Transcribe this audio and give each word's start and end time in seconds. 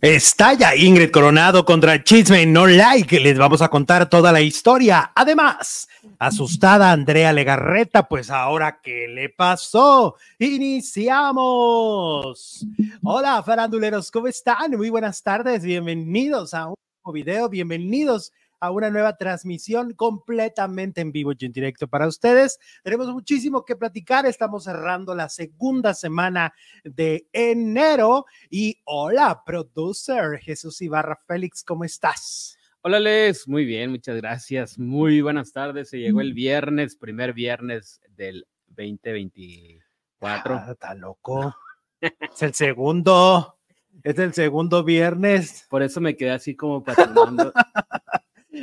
Está 0.00 0.54
ya 0.54 0.74
Ingrid 0.76 1.10
Coronado 1.10 1.64
contra 1.64 2.02
Chisme 2.02 2.44
No 2.46 2.66
Like. 2.66 3.20
Les 3.20 3.38
vamos 3.38 3.62
a 3.62 3.68
contar 3.68 4.08
toda 4.08 4.32
la 4.32 4.40
historia. 4.40 5.12
Además, 5.14 5.88
asustada 6.18 6.90
Andrea 6.90 7.32
Legarreta, 7.32 8.06
pues 8.08 8.28
ahora, 8.30 8.80
¿qué 8.82 9.06
le 9.08 9.30
pasó? 9.30 10.16
Iniciamos. 10.38 11.46
Hola, 13.02 13.42
faranduleros, 13.42 14.10
¿cómo 14.10 14.26
están? 14.26 14.72
Muy 14.72 14.90
buenas 14.90 15.22
tardes. 15.22 15.62
Bienvenidos 15.62 16.52
a 16.54 16.66
un 16.66 16.74
nuevo 17.02 17.14
video. 17.14 17.48
Bienvenidos 17.48 18.32
una 18.70 18.90
nueva 18.90 19.16
transmisión 19.16 19.92
completamente 19.94 21.00
en 21.00 21.12
vivo 21.12 21.32
y 21.38 21.44
en 21.44 21.52
directo 21.52 21.88
para 21.88 22.06
ustedes. 22.06 22.58
Tenemos 22.82 23.12
muchísimo 23.12 23.64
que 23.64 23.76
platicar. 23.76 24.26
Estamos 24.26 24.64
cerrando 24.64 25.14
la 25.14 25.28
segunda 25.28 25.94
semana 25.94 26.54
de 26.84 27.26
enero. 27.32 28.26
Y 28.50 28.80
hola, 28.84 29.42
producer 29.44 30.38
Jesús 30.40 30.80
Ibarra 30.82 31.16
Félix, 31.26 31.62
¿cómo 31.64 31.84
estás? 31.84 32.58
Hola 32.82 33.00
Les, 33.00 33.48
muy 33.48 33.64
bien, 33.64 33.90
muchas 33.90 34.16
gracias. 34.16 34.78
Muy 34.78 35.22
buenas 35.22 35.52
tardes. 35.52 35.88
Se 35.88 35.98
llegó 35.98 36.20
el 36.20 36.34
viernes, 36.34 36.96
primer 36.96 37.32
viernes 37.32 38.00
del 38.10 38.46
2024. 38.68 40.54
Ah, 40.54 40.68
está 40.72 40.94
loco. 40.94 41.56
es 42.00 42.42
el 42.42 42.52
segundo. 42.52 43.58
Es 44.02 44.18
el 44.18 44.34
segundo 44.34 44.84
viernes. 44.84 45.66
Por 45.70 45.82
eso 45.82 46.00
me 46.00 46.16
quedé 46.16 46.32
así 46.32 46.54
como 46.54 46.82
patinando. 46.84 47.52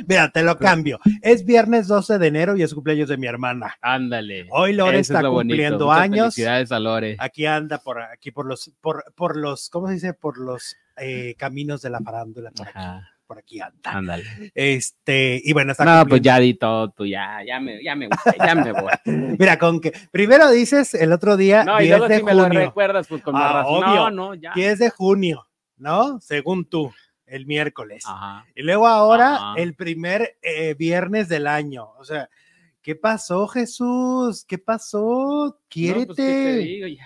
Mira, 0.06 0.30
te 0.30 0.42
lo 0.42 0.58
cambio. 0.58 0.98
Es 1.20 1.44
viernes 1.44 1.86
12 1.88 2.18
de 2.18 2.26
enero 2.26 2.56
y 2.56 2.62
es 2.62 2.74
cumpleaños 2.74 3.08
de 3.08 3.16
mi 3.16 3.26
hermana. 3.26 3.76
Ándale. 3.80 4.46
Hoy 4.50 4.72
Lore 4.72 4.92
Eso 4.98 5.00
es 5.00 5.10
está 5.10 5.22
lo 5.22 5.32
cumpliendo 5.34 5.86
Muchas 5.86 6.00
años. 6.00 6.34
Felicidades 6.34 6.72
a 6.72 6.80
Lore. 6.80 7.16
Aquí 7.18 7.46
anda 7.46 7.78
por 7.78 8.00
aquí 8.00 8.30
por 8.30 8.46
los 8.46 8.70
por, 8.80 9.04
por 9.14 9.36
los 9.36 9.68
¿cómo 9.70 9.88
se 9.88 9.94
dice? 9.94 10.14
Por 10.14 10.38
los 10.38 10.76
eh, 10.96 11.34
caminos 11.38 11.82
de 11.82 11.90
la 11.90 12.00
farándula 12.00 12.50
por 12.50 12.68
aquí, 12.68 12.78
por 13.26 13.38
aquí 13.38 13.60
anda. 13.60 13.90
Ándale. 13.92 14.24
Este, 14.54 15.40
y 15.42 15.52
bueno, 15.52 15.72
está 15.72 15.84
No, 15.84 16.06
pues 16.06 16.20
ya 16.22 16.38
di 16.38 16.54
todo 16.54 16.90
tú, 16.90 17.06
ya, 17.06 17.38
ya 17.46 17.60
me, 17.60 17.82
ya 17.82 17.94
me, 17.96 18.08
ya 18.38 18.54
me 18.54 18.72
voy. 18.72 18.92
Mira, 19.38 19.58
con 19.58 19.80
que 19.80 19.92
primero 20.10 20.50
dices 20.50 20.94
el 20.94 21.12
otro 21.12 21.36
día 21.36 21.64
No, 21.64 21.80
y 21.80 21.84
10 21.84 21.90
luego 21.98 22.08
de 22.08 22.18
si 22.18 22.22
me 22.24 22.34
lo 22.34 22.42
junio. 22.44 22.60
recuerdas, 22.60 23.06
pues 23.08 23.22
con 23.22 23.34
Ah, 23.36 23.52
razón. 23.62 23.84
obvio. 23.84 23.94
No, 23.94 24.10
no, 24.10 24.34
ya. 24.34 24.52
10 24.54 24.78
de 24.78 24.90
junio, 24.90 25.46
¿no? 25.78 26.20
Según 26.20 26.64
tú, 26.66 26.92
el 27.32 27.46
miércoles. 27.46 28.04
Ajá. 28.06 28.46
Y 28.54 28.62
luego 28.62 28.86
ahora 28.86 29.34
Ajá. 29.34 29.54
el 29.56 29.74
primer 29.74 30.36
eh, 30.42 30.74
viernes 30.74 31.28
del 31.28 31.46
año. 31.46 31.90
O 31.98 32.04
sea, 32.04 32.28
¿qué 32.82 32.96
pasó, 32.96 33.46
Jesús? 33.46 34.44
¿Qué 34.46 34.58
pasó? 34.58 35.46
No, 35.46 35.56
Quiérete. 35.68 36.06
pues, 36.06 36.16
¿qué 36.16 36.22
te 36.22 36.56
digo? 36.58 36.86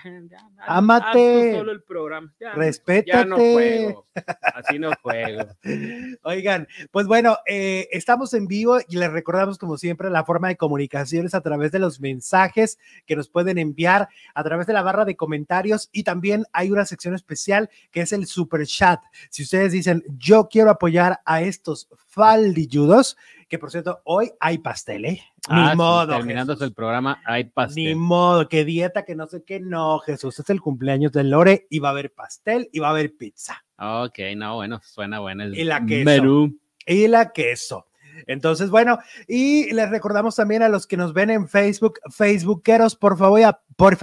Ya, 0.67 0.81
ya, 0.81 1.13
tú 1.13 1.19
solo 1.59 1.73
el 1.73 1.83
programa. 1.83 2.35
Ya, 2.41 2.55
Respétate. 2.55 3.13
Ya 3.13 3.25
no 3.25 3.37
juego. 3.37 4.07
Así 4.55 4.79
no 4.79 4.91
juego. 5.01 5.47
Oigan, 6.25 6.67
pues 6.91 7.07
bueno, 7.07 7.39
eh, 7.47 7.89
estamos 7.93 8.35
en 8.35 8.49
vivo 8.49 8.79
y 8.89 8.97
les 8.97 9.13
recordamos 9.13 9.59
como 9.59 9.77
siempre 9.77 10.11
la 10.11 10.25
forma 10.25 10.49
de 10.49 10.57
comunicación 10.57 11.27
es 11.27 11.35
a 11.35 11.43
través 11.43 11.71
de 11.71 11.79
los 11.79 12.01
mensajes 12.01 12.79
que 13.07 13.15
nos 13.15 13.29
pueden 13.29 13.59
enviar 13.59 14.09
a 14.35 14.43
través 14.43 14.67
de 14.67 14.73
la 14.73 14.83
barra 14.83 15.05
de 15.05 15.15
comentarios 15.15 15.89
y 15.93 16.03
también 16.03 16.45
hay 16.53 16.73
una 16.73 16.87
sección 16.87 17.15
especial 17.15 17.71
que 17.93 18.01
es 18.01 18.13
el 18.13 18.27
super 18.27 18.67
chat. 18.67 19.01
Si 19.31 19.45
ustedes 19.45 19.73
dicen 19.73 20.03
yo 20.19 20.49
quiero 20.49 20.71
apoyar 20.71 21.21
a 21.25 21.43
estos 21.43 21.89
faldilludos, 22.09 23.17
que 23.49 23.59
por 23.59 23.71
cierto 23.71 24.01
hoy 24.05 24.33
hay 24.41 24.59
pastel, 24.59 25.05
¿eh? 25.05 25.23
Ni 25.49 25.61
Ah, 25.61 25.75
modo. 25.77 26.09
Terminándose 26.17 26.59
Jesús. 26.59 26.69
el 26.69 26.75
programa, 26.75 27.21
hay 27.25 27.45
Ni 27.45 27.51
pastel. 27.51 27.97
modo, 27.97 28.49
que 28.49 28.65
dieta, 28.65 29.05
que 29.05 29.15
no 29.15 29.27
sé 29.27 29.45
qué, 29.45 29.61
no, 29.61 29.99
Jesús, 30.01 30.39
es 30.39 30.51
el 30.51 30.61
cumpleaños 30.61 31.13
de 31.13 31.25
Lore 31.25 31.67
y 31.71 31.79
va 31.79 31.89
a 31.89 31.93
haber 31.93 32.13
pastel 32.13 32.69
y 32.73 32.81
va 32.81 32.89
a 32.89 32.91
haber 32.91 33.15
pizza. 33.17 33.65
Ok, 33.79 34.19
no, 34.37 34.57
bueno, 34.57 34.81
suena 34.83 35.21
bueno 35.21 35.45
el 35.45 35.57
Y 35.59 35.65
la 35.65 35.85
queso. 35.85 36.05
menú. 36.05 36.59
y 36.87 37.09
la 37.09 37.33
queso. 37.33 37.87
Entonces, 38.27 38.71
bueno, 38.71 38.99
y 39.29 39.71
les 39.75 39.91
recordamos 39.91 40.37
también 40.37 40.63
a 40.63 40.71
los 40.71 40.87
que 40.87 40.97
nos 40.97 41.13
ven 41.13 41.29
en 41.29 41.49
Facebook, 41.49 41.99
Facebookeros, 42.11 42.97
por 42.97 43.19
favor, 43.19 43.41
ya- 43.41 43.61
por, 43.77 43.99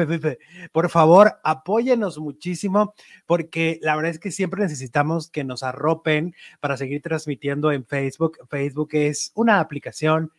por 0.72 0.90
favor, 0.92 1.40
apóyenos 1.44 2.20
muchísimo, 2.20 2.94
porque 3.26 3.80
la 3.82 3.96
verdad 3.96 4.12
es 4.12 4.20
que 4.20 4.30
siempre 4.32 4.62
necesitamos 4.62 5.32
que 5.32 5.44
nos 5.44 5.64
arropen 5.64 6.36
para 6.60 6.78
seguir 6.78 7.02
transmitiendo 7.02 7.72
en 7.72 7.86
Facebook. 7.88 8.38
Facebook 8.52 8.90
es 8.92 9.32
una 9.34 9.60
aplicación 9.60 10.32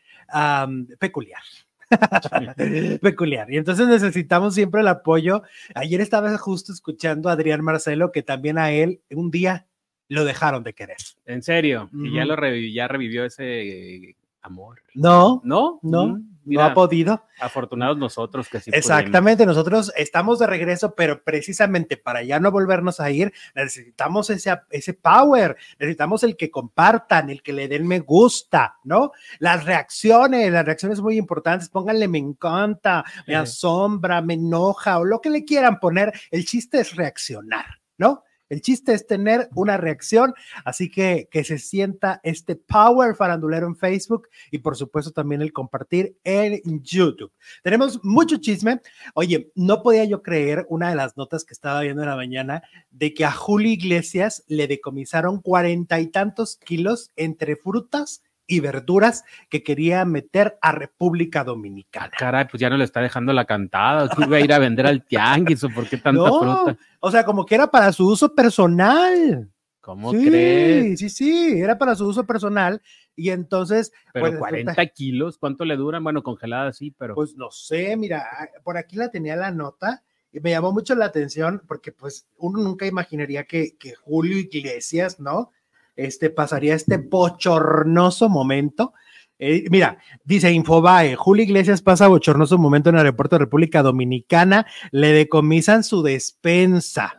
peculiar. 0.98 1.42
peculiar 3.02 3.52
y 3.52 3.58
entonces 3.58 3.86
necesitamos 3.86 4.54
siempre 4.54 4.80
el 4.80 4.88
apoyo. 4.88 5.42
Ayer 5.74 6.00
estaba 6.00 6.36
justo 6.38 6.72
escuchando 6.72 7.28
a 7.28 7.32
Adrián 7.32 7.62
Marcelo 7.62 8.10
que 8.10 8.22
también 8.22 8.58
a 8.58 8.72
él 8.72 9.00
un 9.10 9.30
día 9.30 9.66
lo 10.08 10.24
dejaron 10.24 10.62
de 10.64 10.74
querer. 10.74 10.96
En 11.26 11.42
serio. 11.42 11.90
Y 11.92 12.14
ya 12.14 12.24
lo 12.24 12.36
revivió, 12.36 12.74
ya 12.74 12.88
revivió 12.88 13.24
ese 13.24 14.16
amor. 14.44 14.82
No, 14.94 15.40
¿No? 15.44 15.80
no, 15.82 16.06
Mm, 16.46 16.54
no 16.54 16.62
ha 16.62 16.74
podido. 16.74 17.24
afortunados 17.40 17.96
nosotros 17.96 18.48
que 18.50 18.60
sí 18.60 18.70
pudimos. 18.70 18.84
Exactamente, 18.84 19.46
nosotros 19.46 19.92
estamos 19.96 20.38
de 20.38 20.46
regreso, 20.46 20.94
pero 20.94 21.24
precisamente 21.24 21.96
para 21.96 22.22
ya 22.22 22.38
no 22.38 22.50
volvernos 22.50 23.00
a 23.00 23.10
ir, 23.10 23.32
necesitamos 23.54 24.28
ese, 24.28 24.60
ese 24.70 24.92
power, 24.92 25.56
necesitamos 25.78 26.22
el 26.22 26.36
que 26.36 26.50
compartan, 26.50 27.30
el 27.30 27.42
que 27.42 27.54
le 27.54 27.66
den 27.66 27.86
me 27.86 28.00
gusta, 28.00 28.76
¿no? 28.84 29.12
Las 29.38 29.64
reacciones, 29.64 30.52
las 30.52 30.66
reacciones 30.66 31.00
muy 31.00 31.16
importantes, 31.16 31.70
pónganle 31.70 32.06
me 32.08 32.18
encanta, 32.18 33.04
me 33.26 33.36
asombra, 33.36 34.20
me 34.20 34.34
enoja 34.34 34.98
o 34.98 35.04
lo 35.04 35.20
que 35.22 35.30
le 35.30 35.44
quieran 35.46 35.80
poner, 35.80 36.12
el 36.30 36.44
chiste 36.44 36.80
es 36.80 36.94
reaccionar, 36.94 37.80
¿no? 37.96 38.22
El 38.48 38.60
chiste 38.60 38.92
es 38.92 39.06
tener 39.06 39.48
una 39.54 39.76
reacción, 39.76 40.34
así 40.64 40.90
que 40.90 41.28
que 41.30 41.44
se 41.44 41.58
sienta 41.58 42.20
este 42.22 42.56
power 42.56 43.14
farandulero 43.14 43.66
en 43.66 43.76
Facebook 43.76 44.28
y 44.50 44.58
por 44.58 44.76
supuesto 44.76 45.12
también 45.12 45.42
el 45.42 45.52
compartir 45.52 46.16
en 46.24 46.60
YouTube. 46.82 47.32
Tenemos 47.62 48.02
mucho 48.04 48.36
chisme. 48.36 48.80
Oye, 49.14 49.50
no 49.54 49.82
podía 49.82 50.04
yo 50.04 50.22
creer 50.22 50.66
una 50.68 50.90
de 50.90 50.96
las 50.96 51.16
notas 51.16 51.44
que 51.44 51.54
estaba 51.54 51.80
viendo 51.80 52.02
en 52.02 52.08
la 52.08 52.16
mañana 52.16 52.62
de 52.90 53.14
que 53.14 53.24
a 53.24 53.32
Julio 53.32 53.72
Iglesias 53.72 54.44
le 54.46 54.66
decomisaron 54.66 55.40
cuarenta 55.40 56.00
y 56.00 56.08
tantos 56.08 56.56
kilos 56.56 57.10
entre 57.16 57.56
frutas 57.56 58.22
y 58.46 58.60
verduras 58.60 59.24
que 59.48 59.62
quería 59.62 60.04
meter 60.04 60.58
a 60.60 60.72
República 60.72 61.44
Dominicana. 61.44 62.10
Caray, 62.18 62.46
pues 62.48 62.60
ya 62.60 62.68
no 62.70 62.76
le 62.76 62.84
está 62.84 63.00
dejando 63.00 63.32
la 63.32 63.44
cantada. 63.44 64.08
¿Qué 64.08 64.24
iba 64.24 64.36
a 64.36 64.40
ir 64.40 64.52
a 64.52 64.58
vender 64.58 64.86
al 64.86 65.04
tianguis 65.04 65.64
o 65.64 65.70
por 65.70 65.88
qué 65.88 65.96
tanta 65.96 66.20
No, 66.20 66.38
fruta? 66.64 66.76
o 67.00 67.10
sea, 67.10 67.24
como 67.24 67.46
que 67.46 67.54
era 67.54 67.70
para 67.70 67.92
su 67.92 68.06
uso 68.08 68.34
personal. 68.34 69.50
¿Cómo 69.80 70.12
sí, 70.12 70.26
crees? 70.28 70.98
Sí, 70.98 71.10
sí, 71.10 71.60
era 71.60 71.76
para 71.76 71.94
su 71.94 72.06
uso 72.06 72.24
personal. 72.26 72.80
Y 73.16 73.30
entonces, 73.30 73.92
Pero 74.12 74.26
pues, 74.28 74.38
40 74.38 74.72
resulta- 74.72 74.92
kilos, 74.92 75.38
¿cuánto 75.38 75.64
le 75.64 75.76
duran? 75.76 76.02
Bueno, 76.02 76.22
congelada 76.22 76.72
sí, 76.72 76.90
pero 76.98 77.14
Pues 77.14 77.36
no 77.36 77.50
sé, 77.50 77.96
mira, 77.96 78.26
por 78.62 78.76
aquí 78.76 78.96
la 78.96 79.10
tenía 79.10 79.36
la 79.36 79.50
nota 79.50 80.02
y 80.32 80.40
me 80.40 80.50
llamó 80.50 80.72
mucho 80.72 80.94
la 80.94 81.04
atención 81.04 81.62
porque 81.68 81.92
pues 81.92 82.26
uno 82.38 82.60
nunca 82.62 82.86
imaginaría 82.86 83.44
que, 83.44 83.76
que 83.78 83.94
Julio 83.94 84.38
Iglesias, 84.38 85.20
¿no? 85.20 85.50
Este 85.96 86.30
pasaría 86.30 86.74
este 86.74 86.96
bochornoso 86.96 88.28
momento. 88.28 88.94
Eh, 89.38 89.64
mira, 89.70 89.98
dice 90.24 90.52
Infobae, 90.52 91.16
Julio 91.16 91.44
Iglesias 91.44 91.82
pasa 91.82 92.08
bochornoso 92.08 92.56
momento 92.58 92.90
en 92.90 92.96
el 92.96 93.00
aeropuerto 93.00 93.36
de 93.36 93.44
República 93.44 93.82
Dominicana, 93.82 94.66
le 94.90 95.12
decomisan 95.12 95.84
su 95.84 96.02
despensa. 96.02 97.14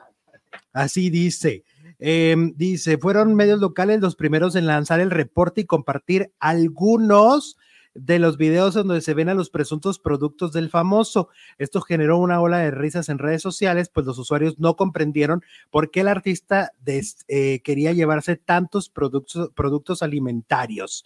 Así 0.74 1.10
dice. 1.10 1.64
Eh, 2.00 2.36
dice, 2.56 2.98
fueron 2.98 3.36
medios 3.36 3.60
locales 3.60 4.02
los 4.02 4.16
primeros 4.16 4.56
en 4.56 4.68
lanzar 4.68 5.00
el 5.00 5.12
reporte 5.12 5.62
y 5.62 5.66
compartir 5.66 6.34
algunos 6.40 7.58
de 7.96 8.20
los 8.20 8.38
videos 8.38 8.74
donde 8.74 9.02
se 9.02 9.14
ven 9.14 9.30
a 9.30 9.34
los 9.34 9.50
presuntos 9.50 10.00
productos 10.00 10.52
del 10.52 10.70
famoso. 10.70 11.30
Esto 11.58 11.82
generó 11.82 12.18
una 12.18 12.42
ola 12.42 12.60
de 12.60 12.72
risas 12.72 13.10
en 13.10 13.18
redes 13.18 13.42
sociales, 13.42 13.90
pues 13.90 14.06
los 14.06 14.20
usuarios 14.20 14.60
no 14.60 14.76
comprendieron 14.76 15.44
por 15.72 15.90
qué 15.90 16.02
el 16.02 16.10
artista 16.10 16.74
eh, 16.86 17.62
quería 17.64 17.94
llevarse 17.94 18.36
tantos 18.36 18.90
productos, 18.90 19.50
productos 19.56 20.04
alimentarios. 20.04 21.06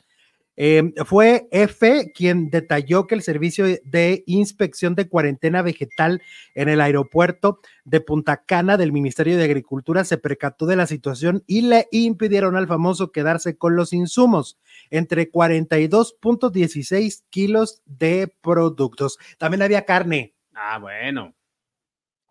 Eh, 0.61 0.93
fue 1.05 1.47
F 1.51 2.11
quien 2.13 2.49
detalló 2.49 3.07
que 3.07 3.15
el 3.15 3.21
servicio 3.21 3.65
de 3.65 4.25
inspección 4.27 4.93
de 4.93 5.07
cuarentena 5.07 5.61
vegetal 5.61 6.21
en 6.53 6.67
el 6.67 6.81
aeropuerto 6.81 7.61
de 7.85 8.01
Punta 8.01 8.43
Cana 8.43 8.75
del 8.75 8.91
Ministerio 8.91 9.37
de 9.37 9.45
Agricultura 9.45 10.03
se 10.03 10.17
percató 10.17 10.65
de 10.65 10.75
la 10.75 10.85
situación 10.85 11.45
y 11.47 11.61
le 11.61 11.87
impidieron 11.93 12.57
al 12.57 12.67
famoso 12.67 13.13
quedarse 13.13 13.57
con 13.57 13.77
los 13.77 13.93
insumos, 13.93 14.59
entre 14.89 15.31
42.16 15.31 17.23
kilos 17.29 17.81
de 17.85 18.35
productos. 18.41 19.17
También 19.37 19.61
había 19.61 19.85
carne, 19.85 20.33
ah, 20.53 20.77
bueno. 20.77 21.33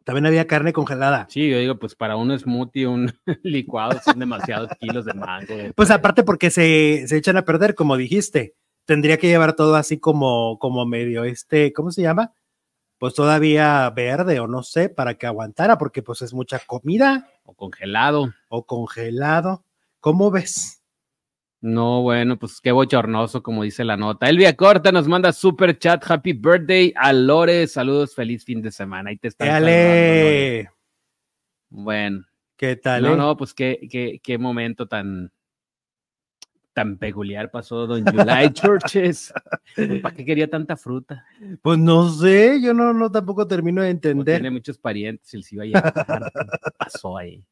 También 0.09 0.25
había 0.25 0.47
carne 0.47 0.73
congelada. 0.73 1.27
Sí, 1.29 1.51
yo 1.51 1.59
digo, 1.59 1.79
pues 1.79 1.95
para 1.95 2.17
un 2.17 2.31
smoothie, 2.39 2.87
un 2.87 3.13
licuado, 3.43 4.01
son 4.03 4.19
demasiados 4.19 4.71
kilos 4.81 5.05
de 5.05 5.13
mango. 5.13 5.55
de- 5.55 5.75
Pues 5.75 5.91
aparte 5.91 6.23
porque 6.23 6.49
se, 6.51 7.05
se 7.07 7.19
echan 7.19 7.37
a 7.37 7.45
perder, 7.45 7.75
como 7.75 7.95
dijiste, 7.99 8.55
tendría 8.87 9.19
que 9.19 9.27
llevar 9.27 9.53
todo 9.53 9.77
así 9.77 9.99
como, 10.01 10.59
como 10.59 10.87
medio 10.87 11.25
este, 11.25 11.75
¿cómo 11.75 11.91
se 11.91 12.01
llama? 12.01 12.33
pues 12.97 13.13
todavía 13.15 13.89
verde 13.91 14.41
o 14.41 14.47
no 14.49 14.63
sé, 14.63 14.89
para 14.89 15.15
que 15.15 15.27
aguantara, 15.27 15.77
porque 15.77 16.03
pues 16.03 16.23
es 16.23 16.33
mucha 16.33 16.59
comida. 16.67 17.29
O 17.45 17.53
congelado. 17.55 18.33
O 18.49 18.65
congelado. 18.67 19.63
¿Cómo 20.01 20.31
ves? 20.33 20.78
No, 21.61 22.03
bueno, 22.03 22.39
pues 22.39 22.61
qué 22.61 22.71
bochornoso, 22.71 23.43
como 23.43 23.65
dice 23.65 23.85
la 23.85 23.97
nota. 23.97 24.29
Elvia 24.29 24.55
Corta 24.55 24.93
nos 24.93 25.09
manda 25.09 25.33
super 25.33 25.77
chat, 25.79 26.09
happy 26.09 26.33
birthday 26.33 26.93
a 26.95 27.13
Lore, 27.13 27.67
saludos, 27.67 28.15
feliz 28.15 28.45
fin 28.45 28.63
de 28.63 28.71
semana. 28.71 29.11
Ahí 29.11 29.17
te 29.17 29.29
están 29.29 29.49
Dale. 29.49 30.71
Bueno. 31.69 32.25
¿Qué 32.57 32.77
tal? 32.77 33.03
No, 33.03 33.15
eh? 33.15 33.17
no, 33.17 33.37
pues 33.37 33.55
qué, 33.55 33.89
qué, 33.91 34.21
qué 34.23 34.39
momento 34.39 34.87
tan, 34.87 35.33
tan 36.73 36.97
peculiar 36.97 37.51
pasó 37.51 37.89
Don 37.89 38.05
July 38.05 38.51
Churches. 38.53 39.33
¿Para 40.01 40.15
qué 40.15 40.25
quería 40.25 40.49
tanta 40.49 40.77
fruta? 40.77 41.25
Pues 41.61 41.77
no 41.77 42.09
sé, 42.09 42.61
yo 42.63 42.73
no, 42.73 42.93
no 42.93 43.11
tampoco 43.11 43.49
termino 43.49 43.83
de 43.83 43.91
entender. 43.91 44.37
tiene 44.37 44.51
muchos 44.53 44.79
parientes, 44.79 45.35
él 45.35 45.43
se 45.43 45.57
iba 45.57 45.65
a 45.65 45.67
llevar. 45.67 45.93
¿Qué 45.93 46.71
pasó 46.79 47.17
ahí? 47.17 47.45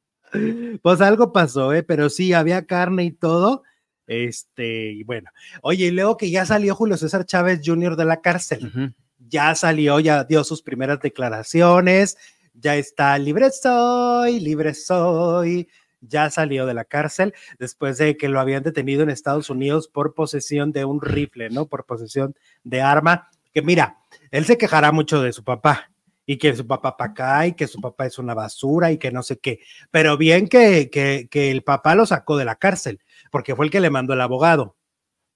Pues 0.80 1.00
algo 1.00 1.32
pasó, 1.32 1.72
¿eh? 1.72 1.82
pero 1.82 2.08
sí, 2.08 2.32
había 2.32 2.66
carne 2.66 3.04
y 3.04 3.10
todo. 3.10 3.64
Este, 4.06 4.92
y 4.92 5.02
bueno, 5.02 5.30
oye, 5.62 5.86
y 5.86 5.90
luego 5.90 6.16
que 6.16 6.30
ya 6.30 6.46
salió 6.46 6.74
Julio 6.74 6.96
César 6.96 7.26
Chávez 7.26 7.60
Jr. 7.64 7.96
de 7.96 8.04
la 8.04 8.20
cárcel, 8.20 8.94
ya 9.18 9.54
salió, 9.54 9.98
ya 10.00 10.24
dio 10.24 10.44
sus 10.44 10.62
primeras 10.62 11.00
declaraciones, 11.00 12.16
ya 12.54 12.76
está 12.76 13.18
libre 13.18 13.50
soy, 13.50 14.40
libre 14.40 14.74
soy, 14.74 15.68
ya 16.00 16.30
salió 16.30 16.66
de 16.66 16.74
la 16.74 16.84
cárcel 16.84 17.34
después 17.58 17.98
de 17.98 18.16
que 18.16 18.28
lo 18.28 18.40
habían 18.40 18.62
detenido 18.62 19.02
en 19.02 19.10
Estados 19.10 19.50
Unidos 19.50 19.88
por 19.88 20.14
posesión 20.14 20.72
de 20.72 20.84
un 20.84 21.00
rifle, 21.00 21.50
¿no? 21.50 21.66
Por 21.66 21.84
posesión 21.84 22.34
de 22.62 22.82
arma, 22.82 23.28
que 23.52 23.62
mira, 23.62 23.98
él 24.30 24.44
se 24.44 24.56
quejará 24.56 24.92
mucho 24.92 25.20
de 25.20 25.32
su 25.32 25.42
papá, 25.42 25.90
y 26.26 26.38
que 26.38 26.54
su 26.54 26.66
papá 26.66 26.96
para 26.96 27.12
acá 27.12 27.46
y 27.46 27.52
que 27.52 27.68
su 27.68 27.80
papá 27.80 28.06
es 28.06 28.18
una 28.18 28.34
basura 28.34 28.90
y 28.90 28.98
que 28.98 29.12
no 29.12 29.22
sé 29.22 29.38
qué. 29.38 29.60
Pero 29.92 30.16
bien 30.16 30.48
que, 30.48 30.90
que, 30.90 31.28
que, 31.30 31.52
el 31.52 31.62
papá 31.62 31.94
lo 31.94 32.04
sacó 32.04 32.36
de 32.36 32.44
la 32.44 32.56
cárcel, 32.56 33.00
porque 33.36 33.54
fue 33.54 33.66
el 33.66 33.70
que 33.70 33.80
le 33.80 33.90
mandó 33.90 34.14
el 34.14 34.22
abogado. 34.22 34.78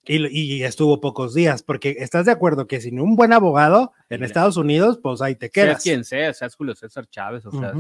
Y, 0.06 0.26
y 0.26 0.64
estuvo 0.64 1.02
pocos 1.02 1.35
días, 1.35 1.62
porque 1.62 1.97
estás 1.99 2.25
de 2.25 2.32
acuerdo 2.32 2.67
que 2.67 2.81
sin 2.81 2.99
un 2.99 3.14
buen 3.14 3.35
abogado 3.35 3.93
en 4.08 4.25
Estados 4.25 4.56
Unidos, 4.56 4.99
pues 5.02 5.20
ahí 5.20 5.35
te 5.35 5.50
quedas. 5.50 5.82
Seas 5.82 5.82
quien 5.82 6.05
sea, 6.05 6.32
seas 6.32 6.56
Julio 6.56 6.75
César 6.75 7.06
Chávez, 7.11 7.44
o 7.44 7.50
sea, 7.50 7.75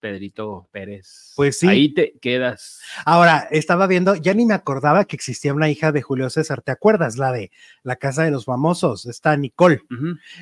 Pedrito 0.00 0.66
Pérez. 0.72 1.34
Pues 1.36 1.60
sí. 1.60 1.68
Ahí 1.68 1.94
te 1.94 2.18
quedas. 2.20 2.80
Ahora, 3.04 3.46
estaba 3.52 3.86
viendo, 3.86 4.16
ya 4.16 4.34
ni 4.34 4.44
me 4.44 4.54
acordaba 4.54 5.04
que 5.04 5.14
existía 5.14 5.54
una 5.54 5.70
hija 5.70 5.92
de 5.92 6.02
Julio 6.02 6.28
César. 6.28 6.62
¿Te 6.62 6.72
acuerdas? 6.72 7.16
La 7.16 7.30
de 7.30 7.52
la 7.84 7.94
Casa 7.94 8.24
de 8.24 8.32
los 8.32 8.46
Famosos, 8.46 9.06
está 9.06 9.36
Nicole. 9.36 9.82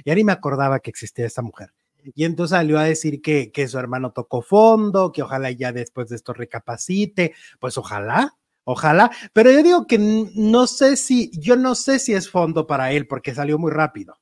Ya 0.06 0.14
ni 0.14 0.24
me 0.24 0.32
acordaba 0.32 0.80
que 0.80 0.88
existía 0.88 1.26
esta 1.26 1.42
mujer. 1.42 1.74
Y 2.14 2.24
entonces 2.24 2.56
salió 2.56 2.78
a 2.78 2.84
decir 2.84 3.20
que, 3.20 3.52
que 3.52 3.68
su 3.68 3.78
hermano 3.78 4.12
tocó 4.12 4.40
fondo, 4.40 5.12
que 5.12 5.22
ojalá 5.22 5.50
ya 5.50 5.70
después 5.70 6.08
de 6.08 6.16
esto 6.16 6.32
recapacite. 6.32 7.34
Pues 7.58 7.76
ojalá, 7.76 8.38
ojalá. 8.64 9.10
Pero 9.32 9.50
yo 9.50 9.62
digo 9.62 9.86
que 9.86 9.98
no 9.98 10.66
sé 10.66 10.96
si, 10.96 11.30
yo 11.38 11.56
no 11.56 11.74
sé 11.74 11.98
si 11.98 12.14
es 12.14 12.30
fondo 12.30 12.66
para 12.66 12.92
él, 12.92 13.06
porque 13.06 13.34
salió 13.34 13.58
muy 13.58 13.72
rápido. 13.72 14.20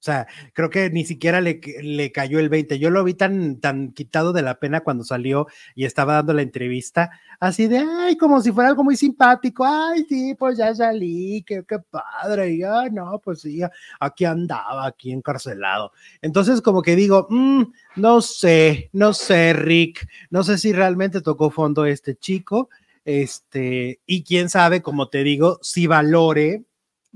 O 0.00 0.04
sea, 0.04 0.28
creo 0.52 0.70
que 0.70 0.90
ni 0.90 1.04
siquiera 1.04 1.40
le, 1.40 1.60
le, 1.82 2.12
cayó 2.12 2.38
el 2.38 2.48
20. 2.48 2.78
Yo 2.78 2.88
lo 2.90 3.02
vi 3.02 3.14
tan, 3.14 3.58
tan 3.58 3.90
quitado 3.92 4.32
de 4.32 4.42
la 4.42 4.60
pena 4.60 4.82
cuando 4.82 5.02
salió 5.02 5.48
y 5.74 5.86
estaba 5.86 6.14
dando 6.14 6.34
la 6.34 6.42
entrevista, 6.42 7.10
así 7.40 7.66
de, 7.66 7.78
ay, 7.78 8.16
como 8.16 8.40
si 8.40 8.52
fuera 8.52 8.70
algo 8.70 8.84
muy 8.84 8.94
simpático. 8.96 9.64
Ay, 9.66 10.06
sí, 10.08 10.36
pues 10.38 10.56
ya 10.56 10.72
salí, 10.72 11.42
qué, 11.44 11.64
qué 11.66 11.80
padre. 11.80 12.52
Y, 12.52 12.62
ay, 12.62 12.92
no, 12.92 13.18
pues 13.18 13.40
sí, 13.40 13.60
aquí 13.98 14.24
andaba, 14.24 14.86
aquí 14.86 15.10
encarcelado. 15.10 15.90
Entonces, 16.22 16.62
como 16.62 16.80
que 16.80 16.94
digo, 16.94 17.26
mm, 17.28 17.62
no 17.96 18.20
sé, 18.20 18.90
no 18.92 19.12
sé, 19.12 19.52
Rick, 19.52 20.08
no 20.30 20.44
sé 20.44 20.58
si 20.58 20.72
realmente 20.72 21.22
tocó 21.22 21.50
fondo 21.50 21.84
este 21.86 22.14
chico. 22.14 22.70
Este, 23.10 24.02
y 24.04 24.22
quién 24.22 24.50
sabe, 24.50 24.82
como 24.82 25.08
te 25.08 25.24
digo, 25.24 25.58
si 25.62 25.86
valore, 25.86 26.64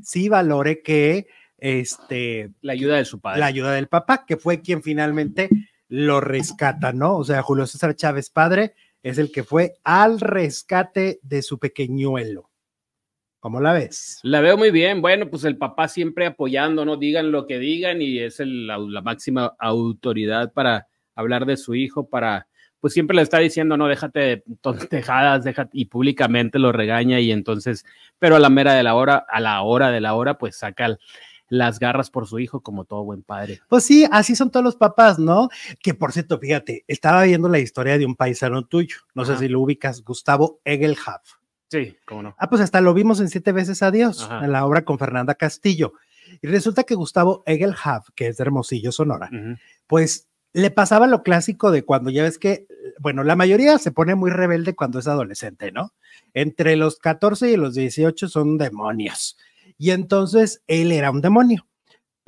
si 0.03 0.31
valore 0.31 0.81
que 0.81 1.27
este, 1.59 2.51
la 2.63 2.73
ayuda 2.73 2.97
de 2.97 3.05
su 3.05 3.21
padre. 3.21 3.41
La 3.41 3.47
ayuda 3.47 3.73
del 3.73 3.89
papá, 3.89 4.25
que 4.25 4.39
fue 4.39 4.63
quien 4.63 4.83
finalmente 4.83 5.51
lo 5.89 6.23
rescata, 6.23 6.95
¿no? 6.95 7.19
O 7.19 7.25
sea, 7.25 7.43
Julio 7.43 7.67
César 7.67 7.95
Chávez 7.95 8.31
padre 8.31 8.73
es 9.03 9.19
el 9.19 9.31
que 9.31 9.45
fue 9.45 9.75
al 9.85 10.19
rescate 10.19 11.21
de 11.23 11.43
su 11.43 11.59
pequeñuelo. 11.59 12.49
¿Cómo 13.39 13.61
la 13.61 13.75
ves? 13.75 14.19
La 14.23 14.41
veo 14.41 14.57
muy 14.57 14.71
bien. 14.71 15.03
Bueno, 15.03 15.29
pues 15.29 15.45
el 15.45 15.59
papá 15.59 15.89
siempre 15.89 16.25
apoyando, 16.25 16.87
¿no? 16.87 16.97
Digan 16.97 17.31
lo 17.31 17.47
que 17.47 17.59
digan 17.59 18.01
y 18.01 18.19
es 18.19 18.39
la, 18.39 18.79
máxima 19.03 19.55
autoridad 19.59 20.55
para 20.55 20.89
hablar 21.15 21.45
de 21.45 21.59
su 21.59 21.75
hijo, 21.75 22.09
para, 22.09 22.49
pues 22.83 22.95
siempre 22.95 23.15
le 23.15 23.23
está 23.23 23.39
diciendo, 23.39 23.77
no, 23.77 23.87
déjate 23.87 24.19
de 24.19 24.45
tontejadas, 24.61 25.45
déjate, 25.45 25.71
y 25.73 25.85
públicamente 25.85 26.59
lo 26.59 26.73
regaña 26.73 27.21
y 27.21 27.31
entonces, 27.31 27.87
pero 28.19 28.35
a 28.35 28.41
la 28.41 28.51
mera 28.51 28.75
de 28.75 28.83
la 28.83 28.97
hora, 28.97 29.25
a 29.29 29.39
la 29.39 29.63
hora 29.63 29.93
de 29.93 30.01
la 30.01 30.15
hora, 30.15 30.37
pues 30.37 30.57
saca 30.57 30.87
el, 30.87 30.99
las 31.49 31.79
garras 31.79 32.11
por 32.11 32.27
su 32.27 32.41
hijo 32.41 32.61
como 32.61 32.85
todo 32.85 33.05
buen 33.05 33.23
padre. 33.23 33.61
Pues 33.69 33.85
sí, 33.85 34.05
así 34.11 34.35
son 34.35 34.51
todos 34.51 34.65
los 34.65 34.75
papás, 34.75 35.21
¿no? 35.21 35.49
Que 35.81 35.95
por 35.95 36.11
cierto, 36.11 36.41
fíjate, 36.41 36.85
estaba 36.89 37.23
viendo 37.23 37.49
la 37.49 37.61
historia 37.61 37.99
de 37.99 38.05
un 38.05 38.17
paisano 38.17 38.65
tuyo, 38.65 38.97
no 39.15 39.25
sé 39.25 39.37
si 39.37 39.47
lo 39.47 39.61
ubicas, 39.61 40.03
Gustavo 40.03 40.59
Egelhaf. 40.65 41.23
Sí, 41.69 41.97
cómo 42.05 42.25
no. 42.25 42.35
Ah, 42.37 42.51
pues 42.51 42.63
hasta 42.63 42.81
lo 42.81 42.95
vimos 42.95 43.21
en 43.21 43.29
Siete 43.29 43.53
veces 43.53 43.81
Adiós, 43.85 44.29
en 44.43 44.51
la 44.51 44.67
obra 44.67 44.85
con 44.85 44.99
Fernanda 44.99 45.37
Castillo. 45.37 45.93
Y 46.41 46.49
resulta 46.49 46.83
que 46.83 46.97
Gustavo 46.97 47.45
Egelhaf, 47.47 48.09
que 48.17 48.27
es 48.27 48.39
de 48.39 48.43
Hermosillo, 48.43 48.91
Sonora, 48.91 49.31
pues 49.87 50.27
le 50.53 50.71
pasaba 50.71 51.07
lo 51.07 51.23
clásico 51.23 51.71
de 51.71 51.85
cuando 51.85 52.11
ya 52.11 52.23
ves 52.23 52.39
que, 52.39 52.67
bueno, 52.99 53.25
la 53.25 53.37
mayoría 53.37 53.79
se 53.79 53.93
pone 53.93 54.15
muy 54.15 54.31
rebelde 54.31 54.75
cuando 54.75 54.99
es 54.99 55.09
adolescente, 55.09 55.73
¿no? 55.73 55.93
Entre 56.35 56.77
los 56.77 56.99
14 56.99 57.51
y 57.51 57.57
los 57.57 57.75
18 57.75 58.29
son 58.29 58.59
demonios 58.59 59.37
y 59.83 59.91
entonces 59.91 60.63
él 60.69 60.93
era 60.93 61.11
un 61.11 61.21
demonio. 61.21 61.67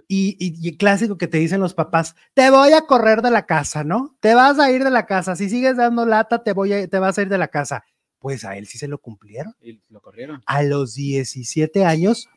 Y, 0.09 0.77
clásico 0.77 1.17
que 1.17 1.29
te 1.29 1.39
dicen 1.39 1.61
los 1.61 1.73
papás, 1.73 2.17
te 2.35 2.51
voy 2.51 2.73
a 2.73 2.83
correr 2.83 3.23
de 3.23 3.31
la 3.31 3.47
casa, 3.47 3.85
¿no? 3.85 4.17
Te 4.21 4.35
vas 4.35 4.59
a 4.59 4.71
ir 4.71 4.83
de 4.83 4.91
la 4.91 5.07
casa. 5.07 5.37
Si 5.37 5.49
sigues 5.49 5.77
dando 5.77 6.05
lata, 6.05 6.43
te, 6.43 6.53
voy 6.53 6.73
a, 6.73 6.89
te 6.89 6.99
vas 6.99 7.17
a 7.17 7.23
ir 7.23 7.29
de 7.29 7.39
la 7.39 7.49
casa. 7.49 7.85
Pues 8.19 8.45
a 8.45 8.57
él 8.57 8.67
sí 8.67 8.77
se 8.77 8.89
lo 8.89 8.99
cumplieron. 8.99 9.55
Y 9.61 9.81
lo 9.89 10.01
corrieron. 10.01 10.43
A 10.47 10.65
los 10.65 10.95
17 10.95 11.85
años, 11.85 12.29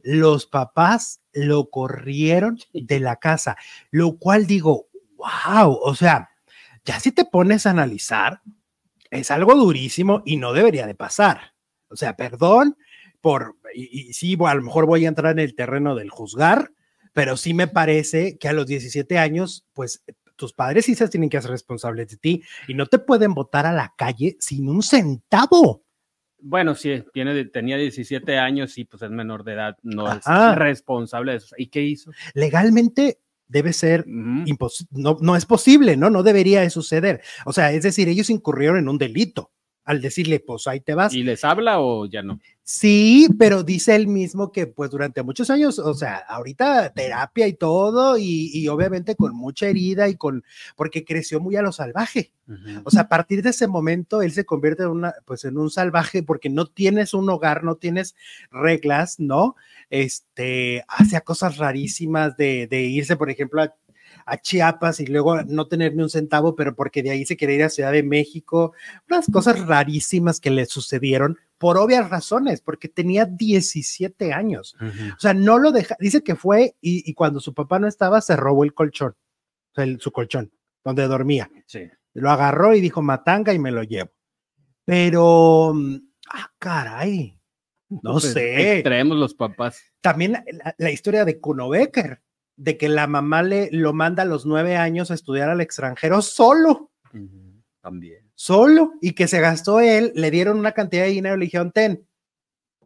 los 0.00 0.46
papás 0.46 1.20
lo 1.32 1.68
corrieron 1.68 2.58
de 2.72 3.00
la 3.00 3.16
casa, 3.16 3.56
lo 3.90 4.16
cual 4.16 4.46
digo, 4.46 4.88
wow, 5.24 5.78
o 5.82 5.94
sea, 5.94 6.28
ya 6.84 7.00
si 7.00 7.12
te 7.12 7.24
pones 7.24 7.66
a 7.66 7.70
analizar, 7.70 8.40
es 9.10 9.30
algo 9.30 9.54
durísimo 9.54 10.22
y 10.24 10.36
no 10.36 10.52
debería 10.52 10.86
de 10.86 10.94
pasar. 10.94 11.54
O 11.88 11.96
sea, 11.96 12.16
perdón, 12.16 12.76
por, 13.20 13.56
y, 13.74 14.12
sí, 14.12 14.36
a 14.44 14.54
lo 14.54 14.62
mejor 14.62 14.86
voy 14.86 15.04
a 15.04 15.08
entrar 15.08 15.32
en 15.32 15.38
el 15.38 15.54
terreno 15.54 15.94
del 15.94 16.10
juzgar, 16.10 16.70
pero 17.12 17.36
sí 17.36 17.54
me 17.54 17.68
parece 17.68 18.38
que 18.38 18.48
a 18.48 18.52
los 18.52 18.66
17 18.66 19.18
años, 19.18 19.66
pues 19.72 20.04
tus 20.36 20.52
padres 20.52 20.84
sí 20.84 20.94
se 20.94 21.08
tienen 21.08 21.30
que 21.30 21.36
hacer 21.36 21.52
responsables 21.52 22.08
de 22.08 22.16
ti 22.16 22.42
y 22.66 22.74
no 22.74 22.86
te 22.86 22.98
pueden 22.98 23.34
votar 23.34 23.66
a 23.66 23.72
la 23.72 23.94
calle 23.96 24.36
sin 24.40 24.68
un 24.68 24.82
centavo. 24.82 25.84
Bueno, 26.38 26.74
sí, 26.74 27.02
tiene, 27.14 27.46
tenía 27.46 27.78
17 27.78 28.36
años 28.36 28.76
y 28.76 28.84
pues 28.84 29.02
es 29.02 29.10
menor 29.10 29.44
de 29.44 29.54
edad, 29.54 29.78
no 29.82 30.12
es 30.12 30.24
responsable 30.56 31.32
de 31.32 31.38
eso. 31.38 31.54
¿Y 31.56 31.68
qué 31.68 31.80
hizo? 31.80 32.10
Legalmente 32.34 33.20
debe 33.54 33.72
ser 33.72 34.04
imposible, 34.46 34.90
no, 34.90 35.16
no 35.20 35.36
es 35.36 35.46
posible, 35.46 35.96
¿no? 35.96 36.10
No 36.10 36.24
debería 36.24 36.60
de 36.60 36.70
suceder. 36.70 37.22
O 37.46 37.52
sea, 37.52 37.70
es 37.70 37.84
decir, 37.84 38.08
ellos 38.08 38.28
incurrieron 38.28 38.78
en 38.78 38.88
un 38.88 38.98
delito 38.98 39.52
al 39.84 40.00
decirle, 40.00 40.40
pues 40.40 40.66
ahí 40.66 40.80
te 40.80 40.94
vas. 40.94 41.14
¿Y 41.14 41.22
les 41.22 41.44
habla 41.44 41.80
o 41.80 42.06
ya 42.06 42.22
no? 42.22 42.40
Sí, 42.66 43.28
pero 43.38 43.62
dice 43.62 43.94
él 43.94 44.06
mismo 44.06 44.50
que 44.50 44.66
pues 44.66 44.90
durante 44.90 45.22
muchos 45.22 45.50
años, 45.50 45.78
o 45.78 45.92
sea, 45.92 46.16
ahorita 46.16 46.94
terapia 46.94 47.46
y 47.46 47.52
todo, 47.52 48.16
y, 48.16 48.66
obviamente 48.68 49.16
con 49.16 49.34
mucha 49.36 49.68
herida 49.68 50.08
y 50.08 50.16
con, 50.16 50.44
porque 50.74 51.04
creció 51.04 51.40
muy 51.40 51.56
a 51.56 51.62
lo 51.62 51.72
salvaje. 51.72 52.32
O 52.84 52.90
sea, 52.90 53.02
a 53.02 53.08
partir 53.08 53.42
de 53.42 53.50
ese 53.50 53.66
momento 53.66 54.22
él 54.22 54.32
se 54.32 54.46
convierte 54.46 54.84
en 54.84 54.88
una, 54.90 55.14
pues 55.26 55.44
en 55.44 55.58
un 55.58 55.70
salvaje 55.70 56.22
porque 56.22 56.48
no 56.48 56.64
tienes 56.64 57.12
un 57.12 57.28
hogar, 57.28 57.64
no 57.64 57.74
tienes 57.74 58.14
reglas, 58.50 59.20
¿no? 59.20 59.56
Este, 59.90 60.84
hacía 60.88 61.20
cosas 61.20 61.58
rarísimas 61.58 62.34
de, 62.38 62.66
de 62.66 62.82
irse, 62.82 63.16
por 63.16 63.30
ejemplo, 63.30 63.60
a 63.60 63.74
a 64.26 64.38
Chiapas 64.38 65.00
y 65.00 65.06
luego 65.06 65.42
no 65.42 65.66
tener 65.68 65.94
ni 65.94 66.02
un 66.02 66.10
centavo, 66.10 66.54
pero 66.54 66.74
porque 66.74 67.02
de 67.02 67.10
ahí 67.10 67.26
se 67.26 67.36
quería 67.36 67.56
ir 67.56 67.62
a 67.64 67.70
Ciudad 67.70 67.92
de 67.92 68.02
México, 68.02 68.72
unas 69.08 69.26
cosas 69.26 69.66
rarísimas 69.66 70.40
que 70.40 70.50
le 70.50 70.66
sucedieron 70.66 71.38
por 71.58 71.78
obvias 71.78 72.10
razones, 72.10 72.60
porque 72.60 72.88
tenía 72.88 73.24
17 73.24 74.32
años. 74.32 74.76
O 75.16 75.20
sea, 75.20 75.34
no 75.34 75.58
lo 75.58 75.72
deja, 75.72 75.96
dice 75.98 76.22
que 76.22 76.36
fue 76.36 76.76
y, 76.80 77.14
cuando 77.14 77.40
su 77.40 77.54
papá 77.54 77.78
no 77.78 77.86
estaba, 77.86 78.20
se 78.20 78.36
robó 78.36 78.64
el 78.64 78.74
colchón, 78.74 79.14
su 79.98 80.12
colchón, 80.12 80.52
donde 80.84 81.06
dormía. 81.06 81.50
Sí. 81.66 81.90
Lo 82.12 82.30
agarró 82.30 82.74
y 82.74 82.80
dijo, 82.80 83.02
matanga 83.02 83.52
y 83.52 83.58
me 83.58 83.72
lo 83.72 83.82
llevo. 83.82 84.10
Pero, 84.84 85.72
mm, 85.74 85.96
ah, 86.30 86.52
caray, 86.58 87.40
no 88.02 88.12
pues, 88.12 88.32
sé. 88.32 88.80
Traemos 88.82 89.16
los 89.18 89.34
papás. 89.34 89.82
También 90.00 90.44
la, 90.78 90.90
historia 90.90 91.24
de 91.24 91.40
Kuno 91.40 91.68
Becker 91.68 92.22
de 92.56 92.76
que 92.76 92.88
la 92.88 93.06
mamá 93.06 93.42
le 93.42 93.68
lo 93.72 93.92
manda 93.92 94.22
a 94.22 94.26
los 94.26 94.46
nueve 94.46 94.76
años 94.76 95.10
a 95.10 95.14
estudiar 95.14 95.48
al 95.48 95.60
extranjero 95.60 96.22
solo. 96.22 96.90
También. 97.80 98.30
Solo. 98.34 98.92
Y 99.00 99.12
que 99.12 99.28
se 99.28 99.40
gastó 99.40 99.80
él, 99.80 100.12
le 100.14 100.30
dieron 100.30 100.58
una 100.58 100.72
cantidad 100.72 101.04
de 101.04 101.10
dinero, 101.10 101.36
le 101.36 101.46
dijeron, 101.46 101.72
ten, 101.72 102.06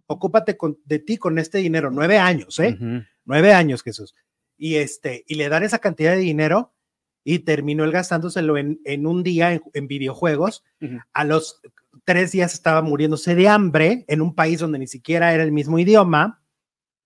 ocúpate 0.07 0.57
de 0.85 0.99
ti 0.99 1.17
con 1.17 1.39
este 1.39 1.59
dinero. 1.59 1.91
Nueve 1.91 2.19
años, 2.19 2.59
¿eh? 2.59 2.77
Nueve 3.25 3.53
años, 3.53 3.83
Jesús. 3.83 4.15
Y 4.57 4.77
este, 4.77 5.25
y 5.27 5.37
le 5.37 5.49
dan 5.49 5.63
esa 5.63 5.79
cantidad 5.79 6.13
de 6.13 6.19
dinero 6.19 6.75
y 7.23 7.41
terminó 7.41 7.85
él 7.85 7.93
gastándoselo 7.93 8.57
en, 8.57 8.81
en 8.85 9.07
un 9.07 9.23
día 9.23 9.61
en, 9.73 9.87
videojuegos. 9.87 10.65
A 11.13 11.25
los 11.25 11.61
tres 12.05 12.33
días 12.33 12.55
estaba 12.55 12.81
muriéndose 12.81 13.35
de 13.35 13.49
hambre 13.49 14.05
en 14.09 14.23
un 14.23 14.35
país 14.35 14.61
donde 14.61 14.79
ni 14.79 14.87
siquiera 14.87 15.35
era 15.35 15.45
el 15.45 15.53
mismo 15.53 15.79
idioma 15.79 16.43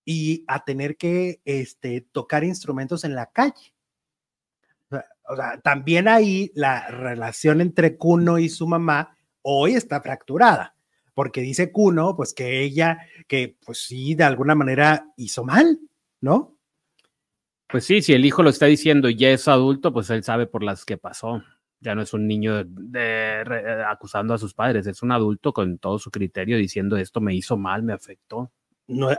y 0.05 0.43
a 0.47 0.63
tener 0.63 0.97
que 0.97 1.41
este, 1.45 2.01
tocar 2.01 2.43
instrumentos 2.43 3.03
en 3.03 3.15
la 3.15 3.27
calle. 3.27 3.73
O 5.29 5.35
sea, 5.35 5.59
también 5.61 6.07
ahí 6.07 6.51
la 6.53 6.89
relación 6.89 7.61
entre 7.61 7.97
Kuno 7.97 8.39
y 8.39 8.49
su 8.49 8.67
mamá 8.67 9.15
hoy 9.41 9.75
está 9.75 10.01
fracturada, 10.01 10.75
porque 11.13 11.41
dice 11.41 11.71
Kuno, 11.71 12.15
pues 12.15 12.33
que 12.33 12.61
ella, 12.61 12.99
que 13.27 13.57
pues 13.65 13.85
sí, 13.85 14.15
de 14.15 14.25
alguna 14.25 14.55
manera 14.55 15.07
hizo 15.15 15.43
mal, 15.43 15.79
¿no? 16.19 16.57
Pues 17.69 17.85
sí, 17.85 18.01
si 18.01 18.13
el 18.13 18.25
hijo 18.25 18.43
lo 18.43 18.49
está 18.49 18.65
diciendo 18.65 19.09
y 19.09 19.15
ya 19.15 19.29
es 19.29 19.47
adulto, 19.47 19.93
pues 19.93 20.09
él 20.09 20.23
sabe 20.23 20.45
por 20.45 20.61
las 20.61 20.85
que 20.85 20.97
pasó. 20.97 21.41
Ya 21.79 21.95
no 21.95 22.01
es 22.01 22.13
un 22.13 22.27
niño 22.27 22.63
acusando 23.87 24.33
a 24.33 24.37
sus 24.37 24.53
padres, 24.53 24.87
es 24.87 25.01
un 25.01 25.11
adulto 25.11 25.53
con 25.53 25.79
todo 25.79 25.99
su 25.99 26.11
criterio 26.11 26.57
diciendo 26.57 26.97
esto 26.97 27.19
me 27.19 27.33
hizo 27.33 27.57
mal, 27.57 27.83
me 27.83 27.93
afectó 27.93 28.51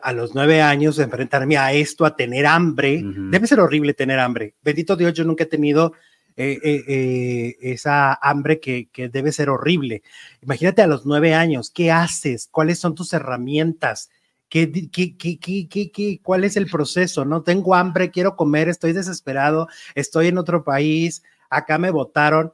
a 0.02 0.12
los 0.12 0.34
nueve 0.34 0.60
años 0.60 0.98
enfrentarme 0.98 1.56
a 1.56 1.72
esto, 1.72 2.04
a 2.04 2.16
tener 2.16 2.46
hambre, 2.46 3.02
debe 3.02 3.46
ser 3.46 3.60
horrible 3.60 3.94
tener 3.94 4.18
hambre. 4.18 4.54
Bendito 4.62 4.96
Dios, 4.96 5.14
yo 5.14 5.24
nunca 5.24 5.44
he 5.44 5.46
tenido 5.46 5.94
eh, 6.36 6.58
eh, 6.62 6.84
eh, 6.88 7.56
esa 7.60 8.14
hambre 8.14 8.60
que, 8.60 8.88
debe 9.10 9.32
ser 9.32 9.48
horrible. 9.48 10.02
Imagínate 10.42 10.82
a 10.82 10.86
los 10.86 11.06
nueve 11.06 11.34
años, 11.34 11.70
¿qué 11.70 11.90
haces? 11.90 12.48
¿Cuáles 12.50 12.78
son 12.78 12.94
tus 12.94 13.12
herramientas? 13.12 14.10
¿Qué, 14.48 14.70
qué, 14.90 15.16
qué, 15.16 15.38
qué, 15.68 16.20
cuál 16.22 16.44
es 16.44 16.56
el 16.56 16.66
proceso? 16.66 17.24
No 17.24 17.42
tengo 17.42 17.74
hambre, 17.74 18.10
quiero 18.10 18.36
comer, 18.36 18.68
estoy 18.68 18.92
desesperado, 18.92 19.68
estoy 19.94 20.28
en 20.28 20.38
otro 20.38 20.62
país, 20.62 21.22
acá 21.50 21.78
me 21.78 21.90
votaron. 21.90 22.52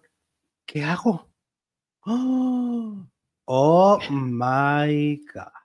¿Qué 0.65 0.85
hago? 0.85 1.29
oh, 2.07 3.07
oh 3.45 3.99
my 4.11 5.21
God. 5.35 5.60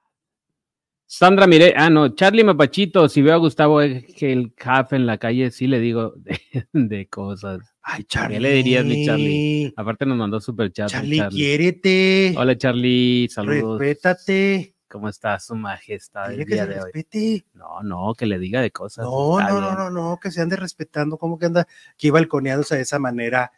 Sandra 1.07 1.45
Mire, 1.45 1.73
ah, 1.77 1.89
no, 1.89 2.09
Charlie 2.15 2.43
Mapachito, 2.43 3.07
si 3.07 3.21
veo 3.21 3.35
a 3.35 3.37
Gustavo 3.37 3.81
el 3.81 4.53
café 4.55 4.95
en 4.95 5.05
la 5.05 5.17
calle, 5.17 5.51
sí 5.51 5.67
le 5.67 5.79
digo 5.79 6.15
de, 6.73 7.07
cosas. 7.07 7.59
Ay, 7.81 8.03
Charlie. 8.05 8.35
¿Qué 8.35 8.41
le 8.41 8.51
dirías, 8.53 8.85
mi 8.85 9.05
Charlie? 9.05 9.73
Aparte 9.77 10.05
nos 10.05 10.17
mandó 10.17 10.41
super 10.41 10.71
chat. 10.71 10.89
Charlie, 10.89 11.17
Charlie. 11.17 11.37
quiérete. 11.37 12.33
Hola, 12.37 12.57
Charlie, 12.57 13.27
saludos. 13.29 13.79
Respétate. 13.79 14.75
¿Cómo 14.87 15.09
está 15.09 15.39
su 15.39 15.55
majestad 15.55 16.31
el 16.31 16.45
día 16.45 16.65
de 16.65 16.81
respete. 16.81 17.45
No, 17.53 17.83
no, 17.83 18.13
que 18.13 18.25
le 18.25 18.39
diga 18.39 18.61
de 18.61 18.71
cosas. 18.71 19.03
No, 19.05 19.39
no, 19.41 19.59
no, 19.59 19.75
no, 19.75 19.89
no, 19.89 20.19
que 20.21 20.31
se 20.31 20.41
ande 20.41 20.55
respetando, 20.55 21.17
¿cómo 21.17 21.37
que 21.37 21.47
anda 21.47 21.67
aquí 21.93 22.11
balconeándose 22.11 22.77
de 22.77 22.83
esa 22.83 22.97
manera? 22.97 23.51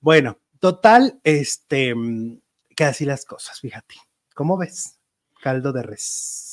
Bueno, 0.00 0.38
total, 0.58 1.20
este, 1.22 1.94
mm, 1.94 2.40
que 2.74 2.84
así 2.84 3.04
las 3.04 3.24
cosas, 3.24 3.60
fíjate. 3.60 3.94
¿Cómo 4.34 4.56
ves? 4.56 4.98
Caldo 5.40 5.72
de 5.72 5.82
res. 5.82 6.49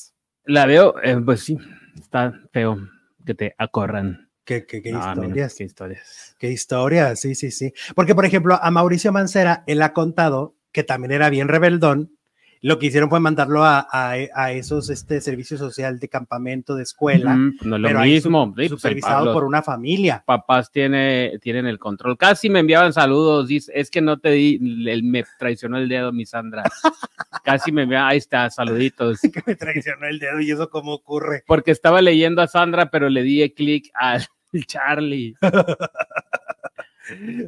La 0.48 0.66
veo, 0.66 0.96
eh, 1.04 1.18
pues 1.24 1.42
sí, 1.42 1.58
está 2.00 2.34
feo 2.54 2.78
que 3.26 3.34
te 3.34 3.54
acorran. 3.58 4.30
¿Qué, 4.46 4.66
qué, 4.66 4.82
qué 4.82 4.92
historias? 4.92 5.56
¿Qué 5.56 5.64
historias? 5.66 6.36
¿Qué 6.40 6.52
historias? 6.52 7.20
Sí, 7.20 7.36
sí, 7.36 7.52
sí. 7.52 7.74
Porque, 7.96 8.16
por 8.16 8.26
ejemplo, 8.26 8.58
a 8.62 8.72
Mauricio 8.72 9.12
Mancera, 9.12 9.66
él 9.68 9.82
ha 9.82 9.92
contado 9.92 10.56
que 10.72 10.84
también 10.84 11.12
era 11.12 11.30
bien 11.30 11.50
rebeldón 11.50 12.17
lo 12.62 12.80
que 12.80 12.88
hicieron 12.88 13.10
fue 13.10 13.20
mandarlo 13.20 13.64
a, 13.64 13.88
a, 13.92 14.52
esos 14.52 14.90
este, 14.90 15.22
servicios 15.22 15.60
social 15.60 16.00
de 16.00 16.08
campamento, 16.08 16.76
de 16.76 16.84
escuela. 16.84 17.36
no 17.62 17.78
lo 17.78 18.00
mismo. 18.02 18.54
Pues, 18.54 18.70
supervisado 18.70 19.34
por 19.34 19.44
una 19.44 19.62
familia. 19.62 20.24
Papás 20.26 20.72
tiene, 20.72 21.40
tienen 21.42 21.66
el 21.68 21.80
control. 21.80 22.18
Casi 22.18 22.50
me 22.50 22.60
enviaban 22.60 22.94
saludos. 22.94 23.48
Dice, 23.48 23.72
es 23.76 23.90
que 23.90 24.02
no 24.02 24.18
te 24.20 24.32
di, 24.32 24.60
me 25.04 25.24
traicionó 25.38 25.78
el 25.78 25.90
dedo, 25.90 26.12
mi 26.12 26.26
Sandra. 26.26 26.64
Casi 27.44 27.72
me 27.72 27.84
enviaban, 27.84 28.12
ahí 28.12 28.18
está, 28.18 28.50
saluditos. 28.50 29.20
que 29.34 29.44
me 29.46 29.56
traicionó 29.56 30.08
el 30.08 30.20
dedo 30.20 30.40
y 30.40 30.52
eso 30.52 30.70
cómo 30.70 30.94
ocurre. 30.94 31.44
Porque 31.48 31.72
estaba 31.72 32.02
leyendo 32.02 32.42
a 32.42 32.48
Sandra, 32.48 32.90
pero 32.90 33.10
le 33.10 33.22
di 33.22 33.48
clic 33.52 33.90
al 33.94 34.28
Charlie. 34.68 35.36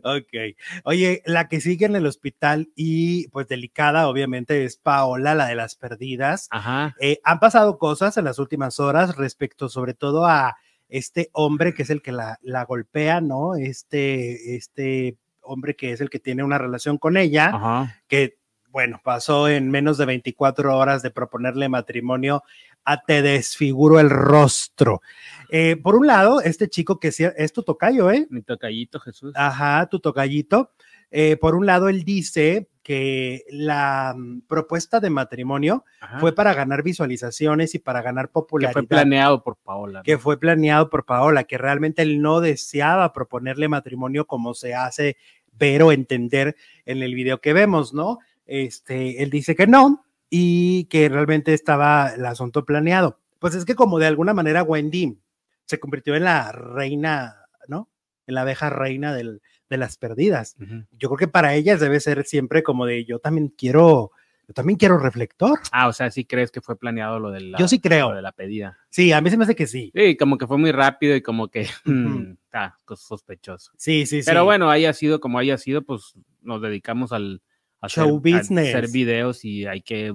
Ok. 0.03 0.55
Oye, 0.83 1.21
la 1.25 1.47
que 1.47 1.61
sigue 1.61 1.85
en 1.85 1.95
el 1.95 2.05
hospital 2.05 2.69
y 2.75 3.27
pues 3.29 3.47
delicada, 3.47 4.07
obviamente, 4.07 4.63
es 4.65 4.77
Paola, 4.77 5.35
la 5.35 5.47
de 5.47 5.55
las 5.55 5.75
perdidas. 5.75 6.47
Ajá. 6.51 6.95
Eh, 6.99 7.19
han 7.23 7.39
pasado 7.39 7.77
cosas 7.77 8.17
en 8.17 8.25
las 8.25 8.39
últimas 8.39 8.79
horas 8.79 9.15
respecto 9.15 9.69
sobre 9.69 9.93
todo 9.93 10.25
a 10.25 10.57
este 10.89 11.29
hombre 11.33 11.73
que 11.73 11.83
es 11.83 11.89
el 11.89 12.01
que 12.01 12.11
la, 12.11 12.39
la 12.41 12.65
golpea, 12.65 13.21
¿no? 13.21 13.55
Este, 13.55 14.55
este 14.55 15.17
hombre 15.41 15.75
que 15.75 15.91
es 15.91 16.01
el 16.01 16.09
que 16.09 16.19
tiene 16.19 16.43
una 16.43 16.57
relación 16.57 16.97
con 16.97 17.17
ella, 17.17 17.51
Ajá. 17.53 18.01
que 18.07 18.39
bueno, 18.71 19.01
pasó 19.03 19.47
en 19.47 19.71
menos 19.71 19.97
de 19.97 20.05
24 20.05 20.77
horas 20.77 21.01
de 21.01 21.09
proponerle 21.09 21.69
matrimonio 21.69 22.43
a 22.85 23.03
Te 23.03 23.21
desfiguro 23.21 23.99
el 23.99 24.09
rostro. 24.09 25.01
Eh, 25.49 25.77
por 25.77 25.95
un 25.95 26.07
lado, 26.07 26.41
este 26.41 26.69
chico 26.69 26.99
que 26.99 27.09
es 27.09 27.53
tu 27.53 27.63
tocayo, 27.63 28.11
¿eh? 28.11 28.27
Mi 28.29 28.41
tocayito, 28.41 28.99
Jesús. 28.99 29.33
Ajá, 29.35 29.87
tu 29.87 29.99
tocayito. 29.99 30.71
Eh, 31.11 31.37
por 31.37 31.55
un 31.55 31.65
lado, 31.65 31.89
él 31.89 32.03
dice 32.03 32.69
que 32.83 33.43
la 33.49 34.15
mm, 34.15 34.41
propuesta 34.47 34.99
de 34.99 35.09
matrimonio 35.09 35.85
fue 36.19 36.33
para 36.33 36.53
ganar 36.53 36.83
visualizaciones 36.83 37.73
y 37.75 37.79
para 37.79 38.01
ganar 38.01 38.29
popularidad. 38.29 38.73
Que 38.73 38.87
fue 38.87 38.87
planeado 38.87 39.43
por 39.43 39.57
Paola. 39.57 40.03
Que 40.03 40.17
fue 40.17 40.39
planeado 40.39 40.89
por 40.89 41.05
Paola, 41.05 41.43
que 41.45 41.57
realmente 41.57 42.03
él 42.03 42.21
no 42.21 42.41
deseaba 42.41 43.11
proponerle 43.11 43.67
matrimonio 43.67 44.25
como 44.25 44.53
se 44.53 44.75
hace 44.75 45.17
ver 45.51 45.83
o 45.83 45.91
entender 45.91 46.55
en 46.85 47.01
el 47.01 47.15
video 47.15 47.41
que 47.41 47.53
vemos, 47.53 47.93
¿no? 47.93 48.19
Este, 48.45 49.21
él 49.21 49.29
dice 49.29 49.55
que 49.55 49.67
no 49.67 50.05
y 50.29 50.85
que 50.85 51.09
realmente 51.09 51.53
estaba 51.53 52.09
el 52.09 52.25
asunto 52.25 52.65
planeado. 52.65 53.19
Pues 53.39 53.55
es 53.55 53.65
que 53.65 53.75
como 53.75 53.99
de 53.99 54.07
alguna 54.07 54.33
manera 54.33 54.63
Wendy 54.63 55.17
se 55.65 55.79
convirtió 55.79 56.15
en 56.15 56.25
la 56.25 56.51
reina, 56.51 57.45
¿no? 57.67 57.89
En 58.27 58.35
la 58.35 58.41
abeja 58.41 58.69
reina 58.69 59.13
del, 59.13 59.41
de 59.69 59.77
las 59.77 59.97
perdidas. 59.97 60.55
Yo 60.91 61.09
creo 61.09 61.17
que 61.17 61.27
para 61.27 61.53
ellas 61.55 61.79
debe 61.79 61.99
ser 61.99 62.25
siempre 62.25 62.63
como 62.63 62.85
de 62.85 63.05
yo 63.05 63.19
también 63.19 63.47
quiero, 63.49 64.11
yo 64.47 64.53
también 64.53 64.77
quiero 64.77 64.97
reflector. 64.97 65.59
Ah, 65.71 65.87
o 65.87 65.93
sea, 65.93 66.11
sí 66.11 66.25
crees 66.25 66.51
que 66.51 66.61
fue 66.61 66.77
planeado 66.77 67.19
lo 67.19 67.31
de 67.31 67.41
la, 67.41 67.57
yo 67.57 67.67
sí 67.67 67.79
creo. 67.79 68.09
Lo 68.09 68.15
de 68.17 68.21
la 68.21 68.31
pedida. 68.31 68.77
Sí, 68.89 69.11
a 69.13 69.21
mí 69.21 69.29
se 69.29 69.37
me 69.37 69.45
hace 69.45 69.55
que 69.55 69.67
sí. 69.67 69.91
Sí, 69.95 70.17
como 70.17 70.37
que 70.37 70.47
fue 70.47 70.57
muy 70.57 70.71
rápido 70.71 71.15
y 71.15 71.21
como 71.21 71.47
que 71.47 71.67
mm, 71.85 72.33
está 72.45 72.75
sospechoso. 72.95 73.71
Sí, 73.77 74.05
sí, 74.05 74.21
sí. 74.21 74.25
Pero 74.29 74.43
bueno, 74.43 74.69
haya 74.69 74.93
sido 74.93 75.19
como 75.19 75.39
haya 75.39 75.57
sido, 75.57 75.83
pues 75.83 76.15
nos 76.41 76.61
dedicamos 76.61 77.11
al, 77.11 77.41
show 77.87 78.19
business. 78.19 78.75
hacer 78.75 78.89
videos 78.89 79.45
y 79.45 79.65
hay 79.65 79.81
que 79.81 80.13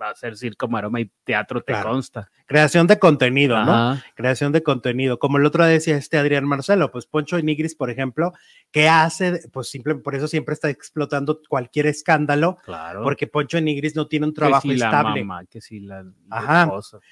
hacer 0.00 0.36
circo, 0.36 0.68
maroma 0.68 1.00
y 1.00 1.10
teatro, 1.24 1.62
te 1.62 1.72
consta. 1.82 2.30
Creación 2.46 2.86
de 2.86 2.98
contenido, 2.98 3.64
¿no? 3.64 4.00
Creación 4.14 4.52
de 4.52 4.62
contenido. 4.62 5.18
Como 5.18 5.38
el 5.38 5.46
otro 5.46 5.64
decía 5.64 5.96
este 5.96 6.18
Adrián 6.18 6.44
Marcelo, 6.44 6.90
pues 6.90 7.06
Poncho 7.06 7.40
Nigris, 7.40 7.74
por 7.74 7.90
ejemplo, 7.90 8.32
¿qué 8.70 8.88
hace? 8.88 9.40
Pues 9.52 9.68
simple, 9.68 9.94
por 9.96 10.14
eso 10.14 10.28
siempre 10.28 10.54
está 10.54 10.68
explotando 10.68 11.40
cualquier 11.48 11.86
escándalo. 11.86 12.58
Claro. 12.64 13.02
Porque 13.02 13.26
Poncho 13.26 13.60
Nigris 13.60 13.96
no 13.96 14.06
tiene 14.08 14.26
un 14.26 14.34
trabajo 14.34 14.68
que 14.68 14.74
si 14.74 14.82
estable. 14.82 15.20
La 15.20 15.26
mamá, 15.26 15.44
que 15.46 15.60
si 15.60 15.80
la, 15.80 16.04
Ajá. 16.28 16.70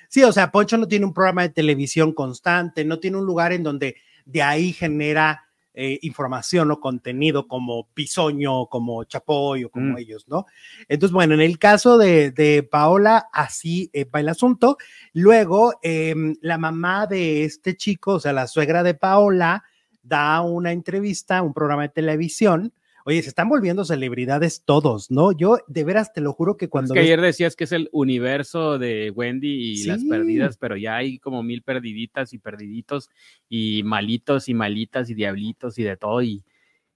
Sí, 0.09 0.23
o 0.23 0.33
sea, 0.33 0.51
Poncho 0.51 0.77
no 0.77 0.89
tiene 0.89 1.07
un 1.07 1.15
programa 1.15 1.43
de 1.43 1.51
televisión 1.51 2.13
constante, 2.13 2.85
no 2.85 2.99
tiene 2.99 3.17
un 3.17 3.25
lugar 3.25 3.53
en 3.53 3.63
donde 3.63 3.97
de 4.25 4.43
ahí 4.43 4.73
genera 4.73 5.48
eh, 5.81 6.01
información 6.03 6.73
o 6.73 6.81
contenido 6.81 7.47
como 7.47 7.87
Pisoño, 7.95 8.67
como 8.67 9.05
Chapoy 9.05 9.63
o 9.63 9.71
como 9.71 9.93
mm. 9.93 9.99
ellos, 9.99 10.27
¿no? 10.27 10.45
Entonces, 10.89 11.13
bueno, 11.13 11.35
en 11.35 11.41
el 11.41 11.57
caso 11.57 11.99
de, 11.99 12.69
Paola, 12.69 13.29
así 13.33 13.89
eh, 13.93 14.05
va 14.05 14.19
el 14.19 14.29
asunto. 14.29 14.77
Luego, 15.13 15.79
em, 15.83 16.35
la 16.41 16.59
mamá 16.59 17.07
de 17.07 17.45
este 17.45 17.77
chico, 17.77 18.15
o 18.15 18.19
sea, 18.19 18.33
la 18.33 18.49
suegra 18.49 18.83
de 18.83 18.95
Paola, 18.95 19.63
da 20.03 20.41
una 20.41 20.73
entrevista, 20.73 21.43
un 21.43 21.55
programa 21.55 21.83
de 21.83 21.91
televisión, 21.91 22.73
Oye, 23.09 23.23
se 23.23 23.31
están 23.31 23.49
volviendo 23.49 23.87
celebridades 23.87 24.65
todos, 24.67 25.11
¿no? 25.11 25.33
Yo 25.33 25.57
de 25.67 25.83
veras 25.83 26.13
te 26.13 26.21
lo 26.21 26.35
juro 26.35 26.59
que 26.59 26.69
cuando... 26.69 26.93
Es 26.93 27.01
que 27.01 27.07
ayer 27.07 27.23
decías 27.23 27.57
que 27.57 27.65
es 27.65 27.73
el 27.73 27.89
universo 27.91 28.79
de 28.79 29.11
Wendy 29.11 29.49
y 29.49 29.85
las 29.85 30.05
perdidas, 30.05 30.59
pero 30.59 30.77
ya 30.77 30.97
hay 30.97 31.19
como 31.19 31.43
mil 31.43 31.63
perdiditas 31.63 32.35
y 32.35 32.39
perdiditos 32.39 33.09
y 33.49 33.83
malitos 33.83 34.51
y 34.51 34.53
malitas 34.53 35.09
y 35.09 35.15
diablitos 35.15 35.79
y 35.79 35.85
de 35.85 35.97
todo 35.97 36.21
y... 36.21 36.45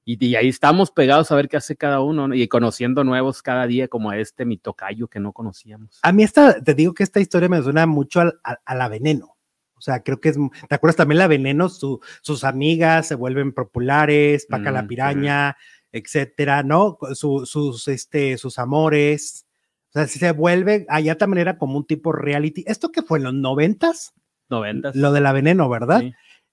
Y, 0.04 0.34
ahí 0.34 0.48
estamos 0.48 0.90
pegados 0.90 1.30
a 1.30 1.36
ver 1.36 1.48
qué 1.48 1.56
hace 1.56 1.76
cada 1.76 2.00
uno 2.00 2.34
y 2.34 2.46
conociendo 2.48 3.04
nuevos 3.04 3.40
cada 3.40 3.66
día 3.66 3.86
como 3.88 4.12
este 4.12 4.44
mi 4.44 4.58
tocayo 4.58 5.06
que 5.06 5.20
no 5.20 5.32
conocíamos. 5.32 6.00
A 6.02 6.12
mí 6.12 6.24
esta, 6.24 6.60
te 6.60 6.74
digo 6.74 6.92
que 6.92 7.04
esta 7.04 7.20
historia 7.20 7.48
me 7.48 7.62
suena 7.62 7.86
mucho 7.86 8.20
a 8.20 8.74
la 8.74 8.88
veneno. 8.88 9.26
O 9.26 9.36
O 9.76 9.80
sea, 9.80 10.02
creo 10.02 10.20
que 10.20 10.30
es, 10.30 10.36
¿te 10.68 10.74
acuerdas 10.74 10.96
también 10.96 11.20
la 11.20 11.28
veneno? 11.28 11.68
sus 11.68 12.44
amigas 12.44 13.06
se 13.06 13.14
vuelven 13.14 13.52
populares, 13.52 14.46
Paca 14.46 14.72
la 14.72 14.88
piraña, 14.88 15.56
etcétera, 15.92 16.62
¿no? 16.62 16.98
sus, 17.14 17.88
este, 17.88 18.38
sus 18.38 18.58
amores. 18.58 19.46
O 19.90 19.92
sea, 19.92 20.06
si 20.08 20.18
se 20.18 20.32
vuelve, 20.32 20.86
allá 20.88 21.18
también 21.18 21.42
era 21.42 21.58
como 21.58 21.76
un 21.76 21.86
tipo 21.86 22.12
reality. 22.12 22.64
¿Esto 22.66 22.90
qué 22.90 23.02
fue 23.02 23.18
en 23.18 23.24
los 23.24 23.34
noventas? 23.34 24.14
Noventas. 24.48 24.96
Lo 24.96 25.12
de 25.12 25.20
la 25.20 25.32
veneno, 25.32 25.68
¿verdad? 25.68 26.02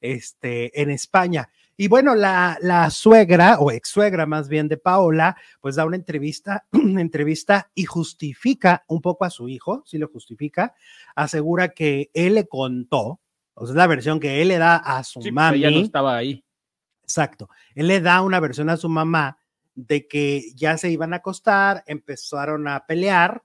Este, 0.01 0.81
en 0.81 0.89
España. 0.89 1.50
Y 1.77 1.88
bueno, 1.88 2.13
la, 2.13 2.58
la, 2.62 2.89
suegra 2.89 3.58
o 3.60 3.72
ex 3.72 3.88
suegra 3.88 4.25
más 4.25 4.50
bien 4.50 4.67
de 4.67 4.75
Paola, 4.75 5.38
pues 5.62 5.75
da 5.75 5.86
una 5.86 5.96
entrevista, 5.96 6.65
una 6.74 7.00
entrevista 7.00 7.72
y 7.74 7.86
justifica 7.86 8.84
un 8.89 9.01
poco 9.01 9.24
a 9.24 9.29
su 9.29 9.48
hijo, 9.48 9.84
si 9.86 9.98
lo 9.98 10.10
justifica, 10.10 10.75
asegura 11.15 11.69
que 11.69 12.12
él 12.13 12.36
le 12.36 12.48
contó, 12.50 13.22
o 13.53 13.65
sea, 13.65 13.72
es 13.72 13.77
la 13.77 13.88
versión 13.88 14.19
que 14.19 14.41
él 14.41 14.50
le 14.50 14.58
da 14.58 14.75
a 14.75 15.05
su 15.05 15.22
sí, 15.22 15.31
mami. 15.31 15.60
Ella 15.60 15.72
no 15.72 15.79
estaba 15.79 16.17
ahí. 16.17 16.43
Exacto. 17.10 17.50
Él 17.74 17.88
le 17.88 18.01
da 18.01 18.22
una 18.22 18.39
versión 18.39 18.70
a 18.70 18.78
su 18.78 18.88
mamá 18.88 19.39
de 19.74 20.08
que 20.08 20.51
ya 20.54 20.78
se 20.78 20.92
iban 20.92 21.12
a 21.13 21.18
acostar, 21.18 21.84
empezaron 21.88 22.68
a 22.68 22.86
pelear 22.86 23.44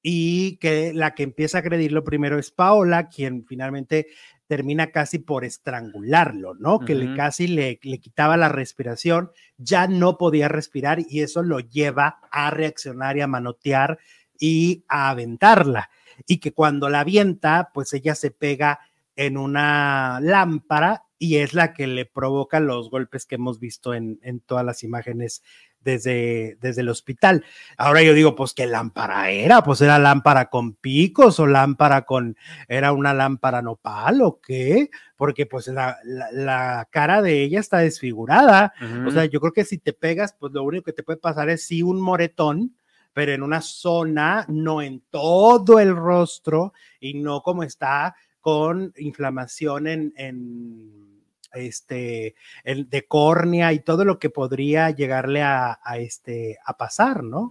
y 0.00 0.58
que 0.58 0.92
la 0.94 1.12
que 1.16 1.24
empieza 1.24 1.58
a 1.58 1.60
agredirlo 1.60 2.04
primero 2.04 2.38
es 2.38 2.52
Paola, 2.52 3.08
quien 3.08 3.44
finalmente 3.44 4.06
termina 4.46 4.92
casi 4.92 5.18
por 5.18 5.44
estrangularlo, 5.44 6.54
¿no? 6.54 6.78
Que 6.78 6.94
le 6.94 7.16
casi 7.16 7.48
le, 7.48 7.80
le, 7.82 7.98
quitaba 7.98 8.36
la 8.36 8.48
respiración, 8.48 9.32
ya 9.58 9.88
no 9.88 10.16
podía 10.16 10.46
respirar 10.46 11.00
y 11.08 11.22
eso 11.22 11.42
lo 11.42 11.58
lleva 11.58 12.20
a 12.30 12.50
reaccionar 12.50 13.16
y 13.16 13.22
a 13.22 13.26
manotear 13.26 13.98
y 14.38 14.84
a 14.86 15.10
aventarla. 15.10 15.90
Y 16.28 16.38
que 16.38 16.52
cuando 16.52 16.88
la 16.88 17.00
avienta, 17.00 17.70
pues 17.74 17.92
ella 17.92 18.14
se 18.14 18.30
pega 18.30 18.78
en 19.16 19.36
una 19.36 20.20
lámpara 20.22 21.04
y 21.22 21.36
es 21.36 21.52
la 21.52 21.74
que 21.74 21.86
le 21.86 22.06
provoca 22.06 22.60
los 22.60 22.88
golpes 22.88 23.26
que 23.26 23.34
hemos 23.34 23.60
visto 23.60 23.92
en, 23.92 24.18
en 24.22 24.40
todas 24.40 24.64
las 24.64 24.82
imágenes 24.82 25.42
desde, 25.82 26.56
desde 26.62 26.80
el 26.80 26.88
hospital. 26.88 27.44
Ahora 27.76 28.02
yo 28.02 28.14
digo, 28.14 28.34
pues 28.34 28.54
qué 28.54 28.66
lámpara 28.66 29.30
era, 29.30 29.62
pues 29.62 29.82
era 29.82 29.98
lámpara 29.98 30.48
con 30.48 30.72
picos 30.72 31.38
o 31.38 31.46
lámpara 31.46 32.06
con, 32.06 32.38
era 32.68 32.92
una 32.92 33.12
lámpara 33.12 33.60
nopal 33.60 34.22
o 34.22 34.40
qué, 34.40 34.88
porque 35.18 35.44
pues 35.44 35.68
la, 35.68 35.98
la, 36.04 36.88
cara 36.90 37.20
de 37.20 37.42
ella 37.42 37.60
está 37.60 37.78
desfigurada. 37.78 38.72
O 39.06 39.10
sea, 39.10 39.26
yo 39.26 39.40
creo 39.40 39.52
que 39.52 39.66
si 39.66 39.76
te 39.76 39.92
pegas, 39.92 40.34
pues 40.38 40.54
lo 40.54 40.62
único 40.62 40.84
que 40.84 40.94
te 40.94 41.02
puede 41.02 41.18
pasar 41.18 41.50
es 41.50 41.66
sí 41.66 41.82
un 41.82 42.00
moretón, 42.00 42.76
pero 43.12 43.32
en 43.32 43.42
una 43.42 43.60
zona, 43.60 44.46
no 44.48 44.80
en 44.80 45.02
todo 45.10 45.80
el 45.80 45.94
rostro 45.94 46.72
y 46.98 47.12
no 47.20 47.42
como 47.42 47.62
está 47.62 48.14
con 48.40 48.94
inflamación 48.96 49.86
en, 49.86 50.14
en 50.16 51.09
este, 51.54 52.34
el 52.64 52.88
de 52.88 53.06
córnea 53.06 53.72
y 53.72 53.80
todo 53.80 54.04
lo 54.04 54.18
que 54.18 54.30
podría 54.30 54.90
llegarle 54.90 55.42
a, 55.42 55.78
este, 55.96 56.58
a 56.64 56.76
pasar, 56.76 57.22
¿no? 57.22 57.50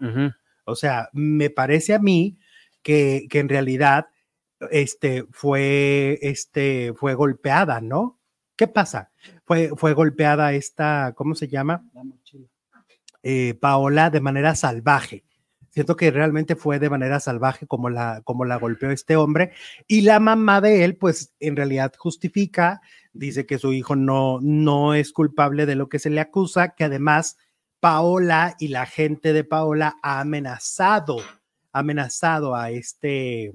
O 0.65 0.75
sea, 0.75 1.10
me 1.13 1.50
parece 1.50 1.94
a 1.94 2.00
mí 2.00 2.38
que, 2.82 3.27
que, 3.29 3.39
en 3.39 3.50
realidad 3.50 4.08
este, 4.72 5.25
fue, 5.32 6.20
este, 6.22 6.94
fue 6.96 7.13
golpeada, 7.13 7.82
¿no? 7.82 8.20
¿Qué 8.56 8.68
pasa? 8.68 9.12
Fue, 9.46 9.72
fue 9.75 9.94
golpeada 9.94 10.53
esta, 10.53 11.13
¿cómo 11.15 11.34
se 11.34 11.48
llama? 11.48 11.86
Eh, 13.24 13.53
Paola 13.56 14.10
de 14.10 14.22
manera 14.22 14.56
salvaje. 14.56 15.24
Siento 15.72 15.96
que 15.96 16.12
realmente 16.12 16.56
fue 16.56 16.80
de 16.80 16.90
manera 16.90 17.20
salvaje 17.20 17.68
como 17.68 17.90
la, 17.90 18.22
como 18.24 18.46
la 18.46 18.58
golpeó 18.58 18.90
este 18.92 19.16
hombre. 19.16 19.52
Y 19.88 20.02
la 20.02 20.20
mamá 20.20 20.62
de 20.62 20.84
él, 20.84 20.96
pues 20.96 21.34
en 21.40 21.56
realidad 21.56 21.94
justifica 21.98 22.82
dice 23.14 23.46
que 23.46 23.60
su 23.60 23.74
hijo 23.74 23.96
no, 23.96 24.40
no 24.42 24.94
es 24.94 25.12
culpable 25.12 25.66
de 25.66 25.76
lo 25.76 25.90
que 25.90 26.00
se 26.00 26.10
le 26.10 26.22
acusa, 26.22 26.76
que 26.76 26.86
además 26.86 27.38
Paola 27.80 28.56
y 28.60 28.70
la 28.70 28.86
gente 28.86 29.34
de 29.34 29.44
Paola 29.44 29.98
ha 30.02 30.20
amenazado, 30.20 31.18
amenazado 31.72 32.56
a 32.56 32.72
este, 32.72 33.52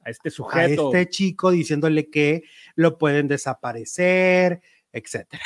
a 0.00 0.10
este 0.10 0.30
sujeto, 0.30 0.92
a 0.92 0.98
este 0.98 1.10
chico, 1.10 1.50
diciéndole 1.50 2.10
que 2.10 2.44
lo 2.74 2.98
pueden 2.98 3.28
desaparecer, 3.28 4.60
etcétera. 4.92 5.44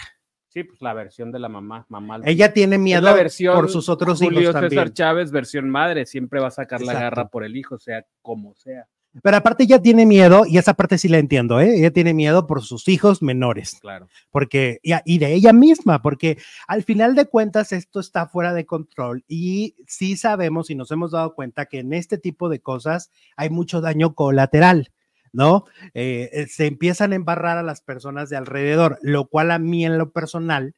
Sí, 0.50 0.64
pues 0.64 0.82
la 0.82 0.92
versión 0.94 1.30
de 1.30 1.38
la 1.38 1.48
mamá, 1.48 1.86
mamá. 1.88 2.20
Ella 2.24 2.52
tiene 2.52 2.76
miedo 2.76 3.06
por 3.54 3.70
sus 3.70 3.88
otros 3.88 4.20
hijos 4.20 4.52
también. 4.52 4.70
César 4.70 4.92
Chávez, 4.92 5.30
versión 5.30 5.70
madre, 5.70 6.06
siempre 6.06 6.40
va 6.40 6.48
a 6.48 6.50
sacar 6.50 6.82
la 6.82 6.92
garra 6.92 7.28
por 7.28 7.44
el 7.44 7.56
hijo, 7.56 7.78
sea 7.78 8.04
como 8.20 8.56
sea. 8.56 8.88
Pero 9.22 9.36
aparte 9.36 9.62
ella 9.62 9.80
tiene 9.80 10.06
miedo, 10.06 10.44
y 10.46 10.58
esa 10.58 10.74
parte 10.74 10.98
sí 10.98 11.08
la 11.08 11.18
entiendo, 11.18 11.60
¿eh? 11.60 11.78
ella 11.78 11.92
tiene 11.92 12.14
miedo 12.14 12.48
por 12.48 12.62
sus 12.62 12.88
hijos 12.88 13.22
menores. 13.22 13.78
Claro. 13.80 14.08
Porque, 14.30 14.80
y 14.82 15.18
de 15.18 15.34
ella 15.34 15.52
misma, 15.52 16.02
porque 16.02 16.38
al 16.66 16.82
final 16.82 17.14
de 17.14 17.26
cuentas 17.26 17.70
esto 17.70 18.00
está 18.00 18.26
fuera 18.26 18.52
de 18.52 18.66
control 18.66 19.24
y 19.28 19.76
sí 19.86 20.16
sabemos 20.16 20.70
y 20.70 20.74
nos 20.74 20.90
hemos 20.90 21.12
dado 21.12 21.34
cuenta 21.34 21.66
que 21.66 21.78
en 21.78 21.92
este 21.92 22.18
tipo 22.18 22.48
de 22.48 22.60
cosas 22.60 23.10
hay 23.36 23.50
mucho 23.50 23.80
daño 23.80 24.14
colateral. 24.14 24.90
¿No? 25.32 25.66
Eh, 25.94 26.28
eh, 26.32 26.46
se 26.48 26.66
empiezan 26.66 27.12
a 27.12 27.16
embarrar 27.16 27.56
a 27.56 27.62
las 27.62 27.80
personas 27.80 28.30
de 28.30 28.36
alrededor, 28.36 28.98
lo 29.02 29.28
cual 29.28 29.52
a 29.52 29.58
mí 29.58 29.84
en 29.84 29.96
lo 29.96 30.10
personal 30.10 30.74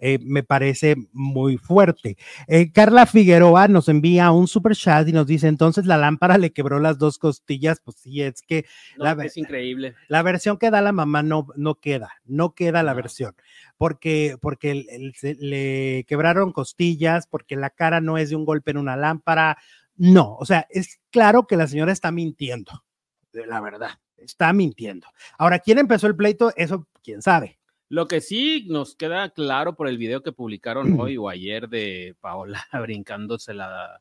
eh, 0.00 0.18
me 0.22 0.42
parece 0.42 0.96
muy 1.12 1.58
fuerte. 1.58 2.16
Eh, 2.48 2.72
Carla 2.72 3.04
Figueroa 3.04 3.68
nos 3.68 3.88
envía 3.90 4.30
un 4.30 4.48
super 4.48 4.74
chat 4.74 5.06
y 5.06 5.12
nos 5.12 5.26
dice, 5.26 5.46
entonces 5.46 5.84
la 5.84 5.98
lámpara 5.98 6.38
le 6.38 6.52
quebró 6.52 6.80
las 6.80 6.98
dos 6.98 7.18
costillas, 7.18 7.80
pues 7.84 7.98
sí, 7.98 8.22
es 8.22 8.40
que 8.40 8.64
la, 8.96 9.12
es 9.22 9.36
increíble. 9.36 9.94
La 10.08 10.22
versión 10.22 10.56
que 10.56 10.70
da 10.70 10.80
la 10.80 10.92
mamá 10.92 11.22
no, 11.22 11.48
no 11.54 11.74
queda, 11.74 12.12
no 12.24 12.54
queda 12.54 12.82
la 12.82 12.94
versión, 12.94 13.34
porque, 13.76 14.38
porque 14.40 15.12
le 15.38 16.04
quebraron 16.08 16.52
costillas, 16.52 17.26
porque 17.26 17.56
la 17.56 17.68
cara 17.68 18.00
no 18.00 18.16
es 18.16 18.30
de 18.30 18.36
un 18.36 18.46
golpe 18.46 18.70
en 18.70 18.78
una 18.78 18.96
lámpara, 18.96 19.58
no, 19.96 20.34
o 20.36 20.46
sea, 20.46 20.66
es 20.70 20.98
claro 21.10 21.46
que 21.46 21.58
la 21.58 21.66
señora 21.66 21.92
está 21.92 22.10
mintiendo, 22.10 22.84
la 23.32 23.60
verdad, 23.60 23.90
está 24.16 24.52
mintiendo. 24.52 25.06
Ahora, 25.38 25.58
¿quién 25.58 25.78
empezó 25.78 26.06
el 26.06 26.16
pleito? 26.16 26.52
Eso, 26.56 26.86
quién 27.02 27.22
sabe. 27.22 27.58
Lo 27.88 28.06
que 28.06 28.20
sí 28.20 28.66
nos 28.68 28.94
queda 28.94 29.30
claro 29.30 29.74
por 29.74 29.88
el 29.88 29.98
video 29.98 30.22
que 30.22 30.32
publicaron 30.32 30.98
hoy 31.00 31.16
o 31.16 31.28
ayer 31.28 31.68
de 31.68 32.14
Paola 32.20 32.64
brincándose 32.82 33.52
la, 33.52 34.00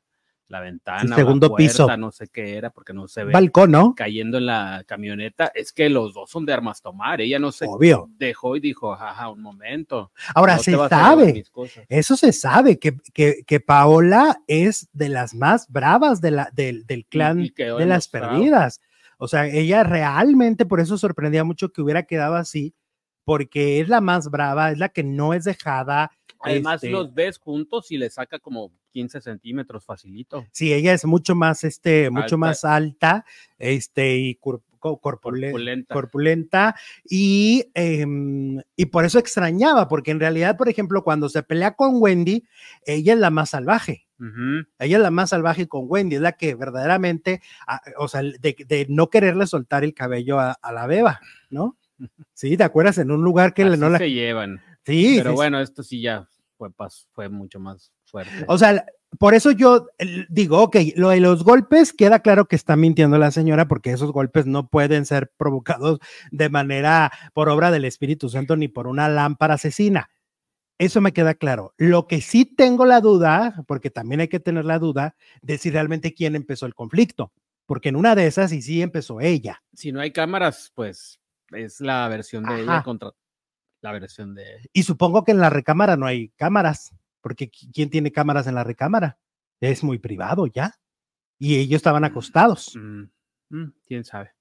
la 0.50 0.60
ventana, 0.62 1.02
el 1.02 1.16
segundo 1.16 1.56
piso, 1.56 1.96
no 1.96 2.12
sé 2.12 2.28
qué 2.28 2.58
era, 2.58 2.72
porque 2.72 2.94
no 2.94 3.08
se 3.08 3.24
ve. 3.24 3.32
Balcón, 3.32 3.72
¿no? 3.72 3.96
Cayendo 3.96 4.40
en 4.40 4.48
la 4.48 4.84
camioneta, 4.86 5.52
es 5.56 5.72
que 5.72 5.90
los 5.90 6.14
dos 6.14 6.30
son 6.30 6.46
de 6.46 6.54
armas 6.54 6.82
tomar. 6.82 7.22
Ella 7.22 7.40
no 7.40 7.52
se 7.52 7.66
Obvio. 7.66 8.10
dejó 8.18 8.56
y 8.56 8.60
dijo, 8.60 8.96
jaja, 8.96 9.30
un 9.30 9.42
momento. 9.42 10.12
Ahora 10.36 10.58
se 10.58 10.76
sabe, 10.88 11.44
eso 11.88 12.16
se 12.16 12.34
sabe, 12.34 12.80
que, 12.80 12.98
que, 13.14 13.44
que, 13.46 13.60
Paola 13.60 14.42
es 14.48 14.90
de 14.92 15.10
las 15.10 15.34
más 15.34 15.68
bravas 15.68 16.20
de 16.20 16.32
la, 16.32 16.50
del, 16.54 16.86
del 16.86 17.06
clan 17.06 17.52
de 17.56 17.86
las 17.86 18.08
perdidas. 18.08 18.82
O 19.22 19.28
sea, 19.28 19.48
ella 19.48 19.84
realmente, 19.84 20.66
por 20.66 20.80
eso 20.80 20.98
sorprendía 20.98 21.44
mucho 21.44 21.74
que 21.74 21.82
hubiera 21.82 22.04
quedado 22.04 22.36
así, 22.36 22.74
porque 23.26 23.82
es 23.82 23.90
la 23.90 24.00
más 24.00 24.32
brava, 24.32 24.72
es 24.72 24.78
la 24.78 24.88
que 24.90 25.04
no 25.04 25.34
es 25.34 25.44
dejada. 25.44 26.10
Además, 26.40 26.76
este 26.76 26.90
los 26.90 27.14
ves 27.14 27.38
juntos 27.38 27.92
y 27.92 27.98
le 27.98 28.10
saca 28.10 28.40
como 28.40 28.72
15 28.92 29.20
centímetros 29.20 29.86
facilito. 29.86 30.46
Sí, 30.54 30.74
ella 30.74 30.94
es 30.94 31.04
mucho 31.04 31.36
más, 31.36 31.66
este, 31.66 32.10
mucho 32.10 32.38
más 32.38 32.64
alta, 32.64 33.26
este, 33.58 34.16
y 34.16 34.36
corpulenta. 34.80 35.94
corpulenta. 35.94 36.76
y, 37.10 37.66
em, 37.74 38.62
y 38.76 38.86
por 38.88 39.06
eso 39.06 39.20
extrañaba, 39.20 39.88
porque 39.88 40.12
en 40.12 40.20
realidad, 40.20 40.58
por 40.58 40.70
ejemplo, 40.70 41.04
cuando 41.04 41.30
se 41.30 41.44
pelea 41.44 41.76
con 41.76 42.02
Wendy, 42.02 42.46
ella 42.86 43.14
es 43.14 43.20
la 43.20 43.30
más 43.30 43.52
salvaje. 43.52 44.08
Ella 44.80 44.98
es 44.98 45.02
la 45.02 45.12
más 45.12 45.30
salvaje 45.30 45.70
con 45.70 45.86
Wendy, 45.88 46.18
es 46.18 46.22
la 46.22 46.34
que 46.34 46.54
verdaderamente, 46.54 47.42
ah, 47.66 47.82
o 47.98 48.10
sea, 48.10 48.22
de, 48.22 48.86
no 48.90 49.10
quererle 49.10 49.48
soltar 49.48 49.86
el 49.86 49.94
cabello 49.94 50.40
a, 50.40 50.52
a 50.62 50.74
la 50.74 50.88
beba, 50.88 51.22
¿no? 51.50 51.78
Sí, 52.34 52.58
¿te 52.58 52.64
acuerdas? 52.64 52.98
En 52.98 53.12
un 53.12 53.24
lugar 53.24 53.54
que 53.54 53.66
no 53.66 53.90
la... 53.90 53.98
se 53.98 54.12
llevan. 54.12 54.62
Sí. 54.86 55.16
Pero 55.18 55.34
bueno, 55.34 55.60
esto 55.60 55.84
sí 55.84 56.02
ya 56.02 56.28
fue, 56.58 56.70
fue 57.14 57.30
mucho 57.30 57.60
más 57.60 57.92
fuerte. 58.06 58.46
O 58.48 58.58
sea, 58.58 58.86
por 59.18 59.34
eso 59.34 59.52
yo 59.52 59.88
digo, 60.30 60.62
ok, 60.62 60.78
lo 60.96 61.10
de 61.10 61.20
los 61.20 61.44
golpes 61.44 61.94
queda 61.94 62.20
claro 62.20 62.46
que 62.46 62.56
está 62.56 62.76
mintiendo 62.76 63.18
la 63.18 63.32
señora 63.32 63.68
porque 63.68 63.92
esos 63.92 64.12
golpes 64.12 64.46
no 64.46 64.70
pueden 64.70 65.06
ser 65.06 65.32
provocados 65.36 66.00
de 66.32 66.50
manera 66.50 67.12
por 67.34 67.50
obra 67.50 67.72
del 67.72 67.86
Espíritu 67.86 68.30
Santo 68.30 68.56
ni 68.56 68.68
por 68.68 68.88
una 68.88 69.10
lámpara 69.10 69.56
asesina. 69.56 70.10
Eso 70.78 71.02
me 71.02 71.12
queda 71.12 71.34
claro. 71.34 71.74
Lo 71.78 72.08
que 72.08 72.22
sí 72.22 72.46
tengo 72.46 72.86
la 72.86 73.02
duda, 73.02 73.64
porque 73.68 73.90
también 73.90 74.22
hay 74.22 74.28
que 74.28 74.40
tener 74.40 74.64
la 74.64 74.80
duda 74.80 75.16
de 75.42 75.58
si 75.58 75.72
realmente 75.72 76.14
quién 76.14 76.36
empezó 76.36 76.66
el 76.66 76.76
conflicto, 76.76 77.34
porque 77.66 77.90
en 77.90 77.96
una 77.96 78.16
de 78.16 78.28
esas 78.28 78.54
y 78.54 78.62
sí 78.62 78.82
empezó 78.82 79.20
ella. 79.20 79.62
Si 79.74 79.92
no 79.92 80.00
hay 80.00 80.12
cámaras, 80.12 80.72
pues 80.76 81.20
es 81.52 81.82
la 81.82 82.08
versión 82.08 82.46
de 82.46 82.62
ella 82.62 82.84
contra 82.84 83.12
la 83.82 83.92
versión 83.92 84.36
de... 84.36 84.70
Y 84.72 84.84
supongo 84.84 85.24
que 85.24 85.32
en 85.32 85.40
la 85.40 85.50
recámara 85.50 85.98
no 85.98 86.06
hay 86.06 86.30
cámaras, 86.30 86.94
porque 87.22 87.50
¿quién 87.50 87.90
tiene 87.90 88.12
cámaras 88.12 88.48
en 88.48 88.56
la 88.56 88.64
recámara? 88.64 89.18
Es 89.60 89.84
muy 89.84 90.00
privado 90.00 90.48
ya. 90.48 90.76
Y 91.38 91.58
ellos 91.58 91.78
estaban 91.78 92.04
mm, 92.04 92.06
acostados. 92.06 92.76
Mm, 92.76 93.04
mm, 93.50 93.74
¿Quién 93.86 94.04
sabe? 94.04 94.32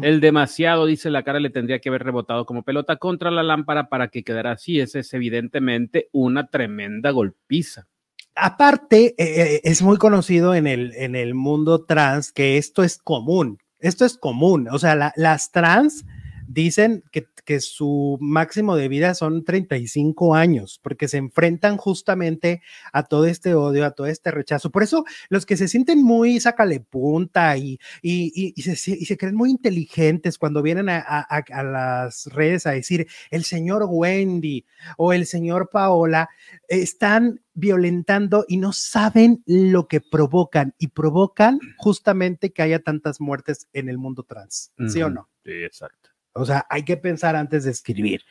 El 0.00 0.20
demasiado, 0.20 0.86
dice 0.86 1.10
la 1.10 1.22
cara, 1.22 1.40
le 1.40 1.50
tendría 1.50 1.78
que 1.78 1.90
haber 1.90 2.02
rebotado 2.02 2.46
como 2.46 2.62
pelota 2.62 2.96
contra 2.96 3.30
la 3.30 3.42
lámpara 3.42 3.90
para 3.90 4.08
que 4.08 4.24
quedara 4.24 4.52
así. 4.52 4.80
Esa 4.80 5.00
es 5.00 5.12
evidentemente 5.12 6.08
una 6.12 6.46
tremenda 6.46 7.10
golpiza. 7.10 7.86
Aparte, 8.34 9.14
eh, 9.18 9.56
eh, 9.56 9.60
es 9.64 9.82
muy 9.82 9.98
conocido 9.98 10.54
en 10.54 10.66
el, 10.66 10.94
en 10.94 11.16
el 11.16 11.34
mundo 11.34 11.84
trans 11.84 12.32
que 12.32 12.56
esto 12.56 12.82
es 12.82 12.96
común. 12.96 13.58
Esto 13.78 14.06
es 14.06 14.16
común. 14.16 14.68
O 14.70 14.78
sea, 14.78 15.12
las 15.14 15.52
trans 15.52 16.06
dicen 16.48 17.04
que, 17.12 17.26
que, 17.44 17.60
su 17.60 18.18
máximo 18.20 18.74
de 18.76 18.88
vida 18.88 19.14
son 19.14 19.44
35 19.44 20.34
años, 20.34 20.80
porque 20.82 21.08
se 21.08 21.18
enfrentan 21.18 21.76
justamente 21.76 22.62
a 22.92 23.04
todo 23.04 23.26
este 23.26 23.54
odio, 23.54 23.84
a 23.84 23.90
todo 23.92 24.06
este 24.06 24.30
rechazo. 24.30 24.70
Por 24.70 24.82
eso 24.82 25.04
los 25.28 25.44
que 25.46 25.56
se 25.56 25.68
sienten 25.68 26.02
muy 26.02 26.40
sacale 26.40 26.80
punta 26.80 27.56
y, 27.56 27.78
y, 28.02 28.52
y, 28.56 28.62
se, 28.62 28.92
y 28.92 29.04
se, 29.04 29.16
creen 29.16 29.34
muy 29.34 29.50
inteligentes 29.50 30.38
cuando 30.38 30.62
vienen 30.62 30.88
a, 30.88 31.04
a, 31.06 31.44
a, 31.50 31.62
las 31.62 32.26
redes 32.26 32.66
a 32.66 32.72
decir 32.72 33.06
el 33.30 33.44
señor 33.44 33.86
Wendy 33.88 34.64
o 34.96 35.12
el 35.12 35.26
señor 35.26 35.68
Paola, 35.70 36.30
están 36.68 37.40
violentando 37.54 38.44
y 38.48 38.56
no 38.56 38.72
saben 38.72 39.42
lo 39.46 39.88
que 39.88 40.00
provocan 40.00 40.74
y 40.78 40.88
provocan 40.88 41.58
justamente 41.76 42.52
que 42.52 42.62
haya 42.62 42.78
tantas 42.78 43.20
muertes 43.20 43.68
en 43.72 43.88
el 43.88 43.98
mundo 43.98 44.22
trans, 44.22 44.72
¿sí 44.88 45.02
o 45.02 45.10
no? 45.10 45.28
Sí, 45.44 45.52
exacto. 45.52 46.07
O 46.38 46.44
sea, 46.44 46.66
hay 46.70 46.84
que 46.84 46.96
pensar 46.96 47.36
antes 47.36 47.64
de 47.64 47.70
escribir. 47.70 48.22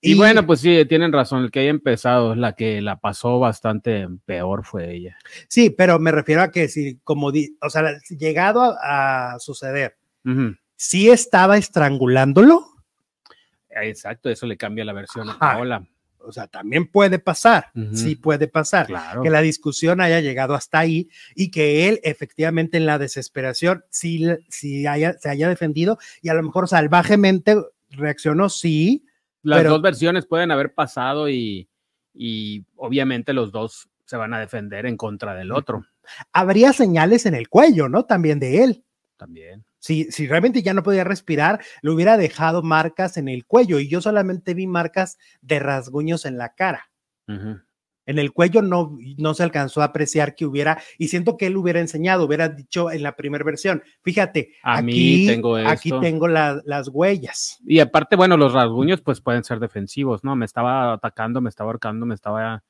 Y, 0.00 0.12
y, 0.12 0.14
bueno, 0.14 0.44
pues 0.44 0.60
sí, 0.60 0.84
tienen 0.86 1.12
razón. 1.12 1.44
El 1.44 1.50
que 1.50 1.60
haya 1.60 1.70
empezado, 1.70 2.34
la 2.34 2.54
que 2.54 2.80
la 2.80 2.98
pasó 3.00 3.38
bastante 3.38 4.08
peor 4.24 4.64
fue 4.64 4.92
ella. 4.92 5.16
Sí, 5.48 5.70
pero 5.70 5.98
me 5.98 6.12
refiero 6.12 6.42
a 6.42 6.50
que 6.50 6.68
si, 6.68 6.98
como, 7.04 7.32
di, 7.32 7.56
o 7.60 7.70
sea, 7.70 7.98
llegado 8.18 8.62
a, 8.62 9.34
a 9.34 9.38
suceder, 9.38 9.96
uh 10.24 10.30
-huh. 10.30 10.58
sí 10.76 11.10
estaba 11.10 11.56
estrangulándolo. 11.56 12.66
Exacto, 13.70 14.28
eso 14.28 14.46
le 14.46 14.56
cambia 14.56 14.84
la 14.84 14.92
versión 14.92 15.30
a 15.30 15.38
Paola. 15.38 15.86
O 16.24 16.32
sea, 16.32 16.46
también 16.46 16.86
puede 16.86 17.18
pasar, 17.18 17.66
uh 17.74 17.80
-huh. 17.80 17.94
sí 17.94 18.16
puede 18.16 18.48
pasar, 18.48 18.86
claro. 18.86 19.22
que 19.22 19.30
la 19.30 19.40
discusión 19.40 20.00
haya 20.00 20.20
llegado 20.20 20.54
hasta 20.54 20.78
ahí 20.78 21.08
y 21.34 21.50
que 21.50 21.88
él 21.88 22.00
efectivamente 22.02 22.76
en 22.76 22.86
la 22.86 22.98
desesperación 22.98 23.84
sí, 23.90 24.26
sí 24.48 24.86
haya, 24.86 25.14
se 25.18 25.28
haya 25.28 25.48
defendido 25.48 25.98
y 26.20 26.28
a 26.28 26.34
lo 26.34 26.42
mejor 26.42 26.68
salvajemente 26.68 27.56
reaccionó, 27.90 28.48
sí. 28.48 29.04
Las 29.42 29.58
pero... 29.58 29.70
dos 29.70 29.82
versiones 29.82 30.26
pueden 30.26 30.50
haber 30.50 30.72
pasado 30.74 31.28
y, 31.28 31.68
y 32.14 32.64
obviamente 32.76 33.32
los 33.32 33.52
dos 33.52 33.88
se 34.04 34.16
van 34.16 34.34
a 34.34 34.40
defender 34.40 34.86
en 34.86 34.96
contra 34.96 35.34
del 35.34 35.52
otro. 35.52 35.84
Habría 36.32 36.72
señales 36.72 37.26
en 37.26 37.34
el 37.34 37.48
cuello, 37.48 37.88
¿no? 37.88 38.04
También 38.04 38.38
de 38.38 38.62
él. 38.64 38.84
También. 39.16 39.64
Si, 39.82 40.04
si, 40.12 40.28
realmente 40.28 40.62
ya 40.62 40.74
no 40.74 40.84
podía 40.84 41.02
respirar, 41.02 41.60
le 41.82 41.90
hubiera 41.90 42.16
dejado 42.16 42.62
marcas 42.62 43.16
en 43.16 43.28
el 43.28 43.44
cuello 43.44 43.80
y 43.80 43.88
yo 43.88 44.00
solamente 44.00 44.54
vi 44.54 44.68
marcas 44.68 45.18
de 45.40 45.58
rasguños 45.58 46.24
en 46.24 46.38
la 46.38 46.54
cara. 46.54 46.88
Uh 47.26 47.32
-huh. 47.32 47.62
En 48.06 48.20
el 48.20 48.32
cuello 48.32 48.62
no, 48.62 48.96
no 49.18 49.34
se 49.34 49.42
alcanzó 49.42 49.82
a 49.82 49.86
apreciar 49.86 50.36
que 50.36 50.46
hubiera, 50.46 50.80
y 50.98 51.08
siento 51.08 51.36
que 51.36 51.46
él 51.46 51.56
hubiera 51.56 51.80
enseñado, 51.80 52.24
hubiera 52.24 52.48
dicho 52.48 52.92
en 52.92 53.02
la 53.02 53.16
primera 53.16 53.42
versión, 53.42 53.82
fíjate, 54.02 54.54
a 54.62 54.78
aquí 54.78 54.86
mí 54.86 55.26
tengo, 55.26 55.58
esto. 55.58 55.70
aquí 55.70 55.90
tengo 56.00 56.28
la, 56.28 56.60
las 56.64 56.88
huellas. 56.88 57.58
Y 57.64 57.80
aparte, 57.80 58.14
bueno, 58.14 58.36
los 58.36 58.52
rasguños 58.52 59.00
pues 59.00 59.20
pueden 59.20 59.42
ser 59.42 59.58
defensivos, 59.58 60.22
¿no? 60.22 60.36
Me 60.36 60.46
estaba 60.46 60.92
atacando, 60.92 61.40
me 61.40 61.48
estaba 61.48 61.70
ahorcando, 61.70 62.06
me 62.06 62.14
estaba 62.14 62.62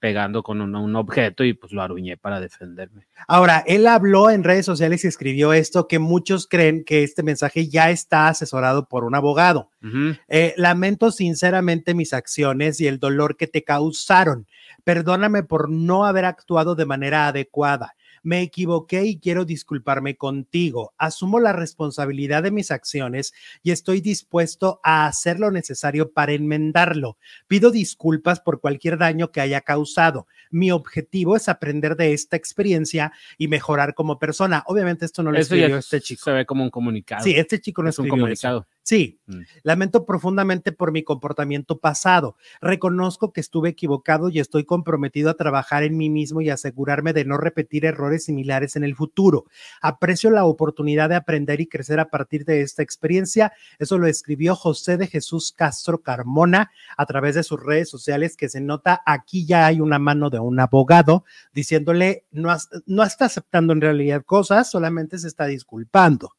pegando 0.00 0.42
con 0.42 0.60
un, 0.60 0.74
un, 0.74 0.96
objeto 0.96 1.44
y 1.44 1.54
pues 1.54 1.72
lo 1.72 1.82
aruñé 1.82 2.16
para 2.16 2.40
defenderme. 2.40 3.06
Ahora, 3.26 3.64
él 3.66 3.86
habló 3.86 4.30
en 4.30 4.44
redes 4.44 4.66
sociales 4.66 5.04
y 5.04 5.08
escribió 5.08 5.52
esto 5.52 5.88
que 5.88 5.98
muchos 5.98 6.46
creen 6.46 6.84
que 6.84 7.02
este 7.02 7.22
mensaje 7.22 7.68
ya 7.68 7.90
está 7.90 8.28
asesorado 8.28 8.86
por 8.86 9.04
un 9.04 9.14
abogado. 9.14 9.70
Uh 9.82 9.86
-huh. 9.86 10.20
eh, 10.28 10.54
lamento 10.56 11.10
sinceramente 11.10 11.94
mis 11.94 12.12
acciones 12.12 12.80
y 12.80 12.86
el 12.86 12.98
dolor 12.98 13.36
que 13.36 13.46
te 13.46 13.64
causaron. 13.64 14.46
Perdóname 14.84 15.42
por 15.42 15.70
no 15.70 16.06
haber 16.06 16.24
actuado 16.24 16.74
de 16.74 16.86
manera 16.86 17.28
adecuada. 17.28 17.94
Me 18.22 18.42
equivoqué 18.42 19.04
y 19.04 19.18
quiero 19.18 19.44
disculparme 19.44 20.16
contigo. 20.16 20.94
Asumo 20.98 21.40
la 21.40 21.52
responsabilidad 21.52 22.42
de 22.42 22.50
mis 22.50 22.70
acciones 22.70 23.32
y 23.62 23.70
estoy 23.70 24.00
dispuesto 24.00 24.80
a 24.82 25.06
hacer 25.06 25.40
lo 25.40 25.50
necesario 25.50 26.12
para 26.12 26.32
enmendarlo. 26.32 27.18
Pido 27.46 27.70
disculpas 27.70 28.40
por 28.40 28.60
cualquier 28.60 28.98
daño 28.98 29.30
que 29.32 29.40
haya 29.40 29.60
causado. 29.60 30.26
Mi 30.50 30.70
objetivo 30.70 31.36
es 31.36 31.48
aprender 31.48 31.96
de 31.96 32.12
esta 32.12 32.36
experiencia 32.36 33.12
y 33.36 33.48
mejorar 33.48 33.94
como 33.94 34.18
persona. 34.18 34.62
Obviamente 34.66 35.04
esto 35.04 35.22
no 35.22 35.32
lo 35.32 35.38
Eso 35.38 35.54
escribió 35.54 35.78
este 35.78 36.00
chico. 36.00 36.24
Se 36.24 36.32
ve 36.32 36.46
como 36.46 36.64
un 36.64 36.70
comunicado. 36.70 37.22
Sí, 37.22 37.34
este 37.34 37.60
chico 37.60 37.82
no 37.82 37.90
es 37.90 37.94
escribió 37.94 38.14
un 38.14 38.20
comunicado. 38.20 38.60
Eso. 38.60 38.77
Sí, 38.88 39.20
mm. 39.26 39.40
lamento 39.64 40.06
profundamente 40.06 40.72
por 40.72 40.92
mi 40.92 41.02
comportamiento 41.02 41.78
pasado. 41.78 42.36
Reconozco 42.62 43.34
que 43.34 43.42
estuve 43.42 43.68
equivocado 43.68 44.30
y 44.30 44.40
estoy 44.40 44.64
comprometido 44.64 45.28
a 45.28 45.34
trabajar 45.34 45.82
en 45.82 45.98
mí 45.98 46.08
mismo 46.08 46.40
y 46.40 46.48
asegurarme 46.48 47.12
de 47.12 47.26
no 47.26 47.36
repetir 47.36 47.84
errores 47.84 48.24
similares 48.24 48.76
en 48.76 48.84
el 48.84 48.96
futuro. 48.96 49.44
Aprecio 49.82 50.30
la 50.30 50.46
oportunidad 50.46 51.10
de 51.10 51.16
aprender 51.16 51.60
y 51.60 51.66
crecer 51.66 52.00
a 52.00 52.08
partir 52.08 52.46
de 52.46 52.62
esta 52.62 52.82
experiencia. 52.82 53.52
Eso 53.78 53.98
lo 53.98 54.06
escribió 54.06 54.56
José 54.56 54.96
de 54.96 55.06
Jesús 55.06 55.52
Castro 55.52 56.00
Carmona 56.00 56.70
a 56.96 57.04
través 57.04 57.34
de 57.34 57.42
sus 57.42 57.62
redes 57.62 57.90
sociales 57.90 58.38
que 58.38 58.48
se 58.48 58.62
nota 58.62 59.02
aquí 59.04 59.44
ya 59.44 59.66
hay 59.66 59.82
una 59.82 59.98
mano 59.98 60.30
de 60.30 60.38
un 60.38 60.60
abogado 60.60 61.24
diciéndole 61.52 62.24
no, 62.30 62.56
no 62.86 63.02
está 63.02 63.26
aceptando 63.26 63.74
en 63.74 63.82
realidad 63.82 64.24
cosas, 64.24 64.70
solamente 64.70 65.18
se 65.18 65.28
está 65.28 65.44
disculpando. 65.44 66.37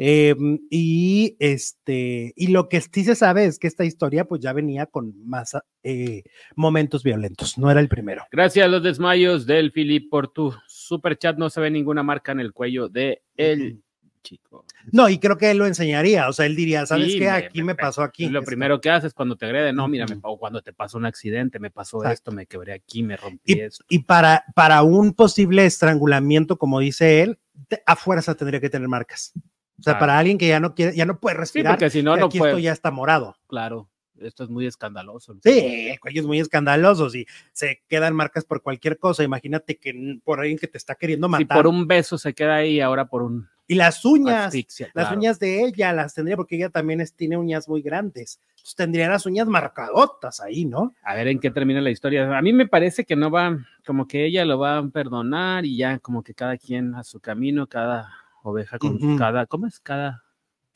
Eh, 0.00 0.36
y 0.70 1.36
este, 1.40 2.32
y 2.36 2.46
lo 2.48 2.68
que 2.68 2.80
sí 2.80 3.02
se 3.02 3.16
sabe 3.16 3.46
es 3.46 3.58
que 3.58 3.66
esta 3.66 3.84
historia 3.84 4.24
pues 4.24 4.40
ya 4.40 4.52
venía 4.52 4.86
con 4.86 5.12
más 5.26 5.56
eh, 5.82 6.22
momentos 6.54 7.02
violentos, 7.02 7.58
no 7.58 7.68
era 7.70 7.80
el 7.80 7.88
primero. 7.88 8.24
Gracias 8.30 8.64
a 8.64 8.68
los 8.68 8.82
desmayos 8.82 9.44
del 9.44 9.72
Filip 9.72 10.08
por 10.08 10.28
tu 10.28 10.54
super 10.68 11.18
chat, 11.18 11.36
no 11.36 11.50
se 11.50 11.60
ve 11.60 11.70
ninguna 11.70 12.04
marca 12.04 12.30
en 12.30 12.38
el 12.38 12.52
cuello 12.52 12.88
de 12.88 13.22
el 13.36 13.82
chico. 14.22 14.64
No, 14.92 15.08
y 15.08 15.18
creo 15.18 15.36
que 15.36 15.50
él 15.50 15.58
lo 15.58 15.66
enseñaría, 15.66 16.28
o 16.28 16.32
sea, 16.32 16.46
él 16.46 16.54
diría, 16.54 16.86
¿sabes 16.86 17.12
sí, 17.12 17.18
qué? 17.18 17.28
Aquí 17.28 17.58
me, 17.60 17.72
me, 17.72 17.74
pasó 17.74 18.02
aquí. 18.02 18.28
Lo 18.28 18.42
primero 18.42 18.80
que 18.80 18.90
haces 18.90 19.14
cuando 19.14 19.36
te 19.36 19.46
agreden, 19.46 19.74
no, 19.74 19.88
mira, 19.88 20.06
me, 20.06 20.18
o 20.22 20.38
cuando 20.38 20.62
te 20.62 20.72
pasó 20.72 20.98
un 20.98 21.06
accidente, 21.06 21.58
me 21.58 21.70
pasó 21.70 21.98
Exacto. 21.98 22.14
esto, 22.14 22.32
me 22.32 22.46
quebré 22.46 22.72
aquí, 22.72 23.02
me 23.02 23.16
rompí 23.16 23.54
y, 23.54 23.60
esto. 23.60 23.84
Y 23.88 24.00
para, 24.00 24.44
para 24.54 24.82
un 24.82 25.12
posible 25.12 25.66
estrangulamiento, 25.66 26.56
como 26.56 26.78
dice 26.78 27.22
él, 27.22 27.38
a 27.86 27.96
fuerza 27.96 28.34
tendría 28.34 28.60
que 28.60 28.70
tener 28.70 28.88
marcas. 28.88 29.32
O 29.78 29.82
sea, 29.82 29.92
claro. 29.92 30.00
para 30.00 30.18
alguien 30.18 30.38
que 30.38 30.48
ya 30.48 30.58
no 30.58 30.74
quiere, 30.74 30.96
ya 30.96 31.06
no 31.06 31.20
puede 31.20 31.36
respirar, 31.36 31.72
sí, 31.72 31.76
porque 31.76 31.90
si 31.90 32.02
no, 32.02 32.16
no 32.16 32.26
aquí 32.26 32.38
puede. 32.38 32.52
esto 32.52 32.58
ya 32.60 32.72
está 32.72 32.90
morado. 32.90 33.36
Claro, 33.46 33.88
esto 34.20 34.44
es 34.44 34.50
muy 34.50 34.66
escandaloso. 34.66 35.36
Sí, 35.42 35.88
el 35.90 36.00
cuello 36.00 36.20
es 36.20 36.26
muy 36.26 36.40
escandaloso. 36.40 37.10
Si 37.10 37.26
se 37.52 37.82
quedan 37.88 38.14
marcas 38.14 38.44
por 38.44 38.62
cualquier 38.62 38.98
cosa, 38.98 39.22
imagínate 39.22 39.76
que 39.76 40.18
por 40.24 40.40
alguien 40.40 40.58
que 40.58 40.66
te 40.66 40.78
está 40.78 40.94
queriendo 40.94 41.28
matar. 41.28 41.46
Si 41.46 41.62
por 41.62 41.66
un 41.66 41.86
beso 41.86 42.18
se 42.18 42.34
queda 42.34 42.56
ahí, 42.56 42.80
ahora 42.80 43.06
por 43.06 43.22
un. 43.22 43.48
Y 43.70 43.74
las 43.74 44.02
uñas, 44.04 44.46
asfixia, 44.46 44.86
las 44.94 45.06
claro. 45.06 45.18
uñas 45.18 45.38
de 45.38 45.62
ella 45.62 45.92
las 45.92 46.14
tendría 46.14 46.36
porque 46.36 46.56
ella 46.56 46.70
también 46.70 47.02
es, 47.02 47.12
tiene 47.12 47.36
uñas 47.36 47.68
muy 47.68 47.82
grandes. 47.82 48.40
Entonces 48.50 48.74
tendría 48.74 49.08
las 49.10 49.26
uñas 49.26 49.46
marcadotas 49.46 50.40
ahí, 50.40 50.64
¿no? 50.64 50.94
A 51.02 51.14
ver 51.14 51.28
en 51.28 51.38
qué 51.38 51.50
termina 51.50 51.82
la 51.82 51.90
historia. 51.90 52.36
A 52.36 52.40
mí 52.40 52.54
me 52.54 52.66
parece 52.66 53.04
que 53.04 53.14
no 53.14 53.30
va, 53.30 53.58
como 53.86 54.08
que 54.08 54.24
ella 54.24 54.46
lo 54.46 54.58
va 54.58 54.78
a 54.78 54.88
perdonar 54.88 55.66
y 55.66 55.76
ya 55.76 55.98
como 55.98 56.22
que 56.22 56.32
cada 56.32 56.56
quien 56.56 56.94
a 56.94 57.04
su 57.04 57.20
camino, 57.20 57.66
cada 57.66 58.10
oveja 58.42 58.78
con 58.78 58.94
uh 58.94 58.98
-huh. 58.98 59.18
cada, 59.18 59.46
¿cómo 59.46 59.66
es? 59.66 59.80
Cada 59.80 60.22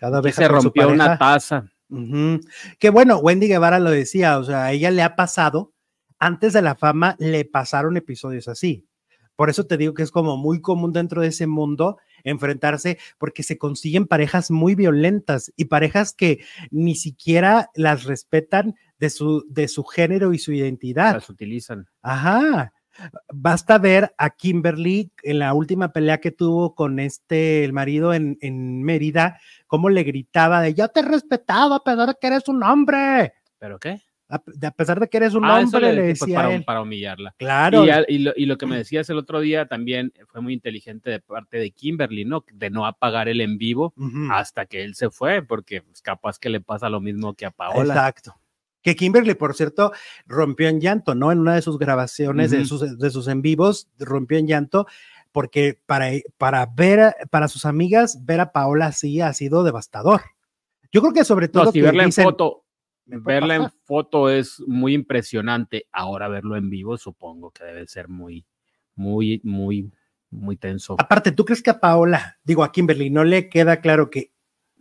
cada 0.03 0.21
vez 0.21 0.35
se 0.35 0.49
rompió 0.49 0.89
una 0.89 1.17
taza. 1.17 1.71
Uh 1.89 1.97
-huh. 1.97 2.41
Que 2.81 2.91
bueno, 2.91 3.19
Wendy 3.19 3.47
Guevara 3.47 3.79
lo 3.79 3.91
decía, 3.91 4.39
o 4.39 4.43
sea, 4.43 4.65
a 4.65 4.73
ella 4.73 4.91
le 4.91 5.01
ha 5.03 5.15
pasado, 5.15 5.75
antes 6.19 6.53
de 6.53 6.61
la 6.61 6.75
fama 6.75 7.15
le 7.21 7.45
pasaron 7.45 7.97
episodios 7.97 8.49
así. 8.49 8.89
Por 9.37 9.49
eso 9.49 9.65
te 9.65 9.77
digo 9.77 9.95
que 9.95 10.03
es 10.03 10.11
como 10.11 10.37
muy 10.37 10.61
común 10.61 10.93
dentro 10.93 11.23
de 11.23 11.29
ese 11.29 11.47
mundo 11.47 11.99
enfrentarse 12.25 12.99
porque 13.17 13.45
se 13.45 13.59
consiguen 13.59 14.07
parejas 14.09 14.51
muy 14.51 14.75
violentas 14.75 15.53
y 15.57 15.67
parejas 15.67 16.13
que 16.13 16.41
ni 16.73 16.97
siquiera 16.97 17.71
las 17.77 18.03
respetan 18.03 18.75
de 18.99 19.09
su, 19.09 19.45
de 19.49 19.69
su 19.69 19.85
género 19.85 20.33
y 20.33 20.39
su 20.39 20.53
identidad. 20.53 21.15
Las 21.15 21.31
utilizan. 21.31 21.87
Ajá. 22.03 22.73
Basta 23.33 23.79
ver 23.79 24.15
a 24.19 24.31
Kimberly 24.31 25.11
en 25.23 25.39
la 25.39 25.55
última 25.55 25.93
pelea 25.93 26.19
que 26.19 26.31
tuvo 26.31 26.75
con 26.75 26.99
este, 26.99 27.65
el 27.65 27.73
marido 27.73 28.13
en, 28.15 28.39
en 28.41 28.83
Mérida, 28.83 29.41
cómo 29.67 29.89
le 29.89 30.03
gritaba 30.03 30.61
de 30.61 30.75
yo 30.75 30.89
te 30.89 31.01
he 31.01 31.03
respetado 31.03 31.75
a 31.75 31.85
pesar 31.85 32.09
de 32.09 32.15
que 32.21 32.27
eres 32.27 32.49
un 32.49 32.63
hombre. 32.63 33.35
¿Pero 33.59 33.79
qué? 33.79 34.01
A, 34.29 34.37
a 34.37 34.71
pesar 34.71 34.99
de 34.99 35.09
que 35.09 35.19
eres 35.19 35.35
un 35.35 35.45
ah, 35.45 35.59
hombre, 35.59 35.81
le, 35.81 35.93
le 35.93 36.03
decía 36.03 36.37
para, 36.37 36.55
él. 36.55 36.65
para, 36.65 36.81
humillarla. 36.81 37.35
Claro. 37.37 37.85
Y, 37.85 37.91
y, 38.15 38.19
lo, 38.19 38.33
y, 38.35 38.47
lo, 38.47 38.57
que 38.57 38.67
me 38.67 38.77
decías 38.77 39.11
el 39.11 39.19
otro 39.19 39.41
día 39.41 39.67
también 39.67 40.13
fue 40.29 40.41
muy 40.41 40.55
inteligente 40.55 41.11
de 41.11 41.21
parte 41.21 41.59
de 41.59 41.71
Kimberly, 41.71 42.25
¿no? 42.25 42.45
De 42.53 42.71
no 42.71 42.87
apagar 42.87 43.29
el 43.29 43.43
en 43.43 43.59
vivo 43.59 43.93
uh 43.97 44.03
-huh. 44.03 44.29
hasta 44.33 44.65
que 44.65 44.85
él 44.85 44.95
se 44.95 45.11
fue, 45.11 45.43
porque 45.43 45.83
pues, 45.83 46.01
capaz 46.01 46.39
que 46.39 46.49
le 46.49 46.61
pasa 46.61 46.89
lo 46.89 47.01
mismo 47.01 47.35
que 47.35 47.45
a 47.45 47.51
Paola. 47.51 47.95
Exacto 47.95 48.42
que 48.83 48.97
Kimberly, 48.97 49.35
por 49.35 49.55
cierto, 49.55 49.93
rompió 50.27 50.69
en 50.69 50.81
llanto, 50.81 51.15
¿no? 51.15 51.33
En 51.33 51.39
una 51.39 51.55
de 51.55 51.63
sus 51.63 51.79
grabaciones, 51.79 52.53
uh 52.53 52.55
-huh. 52.55 52.59
de, 52.59 52.65
sus, 52.65 52.99
de 52.99 53.11
sus 53.11 53.29
en 53.29 53.43
vivos, 53.43 53.89
rompió 53.99 54.39
en 54.39 54.47
llanto, 54.47 54.87
porque 55.31 55.81
para, 55.87 56.11
para 56.37 56.67
ver, 56.67 57.15
para 57.31 57.49
sus 57.49 57.65
amigas, 57.65 58.25
ver 58.25 58.41
a 58.41 58.53
Paola 58.53 58.87
así 58.87 59.21
ha 59.21 59.33
sido 59.33 59.65
devastador. 59.65 60.21
Yo 60.91 61.01
creo 61.01 61.13
que 61.13 61.25
sobre 61.25 61.49
todo... 61.49 61.73
si 61.73 61.81
verla 61.81 62.05
en 62.05 62.13
foto, 62.13 62.65
verla 63.07 63.55
en 63.55 63.71
foto 63.85 64.29
es 64.29 64.61
muy 64.67 64.95
impresionante. 64.95 65.87
Ahora 65.91 66.29
verlo 66.29 66.57
en 66.57 66.69
vivo 66.69 66.99
supongo 66.99 67.51
que 67.51 67.65
debe 67.65 67.87
ser 67.87 68.09
muy, 68.09 68.45
muy, 68.95 69.41
muy, 69.43 69.91
muy 70.31 70.57
tenso. 70.57 70.97
Aparte, 70.99 71.33
¿tú 71.33 71.45
crees 71.45 71.63
que 71.63 71.71
a 71.71 71.81
Paola, 71.81 72.39
digo 72.45 72.63
a 72.63 72.73
Kimberly, 72.73 73.09
no 73.09 73.25
le 73.25 73.49
queda 73.49 73.81
claro 73.81 74.11
que 74.11 74.32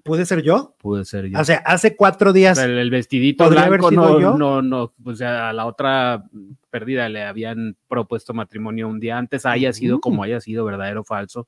puede 0.03 0.25
ser 0.25 0.41
yo? 0.41 0.75
Puede 0.79 1.05
ser 1.05 1.27
yo. 1.27 1.39
O 1.39 1.43
sea, 1.43 1.57
hace 1.65 1.95
cuatro 1.95 2.33
días. 2.33 2.57
El, 2.57 2.89
vestidito 2.89 3.49
blanco 3.49 3.91
no, 3.91 4.37
no, 4.37 4.61
no, 4.61 4.93
pues 5.03 5.21
a 5.21 5.53
la 5.53 5.65
otra 5.65 6.25
perdida 6.69 7.09
le 7.09 7.23
habían 7.23 7.75
propuesto 7.87 8.33
matrimonio 8.33 8.87
un 8.87 8.99
día 8.99 9.17
antes, 9.17 9.45
haya 9.45 9.73
sido 9.73 9.99
como 9.99 10.23
haya 10.23 10.39
sido, 10.39 10.65
verdadero 10.65 11.01
o 11.01 11.03
falso. 11.03 11.47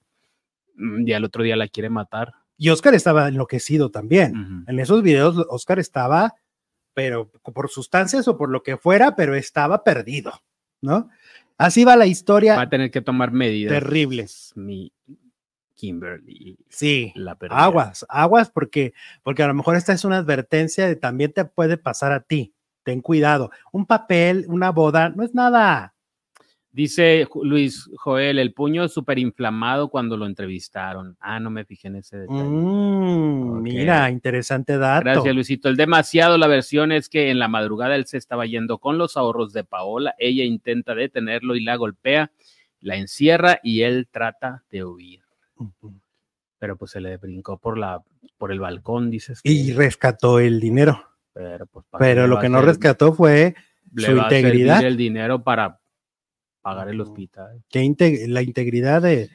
Mm, 0.76 1.08
y 1.08 1.14
al 1.14 1.24
otro 1.24 1.44
día 1.44 1.56
la 1.56 1.68
quiere 1.68 1.90
matar. 1.90 2.34
Y 2.58 2.70
Oscar 2.70 2.94
estaba 2.94 3.28
enloquecido 3.28 3.90
también. 3.90 4.64
En 4.68 4.80
esos 4.80 5.02
videos, 5.02 5.44
Oscar 5.50 5.80
estaba, 5.80 6.36
pero 6.94 7.30
por 7.30 7.70
sustancias 7.70 8.28
o 8.28 8.38
por 8.38 8.50
lo 8.50 8.64
que 8.64 8.78
fuera, 8.78 9.16
pero 9.16 9.36
estaba 9.36 9.84
perdido, 9.84 10.32
¿no? 10.80 11.10
Así 11.58 11.84
va 11.84 11.96
la 11.96 12.06
historia. 12.06 12.56
Va 12.56 12.64
a 12.64 12.70
tener 12.70 12.92
que 12.92 13.02
tomar 13.02 13.32
medidas. 13.32 13.74
Terribles. 13.74 14.54
Mi 14.56 14.92
Kimberly. 15.84 16.58
Sí. 16.70 17.14
aguas, 17.50 18.06
aguas, 18.08 18.50
porque, 18.50 18.94
porque 19.22 19.44
a 19.44 19.48
lo 19.48 19.54
mejor 19.54 19.76
esta 19.76 19.92
es 19.92 20.06
una 20.06 20.20
advertencia 20.20 20.88
de 20.88 20.96
también 20.96 21.34
te 21.34 21.44
puede 21.44 21.76
pasar 21.76 22.14
a 22.14 22.22
ti. 22.22 22.54
Ten 22.84 23.02
cuidado. 23.02 23.52
Un 23.74 23.86
papel, 23.86 24.46
una 24.48 24.72
boda, 24.72 25.10
no 25.10 25.24
es 25.24 25.36
nada. 25.36 25.94
Dice 26.72 27.28
Luis 27.42 27.90
Joel, 27.98 28.40
el 28.40 28.54
puño 28.54 28.88
súper 28.88 29.20
inflamado 29.20 29.90
cuando 29.90 30.16
lo 30.16 30.26
entrevistaron. 30.26 31.18
Ah, 31.20 31.42
no 31.42 31.50
me 31.50 31.66
fijé 31.66 31.90
en 31.90 31.98
ese 31.98 32.18
detalle. 32.18 32.44
Mm, 32.46 33.62
mira, 33.62 34.10
interesante 34.10 34.78
dato. 34.78 35.04
Gracias, 35.04 35.36
Luisito. 35.36 35.68
El 35.68 35.76
demasiado, 35.76 36.38
la 36.38 36.48
versión 36.48 36.94
es 36.94 37.10
que 37.10 37.30
en 37.30 37.40
la 37.40 37.50
madrugada 37.50 37.98
él 37.98 38.06
se 38.06 38.16
estaba 38.16 38.46
yendo 38.46 38.78
con 38.78 38.98
los 38.98 39.18
ahorros 39.18 39.52
de 39.52 39.66
Paola. 39.66 40.16
Ella 40.18 40.46
intenta 40.46 40.96
detenerlo 40.96 41.58
y 41.58 41.62
la 41.62 41.76
golpea, 41.76 42.32
la 42.80 42.96
encierra 42.96 43.60
y 43.62 43.82
él 43.82 44.08
trata 44.10 44.64
de 44.72 44.86
huir. 44.86 45.23
Pero 46.60 46.78
pues 46.78 46.92
se 46.92 47.02
le 47.02 47.18
brincó 47.18 47.58
por, 47.58 47.78
la, 47.78 48.02
por 48.38 48.52
el 48.52 48.60
balcón, 48.60 49.10
dices. 49.10 49.42
Y 49.44 49.74
rescató 49.74 50.40
el 50.40 50.60
dinero. 50.60 51.04
Pero, 51.34 51.66
pues, 51.66 51.86
Pero 51.98 52.28
lo 52.28 52.40
que 52.40 52.50
no 52.50 52.62
rescató 52.62 53.14
fue 53.14 53.56
su 53.96 54.12
integridad. 54.12 54.84
el 54.84 54.98
dinero 54.98 55.44
para 55.44 55.80
pagar 56.62 56.90
el 56.90 57.02
hospital. 57.02 57.64
Que 57.70 58.26
la 58.28 58.42
integridad 58.42 59.02
de, 59.02 59.30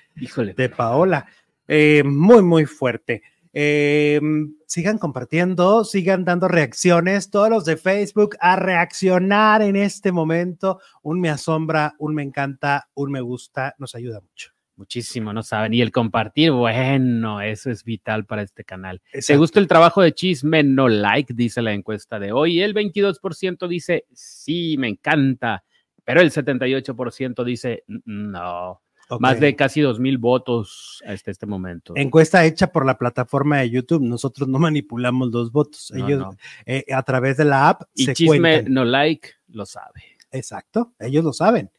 de 0.56 0.68
Paola. 0.68 1.26
Eh, 1.66 2.02
muy, 2.04 2.42
muy 2.42 2.64
fuerte. 2.64 3.22
Eh, 3.52 4.20
sigan 4.66 4.98
compartiendo, 4.98 5.84
sigan 5.84 6.24
dando 6.24 6.48
reacciones, 6.48 7.30
todos 7.30 7.50
los 7.50 7.64
de 7.64 7.76
Facebook 7.76 8.36
a 8.40 8.56
reaccionar 8.56 9.62
en 9.62 9.76
este 9.76 10.12
momento. 10.12 10.80
Un 11.02 11.20
me 11.20 11.30
asombra, 11.30 11.94
un 11.98 12.14
me 12.14 12.22
encanta, 12.22 12.88
un 12.94 13.10
me 13.10 13.20
gusta, 13.20 13.74
nos 13.78 13.94
ayuda 13.94 14.20
mucho. 14.20 14.52
Muchísimo, 14.78 15.34
no 15.34 15.42
saben. 15.42 15.74
Y 15.74 15.82
el 15.82 15.92
compartir, 15.92 16.52
bueno, 16.52 17.42
eso 17.42 17.70
es 17.70 17.84
vital 17.84 18.24
para 18.24 18.42
este 18.42 18.64
canal. 18.64 19.02
¿Te 19.12 19.36
gusta 19.36 19.60
el 19.60 19.68
trabajo 19.68 20.00
de 20.00 20.14
Chisme? 20.14 20.62
No 20.62 20.88
like, 20.88 21.34
dice 21.34 21.60
la 21.60 21.74
encuesta 21.74 22.18
de 22.18 22.32
hoy. 22.32 22.62
El 22.62 22.74
22% 22.74 23.68
dice, 23.68 24.06
sí, 24.14 24.76
me 24.78 24.88
encanta 24.88 25.64
pero 26.08 26.22
el 26.22 26.30
78% 26.30 27.44
dice 27.44 27.84
no. 27.86 28.80
Más 29.20 29.40
de 29.40 29.54
casi 29.54 29.82
dos 29.82 30.00
mil 30.00 30.16
votos 30.16 31.02
hasta 31.06 31.30
este 31.30 31.44
momento. 31.44 31.92
Encuesta 31.96 32.46
hecha 32.46 32.72
por 32.72 32.86
la 32.86 32.96
plataforma 32.96 33.58
de 33.58 33.68
YouTube. 33.68 34.02
Nosotros 34.02 34.48
no 34.48 34.58
manipulamos 34.58 35.30
los 35.30 35.52
votos. 35.52 35.92
Ellos 35.94 36.34
eh, 36.64 36.86
a 36.94 37.02
través 37.02 37.36
de 37.36 37.44
la 37.44 37.68
app 37.68 37.82
y 37.94 38.10
chisme 38.14 38.62
no 38.62 38.86
like 38.86 39.32
lo 39.48 39.66
sabe. 39.66 40.02
Exacto, 40.30 40.94
ellos 40.98 41.22
lo 41.22 41.34
saben. 41.34 41.70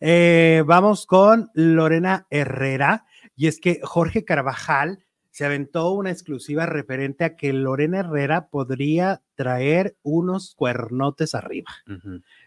Eh, 0.00 0.62
vamos 0.66 1.06
con 1.06 1.50
Lorena 1.54 2.26
Herrera 2.30 3.06
y 3.36 3.46
es 3.46 3.60
que 3.60 3.80
Jorge 3.82 4.24
Carvajal 4.24 5.04
se 5.30 5.44
aventó 5.44 5.90
una 5.90 6.10
exclusiva 6.10 6.66
referente 6.66 7.24
a 7.24 7.36
que 7.36 7.52
Lorena 7.52 8.00
Herrera 8.00 8.48
podría 8.48 9.22
traer 9.34 9.96
unos 10.02 10.54
cuernotes 10.54 11.34
arriba 11.34 11.72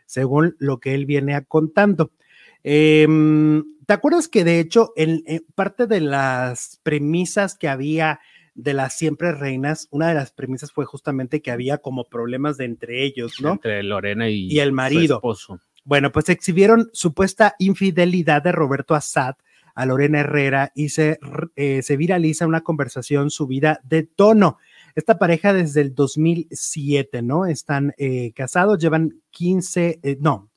según 0.06 0.56
lo 0.60 0.80
que 0.80 0.94
él 0.94 1.06
viene 1.06 1.44
contando. 1.46 2.12
Em, 2.64 3.64
¿Te 3.86 3.94
acuerdas 3.94 4.28
que 4.28 4.44
de 4.44 4.60
hecho 4.60 4.94
en, 4.96 5.24
parte 5.56 5.88
de 5.88 6.02
las 6.02 6.80
premisas 6.84 7.58
que 7.58 7.68
había 7.68 8.20
de 8.56 8.74
las 8.74 8.98
siempre 8.98 9.34
reinas, 9.34 9.88
una 9.92 10.08
de 10.08 10.16
las 10.16 10.32
premisas 10.32 10.72
fue 10.72 10.86
justamente 10.86 11.42
que 11.42 11.52
había 11.52 11.78
como 11.78 12.06
problemas 12.06 12.58
de 12.58 12.66
entre 12.66 13.04
ellos, 13.04 13.40
¿no? 13.40 13.54
Entre 13.54 13.84
Lorena 13.84 14.30
y, 14.30 14.48
y 14.48 14.60
el 14.60 14.72
marido. 14.72 15.18
esposo. 15.18 15.60
Bueno, 15.88 16.12
pues 16.12 16.28
exhibieron 16.28 16.90
supuesta 16.92 17.56
infidelidad 17.60 18.44
de 18.44 18.52
Roberto 18.52 18.94
Assad 18.94 19.36
a 19.74 19.86
Lorena 19.86 20.20
Herrera 20.20 20.74
y 20.76 20.90
se, 20.90 21.18
eh, 21.56 21.82
se 21.82 21.96
viraliza 21.96 22.46
una 22.46 22.60
conversación 22.60 23.30
subida 23.30 23.80
de 23.86 24.04
tono. 24.04 24.58
Esta 24.96 25.18
pareja 25.18 25.54
desde 25.54 25.80
el 25.80 25.96
2007, 25.96 27.22
¿no? 27.22 27.46
Están 27.46 27.94
eh, 27.98 28.34
casados, 28.36 28.80
llevan 28.80 29.22
15, 29.32 30.02
eh, 30.04 30.18
no, 30.20 30.50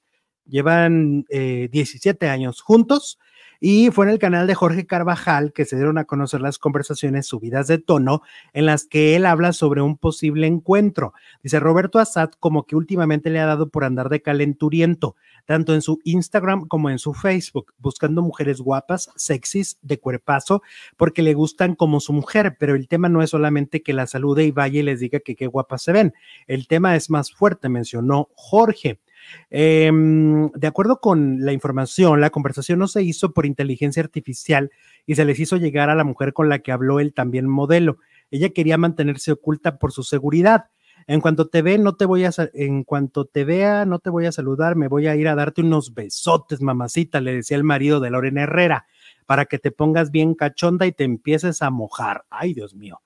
llevan 0.46 1.24
17 1.28 2.26
eh, 2.26 2.28
años 2.28 2.60
juntos 2.60 3.20
y 3.60 3.90
fue 3.90 4.06
en 4.06 4.12
el 4.12 4.18
canal 4.18 4.46
de 4.46 4.54
Jorge 4.54 4.86
Carvajal 4.86 5.52
que 5.52 5.66
se 5.66 5.76
dieron 5.76 5.98
a 5.98 6.06
conocer 6.06 6.40
las 6.40 6.58
conversaciones 6.58 7.26
subidas 7.26 7.66
de 7.66 7.76
tono 7.78 8.22
en 8.54 8.64
las 8.64 8.86
que 8.86 9.14
él 9.14 9.26
habla 9.26 9.52
sobre 9.52 9.82
un 9.82 9.98
posible 9.98 10.46
encuentro. 10.46 11.12
Dice 11.42 11.60
Roberto 11.60 11.98
Assad 11.98 12.30
como 12.40 12.64
que 12.64 12.74
últimamente 12.74 13.28
le 13.28 13.38
ha 13.38 13.46
dado 13.46 13.68
por 13.68 13.84
andar 13.84 14.08
de 14.08 14.22
calenturiento, 14.22 15.14
tanto 15.44 15.74
en 15.74 15.82
su 15.82 16.00
Instagram 16.04 16.66
como 16.66 16.88
en 16.88 16.98
su 16.98 17.12
Facebook, 17.12 17.74
buscando 17.78 18.22
mujeres 18.22 18.62
guapas, 18.62 19.10
sexys, 19.14 19.78
de 19.82 19.98
cuerpazo, 19.98 20.62
porque 20.96 21.22
le 21.22 21.34
gustan 21.34 21.74
como 21.74 22.00
su 22.00 22.14
mujer, 22.14 22.56
pero 22.58 22.74
el 22.74 22.88
tema 22.88 23.10
no 23.10 23.22
es 23.22 23.30
solamente 23.30 23.82
que 23.82 23.92
la 23.92 24.06
salude 24.06 24.44
y 24.44 24.52
vaya 24.52 24.80
y 24.80 24.84
les 24.84 25.00
diga 25.00 25.20
que 25.20 25.36
qué 25.36 25.46
guapas 25.46 25.82
se 25.82 25.92
ven. 25.92 26.14
El 26.46 26.66
tema 26.66 26.96
es 26.96 27.10
más 27.10 27.30
fuerte, 27.30 27.68
mencionó 27.68 28.30
Jorge. 28.34 29.00
Em, 29.50 30.50
de 30.52 30.66
acuerdo 30.66 31.00
con 31.00 31.44
la 31.44 31.52
información, 31.52 32.20
la 32.20 32.30
conversación 32.30 32.78
no 32.78 32.88
se 32.88 33.02
hizo 33.02 33.32
por 33.32 33.46
inteligencia 33.46 34.02
artificial 34.02 34.70
y 35.06 35.14
se 35.14 35.24
les 35.24 35.38
hizo 35.40 35.56
llegar 35.56 35.90
a 35.90 35.94
la 35.94 36.04
mujer 36.04 36.32
con 36.32 36.48
la 36.48 36.60
que 36.60 36.72
habló 36.72 37.00
él 37.00 37.12
también 37.14 37.48
modelo. 37.48 37.98
Ella 38.30 38.50
quería 38.50 38.78
mantenerse 38.78 39.32
oculta 39.32 39.78
por 39.78 39.92
su 39.92 40.02
seguridad. 40.02 40.66
En 41.06 41.20
cuanto 41.20 41.48
te 41.48 41.62
ve, 41.62 41.78
no 41.78 41.96
te 41.96 42.04
voy 42.04 42.24
a 42.24 42.30
en 42.54 42.84
cuanto 42.84 43.24
te 43.24 43.44
vea, 43.44 43.84
no 43.86 43.98
te 43.98 44.10
voy 44.10 44.26
a 44.26 44.32
saludar, 44.32 44.76
me 44.76 44.88
voy 44.88 45.06
a 45.06 45.16
ir 45.16 45.28
a 45.28 45.34
darte 45.34 45.62
unos 45.62 45.94
besotes, 45.94 46.60
mamacita, 46.60 47.20
le 47.20 47.34
decía 47.34 47.56
el 47.56 47.64
marido 47.64 48.00
de 48.00 48.10
Lorena 48.10 48.42
Herrera, 48.42 48.86
para 49.26 49.46
que 49.46 49.58
te 49.58 49.70
pongas 49.70 50.10
bien 50.10 50.34
cachonda 50.34 50.86
y 50.86 50.92
te 50.92 51.04
empieces 51.04 51.62
a 51.62 51.70
mojar. 51.70 52.24
Ay, 52.30 52.54
Dios 52.54 52.74
mío. 52.74 53.00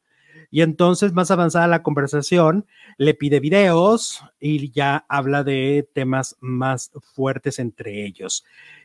Y 0.54 0.62
entonces, 0.62 1.12
más 1.14 1.32
avanzada 1.32 1.66
la 1.66 1.82
conversación, 1.82 2.64
le 2.96 3.14
pide 3.14 3.40
videos 3.40 4.22
y 4.38 4.70
ya 4.70 5.04
habla 5.08 5.42
de 5.42 5.88
temas 5.92 6.36
más 6.38 6.92
fuertes 7.02 7.58
entre 7.58 8.06
ellos. 8.06 8.44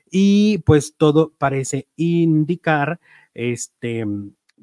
Y 0.09 0.63
pues 0.65 0.95
todo 0.97 1.31
parece 1.37 1.87
indicar 1.95 2.99
este, 3.35 4.03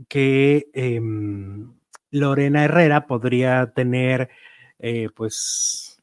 que 0.08 0.66
em, 0.72 1.74
Lorena 2.10 2.64
Herrera 2.64 3.06
podría 3.06 3.70
tener, 3.72 4.28
eh, 4.80 5.08
pues, 5.14 6.02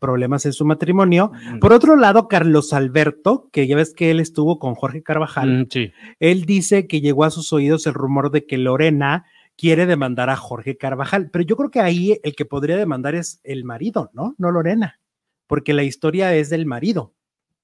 problemas 0.00 0.46
en 0.46 0.54
su 0.54 0.64
matrimonio. 0.64 1.32
Por 1.60 1.74
otro 1.74 1.96
lado, 1.96 2.28
Carlos 2.28 2.72
Alberto, 2.72 3.50
que 3.52 3.66
ya 3.66 3.76
ves 3.76 3.92
que 3.92 4.10
él 4.10 4.20
estuvo 4.20 4.58
con 4.58 4.74
Jorge 4.74 5.02
Carvajal, 5.02 5.68
mm, 5.70 5.92
él 6.18 6.46
dice 6.46 6.86
que 6.86 7.02
llegó 7.02 7.24
a 7.24 7.30
sus 7.30 7.52
oídos 7.52 7.86
el 7.86 7.92
rumor 7.92 8.30
de 8.30 8.46
que 8.46 8.56
Lorena 8.56 9.26
quiere 9.60 9.84
demandar 9.84 10.30
a 10.30 10.36
Jorge 10.36 10.78
Carvajal, 10.78 11.28
pero 11.30 11.44
yo 11.44 11.54
creo 11.54 11.70
que 11.70 11.80
ahí 11.80 12.18
el 12.22 12.34
que 12.34 12.46
podría 12.46 12.78
demandar 12.78 13.14
es 13.14 13.40
el 13.44 13.64
marido, 13.64 14.10
¿no? 14.14 14.34
No 14.38 14.50
Lorena, 14.50 14.98
porque 15.46 15.74
la 15.74 15.82
historia 15.82 16.34
es 16.34 16.48
del 16.48 16.64
marido, 16.64 17.12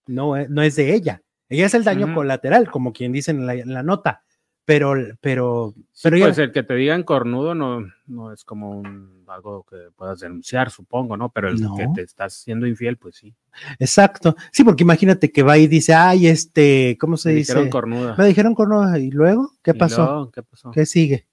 no, 0.06 0.37
eh, 0.37 0.46
no 0.50 0.61
es 0.61 0.76
de 0.76 0.94
ella. 0.94 1.22
Ella 1.48 1.64
es 1.64 1.74
el 1.74 1.85
daño 1.85 2.12
colateral, 2.12 2.70
como 2.70 2.92
quien 2.92 3.12
dice 3.12 3.30
en 3.30 3.46
la, 3.46 3.82
nota, 3.82 4.24
pero, 4.66 4.94
pero, 5.22 5.74
pero 6.02 6.18
pues 6.18 6.37
el 6.38 6.52
que 6.52 6.64
te 6.64 6.74
digan 6.74 7.02
cornudo 7.04 7.54
no, 7.54 7.87
no 8.09 8.32
es 8.32 8.44
como 8.44 8.82
algo 9.28 9.64
que 9.64 9.76
puedas 9.96 10.20
denunciar, 10.20 10.70
supongo, 10.70 11.16
¿no? 11.16 11.30
Pero 11.30 11.48
el 11.48 11.56
que 11.56 11.87
te 11.94 12.02
estás 12.02 12.35
siendo 12.35 12.66
infiel, 12.66 12.98
pues 12.98 13.16
sí. 13.16 13.35
Exacto. 13.78 14.37
Sí, 14.52 14.64
porque 14.64 14.82
imagínate 14.82 15.32
que 15.32 15.42
va 15.42 15.56
y 15.56 15.66
dice, 15.66 15.94
ay, 15.94 16.26
este, 16.26 16.98
¿cómo 17.00 17.16
se 17.16 17.30
dice? 17.30 17.54
Me 17.54 17.61
dijeron 17.61 17.70
cornuda. 17.70 18.16
Me 18.18 18.26
dijeron 18.26 18.54
cornuda. 18.54 18.98
¿Y 18.98 19.11
luego? 19.11 19.52
¿Qué 19.62 19.72
pasó? 19.72 20.30
¿Qué 20.35 20.42
pasó? 20.42 20.72
¿Qué 20.72 20.85
sigue? 20.85 21.26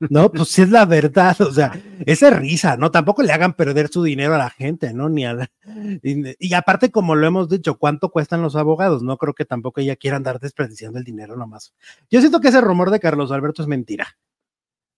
No, 0.00 0.30
pues 0.30 0.48
sí 0.50 0.62
es 0.62 0.70
la 0.70 0.84
verdad, 0.86 1.40
o 1.40 1.50
sea, 1.52 1.72
esa 2.06 2.28
es 2.28 2.36
risa, 2.38 2.76
¿no? 2.76 2.90
Tampoco 2.92 3.22
le 3.24 3.32
hagan 3.32 3.54
perder 3.54 3.88
su 3.88 4.04
dinero 4.04 4.34
a 4.34 4.38
la 4.38 4.50
gente, 4.50 4.92
¿no? 4.94 5.08
Ni 5.08 5.26
a 5.26 5.34
la- 5.34 5.50
y, 6.38 6.54
aparte, 6.54 6.90
como 6.92 7.16
lo 7.16 7.26
hemos 7.26 7.48
dicho, 7.48 7.78
¿cuánto 7.78 8.10
cuestan 8.10 8.40
los 8.42 8.54
abogados? 8.54 9.02
No 9.02 9.16
creo 9.16 9.34
que 9.34 9.44
tampoco 9.44 9.80
ella 9.80 9.96
quiera 9.96 10.16
andar 10.16 10.38
desperdiciando 10.38 10.98
el 10.98 11.04
dinero 11.04 11.36
nomás. 11.36 11.74
Yo 12.10 12.20
siento 12.20 12.40
que 12.40 12.48
ese 12.48 12.60
rumor 12.60 12.90
de 12.90 13.00
Carlos 13.00 13.32
Alberto 13.32 13.62
es 13.62 13.68
mentira. 13.68 14.16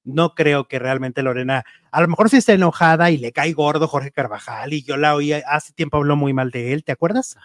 No 0.05 0.35
creo 0.35 0.69
que 0.69 0.79
realmente 0.79 1.23
Lorena, 1.23 1.65
a 1.93 2.01
lo 2.03 2.09
mejor 2.09 2.31
sí 2.31 2.39
está 2.39 2.55
enojada 2.55 3.11
y 3.11 3.19
le 3.19 3.33
cae 3.33 3.53
gordo 3.53 3.89
Jorge 3.89 4.13
Carvajal 4.13 4.73
y 4.73 4.83
yo 4.83 4.97
la 4.97 5.15
oí, 5.15 5.33
hace 5.33 5.73
tiempo 5.75 5.99
habló 5.99 6.17
muy 6.17 6.33
mal 6.33 6.51
de 6.51 6.73
él, 6.73 6.85
¿te 6.85 6.93
acuerdas? 6.93 7.37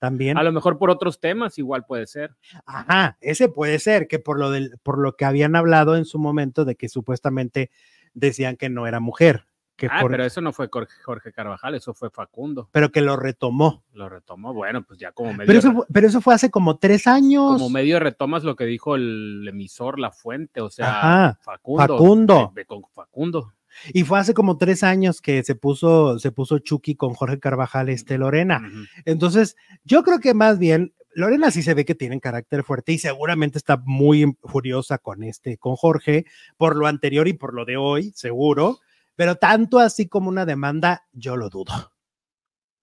También. 0.00 0.36
A 0.38 0.42
lo 0.42 0.50
mejor 0.50 0.78
por 0.78 0.90
otros 0.90 1.20
temas 1.20 1.58
igual 1.58 1.84
puede 1.84 2.06
ser. 2.08 2.34
Ajá, 2.66 3.16
ese 3.20 3.48
puede 3.48 3.78
ser 3.78 4.08
que 4.08 4.18
por 4.18 4.38
lo 4.38 4.50
del, 4.50 4.78
por 4.82 4.98
lo 4.98 5.14
que 5.14 5.24
habían 5.26 5.54
hablado 5.54 5.94
en 5.94 6.06
su 6.06 6.18
momento 6.18 6.64
de 6.64 6.74
que 6.74 6.88
supuestamente 6.88 7.70
decían 8.14 8.56
que 8.56 8.68
no 8.70 8.86
era 8.86 8.98
mujer, 8.98 9.44
que 9.76 9.88
Ah, 9.90 9.98
por- 10.00 10.10
pero 10.10 10.24
eso 10.24 10.40
no 10.40 10.52
fue 10.52 10.68
Jorge, 11.04 11.32
Carvajal, 11.32 11.74
eso 11.74 11.92
fue 11.94 12.08
Facundo. 12.10 12.68
pero 12.72 12.90
que 12.90 13.02
lo 13.02 13.16
retomó. 13.16 13.84
Lo 13.92 14.08
retomó, 14.08 14.52
bueno, 14.54 14.82
pues 14.82 14.98
ya 14.98 15.12
como 15.12 15.32
medio, 15.32 15.46
Pero 15.46 15.58
eso, 15.58 15.72
fue- 15.72 15.86
pero 15.92 16.06
eso 16.06 16.20
fue 16.22 16.34
hace 16.34 16.50
como 16.50 16.78
tres 16.78 17.06
años. 17.06 17.52
como 17.52 17.68
medio 17.70 18.00
retomas 18.00 18.42
lo 18.42 18.56
que 18.56 18.64
dijo 18.64 18.94
el 18.96 19.46
emisor, 19.48 19.98
la 19.98 20.10
fuente, 20.10 20.60
o 20.62 20.70
sea, 20.70 20.88
Ajá, 20.98 21.38
Facundo. 21.42 21.82
Facundo. 21.86 22.52
con 22.66 22.82
Facundo. 22.94 23.52
Y 23.92 24.04
fue 24.04 24.18
hace 24.18 24.34
como 24.34 24.58
tres 24.58 24.82
años 24.82 25.20
que 25.20 25.42
se 25.42 25.54
puso, 25.54 26.18
se 26.18 26.32
puso 26.32 26.58
Chucky 26.58 26.94
con 26.94 27.14
Jorge 27.14 27.38
Carvajal, 27.38 27.88
este 27.88 28.18
Lorena. 28.18 28.62
Entonces, 29.04 29.56
yo 29.84 30.02
creo 30.02 30.18
que 30.18 30.34
más 30.34 30.58
bien 30.58 30.94
Lorena 31.12 31.50
sí 31.50 31.62
se 31.62 31.74
ve 31.74 31.84
que 31.84 31.94
tiene 31.94 32.20
carácter 32.20 32.62
fuerte 32.62 32.92
y 32.92 32.98
seguramente 32.98 33.58
está 33.58 33.76
muy 33.84 34.36
furiosa 34.44 34.98
con 34.98 35.22
este, 35.22 35.58
con 35.58 35.76
Jorge, 35.76 36.24
por 36.56 36.76
lo 36.76 36.86
anterior 36.86 37.26
y 37.28 37.32
por 37.32 37.54
lo 37.54 37.64
de 37.64 37.76
hoy, 37.76 38.12
seguro. 38.14 38.78
Pero 39.16 39.36
tanto 39.36 39.78
así 39.78 40.08
como 40.08 40.28
una 40.28 40.46
demanda, 40.46 41.06
yo 41.12 41.36
lo 41.36 41.50
dudo. 41.50 41.92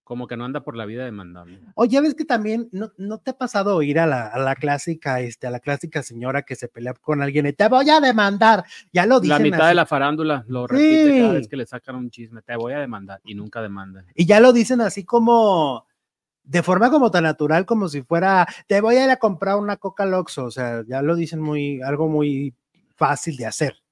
Como 0.07 0.25
que 0.25 0.37
no 0.37 0.45
anda 0.45 0.61
por 0.61 0.77
la 0.77 0.85
vida 0.85 1.03
demandando. 1.03 1.59
Oye, 1.75 1.99
ves 1.99 2.15
que 2.15 2.23
también 2.23 2.69
no, 2.71 2.93
no 2.95 3.17
te 3.17 3.31
ha 3.31 3.37
pasado 3.37 3.75
oír 3.75 3.99
a 3.99 4.07
la, 4.07 4.27
a 4.27 4.39
la 4.39 4.55
clásica, 4.55 5.19
este, 5.19 5.47
a 5.47 5.51
la 5.51 5.59
clásica 5.59 6.01
señora 6.01 6.43
que 6.43 6.55
se 6.55 6.69
pelea 6.69 6.93
con 6.93 7.21
alguien 7.21 7.45
y 7.45 7.51
te 7.51 7.67
voy 7.67 7.89
a 7.89 7.99
demandar. 7.99 8.63
Ya 8.93 9.05
lo 9.05 9.19
dicen 9.19 9.37
La 9.37 9.43
mitad 9.43 9.61
así. 9.63 9.67
de 9.67 9.75
la 9.75 9.85
farándula 9.85 10.45
lo 10.47 10.65
repite 10.65 11.19
cada 11.19 11.33
vez 11.33 11.49
que 11.49 11.57
le 11.57 11.65
sacan 11.65 11.97
un 11.97 12.09
chisme. 12.09 12.41
Te 12.41 12.55
voy 12.55 12.71
a 12.71 12.79
demandar 12.79 13.19
y 13.25 13.35
nunca 13.35 13.61
demandan. 13.61 14.05
Y 14.15 14.25
ya 14.25 14.39
lo 14.39 14.53
dicen 14.53 14.79
así 14.79 15.03
como 15.03 15.85
de 16.45 16.63
forma 16.63 16.89
como 16.89 17.11
tan 17.11 17.23
natural 17.25 17.65
como 17.65 17.89
si 17.89 18.01
fuera, 18.01 18.47
te 18.65 18.79
voy 18.79 18.95
a 18.95 19.03
ir 19.03 19.11
a 19.11 19.17
comprar 19.17 19.57
una 19.57 19.75
Coca 19.75 20.05
Loxo, 20.05 20.45
o 20.45 20.51
sea, 20.51 20.85
ya 20.87 21.01
lo 21.01 21.17
dicen 21.17 21.41
muy, 21.41 21.81
algo 21.81 22.07
muy 22.07 22.55
fácil 22.95 23.35
de 23.35 23.45
hacer. 23.45 23.83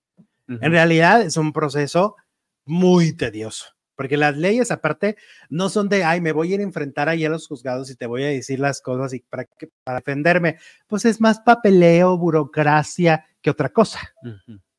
En 0.48 0.72
realidad 0.72 1.22
es 1.22 1.36
un 1.36 1.52
proceso 1.52 2.16
muy 2.64 3.12
tedioso, 3.12 3.75
porque 3.96 4.18
las 4.18 4.36
leyes 4.38 4.72
aparte 4.72 5.16
no 5.50 5.70
son 5.70 5.90
de, 5.90 6.04
ay, 6.04 6.22
me 6.22 6.32
voy 6.32 6.52
a 6.52 6.56
ir 6.56 6.60
a 6.62 6.64
enfrentar 6.64 7.10
ahí 7.10 7.26
a 7.26 7.30
los 7.30 7.48
juzgados 7.48 7.90
y 7.90 7.96
te 7.96 8.06
voy 8.06 8.24
a 8.24 8.28
decir 8.28 8.60
las 8.60 8.82
cosas 8.82 9.14
y 9.14 9.20
para, 9.20 9.46
que- 9.46 9.70
para 9.84 10.00
defenderme, 10.00 10.58
pues 10.88 11.06
es 11.06 11.20
más 11.22 11.40
papeleo, 11.40 12.18
burocracia 12.18 13.26
que 13.42 13.50
otra 13.50 13.70
cosa. 13.70 14.00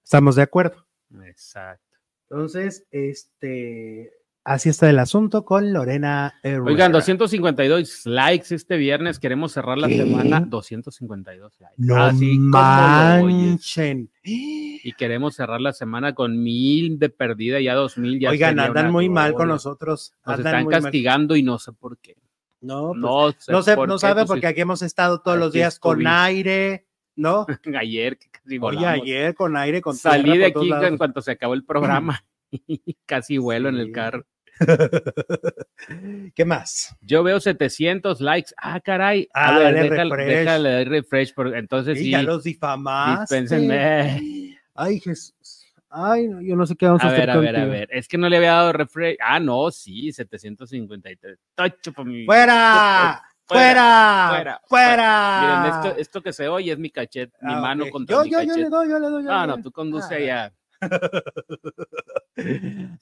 ¿Estamos 0.03 0.37
de 0.37 0.43
acuerdo? 0.43 0.87
Exacto. 1.25 1.99
Entonces, 2.29 2.87
este, 2.91 4.13
así 4.47 4.69
está 4.69 4.89
el 4.89 4.99
asunto 4.99 5.45
con 5.45 5.73
Lorena. 5.73 6.35
Herrera. 6.43 6.65
Oigan, 6.65 6.93
252 6.93 8.07
likes 8.07 8.55
este 8.55 8.77
viernes. 8.77 9.19
Queremos 9.19 9.53
cerrar 9.53 9.77
la 9.77 9.89
¿Qué? 9.89 9.99
semana. 9.99 10.41
252 10.41 11.61
likes. 11.61 11.75
No 11.79 11.97
Así 12.03 12.31
oyes. 12.31 12.39
manchen. 12.41 14.11
Y 14.23 14.93
queremos 14.93 15.35
cerrar 15.35 15.61
la 15.61 15.73
semana 15.73 16.15
con 16.15 16.43
mil 16.43 16.99
de 16.99 17.09
perdida, 17.09 17.61
ya 17.61 17.75
dos 17.75 17.99
mil. 17.99 18.19
Ya 18.19 18.31
Oigan, 18.31 18.59
andan 18.59 18.91
muy 18.91 19.09
mal 19.09 19.35
con 19.35 19.49
nosotros. 19.49 20.15
Nos 20.25 20.39
andan 20.39 20.47
están 20.47 20.65
muy 20.65 20.73
mal. 20.73 20.83
castigando 20.83 21.37
y 21.37 21.43
no 21.43 21.59
sé 21.59 21.73
por 21.73 21.99
qué. 21.99 22.17
No, 22.61 22.93
pues, 22.93 22.99
No 23.01 23.33
sé, 23.33 23.53
no, 23.53 23.63
sé, 23.63 23.75
por 23.77 23.89
no 23.89 23.99
sabe 23.99 24.23
pues, 24.23 24.29
porque 24.29 24.47
aquí 24.47 24.63
hemos 24.63 24.83
estado 24.83 25.21
todos 25.21 25.39
los 25.39 25.53
días 25.53 25.79
con 25.79 26.07
aire, 26.07 26.87
¿no? 27.15 27.47
ayer 27.79 28.19
casi 28.19 28.59
Oye, 28.61 28.87
ayer 28.87 29.35
con 29.35 29.57
aire, 29.57 29.81
con 29.81 29.95
Salí 29.95 30.25
tierra 30.25 30.39
de 30.39 30.47
aquí 30.47 30.87
en 30.87 30.99
cuanto 30.99 31.21
se 31.21 31.33
acabó 31.33 31.55
el 31.55 31.65
programa. 31.65 32.25
casi 33.07 33.39
vuelo 33.39 33.69
en 33.69 33.77
el 33.77 33.93
carro. 33.93 34.25
¿Qué 36.35 36.45
más? 36.45 36.95
Yo 37.01 37.23
veo 37.23 37.41
700 37.41 38.21
likes. 38.21 38.53
Ah, 38.57 38.81
caray. 38.81 39.29
A 39.35 39.49
Ah, 39.55 39.59
ver, 39.59 39.75
dale 39.75 39.91
déjale, 39.91 40.17
refresh. 40.17 40.39
déjale 40.39 40.85
refresh. 40.85 41.35
Porque 41.35 41.59
entonces 41.59 41.99
Sí, 41.99 42.05
sí. 42.05 42.11
ya 42.11 42.23
los 42.23 42.45
difamaste. 42.45 43.45
Ay, 44.75 45.01
Jesús. 45.01 45.63
Ay, 45.89 46.29
no, 46.29 46.43
yo 46.43 46.57
no 46.57 46.67
sé 46.67 46.77
qué 46.77 46.87
vamos 46.87 47.03
a, 47.03 47.07
A 47.07 47.09
hacer 47.09 47.21
ver, 47.21 47.31
a 47.31 47.37
ver, 47.39 47.57
a 47.57 47.65
ver. 47.67 47.89
Es 47.93 48.09
que 48.09 48.19
no 48.19 48.29
le 48.29 48.37
había 48.37 48.53
dado 48.53 48.73
refresh. 48.73 49.17
Ah, 49.21 49.41
no, 49.41 49.71
sí, 49.71 50.13
753. 50.13 51.39
Tocho 51.55 51.93
pa' 51.93 52.05
mi- 52.05 52.27
¡Fuera! 52.27 53.23
Fuera, 53.49 54.27
¡Fuera! 54.27 54.27
fuera, 54.29 54.61
¡Fuera! 54.67 55.39
Miren, 55.41 55.65
esto, 55.67 55.97
esto 55.97 56.21
que 56.23 56.33
se 56.33 56.49
oye 56.49 56.73
es 56.73 56.79
mi 56.81 56.91
cachet, 56.91 57.31
mi 57.41 57.55
Ah, 57.55 57.61
mano 57.61 57.85
ok. 57.85 57.91
contra 57.91 58.17
yo, 58.17 58.25
mi 58.25 58.31
yo, 58.31 58.41
yo 58.43 58.47
cachet. 58.49 58.63
le 58.65 58.69
doy, 58.69 58.89
yo 58.91 58.99
le 58.99 59.07
doy. 59.09 59.25
yo 59.25 59.31
no, 59.31 59.41
le 59.43 59.47
no, 59.47 59.53
doy. 59.55 59.63
tú 59.63 59.71
conduce 59.71 60.15
Ah. 60.15 60.17
allá. 60.19 60.53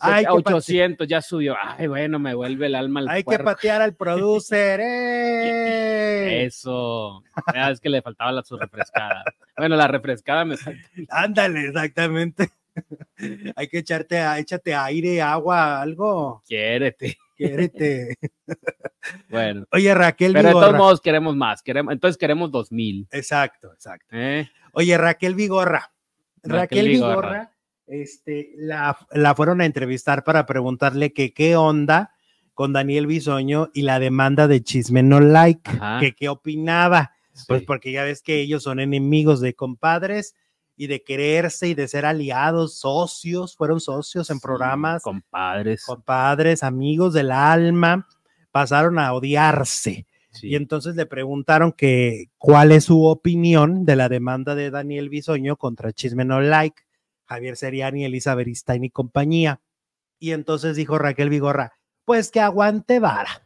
Hay 0.01 0.25
A 0.25 0.29
que, 0.29 0.43
pate- 0.43 0.55
800 0.55 1.09
ya 1.09 1.21
subió. 1.21 1.57
Ay, 1.61 1.87
bueno, 1.89 2.19
me 2.19 2.35
vuelve 2.35 2.67
el 2.67 2.75
alma 2.75 3.01
al 3.01 3.09
hay 3.09 3.25
que 3.25 3.39
patear 3.39 3.83
al 3.83 3.95
producer. 3.95 4.81
¡eh! 4.83 6.45
Eso. 6.47 7.23
Es 7.55 7.81
que 7.81 7.89
le 7.89 8.03
faltaba 8.03 8.33
la 8.33 8.43
su 8.45 8.57
refrescada. 8.57 9.25
Bueno, 9.57 9.77
la 9.77 9.89
refrescada 9.89 10.45
me 10.45 10.57
falta. 10.57 10.81
Ándale, 11.11 11.67
exactamente. 11.69 12.51
Hay 13.57 13.69
que 13.69 13.79
echarte, 13.79 14.21
échate 14.39 14.75
aire, 14.75 15.23
agua, 15.23 15.81
algo. 15.81 16.43
Quiérete. 16.47 17.17
Quiérete. 17.37 18.17
Bueno. 19.29 19.65
Oye, 19.73 19.93
Raquel 19.95 20.33
Pero 20.33 20.49
de 20.49 20.53
todos 20.53 20.65
Vigorra. 20.67 20.79
modos 20.79 21.01
queremos 21.01 21.37
más. 21.37 21.63
Queremos, 21.63 21.93
entonces 21.93 22.17
queremos 22.17 22.51
2000. 22.51 23.09
Exacto, 23.11 23.73
exacto. 23.73 24.07
¿eh? 24.13 24.49
Oye, 24.73 24.97
Raquel 24.99 25.35
Vigorra. 25.35 25.93
Raquel 26.43 26.59
Raquel 26.61 26.89
Vigorra. 26.89 27.53
Este, 27.87 28.51
la, 28.57 28.97
la 29.13 29.35
fueron 29.35 29.61
a 29.61 29.67
entrevistar 29.67 30.25
para 30.25 30.47
preguntarle 30.47 31.13
que 31.13 31.33
qué 31.35 31.57
onda 31.57 32.13
con 32.55 32.73
Daniel 32.73 33.07
Bisoño 33.07 33.71
y 33.75 33.83
la 33.83 33.99
demanda 33.99 34.49
de 34.49 34.63
Chisme 34.63 35.03
No 35.03 35.21
Like, 35.21 35.71
Ajá. 35.71 36.01
que 36.01 36.15
qué 36.15 36.29
opinaba. 36.29 37.13
Pues 37.49 37.63
porque 37.65 37.91
ya 37.91 38.05
ves 38.05 38.23
que 38.23 38.41
ellos 38.41 38.63
son 38.63 38.79
enemigos 38.79 39.41
de 39.41 39.55
compadres 39.55 40.37
y 40.77 40.87
de 40.87 41.03
quererse 41.03 41.67
y 41.69 41.75
de 41.75 41.89
ser 41.89 42.07
aliados, 42.07 42.79
socios, 42.79 43.57
fueron 43.57 43.81
socios 43.81 44.31
en 44.31 44.37
Sí, 44.37 44.43
programas, 44.43 45.03
Compadres. 45.03 45.85
compadres, 45.85 46.63
amigos 46.63 47.13
del 47.13 47.33
alma, 47.33 48.07
pasaron 48.53 49.01
a 49.01 49.13
odiarse. 49.13 50.07
Sí. 50.31 50.49
Y 50.51 50.55
entonces 50.57 50.95
le 50.97 51.07
preguntaron 51.07 51.73
que 51.73 52.27
cuál 52.39 52.71
es 52.73 52.85
su 52.85 53.05
opinión 53.05 53.85
de 53.85 53.97
la 53.97 54.09
demanda 54.09 54.55
de 54.55 54.71
Daniel 54.71 55.09
Bisoño 55.09 55.57
contra 55.57 55.93
Chisme 55.93 56.25
No 56.25 56.41
Like, 56.41 56.83
Javier 57.27 57.57
Seriani, 57.57 58.05
Elizabeth 58.05 58.49
Stein 58.55 58.85
y 58.85 58.91
compañía. 58.91 59.61
Y 60.19 60.33
entonces 60.33 60.77
dijo 60.77 60.99
Raquel 60.99 61.29
Vigorra, 61.29 61.73
pues 62.05 62.31
que 62.31 62.41
aguante 62.41 63.01
vara. 63.01 63.43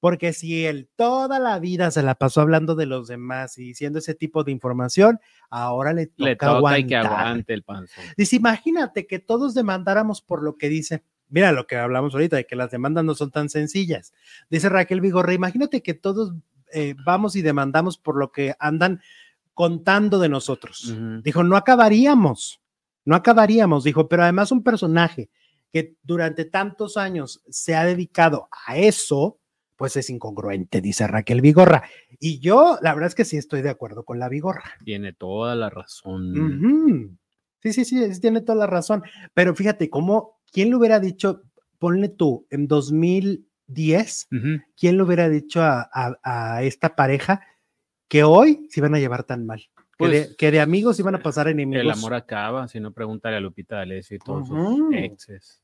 Porque 0.00 0.32
si 0.32 0.64
él 0.64 0.88
toda 0.96 1.38
la 1.38 1.58
vida 1.58 1.90
se 1.90 2.02
la 2.02 2.14
pasó 2.14 2.40
hablando 2.40 2.74
de 2.74 2.86
los 2.86 3.06
demás 3.08 3.58
y 3.58 3.64
diciendo 3.64 3.98
ese 3.98 4.14
tipo 4.14 4.44
de 4.44 4.50
información, 4.52 5.20
ahora 5.50 5.92
le 5.92 6.06
toca, 6.06 6.24
Le 6.24 6.36
toca 6.36 6.78
y 6.78 6.86
que 6.86 6.96
aguantar. 6.96 7.20
aguante 7.20 7.52
el 7.52 7.62
panzón. 7.62 8.04
Dice, 8.16 8.36
imagínate 8.36 9.06
que 9.06 9.18
todos 9.18 9.52
demandáramos 9.52 10.22
por 10.22 10.42
lo 10.42 10.56
que 10.56 10.70
dice. 10.70 11.04
Mira 11.28 11.52
lo 11.52 11.66
que 11.66 11.76
hablamos 11.76 12.14
ahorita, 12.14 12.36
de 12.36 12.46
que 12.46 12.56
las 12.56 12.70
demandas 12.70 13.04
no 13.04 13.14
son 13.14 13.30
tan 13.30 13.50
sencillas. 13.50 14.14
Dice 14.48 14.70
Raquel 14.70 15.02
Vigorra, 15.02 15.34
imagínate 15.34 15.82
que 15.82 15.92
todos 15.92 16.32
eh, 16.72 16.94
vamos 17.04 17.36
y 17.36 17.42
demandamos 17.42 17.98
por 17.98 18.16
lo 18.16 18.32
que 18.32 18.54
andan 18.58 19.02
contando 19.52 20.18
de 20.18 20.30
nosotros. 20.30 20.94
Dijo, 21.22 21.44
no 21.44 21.56
acabaríamos, 21.56 22.59
no 23.10 23.16
acabaríamos, 23.16 23.82
dijo, 23.84 24.08
pero 24.08 24.22
además 24.22 24.52
un 24.52 24.62
personaje 24.62 25.28
que 25.72 25.96
durante 26.02 26.44
tantos 26.44 26.96
años 26.96 27.42
se 27.50 27.74
ha 27.74 27.84
dedicado 27.84 28.48
a 28.66 28.76
eso, 28.78 29.38
pues 29.76 29.96
es 29.96 30.10
incongruente, 30.10 30.80
dice 30.80 31.06
Raquel 31.06 31.40
Vigorra. 31.40 31.82
Y 32.18 32.38
yo, 32.38 32.78
la 32.82 32.94
verdad 32.94 33.08
es 33.08 33.14
que 33.14 33.24
sí 33.24 33.36
estoy 33.36 33.62
de 33.62 33.70
acuerdo 33.70 34.04
con 34.04 34.18
la 34.18 34.28
Vigorra. 34.28 34.62
Tiene 34.84 35.12
toda 35.12 35.54
la 35.56 35.70
razón. 35.70 36.36
Ujú. 36.38 37.16
Sí, 37.62 37.72
sí, 37.72 37.84
sí, 37.84 38.14
sí, 38.14 38.20
tiene 38.20 38.40
toda 38.42 38.58
la 38.58 38.66
razón. 38.66 39.02
Pero 39.34 39.54
fíjate, 39.54 39.90
¿cómo, 39.90 40.38
quién 40.52 40.70
le 40.70 40.76
hubiera 40.76 41.00
dicho, 41.00 41.42
ponle 41.78 42.08
tú, 42.10 42.46
en 42.50 42.66
2010, 42.68 44.28
Ujú. 44.32 44.62
quién 44.78 44.96
le 44.96 45.02
hubiera 45.02 45.28
dicho 45.28 45.62
a, 45.62 45.88
a- 45.92 46.18
a 46.22 46.62
esta 46.62 46.94
pareja 46.96 47.40
que 48.08 48.24
hoy 48.24 48.66
se 48.70 48.80
iban 48.80 48.94
a 48.94 48.98
llevar 48.98 49.24
tan 49.24 49.46
mal? 49.46 49.62
Que, 50.00 50.08
de, 50.08 50.24
Pues, 50.24 50.36
que 50.36 50.50
de 50.50 50.60
amigos 50.60 50.98
iban 50.98 51.14
a 51.14 51.18
pasar 51.22 51.48
enemigos. 51.48 51.84
El 51.84 51.90
amor 51.90 52.14
acaba, 52.14 52.68
si 52.68 52.80
no 52.80 52.92
pregúntale 52.92 53.36
a 53.36 53.40
Lupita 53.40 53.76
D'Alessio 53.76 54.16
y 54.16 54.18
todos 54.18 54.48
sus 54.48 54.94
exes. 54.94 55.62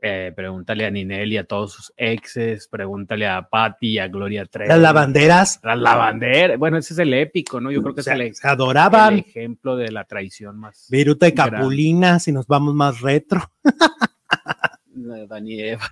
Eh, 0.00 0.32
pregúntale 0.34 0.86
a 0.86 0.90
Ninel 0.90 1.32
y 1.32 1.38
a 1.38 1.44
todos 1.44 1.72
sus 1.72 1.92
exes, 1.96 2.68
pregúntale 2.68 3.26
a 3.26 3.48
Patty, 3.48 3.98
a 3.98 4.06
Gloria 4.06 4.46
Trevi. 4.46 4.68
Las 4.68 4.78
lavanderas. 4.78 5.60
Las 5.64 5.78
lavanderas. 5.78 6.56
Bueno, 6.56 6.78
ese 6.78 6.94
es 6.94 7.00
el 7.00 7.12
épico, 7.14 7.60
¿no? 7.60 7.72
Yo 7.72 7.82
creo 7.82 7.96
que 7.96 8.04
se, 8.04 8.12
es 8.12 8.20
el, 8.20 8.34
se 8.36 8.46
adoraban. 8.46 9.14
el 9.14 9.20
ejemplo 9.20 9.76
de 9.76 9.90
la 9.90 10.04
traición 10.04 10.56
más. 10.56 10.86
Viruta 10.88 11.26
y. 11.26 11.32
Capulina, 11.32 12.20
si 12.20 12.30
nos 12.30 12.46
vamos 12.46 12.74
más 12.74 13.00
retro. 13.00 13.50
Dani 15.28 15.60
Eva. 15.60 15.90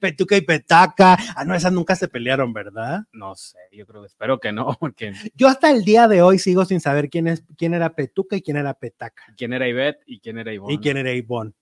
Petuca 0.00 0.36
y 0.36 0.40
Petaca. 0.40 1.16
Ah, 1.36 1.44
no, 1.44 1.54
esas 1.54 1.72
nunca 1.72 1.96
se 1.96 2.08
pelearon, 2.08 2.52
¿verdad? 2.52 3.04
No 3.12 3.34
sé, 3.34 3.58
yo 3.72 3.86
creo 3.86 4.02
que 4.02 4.06
espero 4.08 4.40
que 4.40 4.52
no, 4.52 4.76
porque 4.80 5.12
Yo 5.34 5.48
hasta 5.48 5.70
el 5.70 5.84
día 5.84 6.08
de 6.08 6.22
hoy 6.22 6.38
sigo 6.38 6.64
sin 6.64 6.80
saber 6.80 7.10
quién, 7.10 7.26
es, 7.28 7.44
quién 7.56 7.74
era 7.74 7.94
Petuca 7.94 8.36
y 8.36 8.42
quién 8.42 8.56
era 8.56 8.74
Petaca. 8.74 9.22
quién 9.36 9.52
era 9.52 9.68
Ivette 9.68 10.02
y 10.06 10.20
quién 10.20 10.38
era 10.38 10.52
Ivonne. 10.52 10.74
Y 10.74 10.78
quién 10.78 10.96
era 10.96 11.12
Ivonne. 11.12 11.52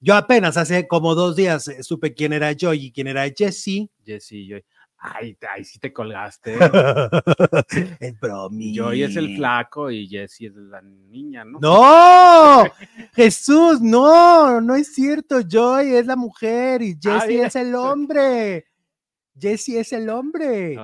Yo 0.00 0.14
apenas 0.14 0.56
hace 0.56 0.88
como 0.88 1.14
dos 1.14 1.36
días 1.36 1.68
eh, 1.68 1.82
supe 1.82 2.14
quién 2.14 2.32
era 2.32 2.54
Joy 2.58 2.86
y 2.86 2.92
quién 2.92 3.06
era 3.06 3.24
Jessie. 3.36 3.90
Jessy 4.04 4.38
y 4.38 4.48
Joy. 4.48 4.64
Ay, 5.06 5.36
ay, 5.54 5.64
sí 5.64 5.78
te 5.78 5.92
colgaste. 5.92 6.56
es 8.00 8.18
bromi. 8.18 8.74
Joy 8.74 9.02
es 9.02 9.16
el 9.16 9.36
flaco 9.36 9.90
y 9.90 10.08
Jessie 10.08 10.46
es 10.46 10.54
la 10.54 10.80
niña, 10.80 11.44
¿no? 11.44 11.58
No, 11.60 12.64
Jesús, 13.14 13.82
no, 13.82 14.62
no 14.62 14.74
es 14.74 14.94
cierto. 14.94 15.42
Joy 15.42 15.94
es 15.94 16.06
la 16.06 16.16
mujer 16.16 16.80
y 16.80 16.96
Jesse 16.98 17.28
mira. 17.28 17.46
es 17.48 17.56
el 17.56 17.74
hombre. 17.74 18.66
Jesse 19.38 19.80
es 19.80 19.92
el 19.92 20.08
hombre. 20.08 20.78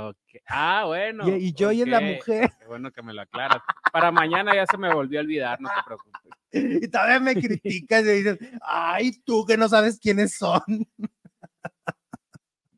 Ah, 0.46 0.84
bueno. 0.84 1.26
y, 1.26 1.46
y 1.46 1.54
Joy 1.54 1.80
es 1.80 1.88
la 1.88 2.00
mujer. 2.02 2.52
Qué 2.60 2.66
bueno 2.66 2.92
que 2.92 3.00
me 3.02 3.14
lo 3.14 3.22
aclaras. 3.22 3.62
Para 3.90 4.10
mañana 4.12 4.54
ya 4.54 4.66
se 4.66 4.76
me 4.76 4.92
volvió 4.92 5.20
a 5.20 5.22
olvidar, 5.22 5.58
no 5.62 5.70
te 5.70 5.82
preocupes. 5.84 6.20
Y 6.52 6.88
todavía 6.88 7.20
me 7.20 7.36
criticas 7.36 8.02
y 8.02 8.08
dices, 8.08 8.38
ay, 8.60 9.12
tú 9.24 9.46
que 9.46 9.56
no 9.56 9.68
sabes 9.68 10.00
quiénes 10.00 10.34
son. 10.36 10.60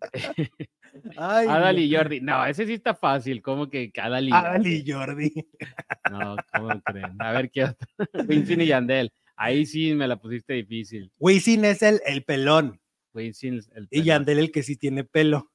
Ay, 1.17 1.47
Adal 1.49 1.79
y 1.79 1.95
Jordi. 1.95 2.21
No, 2.21 2.45
ese 2.45 2.67
sí 2.67 2.75
está 2.75 2.95
fácil. 2.95 3.43
¿Cómo 3.43 3.69
que 3.69 3.93
Adal 4.01 4.29
y 4.29 4.33
Adal 4.33 4.67
y 4.67 4.91
Jordi. 4.91 5.33
No, 6.11 6.37
¿cómo 6.55 6.81
creen? 6.83 7.17
A 7.21 7.33
ver 7.33 7.51
qué 7.51 7.65
otro. 7.65 7.89
Winston 8.29 8.61
y 8.61 8.67
Yandel. 8.67 9.13
Ahí 9.37 9.65
sí 9.65 9.95
me 9.95 10.07
la 10.07 10.17
pusiste 10.17 10.53
difícil. 10.53 11.11
Wisin 11.19 11.65
es 11.65 11.83
el, 11.83 12.01
el 12.05 12.23
pelón 12.25 12.81
Winston, 13.15 13.61
el 13.75 13.89
y 13.91 14.03
Yandel 14.03 14.39
el 14.39 14.53
que 14.53 14.63
sí 14.63 14.77
tiene 14.77 15.05
pelo. 15.05 15.51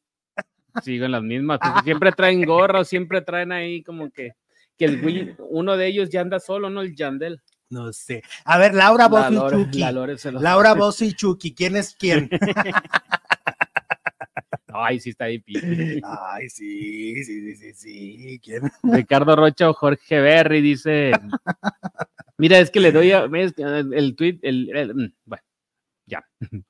sigo 0.84 1.06
en 1.06 1.12
las 1.12 1.24
mismas, 1.24 1.60
porque 1.62 1.82
siempre 1.84 2.12
traen 2.12 2.44
gorra, 2.46 2.82
o 2.82 2.86
siempre 2.86 3.22
traen 3.22 3.52
ahí 3.52 3.84
como 3.84 4.10
que, 4.10 4.34
que 4.78 4.86
el 4.86 5.36
uno 5.40 5.78
de 5.78 5.88
ellos 5.88 6.10
ya 6.10 6.22
anda 6.22 6.40
solo, 6.40 6.70
¿no? 6.70 6.82
El 6.82 6.96
Yandel. 6.96 7.42
No 7.70 7.92
sé. 7.92 8.24
A 8.46 8.58
ver, 8.58 8.74
Laura 8.74 9.10
La 9.10 9.30
y 9.30 9.36
Chucky. 9.36 9.80
la 9.80 9.92
Laura 10.40 10.74
Bozo 10.74 11.04
y 11.04 11.14
Chucky, 11.14 11.54
¿quién 11.54 11.76
es 11.76 11.96
quién? 12.00 12.30
Ay, 14.78 15.00
sí 15.00 15.10
está 15.12 15.26
difícil. 15.26 16.02
Ay, 16.04 16.50
sí, 16.50 17.24
sí, 17.24 17.56
sí, 17.56 17.56
sí, 17.56 17.74
sí. 17.74 18.40
¿Quién? 18.44 18.62
Ricardo 18.84 19.36
Rocha 19.36 19.70
o 19.70 19.74
Jorge 19.74 20.20
Berry 20.20 20.62
dice. 20.62 21.12
Mira, 22.38 22.60
es 22.60 22.70
que 22.70 22.80
le 22.80 22.92
doy 22.92 23.12
a, 23.12 23.26
el 23.94 24.16
tweet, 24.16 24.40
el, 24.42 24.76
el- 24.76 24.96
mm, 24.96 25.14
bueno, 25.26 25.44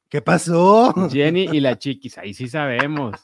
¿Qué 0.10 0.22
pasó? 0.22 0.94
Jenny 1.12 1.50
y 1.52 1.60
la 1.60 1.78
Chiquis, 1.78 2.18
ahí 2.18 2.34
sí 2.34 2.48
sabemos. 2.48 3.16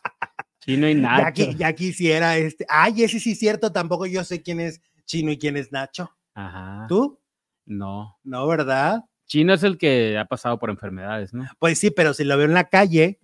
Chino 0.60 0.88
y 0.90 0.96
Ya, 0.96 1.02
Nacho. 1.02 1.44
qui- 1.44 1.56
ya 1.56 1.74
quisiera 1.74 2.38
este. 2.38 2.66
Ay, 2.70 3.04
ese 3.04 3.20
sí 3.20 3.32
es 3.32 3.40
cierto, 3.40 3.72
tampoco 3.72 4.06
yo 4.06 4.24
sé 4.24 4.42
quién 4.42 4.60
es 4.60 4.82
Chino 5.06 5.32
y 5.32 5.38
quién 5.38 5.56
es 5.58 5.72
Nacho. 5.72 6.12
Ajá. 6.36 6.86
¿Tú? 6.90 7.20
No. 7.66 8.18
No, 8.24 8.46
¿verdad? 8.48 9.02
Chino 9.34 9.56
es 9.56 9.64
el 9.64 9.80
que 9.80 10.16
ha 10.20 10.26
pasado 10.26 10.60
por 10.60 10.70
enfermedades, 10.70 11.34
¿no? 11.34 11.48
Pues 11.58 11.80
sí, 11.80 11.90
pero 11.90 12.14
si 12.14 12.24
lo 12.24 12.38
veo 12.38 12.46
en 12.46 12.54
la 12.54 12.70
calle. 12.70 13.20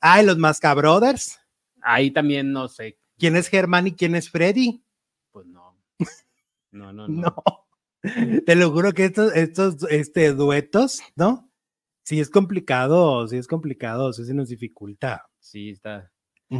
Ay, 0.00 0.24
los 0.24 0.38
Masca 0.38 0.72
Brothers. 0.74 1.40
Ahí 1.82 2.12
también 2.12 2.52
no 2.52 2.68
sé, 2.68 3.00
¿Quién 3.18 3.34
es 3.34 3.48
Germán 3.48 3.88
y 3.88 3.92
quién 3.96 4.14
es 4.14 4.30
Freddy? 4.30 4.84
pues 5.32 5.46
no. 5.48 5.76
No, 6.70 6.92
no, 6.92 7.08
no. 7.08 7.22
No. 7.22 7.66
Te 8.46 8.54
lo 8.54 8.70
juro 8.70 8.92
que 8.92 9.06
estos, 9.06 9.34
estos 9.34 9.82
este, 9.90 10.34
duetos, 10.34 11.00
¿no? 11.16 11.50
Sí 12.04 12.20
es 12.20 12.30
complicado, 12.30 13.26
sí 13.26 13.36
es 13.36 13.48
complicado, 13.48 14.12
sí 14.12 14.24
se 14.24 14.34
nos 14.34 14.50
dificulta. 14.50 15.26
Sí, 15.40 15.70
está. 15.70 16.12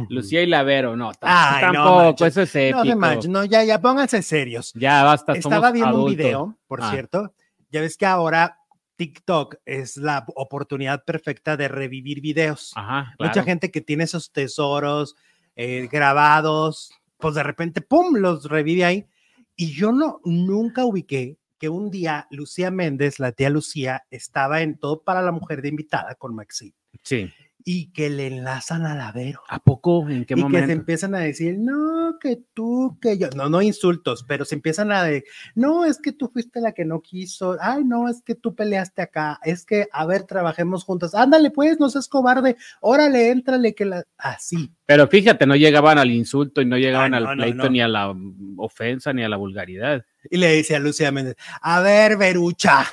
Lucía 0.09 0.43
y 0.43 0.47
Lavero, 0.47 0.97
no, 0.97 1.13
Ay, 1.21 1.61
tampoco, 1.61 2.25
eso 2.25 2.41
es 2.41 2.55
épico. 2.57 2.83
No 2.83 3.21
no, 3.29 3.45
ya, 3.45 3.63
ya, 3.63 3.79
pónganse 3.79 4.21
serios. 4.21 4.73
Ya 4.73 5.01
basta, 5.05 5.31
Estaba 5.31 5.67
somos 5.67 5.71
viendo 5.71 6.03
un 6.03 6.11
video, 6.11 6.59
por 6.67 6.81
Ah. 6.83 6.91
cierto. 6.91 7.33
Ya 7.69 7.79
ves 7.79 7.95
que 7.95 8.05
ahora 8.05 8.57
TikTok 9.01 9.55
es 9.65 9.97
la 9.97 10.23
oportunidad 10.35 11.03
perfecta 11.03 11.57
de 11.57 11.67
revivir 11.67 12.21
videos. 12.21 12.71
Ajá, 12.75 13.15
Mucha 13.17 13.41
gente 13.41 13.71
que 13.71 13.81
tiene 13.81 14.03
esos 14.03 14.31
tesoros 14.31 15.15
eh, 15.55 15.89
grabados, 15.91 16.93
pues 17.17 17.33
de 17.33 17.41
repente, 17.41 17.81
¡pum!, 17.81 18.15
los 18.17 18.43
revive 18.45 18.85
ahí. 18.85 19.07
Y 19.55 19.73
yo 19.73 19.91
no, 19.91 20.21
nunca 20.23 20.85
ubiqué 20.85 21.39
que 21.57 21.67
un 21.67 21.89
día 21.89 22.27
Lucía 22.29 22.69
Méndez, 22.69 23.17
la 23.17 23.31
tía 23.31 23.49
Lucía, 23.49 24.03
estaba 24.11 24.61
en 24.61 24.77
Todo 24.77 25.01
para 25.01 25.23
la 25.23 25.31
Mujer 25.31 25.63
de 25.63 25.69
invitada 25.69 26.13
con 26.13 26.35
Maxi 26.35 26.75
Sí. 27.01 27.27
Y 27.65 27.91
que 27.91 28.09
le 28.09 28.27
enlazan 28.27 28.85
a 28.85 28.95
Lavero. 28.95 29.41
¿A 29.49 29.59
poco? 29.59 30.07
¿En 30.09 30.25
qué 30.25 30.33
y 30.33 30.35
que 30.35 30.41
se 30.41 30.43
momento? 30.43 30.71
empiezan 30.71 31.15
a 31.15 31.19
decir, 31.19 31.57
no, 31.59 32.17
que 32.19 32.39
tú, 32.53 32.97
que 33.01 33.17
yo, 33.17 33.29
no, 33.35 33.49
no 33.49 33.61
insultos, 33.61 34.23
pero 34.27 34.45
se 34.45 34.55
empiezan 34.55 34.91
a 34.91 35.03
de, 35.03 35.23
no, 35.55 35.85
es 35.85 35.99
que 35.99 36.11
tú 36.11 36.29
fuiste 36.31 36.61
la 36.61 36.71
que 36.71 36.85
no 36.85 37.01
quiso, 37.01 37.57
ay, 37.59 37.83
no, 37.83 38.09
es 38.09 38.21
que 38.21 38.35
tú 38.35 38.55
peleaste 38.55 39.01
acá, 39.01 39.39
es 39.43 39.65
que, 39.65 39.87
a 39.91 40.05
ver, 40.05 40.23
trabajemos 40.23 40.83
juntas, 40.83 41.15
ándale, 41.15 41.51
pues, 41.51 41.79
no 41.79 41.89
seas 41.89 42.07
cobarde, 42.07 42.57
órale, 42.81 43.29
éntrale, 43.29 43.73
que 43.75 43.85
la, 43.85 44.03
así. 44.17 44.71
Pero 44.85 45.07
fíjate, 45.07 45.47
no 45.47 45.55
llegaban 45.55 45.97
al 45.97 46.11
insulto 46.11 46.61
y 46.61 46.65
no 46.65 46.77
llegaban 46.77 47.11
no, 47.11 47.17
al 47.17 47.23
no, 47.23 47.33
pleito 47.33 47.63
no. 47.63 47.69
ni 47.69 47.81
a 47.81 47.87
la 47.87 48.13
ofensa 48.57 49.13
ni 49.13 49.23
a 49.23 49.29
la 49.29 49.37
vulgaridad. 49.37 50.03
Y 50.29 50.37
le 50.37 50.55
decía 50.55 50.77
a 50.77 50.79
Lucía 50.79 51.11
Méndez, 51.11 51.35
a 51.61 51.81
ver, 51.81 52.17
Verucha, 52.17 52.85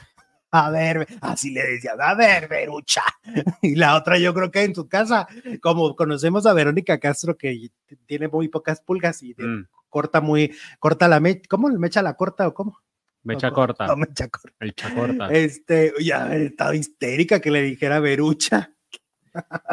a 0.50 0.70
ver, 0.70 1.06
así 1.20 1.50
le 1.50 1.62
decía, 1.62 1.92
a 1.98 2.14
ver, 2.14 2.48
Verucha. 2.48 3.02
Y 3.62 3.74
la 3.74 3.96
otra, 3.96 4.18
yo 4.18 4.32
creo 4.34 4.50
que 4.50 4.62
en 4.62 4.74
su 4.74 4.88
casa, 4.88 5.26
como 5.60 5.94
conocemos 5.94 6.46
a 6.46 6.52
Verónica 6.52 6.98
Castro, 6.98 7.36
que 7.36 7.68
tiene 8.06 8.28
muy 8.28 8.48
pocas 8.48 8.80
pulgas 8.80 9.22
y 9.22 9.34
Mm, 9.38 9.66
corta 9.88 10.20
muy, 10.20 10.54
corta 10.78 11.06
la 11.08 11.20
mecha, 11.20 11.42
¿cómo 11.48 11.68
mecha 11.68 12.02
la 12.02 12.14
corta 12.14 12.48
o 12.48 12.54
cómo? 12.54 12.78
mecha 13.22 13.48
No, 13.48 13.54
corta. 13.54 13.86
No, 13.86 13.96
mecha 13.96 14.28
corta. 14.28 14.56
El 14.60 14.74
chacorta. 14.74 15.26
Este, 15.28 15.92
ya 16.00 16.34
estaba 16.34 16.74
histérica 16.74 17.40
que 17.40 17.50
le 17.50 17.62
dijera 17.62 18.00
Verucha. 18.00 18.72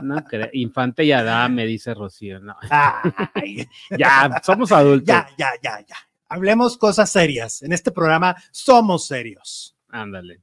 No 0.04 0.24
Infante 0.54 1.04
y 1.06 1.12
Adame, 1.12 1.66
dice 1.66 1.94
Rocío. 1.94 2.40
No, 2.40 2.56
ya, 3.98 4.42
somos 4.44 4.72
adultos. 4.72 5.08
ya, 5.08 5.28
ya, 5.38 5.50
ya, 5.64 5.80
ya. 5.80 5.96
Hablemos 6.28 6.78
cosas 6.78 7.10
serias. 7.10 7.62
En 7.64 7.72
este 7.72 7.92
programa 7.92 8.36
somos 8.52 9.08
serios. 9.08 9.75
Ándale. 9.96 10.42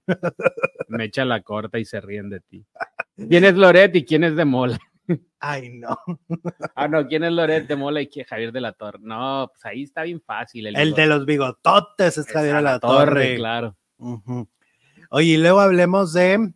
Me 0.89 1.05
echa 1.05 1.25
la 1.27 1.43
corta 1.43 1.79
y 1.79 1.85
se 1.85 2.01
ríen 2.01 2.31
de 2.31 2.41
ti. 2.41 2.65
¿Quién 3.29 3.45
es 3.45 3.55
Loret 3.55 3.95
y 3.95 4.05
quién 4.05 4.25
es 4.25 4.35
de 4.35 4.45
Mola? 4.47 4.79
Ay, 5.41 5.69
no. 5.71 5.99
Ah, 6.75 6.89
no, 6.89 7.07
¿quién 7.07 7.25
es 7.25 7.33
Loret 7.33 7.69
de 7.69 7.77
Mola 7.77 8.01
y 8.01 8.07
quién 8.09 8.25
es 8.25 8.31
Javier 8.31 8.53
de 8.53 8.61
la 8.63 8.73
Torre? 8.73 8.99
No, 9.03 9.51
pues 9.53 9.65
ahí 9.67 9.83
está 9.83 10.05
bien 10.05 10.23
fácil. 10.23 10.69
El 10.69 10.75
bigote. 10.75 11.01
de 11.03 11.07
los 11.07 11.27
bigototes 11.27 12.17
es 12.19 12.27
Es 12.27 12.33
Javier 12.33 12.57
a 12.57 12.63
la 12.63 12.81
Torre. 12.81 13.37
claro. 13.37 13.77
Oye, 15.11 15.27
y 15.27 15.37
luego 15.37 15.61
hablemos 15.61 16.15
de. 16.15 16.53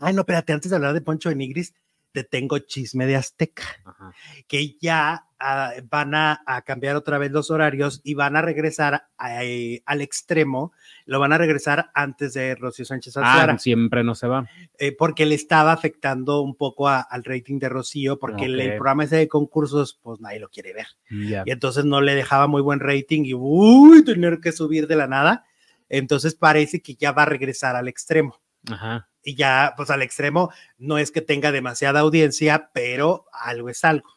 Ay, 0.00 0.14
no, 0.14 0.20
espérate, 0.22 0.54
antes 0.54 0.70
de 0.70 0.76
hablar 0.76 0.94
de 0.94 1.02
Poncho 1.02 1.28
de 1.28 1.34
Nigris, 1.36 1.74
te 2.12 2.24
tengo 2.24 2.58
chisme 2.58 3.06
de 3.06 3.16
Azteca. 3.16 3.64
Ajá. 3.84 4.12
que 4.46 4.76
ya 4.80 5.26
ah, 5.40 5.72
van 5.90 6.14
a, 6.14 6.42
a 6.46 6.62
cambiar 6.62 6.94
otra 6.96 7.18
vez 7.18 7.30
los 7.32 7.50
horarios 7.50 8.00
y 8.04 8.14
van 8.14 8.36
a 8.36 8.42
regresar 8.42 9.06
a- 9.18 9.44
eh, 9.44 9.82
al 9.86 10.00
extremo, 10.02 10.72
lo 11.06 11.18
van 11.18 11.32
a 11.32 11.38
regresar 11.38 11.90
antes 11.94 12.34
de 12.34 12.54
Rocío 12.54 12.84
Sánchez 12.84 13.16
Azuara, 13.16 13.54
Ah, 13.54 13.58
siempre 13.58 14.04
no 14.04 14.14
se 14.14 14.26
va. 14.28 14.46
eh, 14.78 14.92
porque 14.96 15.24
le 15.26 15.34
estaba 15.34 15.72
afectando 15.72 16.42
un 16.42 16.54
poco 16.54 16.88
a- 16.88 17.00
al 17.00 17.24
rating 17.24 17.58
de 17.58 17.68
Rocío, 17.70 18.18
porque 18.18 18.44
el, 18.44 18.56
programa 18.76 19.04
ese 19.04 19.16
de 19.16 19.28
concursos, 19.28 19.98
pues 20.02 20.20
nadie 20.20 20.38
lo 20.40 20.48
quiere 20.50 20.72
ver. 20.74 20.86
Y 21.10 21.50
entonces 21.50 21.84
no 21.84 22.00
le 22.00 22.14
dejaba 22.14 22.46
muy 22.46 22.60
buen 22.62 22.80
rating 22.80 23.24
y 23.24 23.34
uy, 23.34 24.04
tener 24.04 24.38
que 24.40 24.52
subir 24.52 24.86
de 24.86 24.96
la 24.96 25.06
nada. 25.06 25.44
Entonces 25.88 26.34
parece 26.34 26.80
que 26.80 26.94
ya 26.94 27.12
va 27.12 27.22
a 27.22 27.26
regresar 27.26 27.76
al 27.76 27.88
extremo. 27.88 28.40
Ajá. 28.70 29.08
Y 29.24 29.36
ya, 29.36 29.74
pues 29.76 29.90
al 29.90 30.02
extremo, 30.02 30.50
no 30.78 30.98
es 30.98 31.12
que 31.12 31.20
tenga 31.20 31.52
demasiada 31.52 32.00
audiencia, 32.00 32.70
pero 32.74 33.26
algo 33.32 33.68
es 33.68 33.84
algo, 33.84 34.08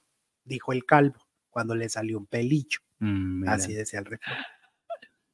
dijo 0.44 0.74
el 0.74 0.86
calvo 0.86 1.20
cuando 1.50 1.76
le 1.76 1.90
salió 1.90 2.18
un 2.18 2.26
pelillo. 2.26 2.80
Mm. 3.00 3.48
Así 3.48 3.74
decía 3.74 4.00
el. 4.00 4.20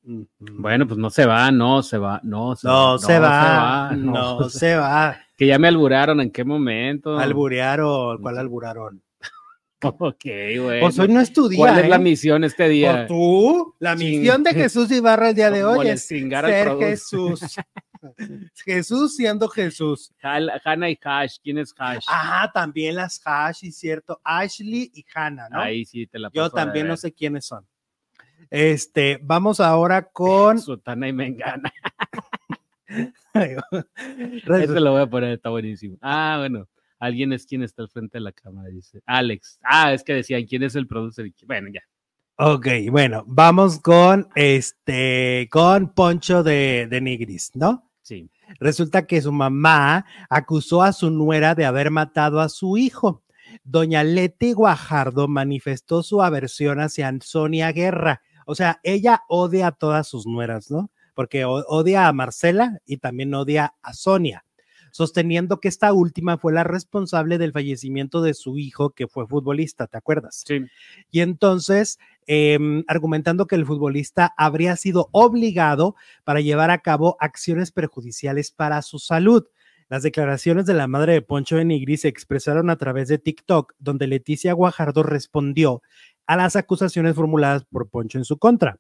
Ujú. 0.03 0.27
Bueno, 0.39 0.87
pues 0.87 0.99
no 0.99 1.09
se 1.09 1.25
va, 1.25 1.51
no 1.51 1.83
se 1.83 1.97
va, 1.97 2.19
no 2.23 2.55
se 2.55 2.67
no, 2.67 2.91
va. 2.93 2.99
se, 2.99 3.19
va, 3.19 3.91
no 3.95 4.39
no 4.39 4.49
se 4.49 4.75
va. 4.75 5.17
Que 5.37 5.47
ya 5.47 5.57
me 5.57 5.67
alburaron, 5.67 6.21
¿en 6.21 6.29
qué 6.29 6.43
momento? 6.43 7.17
Alburearon, 7.17 8.21
¿cuál 8.21 8.37
alburaron? 8.37 9.01
Ok, 9.83 10.25
güey. 10.59 10.79
Pues 10.79 10.99
hoy 10.99 11.07
no 11.07 11.19
estudia. 11.19 11.57
¿Cuál 11.57 11.79
es 11.79 11.89
la 11.89 11.95
¿eh? 11.95 11.99
misión 11.99 12.43
este 12.43 12.69
día? 12.69 13.05
¿O 13.05 13.07
tú? 13.07 13.75
La 13.79 13.95
misión 13.95 14.43
de 14.43 14.53
Jesús 14.53 14.91
Ibarra 14.91 15.29
el 15.29 15.35
día 15.35 15.49
de 15.49 15.63
hoy 15.63 15.87
es 15.87 16.05
ser. 16.05 16.77
Jesús. 16.77 17.41
Jesús 18.65 19.15
siendo 19.15 19.47
Jesús. 19.47 20.13
Hannah 20.21 20.89
y 20.89 20.99
Hash, 21.03 21.37
¿quién 21.43 21.57
es 21.57 21.73
Hash? 21.77 22.05
Ajá, 22.07 22.51
también 22.51 22.95
las 22.95 23.21
Hash, 23.25 23.63
y 23.63 23.71
cierto. 23.71 24.19
Ashley 24.23 24.91
y 24.93 25.05
Hannah, 25.13 25.49
¿no? 25.49 25.59
Ahí 25.59 25.85
sí 25.85 26.07
te 26.07 26.19
la 26.19 26.29
Yo 26.33 26.43
paso 26.43 26.55
de 26.55 26.61
también 26.63 26.87
no 26.87 26.97
sé 26.97 27.13
quiénes 27.13 27.45
son. 27.45 27.65
Este, 28.49 29.19
vamos 29.21 29.59
ahora 29.59 30.03
con. 30.03 30.59
Sotana 30.59 31.07
y 31.07 31.13
Mengana. 31.13 31.71
Este 33.33 34.79
lo 34.81 34.91
voy 34.91 35.01
a 35.01 35.09
poner, 35.09 35.31
está 35.31 35.49
buenísimo. 35.49 35.97
Ah, 36.01 36.35
bueno. 36.39 36.67
Alguien 36.99 37.31
es 37.33 37.47
quien 37.47 37.63
está 37.63 37.81
al 37.81 37.89
frente 37.89 38.17
de 38.17 38.21
la 38.21 38.31
cámara, 38.31 38.69
dice. 38.69 39.01
Alex. 39.05 39.59
Ah, 39.63 39.93
es 39.93 40.03
que 40.03 40.13
decían, 40.13 40.45
¿quién 40.45 40.61
es 40.61 40.75
el 40.75 40.85
producer? 40.85 41.31
Bueno, 41.47 41.69
ya. 41.73 41.81
Ok, 42.37 42.67
bueno, 42.89 43.23
vamos 43.27 43.79
con 43.79 44.27
este, 44.35 45.47
con 45.51 45.93
Poncho 45.93 46.43
de, 46.43 46.87
de 46.89 47.01
Nigris, 47.01 47.51
¿no? 47.55 47.90
Resulta 48.59 49.07
que 49.07 49.21
su 49.21 49.31
mamá 49.31 50.05
acusó 50.29 50.83
a 50.83 50.93
su 50.93 51.09
nuera 51.09 51.55
de 51.55 51.65
haber 51.65 51.91
matado 51.91 52.39
a 52.39 52.49
su 52.49 52.77
hijo. 52.77 53.23
Doña 53.63 54.03
Leti 54.03 54.53
Guajardo 54.53 55.27
manifestó 55.27 56.03
su 56.03 56.21
aversión 56.21 56.79
hacia 56.79 57.11
Sonia 57.21 57.71
Guerra. 57.71 58.21
O 58.45 58.55
sea, 58.55 58.79
ella 58.83 59.23
odia 59.27 59.67
a 59.67 59.71
todas 59.71 60.07
sus 60.07 60.25
nueras, 60.25 60.71
¿no? 60.71 60.91
Porque 61.13 61.45
odia 61.45 62.07
a 62.07 62.13
Marcela 62.13 62.79
y 62.85 62.97
también 62.97 63.33
odia 63.33 63.75
a 63.81 63.93
Sonia, 63.93 64.45
sosteniendo 64.91 65.59
que 65.59 65.67
esta 65.67 65.93
última 65.93 66.37
fue 66.37 66.53
la 66.53 66.63
responsable 66.63 67.37
del 67.37 67.51
fallecimiento 67.51 68.21
de 68.21 68.33
su 68.33 68.57
hijo, 68.57 68.91
que 68.91 69.07
fue 69.07 69.27
futbolista, 69.27 69.87
¿te 69.87 69.97
acuerdas? 69.97 70.43
Sí. 70.45 70.61
Y 71.09 71.21
entonces, 71.21 71.99
em, 72.27 72.83
argumentando 72.87 73.47
que 73.47 73.55
el 73.55 73.65
futbolista 73.65 74.33
habría 74.37 74.75
sido 74.75 75.09
obligado 75.11 75.95
para 76.23 76.41
llevar 76.41 76.71
a 76.71 76.79
cabo 76.79 77.17
acciones 77.19 77.71
perjudiciales 77.71 78.51
para 78.51 78.81
su 78.81 78.99
salud. 78.99 79.45
Las 79.89 80.03
declaraciones 80.03 80.65
de 80.65 80.73
la 80.73 80.87
madre 80.87 81.13
de 81.13 81.21
Poncho 81.21 81.57
de 81.57 81.65
Nigri 81.65 81.97
se 81.97 82.07
expresaron 82.07 82.69
a 82.69 82.77
través 82.77 83.09
de 83.09 83.17
TikTok, 83.17 83.73
donde 83.77 84.07
Leticia 84.07 84.53
Guajardo 84.53 85.03
respondió 85.03 85.81
a 86.27 86.37
las 86.37 86.55
acusaciones 86.55 87.15
formuladas 87.15 87.65
por 87.65 87.89
Poncho 87.89 88.17
en 88.17 88.23
su 88.23 88.37
contra. 88.37 88.77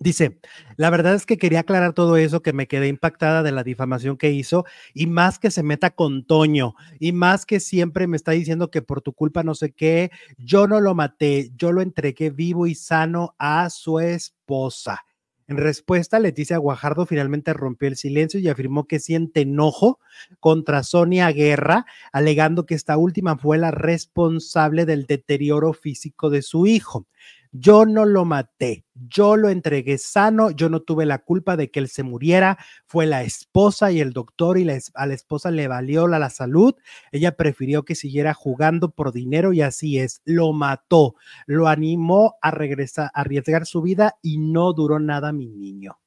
Dice, 0.00 0.38
la 0.76 0.90
verdad 0.90 1.14
es 1.14 1.26
que 1.26 1.38
quería 1.38 1.60
aclarar 1.60 1.92
todo 1.92 2.16
eso, 2.16 2.40
que 2.40 2.52
me 2.52 2.68
quedé 2.68 2.86
impactada 2.86 3.42
de 3.42 3.50
la 3.50 3.64
difamación 3.64 4.16
que 4.16 4.30
hizo 4.30 4.64
y 4.94 5.08
más 5.08 5.40
que 5.40 5.50
se 5.50 5.64
meta 5.64 5.90
con 5.90 6.24
Toño 6.24 6.74
y 7.00 7.10
más 7.10 7.44
que 7.46 7.58
siempre 7.58 8.06
me 8.06 8.16
está 8.16 8.30
diciendo 8.30 8.70
que 8.70 8.80
por 8.80 9.02
tu 9.02 9.12
culpa 9.12 9.42
no 9.42 9.56
sé 9.56 9.72
qué, 9.72 10.12
yo 10.36 10.68
no 10.68 10.80
lo 10.80 10.94
maté, 10.94 11.50
yo 11.56 11.72
lo 11.72 11.82
entregué 11.82 12.30
vivo 12.30 12.68
y 12.68 12.76
sano 12.76 13.34
a 13.38 13.70
su 13.70 13.98
esposa. 13.98 15.04
En 15.48 15.56
respuesta, 15.56 16.20
Leticia 16.20 16.58
Guajardo 16.58 17.06
finalmente 17.06 17.54
rompió 17.54 17.88
el 17.88 17.96
silencio 17.96 18.38
y 18.38 18.48
afirmó 18.48 18.86
que 18.86 19.00
siente 19.00 19.40
enojo 19.40 19.98
contra 20.40 20.82
Sonia 20.82 21.32
Guerra, 21.32 21.86
alegando 22.12 22.66
que 22.66 22.74
esta 22.74 22.98
última 22.98 23.38
fue 23.38 23.56
la 23.56 23.70
responsable 23.70 24.84
del 24.84 25.06
deterioro 25.06 25.72
físico 25.72 26.28
de 26.28 26.42
su 26.42 26.66
hijo. 26.66 27.06
Yo 27.52 27.86
no 27.86 28.04
lo 28.04 28.24
maté, 28.24 28.84
yo 28.94 29.36
lo 29.36 29.48
entregué 29.48 29.98
sano, 29.98 30.50
yo 30.50 30.68
no 30.68 30.80
tuve 30.80 31.06
la 31.06 31.18
culpa 31.18 31.56
de 31.56 31.70
que 31.70 31.80
él 31.80 31.88
se 31.88 32.02
muriera, 32.02 32.58
fue 32.86 33.06
la 33.06 33.22
esposa 33.22 33.90
y 33.92 34.00
el 34.00 34.12
doctor 34.12 34.58
y 34.58 34.64
la 34.64 34.74
es- 34.74 34.90
a 34.94 35.06
la 35.06 35.14
esposa 35.14 35.50
le 35.50 35.68
valió 35.68 36.06
la, 36.08 36.18
la 36.18 36.30
salud, 36.30 36.74
ella 37.12 37.36
prefirió 37.36 37.84
que 37.84 37.94
siguiera 37.94 38.34
jugando 38.34 38.90
por 38.90 39.12
dinero 39.12 39.52
y 39.52 39.62
así 39.62 39.98
es, 39.98 40.20
lo 40.24 40.52
mató, 40.52 41.14
lo 41.46 41.68
animó 41.68 42.36
a 42.42 42.50
regresar, 42.50 43.10
a 43.14 43.20
arriesgar 43.20 43.66
su 43.66 43.82
vida 43.82 44.16
y 44.22 44.38
no 44.38 44.72
duró 44.72 44.98
nada 44.98 45.32
mi 45.32 45.48
niño. 45.48 45.98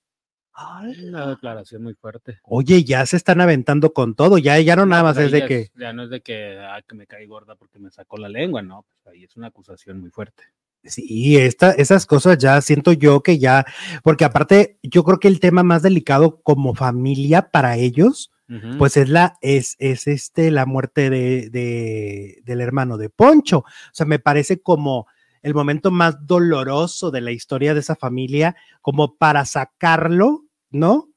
Una 1.07 1.27
declaración 1.27 1.81
muy 1.81 1.93
fuerte. 1.95 2.39
Oye, 2.43 2.83
ya 2.83 3.05
se 3.05 3.17
están 3.17 3.41
aventando 3.41 3.93
con 3.93 4.15
todo, 4.15 4.37
ya, 4.37 4.59
ya 4.59 4.75
no 4.75 4.85
nada 4.85 5.01
más 5.03 5.17
es 5.17 5.31
de 5.31 5.45
que... 5.47 5.71
Ya 5.75 5.93
no 5.93 6.03
es 6.03 6.09
de 6.09 6.21
que, 6.21 6.59
ah, 6.59 6.81
que 6.87 6.93
me 6.95 7.07
caí 7.07 7.25
gorda 7.25 7.55
porque 7.55 7.79
me 7.79 7.89
sacó 7.89 8.17
la 8.17 8.29
lengua, 8.29 8.61
no. 8.61 8.83
Pues 8.87 9.07
ahí 9.07 9.23
es 9.23 9.35
una 9.37 9.47
acusación 9.47 9.99
muy 10.01 10.11
fuerte. 10.11 10.43
Sí, 10.83 11.37
esta, 11.37 11.71
esas 11.71 12.07
cosas 12.07 12.39
ya 12.39 12.59
siento 12.61 12.91
yo 12.91 13.21
que 13.21 13.37
ya, 13.37 13.65
porque 14.03 14.25
aparte 14.25 14.79
yo 14.81 15.03
creo 15.03 15.19
que 15.19 15.27
el 15.27 15.39
tema 15.39 15.61
más 15.61 15.83
delicado 15.83 16.41
como 16.41 16.73
familia 16.73 17.51
para 17.51 17.77
ellos, 17.77 18.31
pues 18.77 18.97
es 18.97 19.07
la, 19.07 19.37
es, 19.41 19.75
es 19.79 20.07
este, 20.07 20.51
la 20.51 20.65
muerte 20.65 21.09
de, 21.09 21.49
de- 21.51 22.41
del 22.43 22.59
hermano 22.59 22.97
de 22.97 23.09
Poncho. 23.09 23.59
O 23.59 23.65
sea, 23.93 24.05
me 24.05 24.19
parece 24.19 24.59
como 24.61 25.07
el 25.41 25.53
momento 25.53 25.89
más 25.89 26.17
doloroso 26.27 27.11
de 27.11 27.21
la 27.21 27.31
historia 27.31 27.73
de 27.73 27.79
esa 27.79 27.95
familia, 27.95 28.55
como 28.81 29.15
para 29.15 29.45
sacarlo, 29.45 30.45
¿no? 30.69 31.07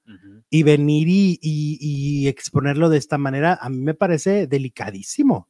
Y 0.51 0.63
venir 0.63 1.09
y, 1.09 1.39
y- 1.43 1.79
y 1.81 2.29
exponerlo 2.29 2.89
de 2.89 2.99
esta 2.99 3.19
manera, 3.19 3.59
a 3.61 3.69
mí 3.69 3.79
me 3.79 3.95
parece 3.95 4.47
delicadísimo. 4.47 5.49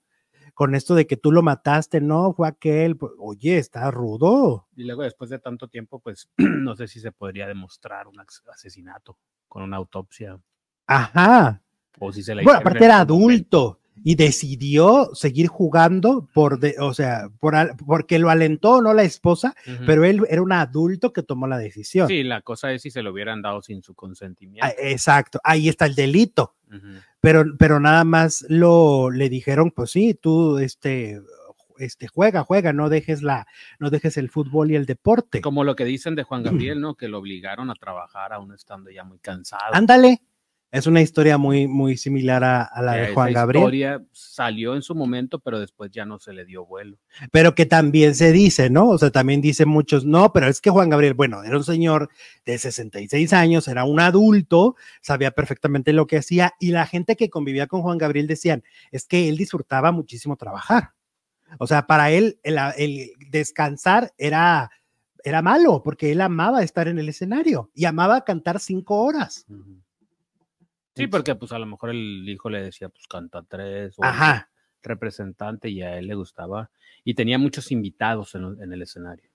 Con 0.55 0.75
esto 0.75 0.95
de 0.95 1.07
que 1.07 1.17
tú 1.17 1.33
lo 1.33 1.43
mataste, 1.43 2.01
no, 2.01 2.33
fue 2.33 2.49
aquel, 2.49 2.97
pues, 2.97 3.13
oye, 3.19 3.59
está 3.59 3.91
rudo. 3.91 4.69
Y 4.77 4.85
luego 4.85 5.03
después 5.03 5.29
de 5.31 5.39
tanto 5.39 5.69
tiempo, 5.69 5.99
pues 5.99 6.31
no 6.39 6.77
sé 6.77 6.87
si 6.89 7.01
se 7.01 7.13
podría 7.13 7.47
demostrar 7.47 8.07
un 8.07 8.17
asesinato 8.53 9.19
con 9.49 9.63
una 9.63 9.77
autopsia 9.77 10.41
Ajá. 10.87 11.63
o 11.99 12.13
si 12.13 12.23
se 12.23 12.35
Bueno, 12.35 12.59
aparte 12.59 12.85
era 12.85 13.01
adulto 13.01 13.81
y 14.03 14.17
decidió 14.17 15.11
seguir 15.15 15.47
jugando 15.47 16.29
por, 16.35 16.59
de, 16.59 16.75
o 16.81 16.93
sea, 16.95 17.29
por, 17.41 17.55
al- 17.55 17.77
porque 17.87 18.19
lo 18.19 18.29
alentó, 18.31 18.83
no 18.83 18.93
la 18.93 19.03
esposa, 19.05 19.55
pero 19.87 20.05
él 20.05 20.23
era 20.29 20.43
un 20.43 20.53
adulto 20.53 21.13
que 21.13 21.23
tomó 21.23 21.47
la 21.47 21.59
decisión. 21.59 22.09
Sí, 22.09 22.23
la 22.25 22.43
cosa 22.43 22.73
es 22.73 22.83
si 22.83 22.91
se 22.91 23.03
lo 23.03 23.13
hubieran 23.13 23.41
dado 23.43 23.63
sin 23.63 23.83
su 23.83 23.95
consentimiento. 23.95 24.67
Ah, 24.67 24.73
Exacto, 24.79 25.39
ahí 25.45 25.69
está 25.69 25.87
el 25.87 25.95
delito, 25.95 26.57
pero, 27.21 27.45
pero 27.59 27.79
nada 27.81 28.05
más 28.05 28.45
lo 28.49 29.11
le 29.11 29.29
dijeron, 29.29 29.71
pues 29.71 29.91
sí, 29.93 30.15
tú 30.21 30.59
este, 30.59 31.21
este 31.79 32.09
juega, 32.09 32.43
juega, 32.45 32.73
no 32.73 32.89
dejes 32.89 33.23
la, 33.23 33.47
no 33.79 33.91
dejes 33.91 34.17
el 34.17 34.29
fútbol 34.29 34.71
y 34.71 34.77
el 34.77 34.87
deporte. 34.87 35.41
Como 35.41 35.65
lo 35.65 35.77
que 35.77 35.85
dicen 35.85 36.15
de 36.17 36.25
Juan 36.25 36.43
Gabriel, 36.73 36.81
¿no? 36.81 36.97
Que 36.97 37.09
lo 37.09 37.19
obligaron 37.19 37.71
a 37.71 37.75
trabajar 37.75 38.33
aún 38.33 38.53
estando 38.53 38.91
ya 38.91 39.05
muy 39.05 39.19
cansado. 39.21 39.73
Ándale, 39.73 40.21
es 40.75 40.89
una 40.89 41.01
historia 41.01 41.39
muy, 41.39 41.69
muy 41.69 41.97
similar 41.97 42.43
a, 42.43 42.63
a 42.65 42.83
la 42.83 42.95
de 42.95 43.05
esa 43.05 43.15
Juan 43.15 43.33
Gabriel. 43.33 43.63
historia 43.63 44.05
salió 44.11 44.75
en 44.75 44.83
su 44.83 44.97
momento, 44.97 45.39
pero 45.39 45.61
después 45.61 45.93
ya 45.93 46.05
no 46.05 46.19
se 46.19 46.33
le 46.33 46.45
dio 46.45 46.67
vuelo. 46.67 46.99
pero 47.31 47.55
que 47.55 47.65
también 47.65 48.17
se 48.17 48.33
dice, 48.33 48.71
¿no? 48.71 48.89
O 48.89 48.99
sea, 48.99 49.13
también 49.13 49.41
dicen 49.41 49.69
muchos, 49.69 50.05
no, 50.05 50.33
pero 50.33 50.49
es 50.49 50.61
que 50.61 50.71
Juan 50.71 50.91
Gabriel, 50.91 51.15
bueno, 51.15 51.45
era 51.45 51.57
un 51.57 51.63
señor 51.63 52.11
de 52.45 52.59
66 52.59 53.33
años, 53.33 53.69
era 53.69 53.85
un 53.85 54.01
adulto, 54.01 54.75
sabía 55.01 55.31
perfectamente 55.31 55.93
lo 55.93 56.09
que 56.09 56.17
hacía 56.17 56.55
y 56.59 56.73
la 56.73 56.87
gente 56.87 57.15
que 57.15 57.31
convivía 57.31 57.69
con 57.69 57.83
Juan 57.83 57.97
Gabriel 57.97 58.27
decían, 58.27 58.65
es 58.91 59.07
que 59.07 59.29
él 59.29 59.37
disfrutaba 59.37 59.93
muchísimo 59.93 60.37
trabajar. 60.37 60.91
O 61.61 61.69
sea, 61.69 61.87
para 61.87 62.11
él 62.11 62.41
el, 62.43 62.59
el 62.77 63.13
descansar 63.31 64.13
era, 64.19 64.73
era 65.23 65.41
malo 65.41 65.85
porque 65.85 66.11
él 66.11 66.21
amaba 66.21 66.65
estar 66.65 66.89
en 66.89 66.99
el 66.99 67.09
escenario 67.09 67.71
y 67.75 67.85
amaba 67.85 68.25
cantar 68.25 68.59
cinco 68.59 69.03
horas. 69.03 69.47
Sí, 70.97 71.07
porque 71.09 71.35
pues 71.35 71.53
a 71.53 71.59
lo 71.59 71.67
mejor 71.67 71.91
el 71.91 72.29
hijo 72.29 72.49
le 72.51 72.63
decía, 72.63 72.89
pues 72.89 73.07
canta 73.09 73.43
tres, 73.49 73.95
o 73.99 74.05
Ajá. 74.05 74.49
representante, 74.83 75.69
y 75.69 75.83
a 75.83 75.99
él 75.99 76.07
le 76.07 76.15
gustaba. 76.15 76.71
Y 77.05 77.15
tenía 77.15 77.39
muchos 77.39 77.73
invitados 77.73 78.35
en, 78.35 78.57
en 78.63 78.73
el 78.73 78.83
escenario. 78.83 79.29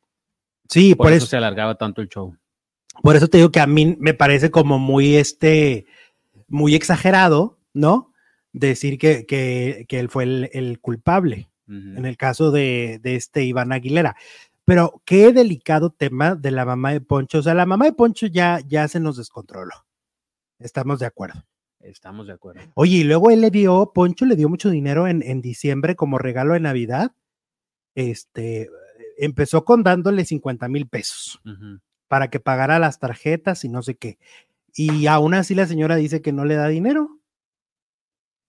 Sí, 0.70 0.95
Por, 0.95 1.05
por, 1.07 1.14
eso, 1.14 1.18
eso, 1.24 1.28
se 1.32 1.38
alargaba 1.38 1.76
tanto 1.76 2.01
el 2.01 2.07
show. 2.10 2.36
por 3.03 3.16
eso 3.16 3.28
te 3.28 3.38
digo 3.38 3.51
que 3.51 3.60
a 3.60 3.68
mí 3.68 3.97
me 3.99 4.14
parece 4.14 4.51
como 4.51 4.80
muy 4.80 5.16
este, 5.16 5.86
muy 6.47 6.76
exagerado, 6.76 7.57
¿no? 7.74 8.14
Decir 8.53 8.97
que, 8.97 9.26
que, 9.26 9.86
que 9.88 9.99
él 9.99 10.10
fue 10.10 10.24
el, 10.24 10.49
el 10.53 10.80
culpable. 10.80 11.49
En 11.68 12.07
el 12.07 12.18
caso 12.18 12.49
de, 12.49 12.99
de 13.03 13.14
este 13.16 13.43
Iván 13.43 13.72
Aguilera. 13.72 14.16
Pero 14.66 15.03
qué 15.05 15.32
delicado 15.32 15.91
tema 15.91 16.34
de 16.34 16.49
la 16.49 16.66
mamá 16.66 16.93
de 16.93 17.01
Poncho. 17.01 17.38
O 17.38 17.41
sea, 17.43 17.53
la 17.53 17.68
mamá 17.68 17.86
de 17.86 17.93
Poncho 17.93 18.26
ya, 18.26 18.60
ya 18.68 18.88
se 18.88 18.99
nos 18.99 19.18
descontroló. 19.18 19.76
Estamos 20.57 20.97
de 20.97 21.05
acuerdo. 21.05 21.43
Estamos 21.80 22.27
de 22.27 22.34
acuerdo. 22.34 22.61
Oye, 22.75 22.97
y 22.97 23.03
luego 23.03 23.32
él 23.32 23.41
le 23.41 23.51
dio, 23.51 23.91
Poncho 23.93 24.25
le 24.25 24.36
dio 24.36 24.49
mucho 24.49 24.69
dinero 24.69 25.07
en, 25.07 25.23
en 25.23 25.41
diciembre 25.41 25.95
como 25.95 26.17
regalo 26.17 26.53
de 26.53 26.59
Navidad. 26.59 27.13
Este, 27.95 28.69
empezó 29.17 29.65
con 29.65 29.84
dándole 29.84 30.25
50 30.25 30.67
mil 30.69 30.88
pesos 30.88 31.41
para 32.07 32.30
que 32.30 32.39
pagara 32.39 32.80
las 32.80 32.99
tarjetas 32.99 33.63
y 33.65 33.69
no 33.69 33.82
sé 33.82 33.95
qué. 33.95 34.17
Y 34.73 35.07
aún 35.07 35.34
así 35.34 35.55
la 35.55 35.67
señora 35.67 35.95
dice 35.95 36.21
que 36.21 36.32
no 36.32 36.45
le 36.45 36.55
da 36.55 36.67
dinero. 36.67 37.19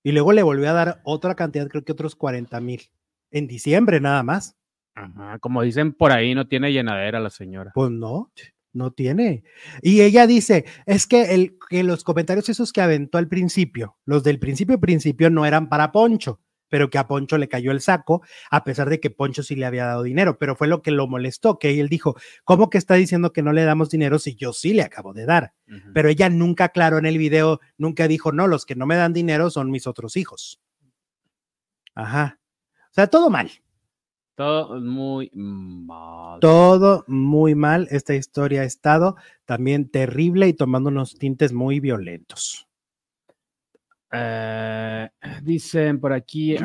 Y 0.03 0.13
luego 0.13 0.33
le 0.33 0.43
volvió 0.43 0.71
a 0.71 0.73
dar 0.73 1.01
otra 1.05 1.35
cantidad, 1.35 1.69
creo 1.69 1.85
que 1.85 1.93
otros 1.93 2.17
40 2.17 2.61
mil. 2.61 2.91
En 3.31 3.47
diciembre 3.47 4.01
nada 4.01 4.23
más. 4.23 4.57
Ajá, 4.95 5.39
Como 5.39 5.63
dicen 5.63 5.93
por 5.93 6.13
ahí, 6.13 6.35
no 6.35 6.47
tiene 6.49 6.73
llenadera 6.73 7.21
la 7.21 7.31
señora. 7.31 7.73
Pues 7.75 7.91
no, 7.91 8.31
no 8.73 8.93
tiene. 8.93 9.45
Y 9.83 10.03
ella 10.03 10.27
dice, 10.27 10.65
es 10.87 11.07
que, 11.07 11.35
el, 11.35 11.57
que 11.69 11.83
los 11.83 12.05
comentarios 12.05 12.49
esos 12.49 12.73
que 12.73 12.81
aventó 12.81 13.19
al 13.19 13.29
principio, 13.29 13.97
los 14.05 14.23
del 14.23 14.39
principio 14.39 14.81
principio 14.81 15.31
no 15.31 15.47
eran 15.47 15.69
para 15.69 15.93
Poncho, 15.93 16.41
pero 16.69 16.89
que 16.89 16.99
a 16.99 17.07
Poncho 17.07 17.37
le 17.37 17.49
cayó 17.49 17.73
el 17.73 17.81
saco, 17.81 18.23
a 18.51 18.65
pesar 18.65 18.89
de 18.89 19.01
que 19.01 19.11
Poncho 19.11 19.43
sí 19.43 19.57
le 19.57 19.67
había 19.67 19.87
dado 19.87 20.03
dinero, 20.03 20.39
pero 20.39 20.57
fue 20.57 20.69
lo 20.69 20.81
que 20.81 20.93
lo 20.93 21.07
molestó, 21.07 21.59
que 21.59 21.79
él 21.81 21.89
dijo, 21.89 22.17
¿cómo 22.45 22.71
que 22.71 22.79
está 22.79 22.95
diciendo 22.95 23.33
que 23.33 23.43
no 23.43 23.53
le 23.53 23.65
damos 23.65 23.91
dinero 23.91 24.19
si 24.19 24.37
yo 24.37 24.53
sí 24.53 24.73
le 24.73 24.83
acabo 24.83 25.13
de 25.13 25.27
dar? 25.27 25.53
Pero 25.93 26.09
ella 26.09 26.29
nunca 26.31 26.65
aclaró 26.65 26.99
en 26.99 27.07
el 27.07 27.19
video, 27.19 27.61
nunca 27.77 28.09
dijo, 28.09 28.33
no, 28.33 28.47
los 28.47 28.65
que 28.65 28.77
no 28.77 28.87
me 28.87 28.97
dan 28.97 29.13
dinero 29.13 29.51
son 29.51 29.71
mis 29.71 29.87
otros 29.87 30.17
hijos. 30.17 30.61
Ajá. 31.95 32.41
O 32.91 32.95
sea, 32.95 33.09
todo 33.09 33.31
mal. 33.31 33.51
Todo 34.41 34.81
muy 34.81 35.31
mal. 35.35 36.41
Todo 36.41 37.05
muy 37.07 37.55
mal. 37.55 37.87
Esta 37.91 38.15
historia 38.15 38.63
ha 38.63 38.65
estado 38.65 39.17
también 39.45 39.91
terrible 39.91 40.49
y 40.49 40.55
tomando 40.55 40.89
unos 40.89 41.19
tintes 41.19 41.53
muy 41.53 41.79
violentos. 41.79 42.67
Eh, 44.11 45.11
dicen 45.43 46.01
por 46.01 46.15
aquí. 46.15 46.55
um, 46.55 46.63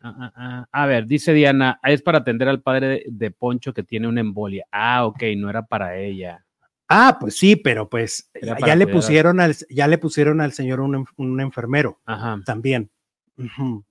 ah, 0.00 0.32
ah, 0.36 0.68
a 0.70 0.86
ver, 0.86 1.06
dice 1.06 1.32
Diana, 1.34 1.80
es 1.82 2.02
para 2.02 2.18
atender 2.18 2.46
al 2.46 2.62
padre 2.62 2.86
de, 2.86 3.02
de, 3.08 3.32
Poncho 3.32 3.74
que 3.74 3.82
tiene 3.82 4.06
una 4.06 4.20
embolia. 4.20 4.64
Ah, 4.70 5.06
ok, 5.06 5.24
no 5.36 5.50
era 5.50 5.66
para 5.66 5.98
ella. 5.98 6.46
Ah, 6.86 7.16
pues 7.20 7.36
sí, 7.36 7.56
pero 7.56 7.88
pues 7.88 8.30
ya, 8.40 8.56
ya 8.64 8.76
le 8.76 8.86
pusieron 8.86 9.40
al, 9.40 9.56
ya 9.68 9.88
le 9.88 9.98
pusieron 9.98 10.40
al 10.40 10.52
señor 10.52 10.78
un, 10.80 11.04
un 11.16 11.40
enfermero 11.40 11.98
Ajá. 12.06 12.38
también. 12.46 12.92
Uh 13.36 13.42
-huh. 13.42 13.84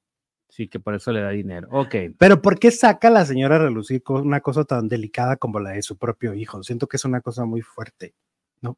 Sí, 0.57 0.67
que 0.67 0.79
por 0.79 0.95
eso 0.95 1.11
le 1.11 1.21
da 1.21 1.29
dinero. 1.29 1.67
Ok. 1.69 1.93
Pero 2.17 2.41
¿por 2.41 2.57
qué 2.57 2.71
saca 2.71 3.09
a 3.09 3.11
la 3.11 3.25
señora 3.27 3.57
a 3.57 3.59
relucir 3.59 4.01
con 4.01 4.25
una 4.25 4.41
cosa 4.41 4.63
tan 4.63 4.87
delicada 4.87 5.35
como 5.35 5.59
la 5.59 5.69
de 5.69 5.83
su 5.83 5.99
propio 5.99 6.33
hijo? 6.33 6.63
Siento 6.63 6.87
que 6.87 6.97
es 6.97 7.05
una 7.05 7.21
cosa 7.21 7.45
muy 7.45 7.61
fuerte, 7.61 8.15
¿no? 8.61 8.75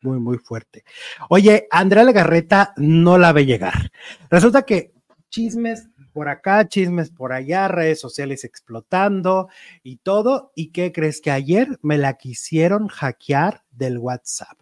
Muy, 0.00 0.18
muy 0.18 0.38
fuerte. 0.38 0.82
Oye, 1.28 1.68
Andrea 1.70 2.02
Legarreta 2.02 2.74
no 2.76 3.18
la 3.18 3.32
ve 3.32 3.46
llegar. 3.46 3.92
Resulta 4.30 4.62
que 4.62 4.94
chismes 5.28 5.90
por 6.12 6.28
acá, 6.28 6.66
chismes 6.66 7.12
por 7.12 7.32
allá, 7.32 7.68
redes 7.68 8.00
sociales 8.00 8.42
explotando 8.42 9.48
y 9.84 9.98
todo. 9.98 10.50
¿Y 10.56 10.72
qué 10.72 10.90
crees 10.90 11.20
que 11.20 11.30
ayer 11.30 11.78
me 11.82 11.98
la 11.98 12.14
quisieron 12.14 12.88
hackear 12.88 13.62
del 13.70 13.98
WhatsApp? 13.98 14.60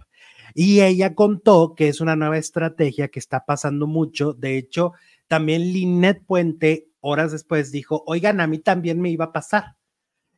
Y 0.54 0.82
ella 0.82 1.14
contó 1.14 1.74
que 1.74 1.88
es 1.88 2.02
una 2.02 2.16
nueva 2.16 2.36
estrategia 2.36 3.08
que 3.08 3.18
está 3.18 3.46
pasando 3.46 3.86
mucho. 3.86 4.34
De 4.34 4.58
hecho, 4.58 4.92
también 5.30 5.62
Linet 5.72 6.26
Puente, 6.26 6.88
horas 6.98 7.30
después, 7.30 7.70
dijo, 7.70 8.02
oigan, 8.08 8.40
a 8.40 8.48
mí 8.48 8.58
también 8.58 9.00
me 9.00 9.10
iba 9.10 9.26
a 9.26 9.32
pasar. 9.32 9.76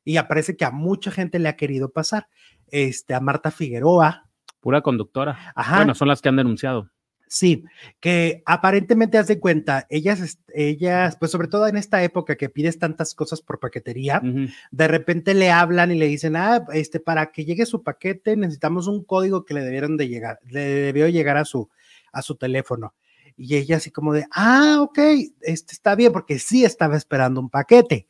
Y 0.04 0.18
aparece 0.18 0.54
que 0.54 0.66
a 0.66 0.70
mucha 0.70 1.10
gente 1.10 1.38
le 1.38 1.48
ha 1.48 1.56
querido 1.56 1.92
pasar. 1.92 2.28
Este, 2.66 3.14
a 3.14 3.20
Marta 3.20 3.50
Figueroa. 3.50 4.28
Pura 4.60 4.82
conductora. 4.82 5.50
Ajá. 5.54 5.76
Bueno, 5.76 5.94
son 5.94 6.08
las 6.08 6.20
que 6.20 6.28
han 6.28 6.36
denunciado. 6.36 6.90
Sí, 7.26 7.64
que 8.00 8.42
aparentemente 8.44 9.16
haz 9.16 9.28
de 9.28 9.40
cuenta, 9.40 9.86
ellas, 9.88 10.38
ellas, 10.52 11.16
pues 11.16 11.30
sobre 11.30 11.48
todo 11.48 11.66
en 11.66 11.78
esta 11.78 12.02
época 12.04 12.36
que 12.36 12.50
pides 12.50 12.78
tantas 12.78 13.14
cosas 13.14 13.40
por 13.40 13.58
paquetería, 13.60 14.20
uh 14.22 14.26
-huh. 14.26 14.54
de 14.70 14.88
repente 14.88 15.32
le 15.32 15.50
hablan 15.50 15.90
y 15.90 15.98
le 15.98 16.06
dicen, 16.06 16.36
ah, 16.36 16.66
este, 16.74 17.00
para 17.00 17.32
que 17.32 17.46
llegue 17.46 17.64
su 17.64 17.82
paquete 17.82 18.36
necesitamos 18.36 18.86
un 18.86 19.02
código 19.02 19.46
que 19.46 19.54
le 19.54 19.62
debieron 19.62 19.96
de 19.96 20.08
llegar, 20.08 20.40
le 20.50 20.60
debió 20.60 21.08
llegar 21.08 21.38
a 21.38 21.46
su, 21.46 21.70
a 22.12 22.20
su 22.20 22.36
teléfono. 22.36 22.92
Y 23.44 23.56
ella 23.56 23.78
así 23.78 23.90
como 23.90 24.12
de, 24.12 24.24
ah, 24.30 24.78
ok, 24.82 24.98
este 25.40 25.72
está 25.72 25.96
bien, 25.96 26.12
porque 26.12 26.38
sí 26.38 26.64
estaba 26.64 26.96
esperando 26.96 27.40
un 27.40 27.50
paquete. 27.50 28.06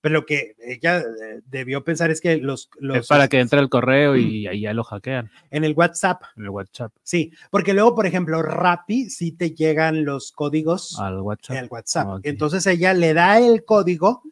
Pero 0.00 0.14
lo 0.14 0.24
que 0.24 0.56
ella 0.58 1.00
eh, 1.00 1.42
debió 1.44 1.84
pensar 1.84 2.10
es 2.10 2.22
que 2.22 2.38
los... 2.38 2.70
los 2.78 2.96
es 2.96 3.06
para 3.06 3.28
que 3.28 3.38
entre 3.38 3.60
el 3.60 3.68
correo 3.68 4.16
y 4.16 4.46
ahí 4.46 4.62
ya 4.62 4.72
lo 4.72 4.82
hackean. 4.82 5.30
En 5.50 5.64
el 5.64 5.74
WhatsApp. 5.74 6.22
En 6.38 6.44
el 6.44 6.48
WhatsApp. 6.48 6.90
Sí, 7.02 7.32
porque 7.50 7.74
luego, 7.74 7.94
por 7.94 8.06
ejemplo, 8.06 8.40
Rappi 8.40 9.10
sí 9.10 9.32
te 9.32 9.50
llegan 9.50 10.06
los 10.06 10.32
códigos 10.32 10.98
al 10.98 11.20
WhatsApp. 11.20 11.56
Al 11.58 11.68
WhatsApp. 11.70 12.08
Okay. 12.08 12.30
Entonces 12.30 12.66
ella 12.66 12.94
le 12.94 13.12
da 13.12 13.38
el 13.40 13.66
código 13.66 14.22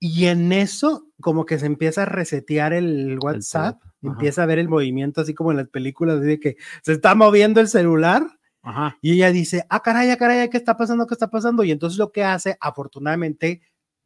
y 0.00 0.26
en 0.26 0.50
eso 0.50 1.06
como 1.20 1.46
que 1.46 1.60
se 1.60 1.66
empieza 1.66 2.02
a 2.02 2.06
resetear 2.06 2.72
el 2.72 3.16
WhatsApp, 3.22 3.80
el 4.02 4.08
empieza 4.10 4.42
a 4.42 4.46
ver 4.46 4.58
el 4.58 4.68
movimiento 4.68 5.20
así 5.20 5.34
como 5.34 5.52
en 5.52 5.58
las 5.58 5.68
películas 5.68 6.20
de 6.20 6.40
que 6.40 6.56
se 6.82 6.94
está 6.94 7.14
moviendo 7.14 7.60
el 7.60 7.68
celular 7.68 8.26
Ajá. 8.62 8.96
Y 9.00 9.14
ella 9.14 9.32
dice, 9.32 9.66
ah, 9.68 9.82
caray, 9.82 10.10
ah, 10.10 10.16
caray, 10.16 10.48
¿qué 10.48 10.56
está 10.56 10.76
pasando? 10.76 11.06
¿Qué 11.06 11.14
está 11.14 11.28
pasando? 11.28 11.64
Y 11.64 11.72
entonces 11.72 11.98
lo 11.98 12.12
que 12.12 12.24
hace, 12.24 12.56
afortunadamente, 12.60 13.60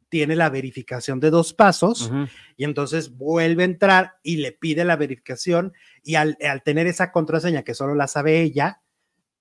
tiene 0.09 0.35
la 0.35 0.49
verificación 0.49 1.19
de 1.19 1.29
dos 1.29 1.53
pasos 1.53 2.09
uh 2.09 2.13
-huh. 2.13 2.29
y 2.55 2.63
entonces 2.63 3.17
vuelve 3.17 3.63
a 3.63 3.65
entrar 3.65 4.13
y 4.23 4.37
le 4.37 4.51
pide 4.53 4.85
la 4.85 4.95
verificación 4.95 5.73
y 6.03 6.15
al, 6.15 6.37
al, 6.41 6.63
tener 6.63 6.87
esa 6.87 7.11
contraseña 7.11 7.63
que 7.63 7.73
solo 7.73 7.93
la 7.93 8.07
sabe 8.07 8.41
ella, 8.41 8.81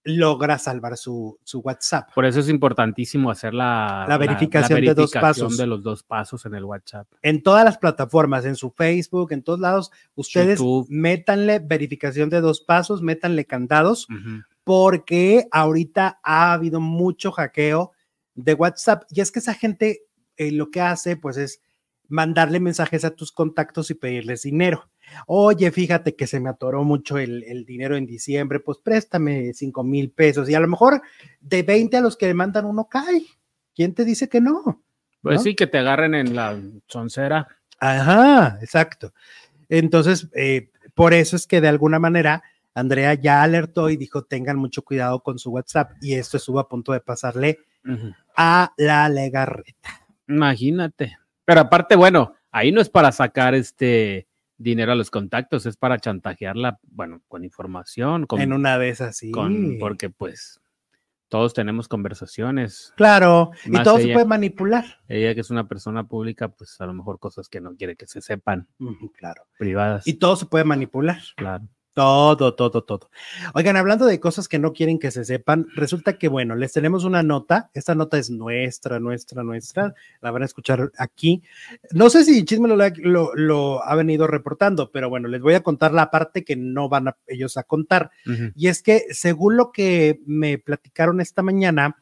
logra 0.03 0.59
salvar 0.59 0.97
su, 0.97 1.39
su 1.43 1.61
WhatsApp. 1.61 2.11
Por 2.15 2.27
eso 2.27 2.41
es 2.41 2.49
importantísimo 2.49 3.31
hacer 3.31 3.55
la, 3.55 4.07
la, 4.09 4.19
verificación, 4.19 4.63
la, 4.63 4.69
la 4.69 4.75
verificación, 4.75 4.81
de 4.81 4.95
dos 4.95 5.13
pasos. 5.13 5.57
De 5.57 5.67
los 5.67 5.83
dos 5.83 6.03
pasos 6.03 6.47
en 6.47 6.55
el 6.55 6.65
WhatsApp. 6.65 7.09
En 7.23 7.43
todas 7.43 7.65
las 7.65 7.79
plataformas, 7.79 8.45
en 8.45 8.55
su 8.55 8.71
Facebook, 8.71 9.33
en 9.33 9.43
todos 9.43 9.61
lados, 9.61 9.91
ustedes 10.15 10.59
YouTube. 10.59 10.87
métanle 10.91 11.59
verificación 11.59 12.29
de 12.31 12.41
dos 12.41 12.61
pasos, 12.61 13.03
métanle 13.03 13.45
candados. 13.47 14.09
Uh 14.11 14.15
-huh 14.15 14.45
porque 14.67 15.47
ahorita 15.53 16.19
ha 16.25 16.53
habido 16.53 16.81
mucho 16.81 17.31
hackeo 17.31 17.93
de 18.35 18.53
WhatsApp 18.53 19.05
y 19.11 19.21
es 19.21 19.31
que 19.31 19.39
esa 19.39 19.55
gente 19.55 20.03
eh, 20.37 20.51
lo 20.51 20.73
que 20.73 20.81
hace 20.81 21.17
pues 21.17 21.37
es 21.37 21.63
mandarle 22.09 22.59
mensajes 22.59 23.05
a 23.05 23.13
tus 23.13 23.31
contactos 23.31 23.93
y 23.93 23.95
pedirles 23.95 24.43
dinero. 24.43 24.91
Oye, 25.29 25.71
fíjate 25.71 26.17
que 26.17 26.27
se 26.27 26.41
me 26.41 26.51
atoró 26.51 26.83
mucho 26.83 27.17
el, 27.17 27.45
el 27.45 27.65
dinero 27.65 27.97
en 27.97 28.07
diciembre, 28.07 28.59
pues 28.59 28.79
préstame 28.79 29.55
5 29.55 29.85
mil 29.85 30.11
pesos 30.11 30.51
y 30.51 30.57
a 30.57 30.61
lo 30.61 30.67
mejor 30.67 31.01
de 31.41 31.63
20 31.63 31.99
a 31.99 32.01
los 32.01 32.17
que 32.17 32.27
le 32.27 32.35
mandan 32.35 32.65
uno 32.65 32.89
cae. 32.89 33.25
¿Quién 33.73 33.95
te 33.95 34.05
dice 34.05 34.29
que 34.29 34.41
no? 34.41 34.83
Pues 35.23 35.37
¿No? 35.37 35.43
sí, 35.45 35.55
que 35.55 35.69
te 35.69 35.79
agarren 35.79 36.17
en 36.17 36.35
la 36.35 36.61
soncera. 36.89 37.47
Ajá, 37.79 38.59
exacto. 38.61 39.15
Entonces, 39.69 40.29
eh, 40.35 40.71
por 40.93 41.15
eso 41.15 41.37
es 41.37 41.47
que 41.47 41.61
de 41.61 41.69
alguna 41.69 42.01
manera 42.01 42.43
Andrea 42.77 43.15
ya 43.15 43.43
alertó 43.43 43.89
y 43.89 43.97
dijo 43.97 44.25
tengan 44.25 44.59
mucho 44.59 44.83
cuidado 44.83 45.21
con 45.23 45.39
su 45.39 45.51
WhatsApp 45.51 45.93
y 46.03 46.15
esto 46.15 46.37
estuvo 46.37 46.61
a 46.61 46.69
punto 46.69 46.93
de 46.93 47.01
pasarle 47.01 47.59
uh 47.87 47.89
-huh. 47.89 48.17
a 48.37 48.73
la 48.77 49.09
legarreta. 49.09 50.07
Imagínate. 50.29 51.17
Pero 51.47 51.61
aparte, 51.61 51.97
bueno, 51.97 52.35
ahí 52.51 52.73
no 52.73 52.83
es 52.83 52.91
para 52.91 53.13
sacar 53.13 53.55
este 53.55 54.29
dinero 54.59 54.93
a 54.93 54.95
los 54.95 55.11
contactos, 55.11 55.65
es 55.65 55.79
para 55.79 55.99
chantajearla, 55.99 56.79
bueno, 56.83 57.23
con 57.29 57.45
información. 57.45 58.27
Con, 58.27 58.43
en 58.43 58.53
una 58.53 58.79
de 58.79 58.91
esas, 58.91 59.17
sí. 59.17 59.31
Con, 59.31 59.79
porque 59.81 60.11
pues 60.11 60.61
todos 61.29 61.55
tenemos 61.55 61.89
conversaciones. 61.89 62.93
Claro, 62.97 63.53
y 63.65 63.83
todo 63.83 63.97
ella, 63.97 64.09
se 64.09 64.13
puede 64.13 64.27
manipular. 64.27 64.85
Ella 65.09 65.35
que 65.35 65.41
es 65.41 65.51
una 65.51 65.67
persona 65.67 66.07
pública, 66.07 66.49
pues 66.49 66.79
a 66.81 66.87
lo 66.87 66.93
mejor 66.93 67.19
cosas 67.19 67.49
que 67.49 67.63
no 67.63 67.75
quiere 67.75 67.97
que 67.97 68.07
se 68.07 68.21
sepan. 68.21 68.69
Uh 68.79 68.91
-huh, 68.91 69.13
claro. 69.13 69.45
Privadas. 69.59 70.07
Y 70.07 70.15
todo 70.15 70.37
se 70.37 70.45
puede 70.45 70.65
manipular. 70.65 71.21
Claro. 71.37 71.67
Todo, 71.97 72.55
todo, 72.55 72.85
todo. 72.85 73.09
Oigan, 73.55 73.79
hablando 73.79 74.05
de 74.05 74.21
cosas 74.21 74.49
que 74.49 74.59
no 74.59 74.75
quieren 74.75 74.99
que 74.99 75.11
se 75.11 75.25
sepan, 75.25 75.67
resulta 75.75 76.19
que, 76.19 76.29
bueno, 76.29 76.55
les 76.55 76.75
tenemos 76.75 77.05
una 77.05 77.23
nota. 77.23 77.71
Esta 77.73 77.95
nota 77.95 78.19
es 78.19 78.29
nuestra, 78.29 79.01
nuestra, 79.01 79.43
nuestra. 79.43 79.95
La 80.21 80.31
van 80.31 80.43
a 80.43 80.45
escuchar 80.45 80.93
aquí. 80.99 81.43
No 81.93 82.11
sé 82.11 82.25
si 82.25 82.45
Chisme 82.45 82.69
lo, 82.69 82.77
lo, 82.99 83.35
lo 83.35 83.83
ha 83.83 83.95
venido 83.95 84.27
reportando, 84.27 84.91
pero 84.93 85.09
bueno, 85.09 85.27
les 85.29 85.41
voy 85.41 85.55
a 85.55 85.63
contar 85.63 85.95
la 85.95 86.11
parte 86.11 86.45
que 86.45 86.55
no 86.55 86.91
van 86.91 87.09
a, 87.09 87.17
ellos 87.27 87.57
a 87.57 87.63
contar. 87.63 88.11
Uh 88.27 88.31
-huh. 88.31 88.53
Y 88.55 88.69
es 88.69 88.83
que, 88.83 89.07
según 89.13 89.57
lo 89.57 89.73
que 89.73 90.21
me 90.27 90.59
platicaron 90.59 91.23
esta 91.23 91.41
mañana, 91.41 91.97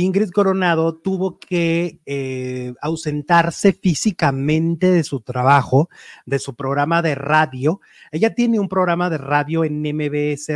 Ingrid 0.00 0.30
Coronado 0.30 0.94
tuvo 0.94 1.40
que 1.40 1.98
eh, 2.06 2.72
ausentarse 2.80 3.72
físicamente 3.72 4.92
de 4.92 5.02
su 5.02 5.22
trabajo, 5.22 5.88
de 6.24 6.38
su 6.38 6.54
programa 6.54 7.02
de 7.02 7.16
radio. 7.16 7.80
Ella 8.12 8.32
tiene 8.32 8.60
un 8.60 8.68
programa 8.68 9.10
de 9.10 9.18
radio 9.18 9.64
en 9.64 9.80
MBS, 9.80 10.52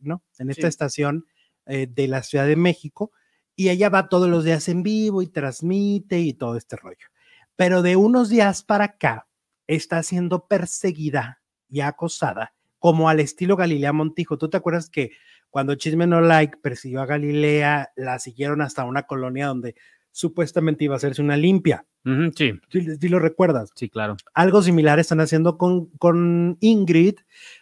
¿no? 0.00 0.22
En 0.38 0.48
esta 0.48 0.62
sí. 0.62 0.68
estación 0.68 1.26
eh, 1.66 1.86
de 1.86 2.08
la 2.08 2.22
Ciudad 2.22 2.46
de 2.46 2.56
México. 2.56 3.12
Y 3.54 3.68
ella 3.68 3.90
va 3.90 4.08
todos 4.08 4.30
los 4.30 4.44
días 4.44 4.66
en 4.70 4.82
vivo 4.82 5.20
y 5.20 5.26
transmite 5.26 6.18
y 6.20 6.32
todo 6.32 6.56
este 6.56 6.76
rollo. 6.76 7.08
Pero 7.54 7.82
de 7.82 7.96
unos 7.96 8.30
días 8.30 8.62
para 8.62 8.84
acá 8.84 9.28
está 9.66 10.02
siendo 10.02 10.46
perseguida 10.46 11.42
y 11.68 11.80
acosada, 11.80 12.54
como 12.78 13.10
al 13.10 13.20
estilo 13.20 13.56
Galilea 13.56 13.92
Montijo. 13.92 14.38
¿Tú 14.38 14.48
te 14.48 14.56
acuerdas 14.56 14.88
que 14.88 15.10
cuando 15.56 15.74
Chisme 15.74 16.06
No 16.06 16.20
Like 16.20 16.58
persiguió 16.58 17.00
a 17.00 17.06
Galilea, 17.06 17.90
la 17.96 18.18
siguieron 18.18 18.60
hasta 18.60 18.84
una 18.84 19.04
colonia 19.04 19.46
donde 19.46 19.74
supuestamente 20.10 20.84
iba 20.84 20.92
a 20.92 20.98
hacerse 20.98 21.22
una 21.22 21.38
limpia. 21.38 21.86
Uh 22.04 22.10
-huh, 22.10 22.32
sí. 22.36 22.60
sí. 22.68 22.98
¿Sí, 23.00 23.08
lo 23.08 23.20
recuerdas? 23.20 23.70
Sí, 23.74 23.88
claro. 23.88 24.18
Algo 24.34 24.60
similar 24.60 24.98
están 24.98 25.18
haciendo 25.20 25.56
con, 25.56 25.86
con 25.92 26.58
Ingrid 26.60 27.14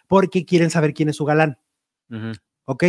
porque 0.09 0.43
quieren 0.43 0.71
saber 0.71 0.93
quién 0.93 1.07
es 1.07 1.15
su 1.15 1.23
galán. 1.23 1.57
Uh 2.09 2.15
-huh. 2.15 2.39
¿Ok? 2.65 2.83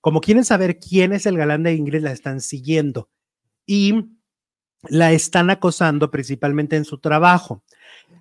Como 0.00 0.20
quieren 0.20 0.44
saber 0.44 0.78
quién 0.78 1.12
es 1.12 1.26
el 1.26 1.36
galán 1.38 1.64
de 1.64 1.74
Ingrid, 1.74 2.04
la 2.04 2.12
están 2.12 2.40
siguiendo 2.40 3.10
y 3.66 4.10
la 4.84 5.10
están 5.10 5.50
acosando 5.50 6.08
principalmente 6.12 6.76
en 6.76 6.84
su 6.84 6.98
trabajo. 6.98 7.64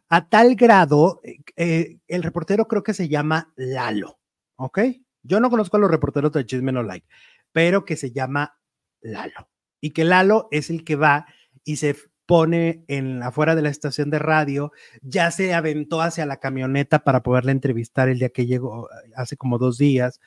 A 0.09 0.27
tal 0.27 0.55
grado, 0.55 1.21
eh, 1.55 1.99
el 2.07 2.23
reportero 2.23 2.67
creo 2.67 2.81
que 2.81 2.95
se 2.95 3.09
llama 3.09 3.53
Lalo. 3.55 4.17
¿Ok? 4.55 4.79
Yo 5.25 5.39
no 5.39 5.49
conozco 5.49 5.77
a 5.77 5.79
los 5.79 5.91
reporteros 5.91 6.31
de 6.31 6.45
Chisme 6.45 6.71
No 6.71 6.83
Like, 6.83 7.07
pero 7.51 7.85
que 7.85 7.95
se 7.95 8.11
llama 8.11 8.57
Lalo. 9.01 9.49
Y 9.81 9.91
que 9.91 10.03
Lalo 10.03 10.47
es 10.51 10.69
el 10.69 10.83
que 10.83 10.95
va 10.95 11.25
y 11.63 11.77
se 11.77 11.95
pone 12.25 12.83
en 12.87 13.21
afuera 13.23 13.55
de 13.55 13.61
la 13.61 13.69
estación 13.69 14.09
de 14.09 14.19
radio, 14.19 14.71
ya 15.01 15.31
se 15.31 15.53
aventó 15.53 16.01
hacia 16.01 16.25
la 16.25 16.37
camioneta 16.37 17.03
para 17.03 17.21
poderla 17.21 17.51
entrevistar 17.51 18.09
el 18.09 18.19
día 18.19 18.29
que 18.29 18.45
llegó, 18.45 18.89
hace 19.15 19.37
como 19.37 19.57
dos 19.57 19.77
días. 19.77 20.19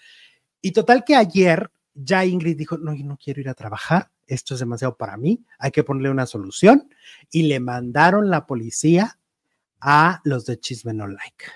Y 0.60 0.72
total 0.72 1.04
que 1.04 1.16
ayer 1.16 1.70
ya 1.94 2.24
Ingrid 2.24 2.56
dijo, 2.56 2.78
no, 2.78 2.94
yo 2.94 3.04
no 3.04 3.16
quiero 3.16 3.40
ir 3.40 3.48
a 3.48 3.54
trabajar, 3.54 4.10
esto 4.26 4.54
es 4.54 4.60
demasiado 4.60 4.96
para 4.96 5.16
mí, 5.16 5.44
hay 5.58 5.70
que 5.70 5.82
ponerle 5.82 6.10
una 6.10 6.26
solución. 6.26 6.88
Y 7.30 7.44
le 7.44 7.60
mandaron 7.60 8.30
la 8.30 8.46
policía 8.46 9.18
a 9.80 10.20
los 10.24 10.46
de 10.46 10.58
Chisme 10.58 10.94
No 10.94 11.06
Like. 11.08 11.46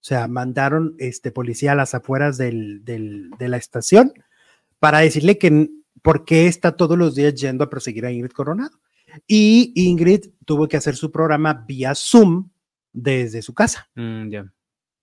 O 0.00 0.02
sea, 0.02 0.28
mandaron 0.28 0.96
este 0.98 1.30
policía 1.30 1.72
a 1.72 1.74
las 1.74 1.94
afueras 1.94 2.38
del, 2.38 2.84
del, 2.84 3.30
de 3.38 3.48
la 3.48 3.58
estación 3.58 4.14
para 4.78 5.00
decirle 5.00 5.36
que 5.36 5.70
por 6.02 6.24
qué 6.24 6.46
está 6.46 6.76
todos 6.76 6.96
los 6.96 7.14
días 7.14 7.34
yendo 7.34 7.64
a 7.64 7.70
perseguir 7.70 8.06
a 8.06 8.10
Ingrid 8.10 8.32
Coronado. 8.32 8.80
Y 9.26 9.72
Ingrid 9.74 10.30
tuvo 10.46 10.68
que 10.68 10.76
hacer 10.76 10.96
su 10.96 11.10
programa 11.10 11.52
vía 11.52 11.94
Zoom 11.94 12.48
desde 12.92 13.42
su 13.42 13.52
casa. 13.52 13.90
Mm, 13.94 14.30
ya. 14.30 14.52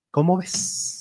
¿Cómo 0.09 0.37
ves? 0.37 0.96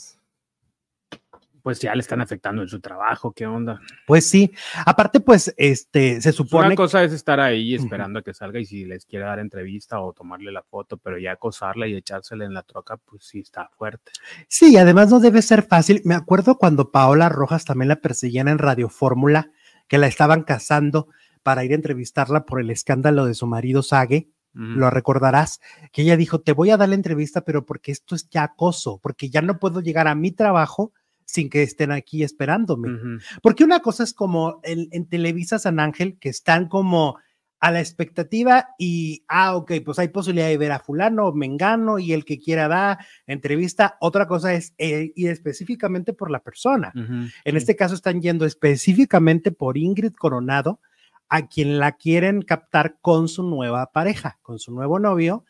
Pues 1.66 1.80
ya 1.80 1.92
le 1.96 2.00
están 2.00 2.20
afectando 2.20 2.62
en 2.62 2.68
su 2.68 2.78
trabajo, 2.78 3.32
¿qué 3.32 3.44
onda? 3.44 3.80
Pues 4.06 4.30
sí, 4.30 4.52
aparte 4.84 5.18
pues 5.18 5.52
este 5.56 6.20
se 6.20 6.30
supone 6.30 6.68
Una 6.68 6.76
cosa 6.76 7.02
es 7.02 7.12
estar 7.12 7.40
ahí 7.40 7.74
esperando 7.74 8.20
a 8.20 8.22
que 8.22 8.32
salga 8.34 8.60
y 8.60 8.64
si 8.64 8.84
les 8.84 9.04
quiere 9.04 9.24
dar 9.24 9.40
entrevista 9.40 9.98
o 9.98 10.12
tomarle 10.12 10.52
la 10.52 10.62
foto, 10.62 10.96
pero 10.96 11.18
ya 11.18 11.32
acosarla 11.32 11.88
y 11.88 11.96
echársela 11.96 12.44
en 12.44 12.54
la 12.54 12.62
troca, 12.62 12.98
pues 12.98 13.24
sí 13.24 13.40
está 13.40 13.68
fuerte. 13.76 14.12
Sí, 14.46 14.76
además 14.76 15.10
no 15.10 15.18
debe 15.18 15.42
ser 15.42 15.64
fácil. 15.64 16.02
Me 16.04 16.14
acuerdo 16.14 16.56
cuando 16.56 16.92
Paola 16.92 17.28
Rojas 17.30 17.64
también 17.64 17.88
la 17.88 17.96
perseguían 17.96 18.46
en 18.46 18.58
Radio 18.58 18.88
Fórmula, 18.88 19.50
que 19.88 19.98
la 19.98 20.06
estaban 20.06 20.44
cazando 20.44 21.08
para 21.42 21.64
ir 21.64 21.72
a 21.72 21.74
entrevistarla 21.74 22.46
por 22.46 22.60
el 22.60 22.70
escándalo 22.70 23.26
de 23.26 23.34
su 23.34 23.48
marido 23.48 23.82
Sage. 23.82 24.30
Lo 24.54 24.88
recordarás, 24.88 25.60
que 25.90 26.02
ella 26.02 26.16
dijo, 26.16 26.40
te 26.40 26.52
voy 26.52 26.70
a 26.70 26.76
dar 26.76 26.88
la 26.88 26.94
entrevista, 26.94 27.40
pero 27.40 27.66
porque 27.66 27.90
esto 27.90 28.14
es 28.14 28.30
ya 28.30 28.44
acoso, 28.44 29.00
porque 29.02 29.30
ya 29.30 29.42
no 29.42 29.58
puedo 29.58 29.80
llegar 29.80 30.06
a 30.06 30.14
mi 30.14 30.30
trabajo 30.30 30.92
sin 31.26 31.50
que 31.50 31.62
estén 31.62 31.92
aquí 31.92 32.22
esperándome. 32.22 33.20
Porque 33.42 33.64
una 33.64 33.80
cosa 33.80 34.02
es 34.04 34.14
como 34.14 34.60
en, 34.62 34.88
en 34.92 35.06
Televisa 35.06 35.58
San 35.58 35.78
Ángel, 35.80 36.16
que 36.18 36.30
están 36.30 36.68
como 36.68 37.18
a 37.58 37.70
la 37.72 37.80
expectativa 37.80 38.68
y, 38.78 39.24
ah, 39.28 39.56
ok, 39.56 39.72
pues 39.84 39.98
hay 39.98 40.08
posibilidad 40.08 40.46
de 40.48 40.58
ver 40.58 40.72
a 40.72 40.78
fulano, 40.78 41.32
mengano 41.32 41.98
y 41.98 42.12
el 42.12 42.24
que 42.24 42.38
quiera 42.38 42.68
dar 42.68 42.98
entrevista. 43.26 43.96
Otra 44.00 44.26
cosa 44.28 44.54
es 44.54 44.74
eh, 44.78 45.10
ir 45.16 45.30
específicamente 45.30 46.12
por 46.12 46.30
la 46.30 46.42
persona. 46.42 46.92
En 46.94 47.30
Sí. 47.52 47.56
este 47.56 47.74
caso 47.74 47.94
están 47.94 48.20
yendo 48.20 48.44
específicamente 48.44 49.52
por 49.52 49.78
Ingrid 49.78 50.12
Coronado, 50.12 50.80
a 51.28 51.48
quien 51.48 51.78
la 51.78 51.92
quieren 51.92 52.42
captar 52.42 52.98
con 53.00 53.26
su 53.26 53.42
nueva 53.42 53.90
pareja, 53.90 54.38
con 54.42 54.58
su 54.60 54.72
nuevo 54.72 54.98
novio, 55.00 55.44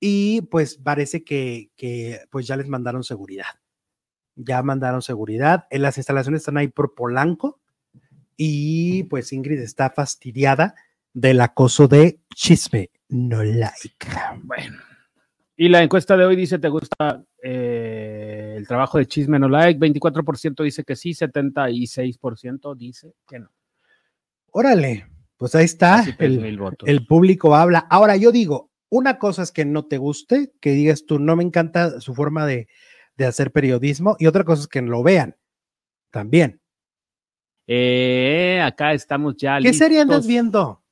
y 0.00 0.42
pues 0.42 0.78
parece 0.78 1.22
que, 1.24 1.70
que 1.76 2.20
pues 2.30 2.46
ya 2.46 2.56
les 2.56 2.68
mandaron 2.68 3.02
seguridad. 3.04 3.46
Ya 4.40 4.62
mandaron 4.62 5.02
seguridad. 5.02 5.66
En 5.70 5.82
las 5.82 5.98
instalaciones 5.98 6.42
están 6.42 6.56
ahí 6.56 6.68
por 6.68 6.94
Polanco 6.94 7.60
y 8.36 9.02
pues 9.04 9.32
Ingrid 9.32 9.60
está 9.60 9.90
fastidiada 9.90 10.74
del 11.12 11.40
acoso 11.40 11.88
de 11.88 12.20
chisme 12.34 12.90
no 13.08 13.42
like. 13.42 14.06
Bueno. 14.42 14.78
Y 15.60 15.68
la 15.68 15.82
encuesta 15.82 16.16
de 16.16 16.24
hoy 16.24 16.36
dice, 16.36 16.60
¿te 16.60 16.68
gusta 16.68 17.24
eh, 17.42 18.54
el 18.56 18.68
trabajo 18.68 18.98
de 18.98 19.06
Chisme 19.06 19.40
No 19.40 19.48
Like? 19.48 19.80
24% 19.80 20.62
dice 20.62 20.84
que 20.84 20.94
sí, 20.94 21.10
76% 21.10 22.76
dice 22.76 23.14
que 23.26 23.40
no. 23.40 23.50
Órale, 24.52 25.08
pues 25.36 25.56
ahí 25.56 25.64
está. 25.64 26.04
El, 26.20 26.40
mil 26.40 26.58
votos. 26.58 26.88
el 26.88 27.04
público 27.06 27.56
habla. 27.56 27.80
Ahora 27.90 28.16
yo 28.16 28.30
digo, 28.30 28.70
una 28.88 29.18
cosa 29.18 29.42
es 29.42 29.50
que 29.50 29.64
no 29.64 29.86
te 29.86 29.98
guste, 29.98 30.52
que 30.60 30.70
digas 30.70 31.06
tú, 31.06 31.18
no 31.18 31.34
me 31.34 31.42
encanta 31.42 32.00
su 32.00 32.14
forma 32.14 32.46
de, 32.46 32.68
de 33.18 33.26
hacer 33.26 33.50
periodismo, 33.50 34.16
y 34.18 34.26
otra 34.26 34.44
cosa 34.44 34.62
es 34.62 34.68
que 34.68 34.80
lo 34.80 35.02
vean 35.02 35.36
también. 36.10 36.60
Eh, 37.66 38.62
acá 38.64 38.94
estamos 38.94 39.36
ya 39.36 39.58
¿Qué 39.60 39.74
serie 39.74 40.00
andas 40.00 40.26
viendo? 40.26 40.82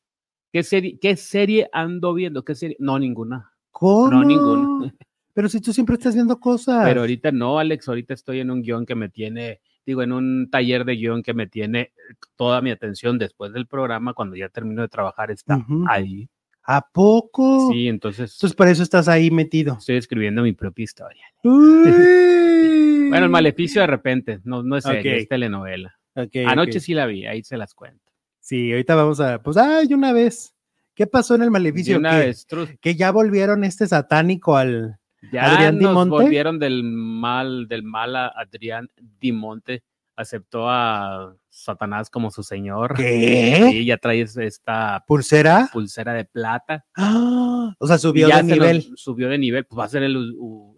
¿Qué 0.52 0.62
serie, 0.62 0.98
¿Qué 1.00 1.16
serie 1.16 1.70
ando 1.72 2.12
viendo? 2.12 2.44
¿Qué 2.44 2.54
serie? 2.54 2.76
No, 2.80 2.98
ninguna. 2.98 3.52
¿Cómo? 3.70 4.10
No, 4.10 4.24
ninguna. 4.24 4.92
Pero 5.32 5.48
si 5.48 5.60
tú 5.60 5.72
siempre 5.72 5.94
estás 5.94 6.14
viendo 6.14 6.38
cosas. 6.40 6.84
Pero 6.84 7.00
ahorita 7.02 7.30
no, 7.30 7.58
Alex, 7.58 7.88
ahorita 7.88 8.14
estoy 8.14 8.40
en 8.40 8.50
un 8.50 8.62
guion 8.62 8.86
que 8.86 8.94
me 8.94 9.08
tiene, 9.08 9.60
digo, 9.84 10.02
en 10.02 10.12
un 10.12 10.50
taller 10.50 10.84
de 10.84 10.96
guion 10.96 11.22
que 11.22 11.34
me 11.34 11.46
tiene 11.46 11.92
toda 12.36 12.60
mi 12.60 12.70
atención 12.70 13.18
después 13.18 13.52
del 13.52 13.66
programa, 13.66 14.14
cuando 14.14 14.34
ya 14.34 14.48
termino 14.48 14.82
de 14.82 14.88
trabajar, 14.88 15.30
está 15.30 15.64
ahí. 15.88 16.28
¿A 16.68 16.84
poco? 16.92 17.70
Sí, 17.72 17.86
entonces 17.88 18.32
Entonces 18.34 18.56
por 18.56 18.66
eso 18.68 18.82
estás 18.82 19.06
ahí 19.08 19.30
metido. 19.30 19.76
estoy 19.78 19.96
escribiendo 19.96 20.42
mi 20.42 20.52
propia 20.52 20.82
historia. 20.84 21.24
Bueno, 23.08 23.26
el 23.26 23.30
maleficio 23.30 23.80
de 23.82 23.86
repente, 23.86 24.40
no, 24.42 24.64
no 24.64 24.76
es 24.76 24.82
serie, 24.84 25.18
es 25.18 25.28
telenovela. 25.28 25.96
Anoche 26.46 26.80
sí 26.80 26.92
la 26.92 27.06
vi, 27.06 27.24
ahí 27.24 27.42
se 27.44 27.56
las 27.56 27.72
cuento. 27.72 28.10
Sí, 28.40 28.72
ahorita 28.72 28.96
vamos 28.96 29.20
a. 29.20 29.40
Pues, 29.42 29.56
ay, 29.56 29.94
una 29.94 30.12
vez. 30.12 30.54
¿Qué 30.92 31.06
pasó 31.06 31.36
en 31.36 31.42
el 31.42 31.46
De 31.46 31.50
maleficio? 31.52 31.98
una 31.98 32.16
avestruz. 32.16 32.70
que 32.80 32.96
ya 32.96 33.12
volvieron 33.12 33.62
este 33.64 33.86
satánico 33.86 34.56
al. 34.56 34.98
Ya 35.32 35.52
Adrián 35.52 35.78
nos 35.78 35.90
Dimonte. 35.90 36.10
volvieron 36.10 36.58
del 36.58 36.82
mal, 36.82 37.68
del 37.68 37.84
mal 37.84 38.16
a 38.16 38.26
Adrián 38.28 38.88
Dimonte. 39.20 39.84
Aceptó 40.16 40.70
a 40.70 41.36
Satanás 41.50 42.08
como 42.08 42.30
su 42.30 42.42
señor. 42.42 42.94
¿Qué? 42.96 43.68
Sí, 43.70 43.84
ya 43.84 43.98
trae 43.98 44.22
esta 44.22 45.04
¿Pulsera? 45.06 45.68
pulsera 45.72 46.14
de 46.14 46.24
plata. 46.24 46.86
Ah, 46.96 47.74
o 47.78 47.86
sea, 47.86 47.98
subió 47.98 48.26
ya 48.28 48.42
de 48.42 48.48
se 48.48 48.52
nivel. 48.54 48.92
subió 48.96 49.28
de 49.28 49.36
nivel, 49.38 49.66
pues 49.66 49.78
va 49.78 49.84
a 49.84 49.88
ser 49.88 50.02
el, 50.02 50.16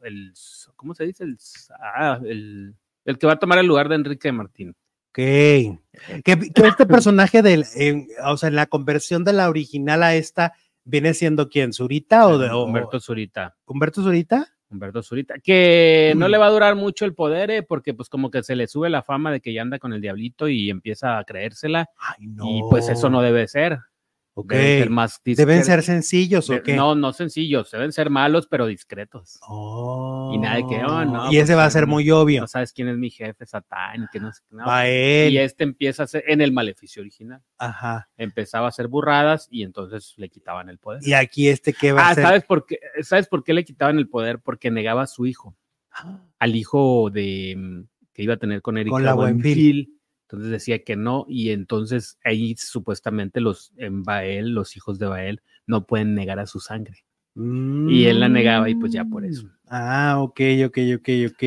el- 0.03 0.32
¿cómo 0.74 0.95
se 0.95 1.07
dice? 1.07 1.22
El, 1.24 1.39
ah, 1.80 2.18
el, 2.24 2.74
el 3.05 3.18
que 3.18 3.26
va 3.28 3.34
a 3.34 3.39
tomar 3.39 3.59
el 3.59 3.66
lugar 3.66 3.89
de 3.89 3.95
Enrique 3.95 4.32
Martín. 4.32 4.70
Ok. 5.11 5.14
Que, 5.14 5.80
que 6.24 6.66
este 6.66 6.86
personaje 6.86 7.41
del, 7.43 7.64
en- 7.76 8.09
o 8.24 8.36
sea, 8.36 8.49
en 8.49 8.57
la 8.57 8.66
conversión 8.66 9.24
de 9.24 9.32
la 9.32 9.49
original 9.49 10.03
a 10.03 10.14
esta, 10.16 10.53
¿viene 10.84 11.14
siendo 11.14 11.49
quién? 11.49 11.72
¿Zurita 11.72 12.26
o 12.28 12.39
de 12.39 12.51
o- 12.51 12.64
Humberto 12.64 12.99
Zurita. 13.01 13.57
Humberto 13.66 14.03
Zurita? 14.03 14.49
Humberto 14.71 15.03
Zurita, 15.03 15.39
que 15.39 16.12
no 16.16 16.29
le 16.29 16.39
va 16.39 16.47
a 16.47 16.51
durar 16.51 16.77
mucho 16.77 17.05
el 17.05 17.14
poder, 17.14 17.51
eh, 17.51 17.62
porque 17.62 17.95
pues 17.95 18.09
como 18.09 18.31
que 18.31 18.43
se 18.43 18.57
le 18.57 18.66
sube 18.66 18.91
la 18.91 19.03
fama 19.03 19.33
de 19.33 19.41
que 19.41 19.53
ya 19.53 19.62
anda 19.62 19.79
con 19.79 19.93
el 19.93 20.01
diablito 20.01 20.49
y 20.49 20.71
empieza 20.71 21.19
a 21.19 21.25
creérsela, 21.25 21.89
Ay, 21.99 22.27
no. 22.27 22.45
y 22.47 22.61
pues 22.69 22.89
eso 22.89 23.09
no 23.09 23.23
debe 23.23 23.49
ser. 23.49 23.79
Ok. 24.41 24.53
Deben 24.53 24.78
ser 24.82 24.91
más 24.91 25.20
Deben 25.24 25.61
discre- 25.61 25.64
ser 25.64 25.82
sencillos 25.82 26.49
o 26.49 26.62
qué? 26.62 26.76
No, 26.76 26.95
no 26.95 27.12
sencillos, 27.12 27.72
deben 27.72 27.91
ser 27.91 28.09
malos, 28.09 28.47
pero 28.47 28.66
discretos. 28.66 29.41
Oh. 29.49 30.30
Y 30.32 30.39
nada 30.39 30.57
de 30.59 30.66
que, 30.68 30.76
oh, 30.84 31.05
no, 31.05 31.32
Y 31.32 31.39
ese 31.39 31.57
va 31.57 31.64
a 31.64 31.70
ser 31.70 31.89
no- 31.89 31.95
muy 31.95 32.09
obvio. 32.12 32.43
No 32.43 32.47
sabes 32.47 32.72
quién 32.72 32.86
es 32.86 32.97
mi 32.97 33.11
jefe, 33.11 33.45
Satán, 33.47 34.05
y 34.05 34.07
que 34.12 34.20
no 34.20 34.32
sé 34.32 34.43
no. 34.51 34.64
Y 34.86 35.39
este 35.39 35.64
empieza 35.64 36.05
a 36.05 36.07
ser 36.07 36.22
en 36.28 36.41
el 36.41 36.53
maleficio 36.53 37.01
original. 37.03 37.43
Ajá. 37.59 38.09
Empezaba 38.16 38.66
a 38.66 38.68
hacer 38.68 38.86
burradas 38.86 39.49
y 39.51 39.64
entonces 39.64 40.14
le 40.18 40.28
quitaban 40.28 40.68
el 40.68 40.78
poder. 40.78 41.01
Y 41.05 41.14
aquí 41.14 41.49
este 41.49 41.72
que 41.72 41.91
va 41.91 42.07
Ah, 42.07 42.11
a 42.11 42.14
ser. 42.14 42.22
¿sabes 42.24 42.45
por 42.45 42.64
qué? 42.64 42.78
¿Sabes 43.03 43.26
por 43.26 43.43
qué 43.43 43.55
le 43.55 43.64
quitaban 43.64 43.99
el 43.99 44.09
poder? 44.09 44.39
Porque 44.39 44.70
negaba 44.70 45.03
a 45.03 45.07
su 45.09 45.26
hijo, 45.26 45.57
al 46.39 46.55
hijo 46.55 47.11
de 47.11 47.55
mm, 47.57 47.80
que 48.12 48.22
iba 48.22 48.34
a 48.34 48.39
tener 48.39 48.62
con 48.62 48.78
Erika 48.78 48.93
Con 48.95 49.05
la 49.05 49.14
Buenfil. 49.14 49.43
Buenfil. 49.43 49.97
Entonces 50.31 50.51
decía 50.51 50.85
que 50.85 50.95
no, 50.95 51.24
y 51.26 51.51
entonces 51.51 52.18
ahí 52.22 52.55
supuestamente 52.59 53.41
los 53.41 53.72
en 53.79 54.03
Bael, 54.03 54.51
los 54.51 54.76
hijos 54.76 54.99
de 54.99 55.07
Bael, 55.07 55.41
no 55.66 55.87
pueden 55.87 56.14
negar 56.14 56.39
a 56.39 56.47
su 56.47 56.61
sangre. 56.61 57.05
Y 57.35 58.05
él 58.07 58.18
la 58.20 58.29
negaba 58.29 58.68
y 58.68 58.74
pues 58.74 58.93
ya 58.93 59.05
por 59.05 59.24
eso. 59.24 59.47
Mm. 59.47 59.51
Ah, 59.68 60.16
ok, 60.18 60.41
ok, 60.66 60.79
ok, 60.97 61.09
ok. 61.31 61.43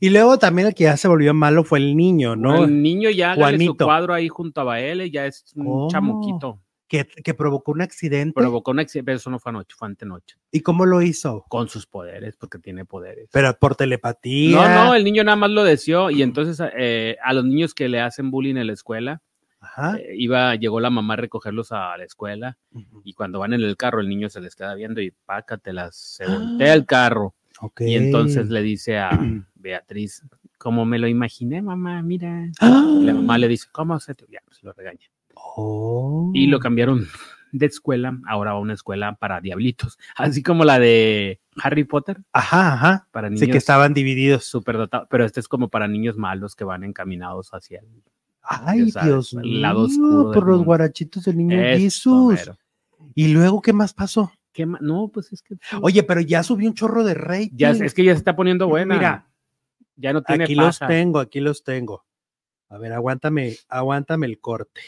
Y 0.00 0.10
luego 0.10 0.38
también 0.38 0.68
el 0.68 0.74
que 0.74 0.84
ya 0.84 0.96
se 0.96 1.08
volvió 1.08 1.34
malo 1.34 1.62
fue 1.62 1.78
el 1.78 1.94
niño, 1.94 2.34
¿no? 2.36 2.64
El 2.64 2.82
niño 2.82 3.10
ya 3.10 3.32
hágale 3.32 3.58
su 3.58 3.64
Juanito. 3.64 3.84
cuadro 3.84 4.14
ahí 4.14 4.28
junto 4.28 4.62
a 4.62 4.64
Bael, 4.64 5.10
ya 5.10 5.26
es 5.26 5.52
un 5.54 5.64
¿Cómo? 5.64 5.88
chamuquito. 5.90 6.63
Que, 6.86 7.06
que 7.06 7.32
provocó 7.34 7.72
un 7.72 7.80
accidente. 7.80 8.34
Provocó 8.34 8.70
un 8.72 8.78
accidente, 8.80 9.06
pero 9.06 9.16
eso 9.16 9.30
no 9.30 9.38
fue 9.38 9.50
anoche, 9.50 9.74
fue 9.76 9.88
antenoche. 9.88 10.36
¿Y 10.50 10.60
cómo 10.60 10.84
lo 10.84 11.00
hizo? 11.02 11.44
Con 11.48 11.68
sus 11.68 11.86
poderes, 11.86 12.36
porque 12.36 12.58
tiene 12.58 12.84
poderes. 12.84 13.30
Pero 13.32 13.56
por 13.58 13.74
telepatía. 13.74 14.68
No, 14.68 14.84
no, 14.86 14.94
el 14.94 15.02
niño 15.02 15.24
nada 15.24 15.36
más 15.36 15.50
lo 15.50 15.64
deseó 15.64 16.10
y 16.10 16.22
entonces 16.22 16.60
eh, 16.76 17.16
a 17.24 17.32
los 17.32 17.44
niños 17.44 17.74
que 17.74 17.88
le 17.88 18.00
hacen 18.00 18.30
bullying 18.30 18.56
en 18.56 18.66
la 18.66 18.74
escuela, 18.74 19.22
Ajá. 19.60 19.96
eh, 19.96 20.14
iba, 20.16 20.54
llegó 20.56 20.78
la 20.78 20.90
mamá 20.90 21.14
a 21.14 21.16
recogerlos 21.16 21.72
a 21.72 21.96
la 21.96 22.04
escuela 22.04 22.58
y 23.02 23.14
cuando 23.14 23.38
van 23.38 23.54
en 23.54 23.62
el 23.62 23.76
carro 23.78 24.00
el 24.00 24.08
niño 24.10 24.28
se 24.28 24.42
les 24.42 24.54
queda 24.54 24.74
viendo 24.74 25.00
y 25.00 25.10
pácatelas, 25.10 25.96
se 25.96 26.24
Ah. 26.24 26.28
voltea 26.38 26.74
el 26.74 26.84
carro 26.84 27.34
y 27.80 27.94
entonces 27.94 28.50
le 28.50 28.60
dice 28.62 28.98
a 28.98 29.08
Beatriz, 29.54 30.22
como 30.58 30.84
me 30.84 30.98
lo 30.98 31.08
imaginé, 31.08 31.62
mamá, 31.62 32.02
mira. 32.02 32.46
¡Ah! 32.60 32.84
Y 33.00 33.04
la 33.04 33.14
mamá 33.14 33.38
le 33.38 33.48
dice, 33.48 33.68
¿cómo 33.72 33.98
se 34.00 34.14
te...? 34.14 34.26
Ya, 34.30 34.40
pues 34.44 34.62
lo 34.62 34.72
regaña. 34.74 35.06
Oh. 35.34 36.30
Y 36.34 36.46
lo 36.46 36.58
cambiaron 36.60 37.06
de 37.52 37.66
escuela, 37.66 38.18
ahora 38.26 38.52
a 38.52 38.58
una 38.58 38.74
escuela 38.74 39.14
para 39.14 39.40
diablitos, 39.40 39.96
así 40.16 40.42
como 40.42 40.64
la 40.64 40.78
de 40.80 41.40
Harry 41.62 41.84
Potter, 41.84 42.18
Ajá, 42.32 42.72
ajá. 42.74 43.08
para 43.12 43.28
niños 43.28 43.40
Sí 43.40 43.48
que 43.50 43.58
estaban 43.58 43.94
divididos. 43.94 44.44
superdotados, 44.44 45.06
pero 45.08 45.24
este 45.24 45.38
es 45.40 45.46
como 45.46 45.68
para 45.68 45.86
niños 45.86 46.16
malos 46.16 46.56
que 46.56 46.64
van 46.64 46.82
encaminados 46.82 47.50
hacia 47.54 47.78
el 47.80 48.02
Ay, 48.42 48.90
Dios 49.04 49.32
mío, 49.34 49.60
lado 49.60 49.82
oscuro 49.82 50.32
por 50.32 50.46
los 50.48 50.64
guarachitos 50.64 51.24
del 51.24 51.36
niño 51.38 51.56
Jesús. 51.56 52.34
mero. 52.34 52.58
Y 53.14 53.28
luego, 53.28 53.62
¿qué 53.62 53.72
más 53.72 53.94
pasó? 53.94 54.32
¿Qué 54.52 54.66
ma- 54.66 54.78
No, 54.82 55.08
pues 55.08 55.32
es 55.32 55.40
que. 55.40 55.54
Oye, 55.80 56.02
pero 56.02 56.20
ya 56.20 56.42
subió 56.42 56.68
un 56.68 56.74
chorro 56.74 57.04
de 57.04 57.14
rating. 57.14 57.56
ya, 57.56 57.70
es 57.70 57.94
que 57.94 58.04
ya 58.04 58.12
se 58.12 58.18
está 58.18 58.36
poniendo 58.36 58.68
buena. 58.68 58.94
Mira, 58.96 59.28
ya 59.96 60.12
no 60.12 60.22
tiene 60.22 60.44
aquí 60.44 60.54
los 60.54 60.78
tengo, 60.78 61.20
aquí 61.20 61.40
los 61.40 61.64
tengo. 61.64 62.04
A 62.68 62.78
ver, 62.78 62.92
aguántame, 62.92 63.54
aguántame 63.68 64.26
el 64.26 64.38
corte. 64.40 64.80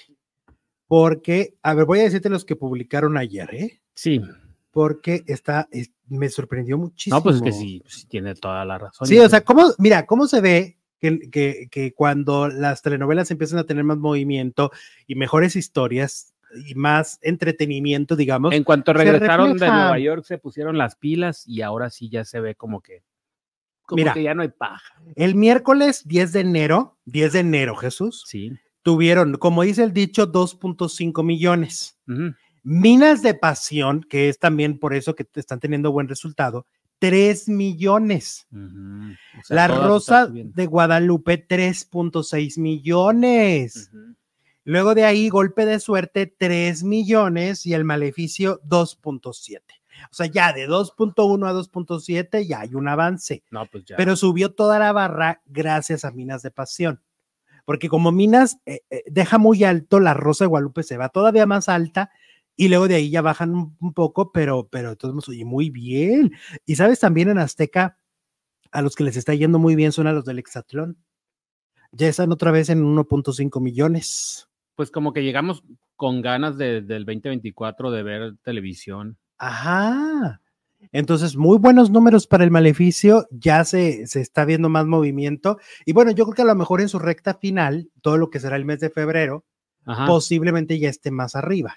Porque, 0.89 1.55
a 1.63 1.75
ver, 1.75 1.85
voy 1.85 2.01
a 2.01 2.05
decirte 2.05 2.29
los 2.29 2.45
que 2.45 2.57
publicaron 2.57 3.17
ayer, 3.17 3.49
¿eh? 3.55 3.81
Sí. 3.95 4.21
Porque 4.71 5.25
está, 5.27 5.69
es- 5.71 5.91
me 6.09 6.29
sorprendió 6.29 6.79
muchísimo. 6.79 7.17
No, 7.17 7.23
pues 7.23 7.37
es 7.37 7.43
que 7.43 7.53
sí, 7.53 7.83
sí, 7.89 8.07
tiene 8.07 8.35
toda 8.35 8.65
la 8.65 8.79
razón. 8.79 9.07
Sí, 9.09 9.19
o 9.19 9.29
sea, 9.29 9.41
¿cómo, 9.43 9.65
mira, 9.79 10.07
cómo 10.07 10.27
se 10.29 10.41
ve 10.41 10.79
que, 11.01 11.31
que, 11.31 11.69
que 11.71 11.93
cuando 11.93 12.49
las 12.49 12.83
telenovelas 12.83 13.31
empiezan 13.31 13.59
a 13.59 13.65
tener 13.65 13.85
más 13.85 13.99
movimiento 13.99 14.71
y 15.07 15.15
mejores 15.17 15.57
historias 15.57 16.35
y 16.67 16.75
más 16.77 17.19
entretenimiento, 17.23 18.15
digamos, 18.15 18.55
En 18.55 18.63
cuanto 18.65 18.93
regresaron 18.93 19.57
de. 19.57 19.67
Nueva 19.67 19.99
York, 19.99 20.25
se 20.25 20.39
pusieron 20.39 20.79
las 20.79 20.95
pilas 20.95 21.43
y 21.49 21.63
ahora 21.63 21.91
sí 21.91 22.09
ya 22.09 22.25
se 22.25 22.41
ve 22.41 22.55
como 22.55 22.81
que. 22.81 23.03
Como 23.85 23.97
Mira. 24.01 24.15
que 24.15 24.23
ya 24.23 24.35
no 24.35 24.43
hay 24.43 24.49
paja. 24.49 25.01
el 25.17 25.35
miércoles 25.37 26.03
10 26.07 26.33
de 26.33 26.41
enero, 26.41 26.99
10 27.05 27.33
de 27.33 27.39
enero, 27.41 27.77
Jesús, 27.77 28.25
Sí. 28.27 28.53
Tuvieron, 28.87 29.35
como 29.35 29.65
dice 29.65 29.83
el 29.83 29.93
dicho, 29.93 30.31
2.5 30.31 31.25
millones. 31.25 31.99
Minas 32.63 33.21
de 33.21 33.35
Pasión, 33.35 34.07
que 34.09 34.29
es 34.29 34.39
también 34.39 34.79
por 34.79 34.95
eso 34.95 35.17
que 35.17 35.27
están 35.35 35.59
teniendo 35.59 35.91
buen 35.91 36.07
resultado, 36.07 36.67
3 37.01 37.49
millones. 37.49 38.47
Ujú. 38.53 39.11
O 39.41 39.45
sea, 39.45 39.57
La 39.57 39.67
Rosa 39.67 40.29
de 40.31 40.67
Guadalupe, 40.67 41.49
3.6 41.49 42.59
millones. 42.61 43.91
Luego 44.63 44.95
de 44.95 45.05
ahí, 45.05 45.31
Golpe 45.31 45.67
de 45.67 45.81
Suerte, 45.81 46.33
3 46.39 46.85
millones 46.85 47.67
y 47.67 47.75
el 47.75 47.83
Maleficio, 47.83 48.61
2.7. 48.69 49.63
O 50.13 50.15
sea, 50.15 50.27
ya 50.27 50.53
de 50.53 50.69
2.1 50.69 51.49
a 51.49 51.53
2.7 51.53 52.47
ya 52.47 52.61
hay 52.61 52.77
un 52.77 52.87
avance, 52.87 53.43
No, 53.51 53.67
pues 53.67 53.85
ya. 53.85 53.97
pero 53.97 54.15
subió 54.15 54.55
toda 54.55 54.79
la 54.79 54.93
barra 54.93 55.43
gracias 55.47 56.05
a 56.05 56.13
Minas 56.13 56.43
de 56.43 56.53
Pasión. 56.53 57.01
Porque 57.67 57.89
como 57.91 58.11
Minas 58.13 58.57
eh, 58.65 58.81
eh, 58.89 59.03
deja 59.07 59.37
muy 59.37 59.63
alto, 59.65 60.01
la 60.01 60.15
Rosa 60.15 60.45
de 60.45 60.49
Guadalupe 60.49 60.83
se 60.83 60.97
va 60.97 61.11
todavía 61.11 61.45
más 61.45 61.69
alta 61.69 62.11
y 62.57 62.69
luego 62.69 62.89
de 62.89 62.95
ahí 62.95 63.11
ya 63.11 63.21
bajan 63.21 63.55
un, 63.55 63.77
un 63.81 63.93
poco, 63.93 64.33
pero, 64.33 64.67
pero 64.71 64.93
entonces, 64.93 65.29
oye, 65.29 65.45
muy 65.45 65.69
bien. 65.69 66.33
Y 66.65 66.77
sabes, 66.77 67.01
también 67.01 67.29
en 67.29 67.37
Azteca, 67.39 67.99
a 68.73 68.81
los 68.81 68.95
que 68.97 69.05
les 69.05 69.19
está 69.19 69.35
yendo 69.35 69.59
muy 69.59 69.75
bien 69.77 69.93
son 69.93 70.07
a 70.07 70.13
los 70.13 70.25
del 70.25 70.39
Hexatlón. 70.39 70.97
Ya 71.93 72.09
están 72.09 72.33
otra 72.33 72.51
vez 72.53 72.71
en 72.71 72.83
1.5 72.85 73.61
millones. 73.61 74.49
Pues 74.75 74.91
como 74.91 75.13
que 75.13 75.23
llegamos 75.23 75.63
con 75.97 76.21
ganas 76.23 76.57
de- 76.59 76.83
del 76.83 77.05
2024 77.05 77.91
de 77.91 78.03
ver 78.03 78.37
televisión. 78.43 79.19
Ajá. 79.39 80.41
Entonces, 80.93 81.37
muy 81.37 81.59
buenos 81.59 81.91
números 81.91 82.27
para 82.27 82.45
el 82.45 82.51
maleficio, 82.51 83.27
ya 83.31 83.65
se, 83.65 84.07
se 84.07 84.21
está 84.21 84.45
viendo 84.45 84.69
más 84.69 84.87
movimiento. 84.87 85.59
Y 85.85 85.93
bueno, 85.93 86.11
yo 86.13 86.25
creo 86.25 86.35
que 86.35 86.43
a 86.43 86.47
lo 86.47 86.55
mejor 86.55 86.81
en 86.81 86.89
su 86.89 86.99
recta 86.99 87.35
final, 87.35 87.91
todo 88.03 88.17
lo 88.19 88.31
que 88.31 88.41
será 88.41 88.57
el 88.57 88.65
mes 88.65 88.81
de 88.81 88.91
febrero, 88.91 89.45
Ajá. 89.85 90.07
posiblemente 90.07 90.79
ya 90.79 90.89
esté 90.89 91.11
más 91.11 91.35
arriba. 91.35 91.77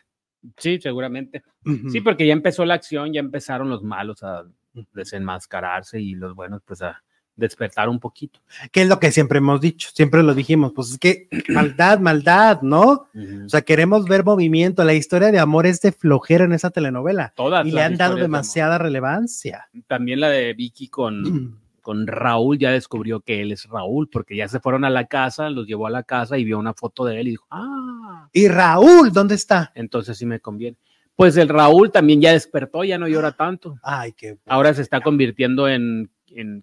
Sí, 0.58 0.80
seguramente. 0.80 1.43
Sí, 1.89 2.02
porque 2.02 2.26
ya 2.26 2.34
empezó 2.34 2.66
la 2.66 2.76
acción, 2.76 3.14
ya 3.14 3.20
empezaron 3.20 3.70
los 3.70 3.84
malos 3.84 4.24
a 4.24 4.45
desenmascararse 4.93 6.00
y 6.00 6.14
los 6.14 6.36
buenos 6.36 6.62
pues 6.66 6.82
a 6.82 7.04
despertar 7.40 7.90
un 7.90 8.00
poquito. 8.00 8.40
que 8.72 8.82
es 8.82 8.88
lo 8.88 9.00
que 9.00 9.12
siempre 9.12 9.40
hemos 9.40 9.62
dicho, 9.62 9.90
siempre 9.94 10.22
lo 10.22 10.34
dijimos, 10.34 10.74
pues 10.76 10.92
es 10.92 11.00
que 11.00 11.28
maldad, 11.50 12.00
maldad, 12.00 12.62
¿no? 12.62 13.08
O 13.46 13.50
sea, 13.50 13.62
queremos 13.62 14.06
ver 14.06 14.24
movimiento. 14.24 14.84
La 14.84 14.94
historia 14.94 15.32
de 15.32 15.40
amor 15.40 15.66
es 15.66 15.82
de 15.82 15.92
flojera 15.92 16.46
en 16.46 16.54
esa 16.54 16.70
telenovela 16.70 17.34
Todas 17.36 17.66
y 17.66 17.72
le 17.72 17.82
han 17.82 17.98
dado 17.98 18.16
de 18.16 18.24
demasiada 18.24 18.78
relevancia. 18.78 19.68
También 19.88 20.20
la 20.20 20.30
de 20.30 20.54
Vicky 20.54 20.88
con, 20.88 21.58
con 21.82 22.06
Raúl 22.08 22.60
ya 22.60 22.72
descubrió 22.72 23.22
que 23.22 23.42
él 23.42 23.52
es 23.52 23.66
Raúl, 23.66 24.10
porque 24.10 24.36
ya 24.36 24.48
se 24.48 24.60
fueron 24.60 24.86
a 24.86 24.90
la 24.90 25.06
casa, 25.06 25.50
los 25.50 25.66
llevó 25.66 25.88
a 25.88 25.92
la 25.92 26.04
casa 26.04 26.38
y 26.38 26.44
vio 26.44 26.60
una 26.60 26.74
foto 26.74 27.06
de 27.06 27.20
él 27.20 27.28
y 27.28 27.32
dijo, 27.32 27.48
ah, 27.50 28.30
Y 28.34 28.48
Raúl, 28.48 29.12
¿dónde 29.12 29.36
está? 29.36 29.72
entonces 29.76 30.18
sí 30.18 30.26
me 30.26 30.40
conviene. 30.40 30.78
Pues 31.16 31.36
el 31.36 31.50
Raúl 31.50 31.92
también 31.92 32.22
ya 32.22 32.32
despertó, 32.32 32.86
ya 32.86 32.98
no 32.98 33.06
llora 33.08 33.34
tanto. 33.34 33.78
Ay, 33.84 34.14
qué. 34.14 34.38
Ahora 34.46 34.74
se 34.74 34.82
está 34.82 35.02
convirtiendo 35.02 35.68
en, 35.68 36.10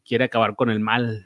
quiere 0.05 0.25
acabar 0.25 0.55
con 0.57 0.71
el 0.71 0.81
mal. 0.81 1.25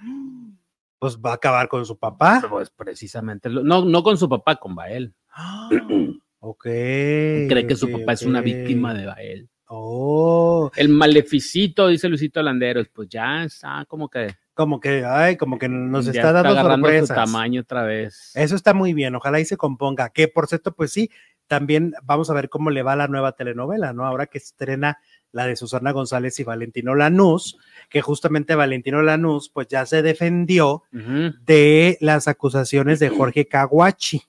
Pues 0.99 1.17
va 1.19 1.31
a 1.33 1.35
acabar 1.35 1.69
con 1.69 1.85
su 1.87 1.99
papá. 1.99 2.43
Pues 2.49 2.71
precisamente, 2.71 3.49
lo- 3.49 3.63
no, 3.63 3.85
no 3.85 4.03
con 4.03 4.19
su 4.19 4.29
papá, 4.29 4.57
con 4.57 4.75
Bael. 4.75 5.15
Ah, 5.33 5.69
ok. 6.41 6.63
Cree 6.65 7.67
que 7.67 7.77
su 7.77 7.91
papá 7.91 8.13
es 8.13 8.23
una 8.23 8.41
víctima 8.41 8.93
de 8.95 9.07
Bael. 9.07 9.49
Oh, 9.73 10.71
El 10.75 10.89
maleficito, 10.89 11.87
dice 11.89 12.09
Luisito 12.09 12.43
Landeros, 12.43 12.89
pues 12.89 13.09
ya 13.09 13.45
está 13.45 13.85
como 13.87 14.09
que 14.09 14.35
como 14.53 14.79
que, 14.81 15.05
ay, 15.07 15.37
como 15.39 15.59
que 15.59 15.69
nos 15.71 16.05
ya 16.07 16.11
está 16.11 16.33
dando 16.33 16.51
agarrando 16.51 16.87
su 16.89 16.93
sorpresas. 17.07 17.17
tamaño 17.17 17.63
otra 17.63 17.83
vez. 17.85 18.33
Eso 18.35 18.57
está 18.57 18.75
muy 18.75 18.93
bien, 18.93 19.15
ojalá 19.15 19.41
y 19.41 19.45
se 19.47 19.57
componga. 19.57 20.11
Que 20.11 20.29
por 20.29 20.49
cierto, 20.49 20.75
pues 20.75 20.93
sí, 20.93 21.09
también 21.47 21.95
vamos 22.03 22.29
a 22.31 22.35
ver 22.35 22.51
cómo 22.51 22.69
le 22.71 22.83
va 22.83 22.93
a 22.93 22.97
la 22.97 23.09
nueva 23.09 23.33
telenovela, 23.33 23.93
¿no? 23.95 24.05
Ahora 24.05 24.27
que 24.27 24.37
estrena 24.39 24.99
la 25.33 25.47
de 25.47 25.57
Susana 25.57 25.93
González 25.93 26.39
y 26.41 26.45
Valentino 26.45 26.95
Lanús, 26.95 27.59
que 27.89 28.03
justamente 28.03 28.55
Valentino 28.55 29.03
Lanús, 29.03 29.49
pues 29.49 29.69
ya 29.69 29.87
se 29.87 30.03
defendió 30.03 30.83
de 30.93 31.99
las 32.01 32.29
acusaciones 32.29 32.99
de 32.99 33.11
Jorge 33.11 33.47
Caguachi. 33.47 34.23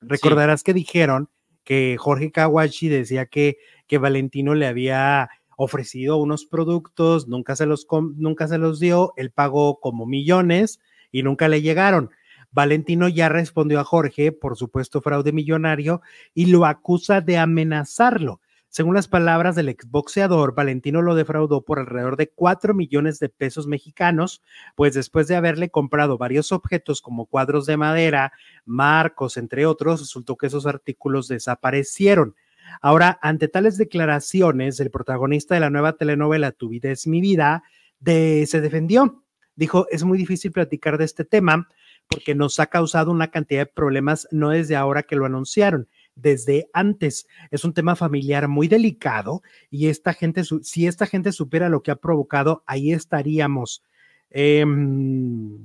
Recordarás 0.00 0.62
que 0.62 0.74
dijeron 0.74 1.30
que 1.64 1.96
Jorge 1.98 2.30
Caguachi 2.30 2.88
decía 2.88 3.26
que, 3.26 3.58
que 3.86 3.98
Valentino 3.98 4.54
le 4.54 4.66
había 4.66 5.30
ofrecido 5.56 6.16
unos 6.16 6.44
productos, 6.44 7.28
nunca 7.28 7.56
se, 7.56 7.66
los 7.66 7.86
nunca 8.16 8.48
se 8.48 8.58
los 8.58 8.80
dio, 8.80 9.12
él 9.16 9.30
pagó 9.30 9.80
como 9.80 10.04
millones 10.04 10.80
y 11.10 11.22
nunca 11.22 11.48
le 11.48 11.62
llegaron. 11.62 12.10
Valentino 12.50 13.08
ya 13.08 13.28
respondió 13.28 13.80
a 13.80 13.84
Jorge, 13.84 14.30
por 14.30 14.56
supuesto 14.56 15.00
fraude 15.00 15.32
millonario, 15.32 16.02
y 16.34 16.46
lo 16.46 16.66
acusa 16.66 17.20
de 17.20 17.36
amenazarlo. 17.36 18.40
Según 18.74 18.96
las 18.96 19.06
palabras 19.06 19.54
del 19.54 19.68
exboxeador, 19.68 20.56
Valentino 20.56 21.00
lo 21.00 21.14
defraudó 21.14 21.62
por 21.62 21.78
alrededor 21.78 22.16
de 22.16 22.30
4 22.30 22.74
millones 22.74 23.20
de 23.20 23.28
pesos 23.28 23.68
mexicanos, 23.68 24.42
pues 24.74 24.94
después 24.94 25.28
de 25.28 25.36
haberle 25.36 25.70
comprado 25.70 26.18
varios 26.18 26.50
objetos 26.50 27.00
como 27.00 27.26
cuadros 27.26 27.66
de 27.66 27.76
madera, 27.76 28.32
marcos, 28.64 29.36
entre 29.36 29.64
otros, 29.64 30.00
resultó 30.00 30.34
que 30.34 30.48
esos 30.48 30.66
artículos 30.66 31.28
desaparecieron. 31.28 32.34
Ahora, 32.80 33.16
ante 33.22 33.46
tales 33.46 33.78
declaraciones, 33.78 34.80
el 34.80 34.90
protagonista 34.90 35.54
de 35.54 35.60
la 35.60 35.70
nueva 35.70 35.92
telenovela 35.92 36.50
Tu 36.50 36.68
vida 36.68 36.90
es 36.90 37.06
mi 37.06 37.20
vida 37.20 37.62
de, 38.00 38.44
se 38.48 38.60
defendió. 38.60 39.22
Dijo, 39.54 39.86
es 39.88 40.02
muy 40.02 40.18
difícil 40.18 40.50
platicar 40.50 40.98
de 40.98 41.04
este 41.04 41.24
tema 41.24 41.68
porque 42.08 42.34
nos 42.34 42.58
ha 42.60 42.66
causado 42.66 43.10
una 43.10 43.30
cantidad 43.30 43.60
de 43.60 43.72
problemas, 43.72 44.26
no 44.30 44.50
desde 44.50 44.76
ahora 44.76 45.04
que 45.04 45.16
lo 45.16 45.26
anunciaron, 45.26 45.88
desde 46.16 46.68
antes. 46.72 47.26
Es 47.50 47.64
un 47.64 47.74
tema 47.74 47.96
familiar 47.96 48.48
muy 48.48 48.68
delicado 48.68 49.42
y 49.70 49.88
esta 49.88 50.12
gente, 50.12 50.42
si 50.62 50.86
esta 50.86 51.06
gente 51.06 51.32
supiera 51.32 51.68
lo 51.68 51.82
que 51.82 51.90
ha 51.90 51.96
provocado, 51.96 52.62
ahí 52.66 52.92
estaríamos. 52.92 53.82
Em, 54.30 55.64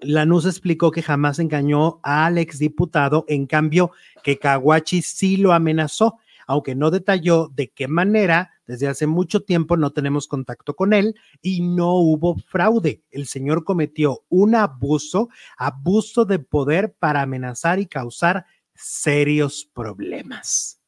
Lanús 0.00 0.46
explicó 0.46 0.90
que 0.90 1.02
jamás 1.02 1.38
engañó 1.38 2.00
al 2.02 2.38
exdiputado, 2.38 3.24
en 3.28 3.46
cambio 3.46 3.90
que 4.22 4.38
Caguachi 4.38 5.02
sí 5.02 5.36
lo 5.36 5.52
amenazó, 5.52 6.18
aunque 6.46 6.74
no 6.74 6.90
detalló 6.90 7.50
de 7.54 7.68
qué 7.68 7.88
manera, 7.88 8.52
desde 8.66 8.86
hace 8.86 9.06
mucho 9.06 9.42
tiempo 9.42 9.76
no 9.76 9.90
tenemos 9.90 10.28
contacto 10.28 10.74
con 10.74 10.92
él 10.92 11.14
y 11.42 11.62
no 11.62 11.94
hubo 11.94 12.36
fraude. 12.36 13.02
El 13.10 13.26
señor 13.26 13.64
cometió 13.64 14.24
un 14.28 14.54
abuso, 14.54 15.28
abuso 15.56 16.24
de 16.24 16.38
poder 16.38 16.94
para 16.98 17.22
amenazar 17.22 17.80
y 17.80 17.86
causar 17.86 18.46
serios 18.78 19.68
problemas. 19.74 20.80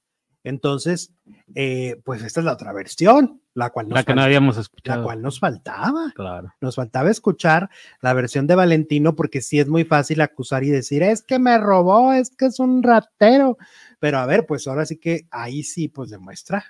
Entonces, 0.42 1.12
eh, 1.54 2.00
pues 2.02 2.22
esta 2.22 2.40
es 2.40 2.46
la 2.46 2.54
otra 2.54 2.72
versión, 2.72 3.42
la 3.52 3.68
cual 3.68 3.88
nos, 3.88 3.96
La 3.96 4.04
que 4.04 4.14
no 4.14 4.22
fal- 4.22 4.24
habíamos 4.24 4.56
la 4.56 4.62
escuchado. 4.62 5.04
cual 5.04 5.20
nos 5.20 5.38
faltaba. 5.38 6.12
Claro. 6.14 6.54
Nos 6.62 6.76
faltaba 6.76 7.10
escuchar 7.10 7.68
la 8.00 8.14
versión 8.14 8.46
de 8.46 8.54
Valentino 8.54 9.14
porque 9.14 9.42
sí 9.42 9.58
es 9.60 9.68
muy 9.68 9.84
fácil 9.84 10.22
acusar 10.22 10.64
y 10.64 10.70
decir, 10.70 11.02
es 11.02 11.22
que 11.22 11.38
me 11.38 11.58
robó, 11.58 12.14
es 12.14 12.30
que 12.34 12.46
es 12.46 12.58
un 12.58 12.82
ratero. 12.82 13.58
Pero 13.98 14.16
a 14.18 14.24
ver, 14.24 14.46
pues 14.46 14.66
ahora 14.66 14.86
sí 14.86 14.96
que 14.96 15.26
ahí 15.30 15.62
sí, 15.62 15.88
pues 15.88 16.08
demuestra. 16.08 16.64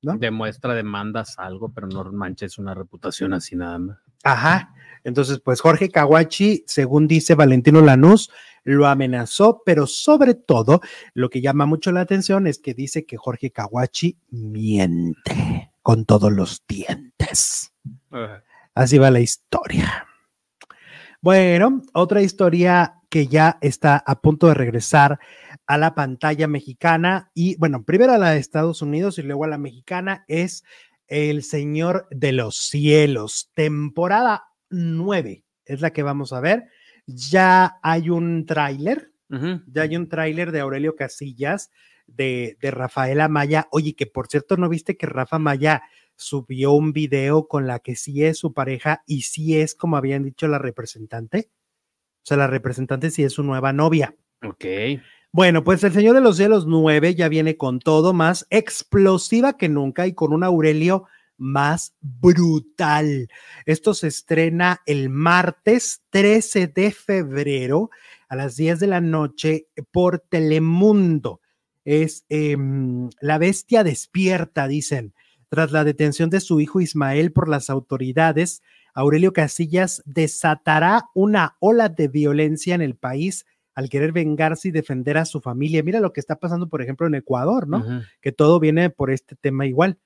¿no? 0.00 0.16
Demuestra, 0.16 0.72
demandas 0.74 1.38
algo, 1.38 1.70
pero 1.74 1.88
no 1.88 2.04
manches 2.12 2.56
una 2.58 2.72
reputación 2.74 3.34
así 3.34 3.56
nada 3.56 3.78
más. 3.78 3.98
Ajá. 4.26 4.74
Entonces, 5.04 5.38
pues 5.38 5.60
Jorge 5.60 5.88
Caguachi, 5.88 6.64
según 6.66 7.06
dice 7.06 7.36
Valentino 7.36 7.80
Lanús, 7.80 8.28
lo 8.64 8.88
amenazó, 8.88 9.62
pero 9.64 9.86
sobre 9.86 10.34
todo 10.34 10.80
lo 11.14 11.30
que 11.30 11.40
llama 11.40 11.64
mucho 11.64 11.92
la 11.92 12.00
atención 12.00 12.48
es 12.48 12.58
que 12.58 12.74
dice 12.74 13.06
que 13.06 13.16
Jorge 13.16 13.52
Caguachi 13.52 14.18
miente 14.30 15.70
con 15.80 16.06
todos 16.06 16.32
los 16.32 16.64
dientes. 16.66 17.72
Así 18.74 18.98
va 18.98 19.12
la 19.12 19.20
historia. 19.20 20.08
Bueno, 21.20 21.82
otra 21.92 22.20
historia 22.20 22.96
que 23.08 23.28
ya 23.28 23.58
está 23.60 24.02
a 24.04 24.20
punto 24.20 24.48
de 24.48 24.54
regresar 24.54 25.20
a 25.68 25.78
la 25.78 25.94
pantalla 25.94 26.48
mexicana 26.48 27.30
y 27.32 27.56
bueno, 27.58 27.84
primero 27.84 28.12
a 28.12 28.18
la 28.18 28.30
de 28.30 28.38
Estados 28.38 28.82
Unidos 28.82 29.18
y 29.18 29.22
luego 29.22 29.44
a 29.44 29.48
la 29.48 29.58
mexicana 29.58 30.24
es 30.26 30.64
El 31.06 31.42
Señor 31.42 32.08
de 32.10 32.32
los 32.32 32.56
Cielos, 32.56 33.50
temporada 33.54 34.44
9 34.70 35.44
es 35.64 35.80
la 35.80 35.92
que 35.92 36.02
vamos 36.02 36.32
a 36.32 36.40
ver. 36.40 36.64
Ya 37.06 37.78
hay 37.82 38.10
un 38.10 38.46
tráiler, 38.46 39.12
ya 39.28 39.82
hay 39.82 39.96
un 39.96 40.08
tráiler 40.08 40.52
de 40.52 40.60
Aurelio 40.60 40.96
Casillas, 40.96 41.70
de, 42.06 42.56
de 42.60 42.70
Rafaela 42.70 43.28
Maya. 43.28 43.68
Oye, 43.70 43.94
que 43.94 44.06
por 44.06 44.28
cierto, 44.28 44.56
¿no 44.56 44.68
viste 44.68 44.96
que 44.96 45.06
Rafa 45.06 45.38
Maya 45.38 45.82
subió 46.16 46.72
un 46.72 46.92
video 46.92 47.46
con 47.46 47.66
la 47.66 47.80
que 47.80 47.94
sí 47.96 48.24
es 48.24 48.38
su 48.38 48.52
pareja 48.52 49.02
y 49.06 49.22
sí 49.22 49.58
es 49.58 49.74
como 49.74 49.96
habían 49.96 50.22
dicho 50.22 50.48
la 50.48 50.58
representante? 50.58 51.50
O 52.22 52.26
sea, 52.26 52.36
la 52.36 52.46
representante 52.46 53.10
sí 53.10 53.22
es 53.22 53.34
su 53.34 53.42
nueva 53.42 53.72
novia. 53.72 54.16
Ok. 54.42 54.64
Bueno, 55.36 55.64
pues 55.64 55.84
el 55.84 55.92
Señor 55.92 56.14
de 56.14 56.22
los 56.22 56.38
Cielos 56.38 56.66
9 56.66 57.14
ya 57.14 57.28
viene 57.28 57.58
con 57.58 57.78
todo 57.78 58.14
más 58.14 58.46
explosiva 58.48 59.58
que 59.58 59.68
nunca 59.68 60.06
y 60.06 60.14
con 60.14 60.32
un 60.32 60.42
Aurelio 60.42 61.04
más 61.36 61.94
brutal. 62.00 63.28
Esto 63.66 63.92
se 63.92 64.06
estrena 64.06 64.80
el 64.86 65.10
martes 65.10 66.00
13 66.08 66.68
de 66.68 66.90
febrero 66.90 67.90
a 68.30 68.36
las 68.36 68.56
10 68.56 68.80
de 68.80 68.86
la 68.86 69.02
noche 69.02 69.68
por 69.90 70.20
Telemundo. 70.20 71.42
Es 71.84 72.24
em, 72.30 73.10
La 73.20 73.36
bestia 73.36 73.84
despierta, 73.84 74.66
dicen. 74.66 75.12
Tras 75.50 75.70
la 75.70 75.84
detención 75.84 76.30
de 76.30 76.40
su 76.40 76.60
hijo 76.60 76.80
Ismael 76.80 77.30
por 77.30 77.50
las 77.50 77.68
autoridades, 77.68 78.62
Aurelio 78.94 79.34
Casillas 79.34 80.02
desatará 80.06 81.10
una 81.12 81.58
ola 81.60 81.90
de 81.90 82.08
violencia 82.08 82.74
en 82.74 82.80
el 82.80 82.96
país 82.96 83.44
al 83.76 83.90
querer 83.90 84.10
vengarse 84.10 84.68
y 84.68 84.70
defender 84.72 85.18
a 85.18 85.26
su 85.26 85.40
familia. 85.40 85.82
Mira 85.82 86.00
lo 86.00 86.12
que 86.12 86.18
está 86.18 86.36
pasando, 86.36 86.68
por 86.68 86.82
ejemplo, 86.82 87.06
en 87.06 87.14
Ecuador, 87.14 87.68
¿no? 87.68 88.02
Que 88.20 88.32
todo 88.32 88.58
viene 88.58 88.90
por 88.90 89.10
este 89.10 89.36
tema 89.36 89.66
igual. 89.66 89.98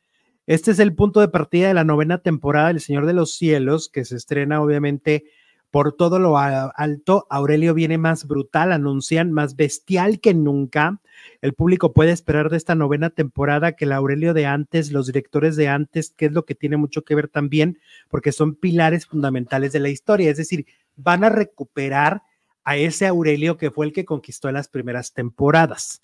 Este 0.47 0.73
es 0.73 0.81
el 0.81 0.93
punto 0.93 1.21
de 1.21 1.29
partida 1.29 1.69
de 1.69 1.75
la 1.75 1.85
novena 1.85 2.19
temporada 2.19 2.69
del 2.69 2.81
Señor 2.81 3.07
de 3.07 3.13
los 3.13 3.37
Cielos, 3.37 3.89
que 3.89 4.05
se 4.05 4.17
estrena 4.17 4.61
obviamente 4.61 5.25
por 5.71 5.93
todo 5.93 6.19
lo 6.19 6.37
alto. 6.37 7.29
Aurelio 7.31 7.73
viene 7.73 7.97
más 7.97 8.27
brutal, 8.27 8.73
anuncian 8.73 9.31
más 9.31 9.55
bestial 9.55 10.19
que 10.19 10.35
nunca. 10.35 11.01
El 11.41 11.55
público 11.55 11.93
puede 11.93 12.11
esperar 12.11 12.51
de 12.51 12.57
esta 12.57 12.75
novena 12.75 13.11
temporada 13.11 13.73
que 13.73 13.85
el 13.85 13.93
Aurelio 13.93 14.35
de 14.35 14.47
antes, 14.47 14.91
los 14.91 15.07
directores 15.07 15.55
de 15.55 15.69
antes, 15.69 16.11
que 16.11 16.27
es 16.27 16.33
lo 16.33 16.45
que 16.45 16.57
tiene 16.57 16.77
mucho 16.77 17.03
que 17.03 17.15
ver 17.15 17.29
también, 17.29 17.79
porque 18.09 18.33
son 18.33 18.57
pilares 18.57 19.07
fundamentales 19.07 19.71
de 19.71 19.79
la 19.79 19.91
historia. 19.91 20.29
Es 20.29 20.39
decir, 20.39 20.67
van 20.97 21.23
a 21.23 21.29
recuperar 21.29 22.23
a 22.65 22.77
ese 22.77 23.07
Aurelio 23.07 23.57
que 23.57 23.71
fue 23.71 23.87
el 23.87 23.93
que 23.93 24.05
conquistó 24.05 24.51
las 24.53 24.69
primeras 24.69 25.13
temporadas. 25.13 26.01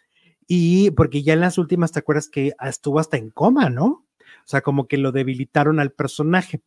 Y 0.47 0.91
porque 0.93 1.23
ya 1.23 1.33
en 1.33 1.41
las 1.41 1.59
últimas, 1.59 1.93
¿te 1.93 1.99
acuerdas 1.99 2.29
que 2.29 2.53
estuvo 2.61 3.01
hasta 3.01 3.17
en 3.17 3.31
coma, 3.31 3.69
no? 3.69 4.07
O 4.47 4.49
sea, 4.49 4.61
como 4.61 4.87
que 4.87 4.97
lo 4.97 5.11
debilitaron 5.11 5.81
al 5.81 5.91
personaje. 5.91 6.63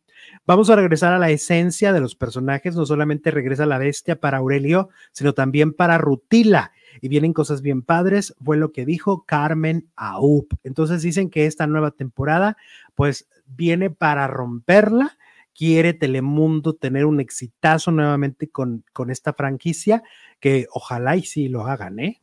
Vamos 0.46 0.68
a 0.68 0.76
regresar 0.76 1.14
a 1.14 1.18
la 1.18 1.30
esencia 1.30 1.94
de 1.94 2.00
los 2.00 2.14
personajes. 2.14 2.76
No 2.76 2.84
solamente 2.84 3.30
regresa 3.30 3.64
la 3.64 3.78
bestia 3.78 4.20
para 4.20 4.38
Aurelio, 4.38 4.90
sino 5.12 5.32
también 5.32 5.72
para 5.72 5.96
Rutila. 5.96 6.72
Y 7.00 7.08
vienen 7.08 7.32
cosas 7.32 7.62
bien 7.62 7.82
padres, 7.82 8.34
fue 8.44 8.58
lo 8.58 8.72
que 8.72 8.84
dijo 8.84 9.24
Carmen 9.24 9.88
Aup. 9.96 10.52
Entonces 10.62 11.00
dicen 11.00 11.30
que 11.30 11.46
esta 11.46 11.66
nueva 11.66 11.92
temporada, 11.92 12.58
pues 12.94 13.28
viene 13.46 13.88
para 13.90 14.26
romperla. 14.26 15.16
Quiere 15.54 15.92
Telemundo 15.92 16.74
tener 16.74 17.04
un 17.04 17.20
exitazo 17.20 17.90
nuevamente 17.90 18.48
con, 18.48 18.84
con 18.92 19.10
esta 19.10 19.32
franquicia, 19.32 20.02
que 20.38 20.66
ojalá 20.72 21.16
y 21.16 21.22
sí 21.22 21.48
lo 21.48 21.66
hagan, 21.66 21.98
¿eh? 21.98 22.20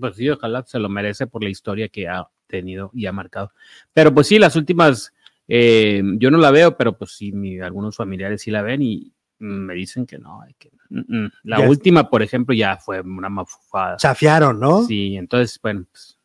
pues 0.00 0.16
sí, 0.16 0.28
ojalá 0.28 0.64
se 0.66 0.78
lo 0.78 0.88
merece 0.88 1.26
por 1.26 1.42
la 1.42 1.50
historia 1.50 1.88
que 1.88 2.08
ha 2.08 2.28
tenido 2.46 2.90
y 2.94 3.06
ha 3.06 3.12
marcado. 3.12 3.52
Pero 3.92 4.12
pues 4.12 4.26
sí, 4.26 4.38
las 4.38 4.56
últimas, 4.56 5.14
eh, 5.46 6.02
yo 6.18 6.30
no 6.30 6.38
la 6.38 6.50
veo, 6.50 6.76
pero 6.76 6.96
pues 6.98 7.12
sí, 7.12 7.32
algunos 7.60 7.96
familiares 7.96 8.42
sí 8.42 8.50
la 8.50 8.62
ven 8.62 8.82
y 8.82 9.12
me 9.38 9.74
dicen 9.74 10.06
que 10.06 10.18
no, 10.18 10.42
que, 10.58 10.70
mm, 10.90 11.24
mm. 11.24 11.32
la 11.44 11.60
última, 11.60 12.10
por 12.10 12.22
ejemplo, 12.22 12.54
ya 12.54 12.76
fue 12.76 13.00
una 13.00 13.28
mafufada. 13.28 13.96
Chafiaron, 13.96 14.60
¿no? 14.60 14.82
Sí, 14.82 15.16
entonces, 15.16 15.58
bueno, 15.62 15.86
pues, 15.90 16.19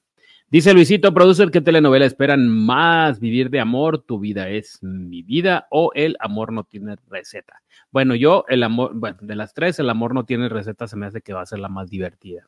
Dice 0.51 0.73
Luisito, 0.73 1.11
producer, 1.13 1.49
¿qué 1.49 1.59
telenovela 1.59 2.05
esperan 2.05 2.47
más? 2.47 3.19
¿Vivir 3.19 3.49
de 3.49 3.59
amor? 3.59 4.03
¿Tu 4.03 4.19
vida 4.19 4.47
es 4.49 4.77
mi 4.83 5.23
vida? 5.23 5.67
¿O 5.71 5.91
el 5.95 6.15
amor 6.19 6.53
no 6.53 6.63
tiene 6.63 6.95
receta? 7.09 7.61
Bueno, 7.91 8.13
yo, 8.13 8.45
el 8.47 8.61
amor, 8.61 8.91
bueno, 8.93 9.17
de 9.21 9.35
las 9.35 9.55
tres, 9.55 9.79
el 9.79 9.89
amor 9.89 10.13
no 10.13 10.23
tiene 10.23 10.47
receta, 10.47 10.87
se 10.87 10.97
me 10.97 11.07
hace 11.07 11.21
que 11.21 11.33
va 11.33 11.41
a 11.41 11.45
ser 11.47 11.59
la 11.59 11.67
más 11.67 11.89
divertida. 11.89 12.47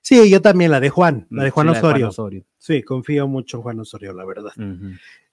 Sí, 0.00 0.28
yo 0.28 0.42
también, 0.42 0.70
la 0.72 0.80
de 0.80 0.90
Juan, 0.90 1.26
la 1.30 1.44
de 1.44 1.50
Juan, 1.50 1.68
Osorio. 1.68 2.44
Sí, 2.58 2.82
confío 2.82 3.28
mucho 3.28 3.58
en 3.58 3.62
Juan 3.62 3.80
Osorio, 3.80 4.12
la 4.12 4.24
verdad. 4.24 4.52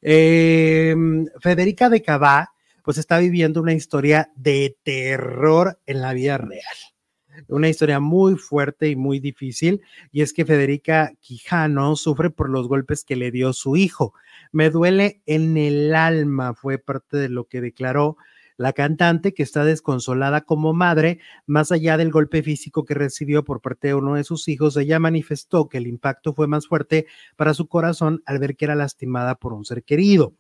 Em, 0.02 1.26
Federica 1.40 1.90
de 1.90 2.02
Cabá, 2.02 2.54
pues 2.84 2.98
está 2.98 3.18
viviendo 3.18 3.62
una 3.62 3.74
historia 3.74 4.30
de 4.36 4.78
terror 4.84 5.80
en 5.86 6.02
la 6.02 6.14
vida 6.14 6.38
real. 6.38 6.76
Una 7.48 7.70
historia 7.70 8.00
muy 8.00 8.36
fuerte 8.36 8.90
y 8.90 8.96
muy 8.96 9.20
difícil, 9.20 9.82
y 10.12 10.22
es 10.22 10.34
que 10.34 10.46
Federica 10.46 11.14
Quijano 11.20 11.96
sufre 11.96 12.30
por 12.30 12.50
los 12.50 12.68
golpes 12.68 13.04
que 13.04 13.16
le 13.16 13.32
dio 13.32 13.54
su 13.54 13.76
hijo. 13.76 14.14
Me 14.52 14.70
duele 14.70 15.22
en 15.26 15.58
el 15.58 15.96
alma, 15.96 16.54
fue 16.54 16.78
parte 16.78 17.18
de 17.18 17.30
lo 17.30 17.46
que 17.46 17.62
declaró 17.62 18.18
la 18.58 18.74
cantante, 18.74 19.34
que 19.34 19.44
está 19.44 19.66
desconsolada 19.66 20.42
como 20.42 20.74
madre, 20.74 21.20
más 21.46 21.72
allá 21.72 21.98
del 21.98 22.12
golpe 22.12 22.44
físico 22.44 22.86
que 22.86 22.94
recibió 22.94 23.44
por 23.44 23.62
parte 23.62 23.90
de 23.90 23.94
uno 23.96 24.16
de 24.16 24.24
sus 24.24 24.48
hijos, 24.48 24.78
ella 24.78 25.00
manifestó 25.00 25.68
que 25.70 25.80
el 25.80 25.88
impacto 25.88 26.34
fue 26.34 26.48
más 26.48 26.68
fuerte 26.68 27.08
para 27.36 27.54
su 27.54 27.68
corazón 27.68 28.22
al 28.26 28.40
ver 28.40 28.56
que 28.56 28.66
era 28.66 28.76
lastimada 28.76 29.36
por 29.36 29.54
un 29.54 29.66
ser 29.66 29.84
querido. 29.84 30.34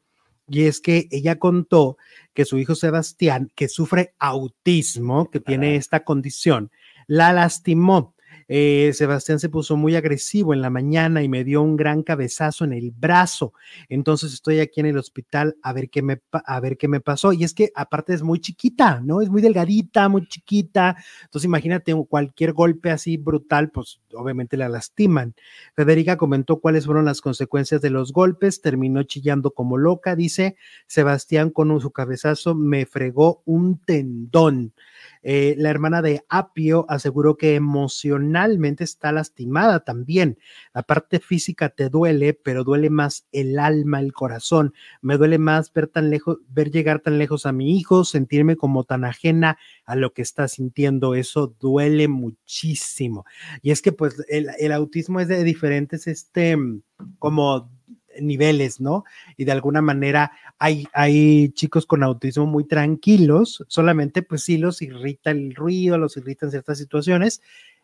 Y 0.48 0.64
es 0.64 0.82
que 0.82 1.08
ella 1.10 1.40
contó 1.40 1.98
que 2.34 2.46
su 2.46 2.58
hijo 2.58 2.76
Sebastián, 2.76 3.50
que 3.56 3.70
sufre 3.70 4.14
autismo, 4.20 5.30
que 5.32 5.40
tiene 5.40 5.78
esta 5.78 6.04
condición, 6.04 6.70
la 7.08 7.34
lastimó 7.34 8.14
eh, 8.48 8.92
Sebastián 8.94 9.40
se 9.40 9.50
puso 9.50 9.78
muy 9.78 9.96
agresivo 9.96 10.54
en 10.54 10.62
la 10.62 10.70
mañana 10.70 11.24
y 11.24 11.30
me 11.30 11.44
dio 11.44 11.62
un 11.62 11.76
gran 11.76 12.04
cabezazo 12.04 12.66
en 12.66 12.74
el 12.74 12.92
brazo. 12.92 13.54
Entonces 13.90 14.34
estoy 14.34 14.60
aquí 14.60 14.80
en 14.80 14.88
el 14.88 14.98
hospital 14.98 15.56
a 15.62 15.74
ver 15.74 15.90
qué 15.90 16.02
me, 16.02 16.22
a 16.32 16.60
ver 16.60 16.78
qué 16.78 16.88
me 16.88 17.00
pasó. 17.00 17.34
Y 17.34 17.44
es 17.44 17.54
que 17.54 17.72
aparte 17.76 18.14
es 18.14 18.22
muy 18.24 18.40
chiquita, 18.40 19.02
¿no? 19.04 19.22
Es 19.22 19.30
muy 19.30 19.42
delgadita, 19.42 20.10
muy 20.10 20.28
chiquita. 20.28 20.96
Entonces 21.24 21.46
imagínate 21.46 21.94
cualquier 22.08 22.54
golpe 22.54 22.92
así 22.92 23.18
brutal, 23.18 23.72
pues 23.72 24.02
obviamente 24.14 24.58
la 24.58 24.70
lastiman. 24.70 25.36
Federica 25.76 26.18
comentó 26.18 26.60
cuáles 26.60 26.86
fueron 26.86 27.06
las 27.06 27.22
consecuencias 27.22 27.82
de 27.82 27.90
los 27.90 28.12
golpes. 28.12 28.62
Terminó 28.62 29.04
chillando 29.04 29.52
como 29.52 29.78
loca. 29.78 30.16
Dice, 30.16 30.56
Sebastián 30.88 31.50
con 31.50 31.74
su 31.80 31.92
cabezazo 31.92 32.56
me 32.56 32.86
fregó 32.86 33.42
un 33.46 33.80
tendón. 33.80 34.74
Eh, 35.24 35.56
la 35.58 35.70
hermana 35.70 36.02
de 36.02 36.24
Apio 36.30 36.86
aseguró 36.90 37.38
que 37.38 37.56
emocionalmente 37.56 38.84
está 38.84 39.12
lastimada 39.12 39.84
también. 39.84 40.38
La 40.74 40.84
parte 40.84 41.20
física 41.20 41.70
te 41.70 41.90
duele, 41.90 42.34
pero 42.34 42.64
duele 42.64 42.90
más 42.90 43.26
el 43.32 43.58
alma, 43.58 44.00
el 44.00 44.14
corazón. 44.14 44.74
Me 45.02 45.18
duele 45.18 45.38
más 45.38 45.72
ver 45.74 45.88
tan 45.88 46.10
lejos, 46.10 46.38
ver 46.50 46.72
llegar 46.72 47.00
tan 47.00 47.18
lejos 47.18 47.46
a 47.46 47.52
mi 47.52 47.78
hijo, 47.78 48.04
sentirme 48.06 48.58
como 48.58 48.84
tan 48.84 49.06
ajena 49.06 49.58
a 49.86 49.96
lo 49.96 50.14
que 50.14 50.22
está 50.22 50.48
sintiendo. 50.48 51.16
Eso 51.16 51.56
duele 51.60 52.08
muchísimo. 52.08 53.26
Y 53.62 53.72
es 53.72 53.82
que 53.82 53.92
pues 53.92 54.24
el, 54.28 54.50
el 54.60 54.72
autismo 54.72 55.20
es 55.20 55.28
de 55.28 55.44
diferentes, 55.44 56.08
este, 56.08 56.58
como 57.20 57.72
niveles, 58.22 58.80
¿no? 58.80 59.04
Y 59.38 59.46
de 59.46 59.52
alguna 59.52 59.82
manera 59.82 60.32
hay, 60.60 60.88
hay 60.94 61.50
chicos 61.50 61.86
con 61.86 62.04
autismo 62.04 62.46
muy 62.46 62.66
tranquilos, 62.66 63.64
solamente 63.68 64.24
pues 64.24 64.44
sí 64.44 64.58
los 64.58 64.82
irrita 64.82 65.32
el 65.32 65.56
ruido, 65.56 65.98
los 65.98 66.18
irritan 66.18 66.52
ciertas 66.52 66.78
situaciones 66.78 67.42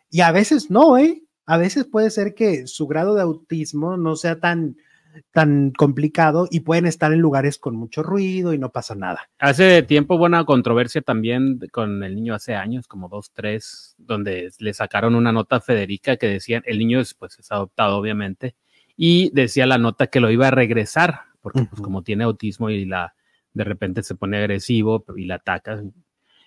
y 0.10 0.22
a 0.22 0.32
veces 0.32 0.70
no, 0.70 0.98
¿eh? 0.98 1.24
A 1.46 1.58
veces 1.58 1.86
puede 1.86 2.12
ser 2.12 2.36
que 2.36 2.68
su 2.68 2.88
grado 2.88 3.16
de 3.16 3.24
autismo 3.24 3.98
no 3.98 4.16
sea 4.16 4.40
tan, 4.40 4.78
tan 5.32 5.72
complicado 5.72 6.48
y 6.50 6.62
pueden 6.62 6.86
estar 6.86 7.12
en 7.12 7.20
lugares 7.20 7.58
con 7.58 7.76
mucho 7.76 8.04
ruido 8.04 8.54
y 8.54 8.58
no 8.58 8.72
pasa 8.72 8.96
nada. 8.96 9.30
Hace 9.40 9.84
tiempo 9.84 10.18
buena 10.18 10.46
controversia 10.46 11.02
también 11.02 11.60
con 11.72 12.04
el 12.04 12.16
niño 12.16 12.36
hace 12.36 12.56
años, 12.56 12.88
como 12.88 13.10
dos, 13.10 13.32
tres, 13.34 13.96
donde 13.98 14.52
le 14.60 14.74
sacaron 14.74 15.16
una 15.16 15.32
nota 15.32 15.58
a 15.58 15.62
Federica 15.62 16.18
que 16.18 16.28
decían, 16.28 16.64
el 16.66 16.80
niño 16.80 17.00
es, 17.00 17.14
pues 17.14 17.38
es 17.40 17.52
adoptado 17.52 17.98
obviamente, 17.98 18.56
y 19.02 19.32
decía 19.34 19.66
la 19.66 19.78
nota 19.78 20.08
que 20.08 20.20
lo 20.20 20.30
iba 20.30 20.50
a 20.50 20.52
regresar, 20.52 21.22
porque 21.40 21.64
pues, 21.64 21.82
como 21.82 22.04
tiene 22.04 22.26
autismo 22.26 22.70
y 22.70 22.84
la 22.84 23.16
de 23.54 23.64
repente 23.64 24.04
se 24.04 24.14
pone 24.14 24.38
agresivo 24.38 25.06
y 25.16 25.24
la 25.24 25.36
ataca. 25.36 25.82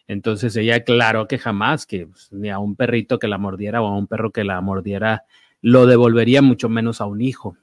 Entonces 0.06 0.54
ella 0.56 0.76
aclaró 0.76 1.26
que 1.26 1.38
jamás, 1.38 1.86
que 1.86 2.08
pues, 2.08 2.30
ni 2.30 2.50
a 2.50 2.58
un 2.58 2.76
perrito 2.76 3.18
que 3.18 3.26
la 3.26 3.38
mordiera 3.38 3.80
o 3.80 3.86
a 3.86 3.96
un 3.96 4.06
perro 4.06 4.32
que 4.32 4.44
la 4.44 4.60
mordiera 4.60 5.24
lo 5.62 5.86
devolvería 5.86 6.42
mucho 6.42 6.68
menos 6.68 7.00
a 7.00 7.06
un 7.06 7.22
hijo. 7.22 7.56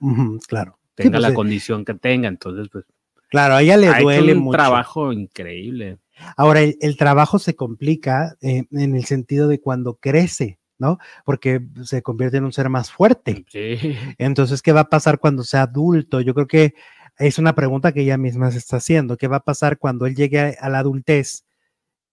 claro. 0.48 0.80
Tenga 0.96 1.20
pues, 1.20 1.22
la 1.22 1.34
condición 1.36 1.86
que 1.86 1.94
tenga. 1.94 2.28
Entonces, 2.28 2.68
pues. 2.72 2.86
Claro, 3.30 3.56
a 3.56 3.62
ella 3.62 3.78
le 3.78 3.94
duele 4.02 4.34
un 4.34 4.52
trabajo 4.52 5.14
increíble. 5.14 6.00
Ahora, 6.36 6.62
el, 6.62 6.98
trabajo 6.98 7.38
se 7.38 7.56
complica 7.56 8.36
eh, 8.42 8.64
en 8.72 8.96
el 8.96 9.06
sentido 9.06 9.48
de 9.48 9.62
cuando 9.62 9.94
crece 9.94 10.59
¿no? 10.80 10.98
Porque 11.26 11.62
se 11.84 12.02
convierte 12.02 12.38
en 12.38 12.46
un 12.46 12.54
ser 12.54 12.70
más 12.70 12.92
fuerte. 12.92 13.46
Sí. 13.50 13.96
Entonces, 14.18 14.62
¿qué 14.62 14.72
va 14.72 14.82
a 14.82 14.90
pasar 14.90 15.20
cuando 15.20 15.44
sea 15.44 15.64
adulto? 15.64 16.22
Yo 16.22 16.34
creo 16.34 16.48
que 16.48 16.74
es 17.18 17.38
una 17.38 17.54
pregunta 17.54 17.92
que 17.92 18.02
ella 18.02 18.18
misma 18.18 18.50
se 18.52 18.58
está 18.58 18.78
haciendo. 18.78 19.18
¿Qué 19.18 19.28
va 19.28 19.38
a 19.38 19.44
pasar 19.44 19.78
cuando 19.78 20.06
él 20.06 20.16
llegue 20.16 20.58
a, 20.60 20.70
la 20.70 20.80
adultez 20.80 21.46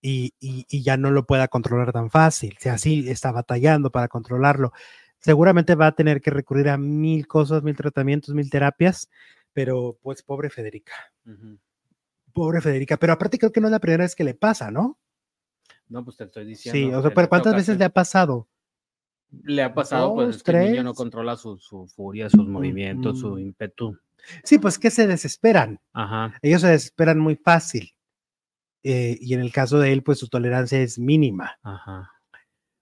y, 0.02 0.34
y- 0.40 0.66
y 0.68 0.82
ya 0.82 0.96
no 0.96 1.10
lo 1.10 1.24
pueda 1.26 1.48
controlar 1.48 1.92
tan 1.92 2.10
fácil? 2.10 2.56
Sea, 2.58 2.74
así 2.74 3.08
está 3.08 3.30
batallando 3.32 3.90
para 3.90 4.08
controlarlo. 4.08 4.72
Seguramente 5.20 5.74
va 5.76 5.86
a 5.86 5.92
tener 5.94 6.20
que 6.20 6.30
recurrir 6.30 6.68
a 6.68 6.76
mil 6.76 7.26
cosas, 7.26 7.62
mil 7.62 7.76
tratamientos, 7.76 8.34
mil 8.34 8.50
terapias, 8.50 9.08
pero 9.52 9.96
pues 10.02 10.22
pobre 10.22 10.50
Federica, 10.50 10.92
pobre 12.32 12.60
Federica. 12.60 12.96
Pero 12.96 13.12
aparte 13.14 13.38
creo 13.38 13.52
que 13.52 13.60
no 13.60 13.68
es 13.68 13.72
la 13.72 13.78
primera 13.80 14.04
vez 14.04 14.14
que 14.14 14.24
le 14.24 14.34
pasa, 14.34 14.70
¿no? 14.70 14.98
No, 15.88 16.04
pues 16.04 16.16
te 16.16 16.24
estoy 16.24 16.44
diciendo. 16.44 16.78
Sí, 16.78 16.92
o 16.92 17.00
sea, 17.00 17.14
pero 17.14 17.28
¿cuántas 17.28 17.54
veces 17.54 17.78
le 17.78 17.84
ha 17.84 17.90
pasado? 17.90 18.48
Le 19.42 19.62
ha 19.62 19.74
pasado? 19.74 20.14
Pues 20.14 20.36
es 20.36 20.42
que 20.42 20.52
el 20.52 20.70
niño 20.70 20.82
no 20.82 20.94
controla 20.94 21.36
su, 21.36 21.58
su 21.58 21.86
furia, 21.88 22.30
sus 22.30 22.46
movimientos, 22.46 23.20
su 23.20 23.38
ímpetu. 23.38 23.96
Sí, 24.44 24.58
pues 24.58 24.78
que 24.78 24.90
se 24.90 25.06
desesperan. 25.06 25.80
Ajá. 25.92 26.34
Ellos 26.42 26.62
se 26.62 26.68
desesperan 26.68 27.18
muy 27.18 27.36
fácil. 27.36 27.92
Eh, 28.82 29.18
y 29.20 29.34
en 29.34 29.40
el 29.40 29.52
caso 29.52 29.78
de 29.78 29.92
él, 29.92 30.02
pues 30.02 30.18
su 30.18 30.28
tolerancia 30.28 30.80
es 30.80 30.98
mínima. 30.98 31.58
Ajá. 31.62 32.10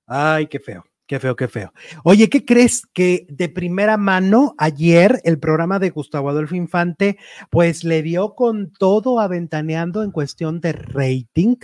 Ay, 0.06 0.48
qué 0.48 0.60
feo, 0.60 0.84
qué 1.06 1.18
feo, 1.18 1.34
qué 1.34 1.48
feo. 1.48 1.72
Oye, 2.02 2.28
¿qué 2.28 2.44
crees 2.44 2.86
que 2.92 3.26
de 3.30 3.48
primera 3.48 3.96
mano 3.96 4.54
ayer 4.58 5.22
el 5.24 5.38
programa 5.38 5.78
de 5.78 5.88
Gustavo 5.90 6.28
Adolfo 6.28 6.56
Infante, 6.56 7.16
pues 7.50 7.84
le 7.84 8.02
dio 8.02 8.34
con 8.34 8.70
todo 8.70 9.18
aventaneando 9.18 10.02
en 10.02 10.10
cuestión 10.10 10.60
de 10.60 10.72
rating? 10.72 11.56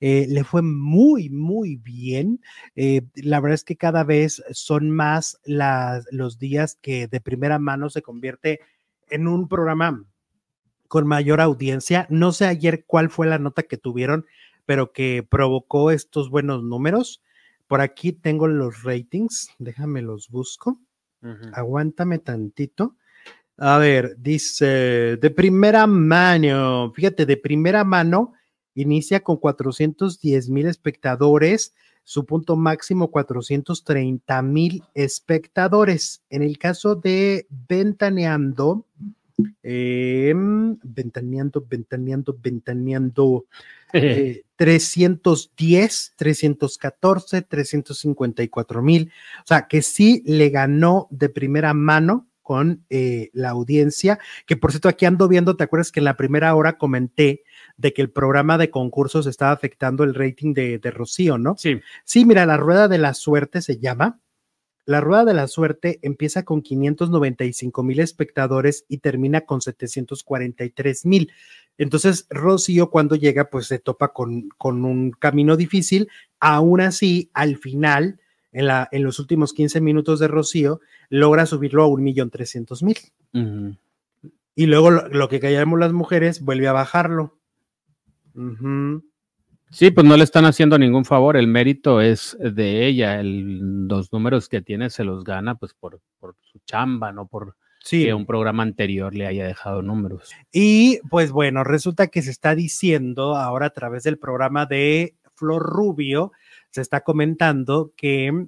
Eh, 0.00 0.26
le 0.28 0.44
fue 0.44 0.62
muy, 0.62 1.30
muy 1.30 1.76
bien. 1.76 2.40
Eh, 2.74 3.02
la 3.14 3.40
verdad 3.40 3.54
es 3.54 3.64
que 3.64 3.76
cada 3.76 4.04
vez 4.04 4.42
son 4.50 4.90
más 4.90 5.38
las, 5.44 6.06
los 6.10 6.38
días 6.38 6.78
que 6.80 7.08
de 7.08 7.20
primera 7.20 7.58
mano 7.58 7.88
se 7.88 8.02
convierte 8.02 8.60
en 9.08 9.26
un 9.26 9.48
programa 9.48 10.04
con 10.88 11.06
mayor 11.06 11.40
audiencia. 11.40 12.06
No 12.10 12.32
sé 12.32 12.46
ayer 12.46 12.84
cuál 12.86 13.10
fue 13.10 13.26
la 13.26 13.38
nota 13.38 13.62
que 13.62 13.78
tuvieron, 13.78 14.26
pero 14.66 14.92
que 14.92 15.26
provocó 15.28 15.90
estos 15.90 16.30
buenos 16.30 16.62
números. 16.62 17.22
Por 17.66 17.80
aquí 17.80 18.12
tengo 18.12 18.46
los 18.46 18.82
ratings, 18.82 19.48
déjame 19.58 20.02
los 20.02 20.28
busco. 20.28 20.78
Aguántame 21.54 22.20
tantito. 22.20 22.94
A 23.56 23.78
ver, 23.78 24.14
dice 24.18 25.16
de 25.16 25.30
primera 25.30 25.88
mano, 25.88 26.92
fíjate, 26.94 27.26
de 27.26 27.36
primera 27.36 27.82
mano 27.82 28.34
inicia 28.76 29.20
con 29.20 29.38
410 29.38 30.48
mil 30.50 30.66
espectadores, 30.66 31.74
su 32.04 32.24
punto 32.24 32.54
máximo 32.54 33.10
430 33.10 34.42
mil 34.42 34.84
espectadores. 34.94 36.22
En 36.30 36.42
el 36.42 36.56
caso 36.58 36.94
de 36.94 37.48
Ventaneando, 37.68 38.86
em, 39.64 40.76
Ventaneando, 40.84 41.66
Ventaneando, 41.68 42.38
Ventaneando, 42.40 43.46
eh, 43.92 44.44
310, 44.54 46.12
314, 46.16 47.42
354 47.42 48.82
mil. 48.82 49.10
O 49.40 49.46
sea, 49.46 49.66
que 49.66 49.82
sí 49.82 50.22
le 50.26 50.50
ganó 50.50 51.08
de 51.10 51.28
primera 51.28 51.74
mano 51.74 52.28
con 52.42 52.84
eh, 52.90 53.30
la 53.32 53.50
audiencia, 53.50 54.20
que 54.46 54.56
por 54.56 54.70
cierto 54.70 54.88
aquí 54.88 55.04
ando 55.04 55.26
viendo, 55.26 55.56
¿te 55.56 55.64
acuerdas 55.64 55.90
que 55.90 55.98
en 55.98 56.04
la 56.04 56.16
primera 56.16 56.54
hora 56.54 56.78
comenté 56.78 57.42
de 57.76 57.92
que 57.92 58.02
el 58.02 58.10
programa 58.10 58.58
de 58.58 58.70
concursos 58.70 59.26
estaba 59.26 59.52
afectando 59.52 60.04
el 60.04 60.14
rating 60.14 60.54
de, 60.54 60.78
de 60.78 60.90
Rocío, 60.90 61.38
¿no? 61.38 61.56
Sí. 61.58 61.80
Sí, 62.04 62.24
mira, 62.24 62.46
la 62.46 62.56
rueda 62.56 62.88
de 62.88 62.98
la 62.98 63.14
suerte 63.14 63.60
se 63.60 63.78
llama. 63.78 64.20
La 64.86 65.00
rueda 65.00 65.24
de 65.24 65.34
la 65.34 65.48
suerte 65.48 65.98
empieza 66.02 66.44
con 66.44 66.62
595 66.62 67.82
mil 67.82 67.98
espectadores 67.98 68.84
y 68.88 68.98
termina 68.98 69.40
con 69.42 69.60
743 69.60 71.06
mil. 71.06 71.32
Entonces, 71.76 72.26
Rocío 72.30 72.88
cuando 72.88 73.16
llega, 73.16 73.50
pues 73.50 73.66
se 73.66 73.78
topa 73.78 74.12
con, 74.12 74.48
con 74.56 74.84
un 74.84 75.10
camino 75.10 75.56
difícil. 75.56 76.08
Aún 76.38 76.80
así, 76.80 77.30
al 77.34 77.56
final, 77.58 78.20
en, 78.52 78.66
la, 78.68 78.88
en 78.92 79.02
los 79.02 79.18
últimos 79.18 79.52
15 79.52 79.80
minutos 79.80 80.20
de 80.20 80.28
Rocío, 80.28 80.80
logra 81.10 81.46
subirlo 81.46 81.82
a 81.82 81.88
un 81.88 82.02
millón 82.04 82.30
trescientos 82.30 82.82
mil. 82.82 82.96
Ujú. 83.34 83.76
Y 84.54 84.66
luego 84.66 84.90
lo, 84.90 85.08
lo 85.08 85.28
que 85.28 85.40
callamos 85.40 85.78
las 85.80 85.92
mujeres 85.92 86.40
vuelve 86.40 86.68
a 86.68 86.72
bajarlo. 86.72 87.36
Sí, 89.70 89.90
pues 89.90 90.06
no 90.06 90.16
le 90.16 90.24
están 90.24 90.44
haciendo 90.44 90.78
ningún 90.78 91.04
favor, 91.04 91.36
el 91.36 91.48
mérito 91.48 92.00
es 92.00 92.36
de 92.40 92.86
ella, 92.86 93.18
el- 93.20 93.86
los 93.88 94.12
números 94.12 94.48
que 94.48 94.62
tiene 94.62 94.90
se 94.90 95.02
los 95.04 95.24
gana 95.24 95.56
pues 95.56 95.74
por, 95.74 96.00
por 96.20 96.36
su 96.40 96.60
chamba, 96.64 97.12
no 97.12 97.26
por 97.26 97.56
Sí. 97.80 98.04
que 98.04 98.14
un 98.14 98.26
programa 98.26 98.62
anterior 98.62 99.14
le 99.14 99.26
haya 99.26 99.46
dejado 99.46 99.82
números. 99.82 100.30
Y 100.52 100.98
pues 101.10 101.30
bueno, 101.30 101.62
resulta 101.64 102.06
que 102.08 102.22
se 102.22 102.30
está 102.30 102.54
diciendo 102.54 103.36
ahora 103.36 103.66
a 103.66 103.70
través 103.70 104.02
del 104.04 104.18
programa 104.18 104.66
de 104.66 105.14
Flor 105.34 105.62
Rubio, 105.62 106.32
se 106.70 106.80
está 106.80 107.02
comentando 107.02 107.92
que 107.96 108.46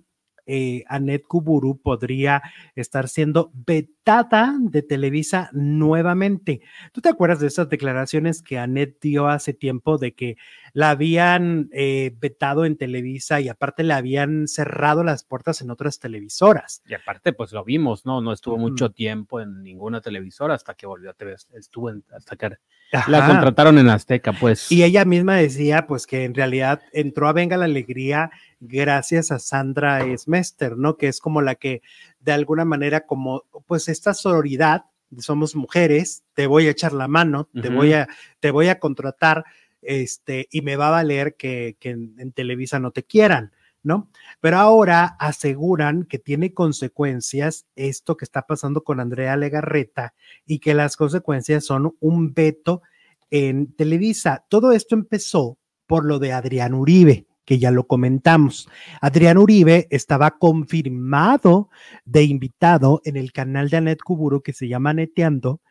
eh, 0.48 0.82
Anet 0.88 1.24
Kuburu 1.26 1.78
podría 1.80 2.42
estar 2.74 3.08
siendo 3.08 3.52
vetada 3.54 4.56
de 4.58 4.82
Televisa 4.82 5.50
nuevamente. 5.52 6.62
¿Tú 6.92 7.02
te 7.02 7.10
acuerdas 7.10 7.40
de 7.40 7.48
esas 7.48 7.68
declaraciones 7.68 8.42
que 8.42 8.58
Anet 8.58 8.98
dio 9.00 9.28
hace 9.28 9.52
tiempo 9.52 9.98
de 9.98 10.14
que 10.14 10.36
la 10.72 10.90
habían 10.90 11.68
eh, 11.72 12.16
vetado 12.18 12.64
en 12.64 12.76
Televisa 12.76 13.40
y 13.40 13.48
aparte 13.48 13.84
le 13.84 13.92
habían 13.92 14.48
cerrado 14.48 15.04
las 15.04 15.22
puertas 15.22 15.60
en 15.60 15.70
otras 15.70 16.00
televisoras? 16.00 16.82
Y 16.86 16.94
aparte, 16.94 17.34
pues 17.34 17.52
lo 17.52 17.62
vimos, 17.62 18.06
¿no? 18.06 18.20
No 18.22 18.32
estuvo 18.32 18.56
mucho 18.56 18.90
tiempo 18.90 19.40
en 19.40 19.62
ninguna 19.62 20.00
televisora 20.00 20.54
hasta 20.54 20.74
que 20.74 20.86
volvió 20.86 21.10
a 21.10 21.14
TV, 21.14 21.36
estuvo 21.52 21.90
en, 21.90 22.02
hasta 22.10 22.36
que 22.36 22.56
la 23.06 23.26
contrataron 23.26 23.78
en 23.78 23.88
Azteca, 23.88 24.32
pues. 24.32 24.70
Y 24.72 24.82
ella 24.82 25.04
misma 25.04 25.36
decía, 25.36 25.86
pues, 25.86 26.06
que 26.06 26.24
en 26.24 26.34
realidad 26.34 26.80
entró 26.92 27.28
a 27.28 27.32
Venga 27.32 27.56
la 27.56 27.66
Alegría 27.66 28.30
gracias 28.60 29.30
a 29.30 29.38
Sandra 29.38 30.04
Smester, 30.16 30.76
¿no? 30.76 30.96
Que 30.96 31.08
es 31.08 31.20
como 31.20 31.42
la 31.42 31.54
que, 31.54 31.82
de 32.20 32.32
alguna 32.32 32.64
manera, 32.64 33.06
como, 33.06 33.44
pues, 33.66 33.88
esta 33.88 34.14
sororidad, 34.14 34.84
somos 35.18 35.56
mujeres, 35.56 36.24
te 36.34 36.46
voy 36.46 36.66
a 36.66 36.70
echar 36.70 36.92
la 36.92 37.08
mano, 37.08 37.48
te 37.62 37.70
voy 37.70 37.94
a, 37.94 38.08
te 38.40 38.50
voy 38.50 38.68
a 38.68 38.78
contratar, 38.78 39.44
este, 39.80 40.48
y 40.50 40.62
me 40.62 40.76
va 40.76 40.88
a 40.88 40.92
valer 40.92 41.34
que, 41.36 41.76
que 41.80 41.90
en, 41.90 42.14
en 42.18 42.32
Televisa 42.32 42.78
no 42.78 42.90
te 42.90 43.04
quieran, 43.04 43.52
¿no? 43.88 44.10
Pero 44.40 44.58
ahora 44.58 45.16
aseguran 45.18 46.04
que 46.04 46.18
tiene 46.18 46.54
consecuencias 46.54 47.66
esto 47.74 48.16
que 48.16 48.26
está 48.26 48.42
pasando 48.42 48.84
con 48.84 49.00
Andrea 49.00 49.36
Legarreta 49.36 50.14
y 50.46 50.60
que 50.60 50.74
las 50.74 50.96
consecuencias 50.96 51.64
son 51.64 51.96
un 51.98 52.34
veto 52.34 52.82
en 53.30 53.74
Televisa. 53.74 54.44
Todo 54.48 54.72
esto 54.72 54.94
empezó 54.94 55.58
por 55.86 56.04
lo 56.04 56.18
de 56.18 56.34
Adrián 56.34 56.74
Uribe, 56.74 57.26
que 57.46 57.58
ya 57.58 57.70
lo 57.70 57.86
comentamos. 57.86 58.68
Adrián 59.00 59.38
Uribe 59.38 59.88
estaba 59.90 60.32
confirmado 60.32 61.70
de 62.04 62.24
invitado 62.24 63.00
en 63.04 63.16
el 63.16 63.32
canal 63.32 63.70
de 63.70 63.78
Anet 63.78 64.00
Kuburu 64.00 64.42
que 64.42 64.52
se 64.52 64.68
llama 64.68 64.92
Neteando 64.92 65.62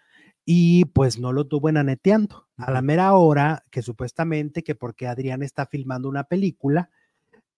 y 0.43 0.85
pues 0.85 1.19
no 1.19 1.33
lo 1.33 1.45
tuvo 1.45 1.69
en 1.69 1.77
Aneteando. 1.77 2.47
A 2.57 2.71
la 2.71 2.81
mera 2.81 3.13
hora 3.13 3.63
que 3.69 3.83
supuestamente 3.83 4.63
que 4.63 4.73
porque 4.73 5.05
Adrián 5.05 5.43
está 5.43 5.67
filmando 5.67 6.09
una 6.09 6.23
película 6.23 6.89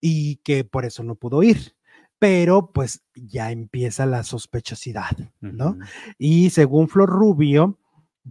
y 0.02 0.38
que 0.38 0.64
por 0.64 0.86
eso 0.86 1.04
no 1.04 1.16
pudo 1.16 1.44
ir. 1.44 1.76
Pero 2.20 2.72
pues 2.74 3.04
ya 3.16 3.52
empieza 3.52 4.06
la 4.06 4.24
sospechosidad, 4.24 5.18
¿no? 5.40 5.78
Y 6.18 6.50
según 6.50 6.90
Flor 6.90 7.10
Rubio, 7.10 7.80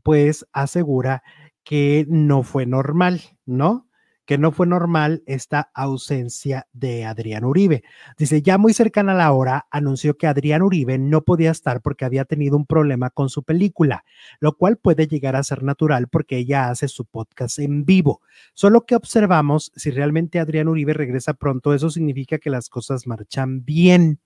pues 0.03 0.47
asegura 0.53 1.23
que 1.65 2.07
no 2.09 2.43
fue 2.43 2.67
normal, 2.67 3.23
¿no? 3.47 3.88
Que 4.29 4.37
no 4.37 4.53
fue 4.53 4.67
normal 4.67 5.23
esta 5.25 5.71
ausencia 5.73 6.67
de 6.75 7.07
Adrián 7.07 7.45
Uribe. 7.45 7.83
Dice, 8.19 8.43
ya 8.43 8.59
muy 8.59 8.75
cercana 8.75 9.13
a 9.13 9.15
la 9.15 9.33
hora, 9.33 9.67
anunció 9.71 10.19
que 10.19 10.27
Adrián 10.27 10.61
Uribe 10.61 10.99
no 10.99 11.23
podía 11.23 11.51
estar 11.51 11.81
porque 11.81 12.05
había 12.05 12.27
tenido 12.27 12.55
un 12.55 12.67
problema 12.67 13.09
con 13.09 13.31
su 13.31 13.43
película, 13.43 14.05
lo 14.39 14.53
cual 14.53 14.77
puede 14.77 15.07
llegar 15.07 15.35
a 15.35 15.43
ser 15.43 15.63
natural 15.63 16.09
porque 16.09 16.37
ella 16.37 16.69
hace 16.69 16.89
su 16.89 17.07
podcast 17.07 17.59
en 17.59 17.87
vivo. 17.87 18.21
Solo 18.53 18.85
que 18.85 18.97
observamos 18.97 19.73
si 19.75 19.91
realmente 19.91 20.39
Adrián 20.39 20.69
Uribe 20.69 20.93
regresa 20.93 21.33
pronto, 21.33 21.73
eso 21.73 21.89
significa 21.89 22.37
que 22.37 22.51
las 22.51 22.69
cosas 22.69 23.07
marchan 23.07 23.65
bien. 23.65 24.21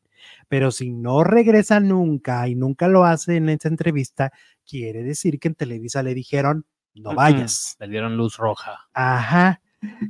Pero 0.49 0.73
si 0.73 0.91
no 0.91 1.23
regresa 1.23 1.79
nunca 1.79 2.49
y 2.49 2.57
nunca 2.57 2.89
lo 2.89 3.05
hace 3.05 3.37
en 3.37 3.49
esta 3.51 3.69
entrevista, 3.69 4.33
quiere 4.69 5.05
decir 5.05 5.39
que 5.39 5.47
en 5.47 5.55
Televisa 5.55 6.03
le 6.03 6.13
dijeron, 6.13 6.67
no 6.93 7.15
vayas. 7.15 7.77
Le 7.79 7.87
dieron 7.87 8.17
luz 8.17 8.37
roja. 8.37 8.89
Ajá. 8.95 9.61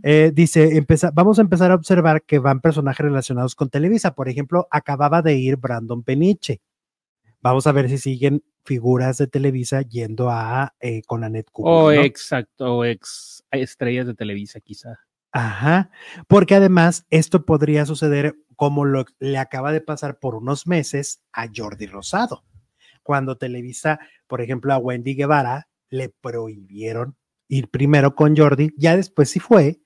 Eh, 0.03 0.32
dice, 0.35 0.77
empeza- 0.77 1.11
vamos 1.15 1.39
a 1.39 1.43
empezar 1.43 1.70
a 1.70 1.74
observar 1.74 2.23
que 2.23 2.39
van 2.39 2.61
personajes 2.61 3.05
relacionados 3.05 3.55
con 3.55 3.70
Televisa. 3.70 4.15
Por 4.15 4.28
ejemplo, 4.28 4.66
acababa 4.70 5.23
de 5.23 5.35
ir 5.36 5.57
Brandon 5.57 6.03
Peniche. 6.03 6.61
Vamos 7.40 7.66
a 7.66 7.73
ver 7.73 7.89
si 7.89 7.99
siguen 7.99 8.44
figuras 8.65 9.19
de 9.19 9.27
Televisa 9.27 9.82
yendo 9.82 10.31
a 10.31 10.74
eh, 10.81 11.03
con 11.07 11.24
Anet 11.24 11.51
Kuburu, 11.51 11.74
O 11.74 11.93
¿no? 11.93 12.03
exacto, 12.03 12.77
o 12.77 12.85
ex 12.85 13.43
estrellas 13.51 14.07
de 14.07 14.15
Televisa, 14.15 14.61
quizá. 14.61 15.01
Ajá, 15.32 15.90
porque 16.28 16.55
además 16.55 17.07
esto 17.11 17.44
podría 17.47 17.86
suceder 17.86 18.36
como 18.55 18.85
lo, 18.85 19.07
le 19.19 19.39
acaba 19.39 19.73
de 19.73 19.81
pasar 19.81 20.19
por 20.20 20.35
unos 20.36 20.66
meses 20.66 21.23
a 21.32 21.49
Jordi 21.53 21.86
Rosado, 21.86 22.44
cuando 23.03 23.39
Televisa, 23.39 23.99
por 24.28 24.40
ejemplo, 24.43 24.73
a 24.74 24.78
Wendy 24.78 25.15
Guevara 25.15 25.69
le 25.89 26.11
prohibieron 26.11 27.16
ir 27.53 27.69
primero 27.69 28.15
con 28.15 28.35
Jordi, 28.35 28.73
ya 28.79 28.97
después 28.97 29.29
sí 29.29 29.39
fue, 29.39 29.81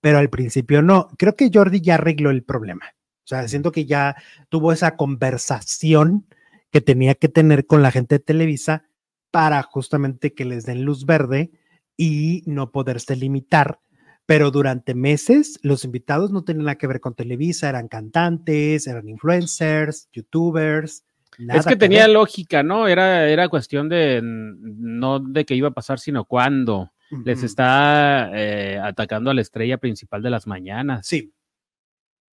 pero 0.00 0.18
al 0.18 0.30
principio 0.30 0.80
no. 0.80 1.08
Creo 1.18 1.36
que 1.36 1.50
Jordi 1.52 1.82
ya 1.82 1.94
arregló 1.94 2.30
el 2.30 2.42
problema. 2.42 2.86
O 3.24 3.26
sea, 3.26 3.46
siento 3.46 3.72
que 3.72 3.84
ya 3.84 4.16
tuvo 4.48 4.72
esa 4.72 4.96
conversación 4.96 6.26
que 6.70 6.80
tenía 6.80 7.14
que 7.14 7.28
tener 7.28 7.66
con 7.66 7.82
la 7.82 7.90
gente 7.90 8.16
de 8.16 8.18
Televisa 8.20 8.84
para 9.30 9.62
justamente 9.62 10.32
que 10.32 10.46
les 10.46 10.64
den 10.64 10.84
luz 10.84 11.04
verde 11.04 11.52
y 11.96 12.42
no 12.46 12.72
poderse 12.72 13.16
limitar. 13.16 13.80
Pero 14.24 14.50
durante 14.50 14.94
meses 14.94 15.58
los 15.62 15.84
invitados 15.84 16.30
no 16.30 16.42
tenían 16.42 16.64
nada 16.64 16.78
que 16.78 16.86
ver 16.86 17.00
con 17.00 17.14
Televisa, 17.14 17.68
eran 17.68 17.88
cantantes, 17.88 18.86
eran 18.86 19.10
influencers, 19.10 20.08
youtubers. 20.10 21.04
es 21.36 21.66
que, 21.66 21.76
tenía 21.76 22.08
lógica, 22.08 22.62
¿no? 22.62 22.88
Era, 22.88 23.28
era 23.28 23.50
cuestión 23.50 23.90
de 23.90 24.22
no 24.22 25.20
de 25.20 25.44
qué 25.44 25.54
iba 25.54 25.68
a 25.68 25.74
pasar, 25.74 25.98
sino 25.98 26.24
cuándo. 26.24 26.93
Les 27.24 27.42
está 27.42 28.30
eh, 28.34 28.78
atacando 28.82 29.30
a 29.30 29.34
la 29.34 29.40
estrella 29.40 29.78
principal 29.78 30.22
de 30.22 30.30
las 30.30 30.46
mañanas. 30.46 31.06
Sí. 31.06 31.32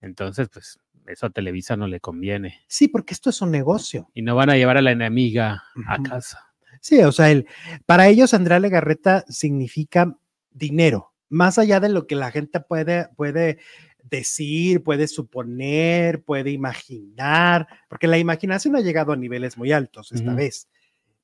Entonces, 0.01 0.49
pues 0.51 0.79
eso 1.07 1.25
a 1.25 1.29
Televisa 1.29 1.75
no 1.77 1.87
le 1.87 1.99
conviene. 1.99 2.61
Sí, 2.67 2.87
porque 2.87 3.13
esto 3.13 3.29
es 3.29 3.41
un 3.41 3.51
negocio. 3.51 4.09
Y 4.13 4.21
no 4.21 4.35
van 4.35 4.49
a 4.49 4.55
llevar 4.55 4.77
a 4.77 4.81
la 4.81 4.91
enemiga 4.91 5.63
a 5.87 6.01
casa. 6.01 6.53
Sí, 6.79 7.01
o 7.03 7.11
sea, 7.11 7.29
el, 7.29 7.47
para 7.85 8.07
ellos 8.07 8.33
Andrea 8.33 8.59
Legarreta 8.59 9.23
significa 9.27 10.17
dinero, 10.49 11.13
más 11.29 11.57
allá 11.57 11.79
de 11.79 11.89
lo 11.89 12.07
que 12.07 12.15
la 12.15 12.31
gente 12.31 12.59
puede, 12.59 13.07
puede 13.15 13.59
decir, 14.03 14.81
puede 14.83 15.07
suponer, 15.07 16.23
puede 16.23 16.51
imaginar, 16.51 17.67
porque 17.87 18.07
la 18.07 18.17
imaginación 18.17 18.75
ha 18.75 18.81
llegado 18.81 19.11
a 19.11 19.15
niveles 19.15 19.57
muy 19.57 19.71
altos 19.71 20.11
esta 20.11 20.33
vez. 20.33 20.67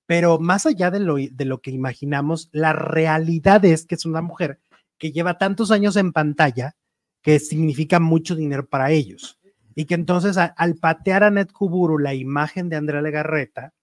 Pero 0.08 0.40
más 0.40 0.66
allá 0.66 0.90
de 0.90 1.00
lo, 1.00 1.18
de 1.18 1.46
lo 1.46 1.62
que 1.62 1.70
imaginamos, 1.70 2.50
la 2.52 2.74
realidad 2.74 3.64
es 3.66 3.86
que 3.86 3.96
es 3.96 4.06
una 4.06 4.22
mujer 4.22 4.60
que 4.98 5.12
lleva 5.12 5.38
tantos 5.38 5.70
años 5.70 5.96
en 5.98 6.14
pantalla 6.14 6.76
que 7.22 7.40
significa 7.40 8.00
mucho 8.00 8.36
dinero 8.36 8.68
para 8.68 8.90
ellos. 8.92 9.38
Y 9.76 9.86
que 9.86 9.96
entonces 9.96 10.38
al 10.38 10.76
patear 10.78 11.24
a 11.24 11.30
Ned 11.30 11.50
Kuburu 11.50 12.00
la 12.00 12.16
imagen 12.16 12.70
de 12.70 12.78
Andrea 12.78 13.02
Legarreta, 13.02 13.74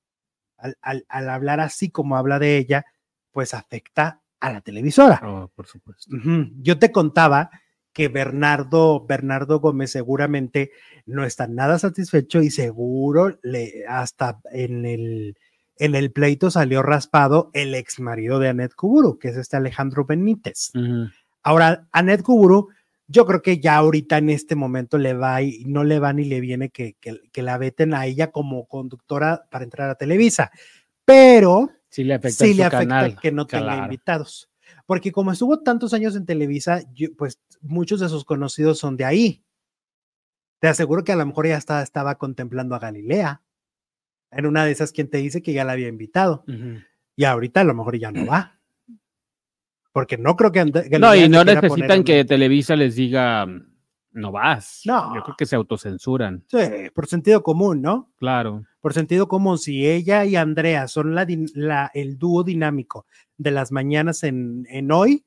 al, 0.57 1.05
hablar 1.09 1.61
así 1.61 1.91
como 1.91 2.17
habla 2.17 2.39
de 2.39 2.57
ella, 2.57 2.87
pues 3.31 3.55
afecta 3.55 4.23
a 4.41 4.51
la 4.51 4.61
televisora. 4.63 5.21
Oh, 5.23 5.51
por 5.55 5.67
supuesto. 5.67 6.11
Yo 6.57 6.79
te 6.79 6.91
contaba 6.91 7.51
que 7.93 8.09
Bernardo, 8.09 9.07
Bernardo 9.07 9.61
Gómez 9.61 9.93
seguramente 9.93 10.73
no 11.07 11.25
está 11.25 11.47
nada 11.47 11.79
satisfecho 11.79 12.43
y 12.43 12.51
seguro 12.51 13.39
le, 13.43 13.85
hasta 13.87 14.41
en 14.51 14.87
el, 14.87 15.37
en 15.77 15.95
el 15.95 16.13
pleito 16.13 16.51
salió 16.51 16.83
raspado 16.83 17.51
el 17.53 17.75
ex 17.75 18.01
marido 18.01 18.39
de 18.39 18.49
Anet 18.49 18.75
Kuburu, 18.75 19.19
que 19.19 19.29
es 19.29 19.37
este 19.37 19.57
Alejandro 19.57 20.05
Benítez. 20.05 20.73
Ahora, 21.43 21.89
Anet 21.93 22.23
Kuburu, 22.23 22.69
yo 23.07 23.27
creo 23.27 23.43
que 23.43 23.59
ya 23.59 23.77
ahorita 23.77 24.19
en 24.19 24.31
este 24.31 24.55
momento 24.55 24.99
le 24.99 25.15
va 25.15 25.43
y 25.43 25.65
no 25.67 25.85
le 25.85 25.99
va 25.99 26.13
ni 26.13 26.25
le 26.25 26.41
viene 26.41 26.71
que, 26.71 26.97
que, 27.01 27.43
la 27.43 27.59
veten 27.59 27.93
a 27.93 28.07
ella 28.07 28.31
como 28.31 28.67
conductora 28.67 29.47
para 29.51 29.65
entrar 29.65 29.91
a 29.91 29.97
Televisa, 29.97 30.51
pero 31.05 31.71
sí 31.91 32.05
le 32.05 32.15
afecta, 32.15 32.45
sí 32.45 32.55
le 32.55 32.65
afecta 32.65 33.17
que 33.17 33.33
no 33.33 33.47
tenga 33.47 33.77
invitados. 33.77 34.51
Porque 34.87 35.13
como 35.13 35.33
estuvo 35.33 35.61
tantos 35.61 35.93
años 35.93 36.17
en 36.17 36.25
Televisa, 36.25 36.81
pues 37.19 37.41
muchos 37.61 38.01
de 38.01 38.09
sus 38.09 38.25
conocidos 38.25 38.79
son 38.79 38.97
de 38.97 39.05
ahí. 39.05 39.45
Te 40.61 40.69
aseguro 40.69 41.05
que 41.05 41.13
a 41.13 41.17
lo 41.17 41.27
mejor 41.27 41.47
ya 41.47 41.59
estaba 41.59 42.15
contemplando 42.15 42.75
a 42.75 42.79
Galilea 42.79 43.44
en 44.37 44.47
una 44.47 44.65
de 44.65 44.73
esas 44.73 44.93
quien 44.93 45.09
te 45.09 45.19
dice 45.19 45.43
que 45.43 45.53
ya 45.53 45.65
la 45.65 45.73
había 45.73 45.89
invitado. 45.89 46.45
Y 47.17 47.25
ahorita 47.25 47.61
a 47.61 47.65
lo 47.65 47.75
mejor 47.75 47.99
ya 47.99 48.11
no 48.11 48.27
va. 48.27 48.59
Porque 49.93 50.19
no 50.19 50.35
creo 50.37 50.51
que... 50.51 50.65
no, 50.99 51.15
y 51.15 51.29
no 51.29 51.45
necesitan 51.45 52.03
que 52.03 52.25
Televisa 52.25 52.75
les 52.75 52.97
diga, 52.97 53.47
no 54.11 54.33
vas. 54.33 54.83
No. 54.85 55.15
Yo 55.15 55.23
creo 55.23 55.37
que 55.37 55.47
se 55.47 55.55
autocensuran. 55.55 56.45
Sí, 56.49 56.59
por 56.93 57.07
sentido 57.07 57.43
común, 57.43 57.81
¿no? 57.81 58.13
Claro. 58.17 58.65
Por 58.81 58.93
sentido 58.93 59.29
común, 59.29 59.59
si 59.59 59.87
ella 59.87 60.25
y 60.25 60.35
Andrea 60.35 60.89
son 60.89 61.15
la, 61.15 61.27
la 61.55 61.91
el 61.95 62.19
dúo 62.19 62.43
dinámico 62.43 63.07
de 63.37 63.53
las 63.53 63.71
mañanas 63.71 64.25
en, 64.25 64.67
en 64.69 64.91
hoy, 64.91 65.25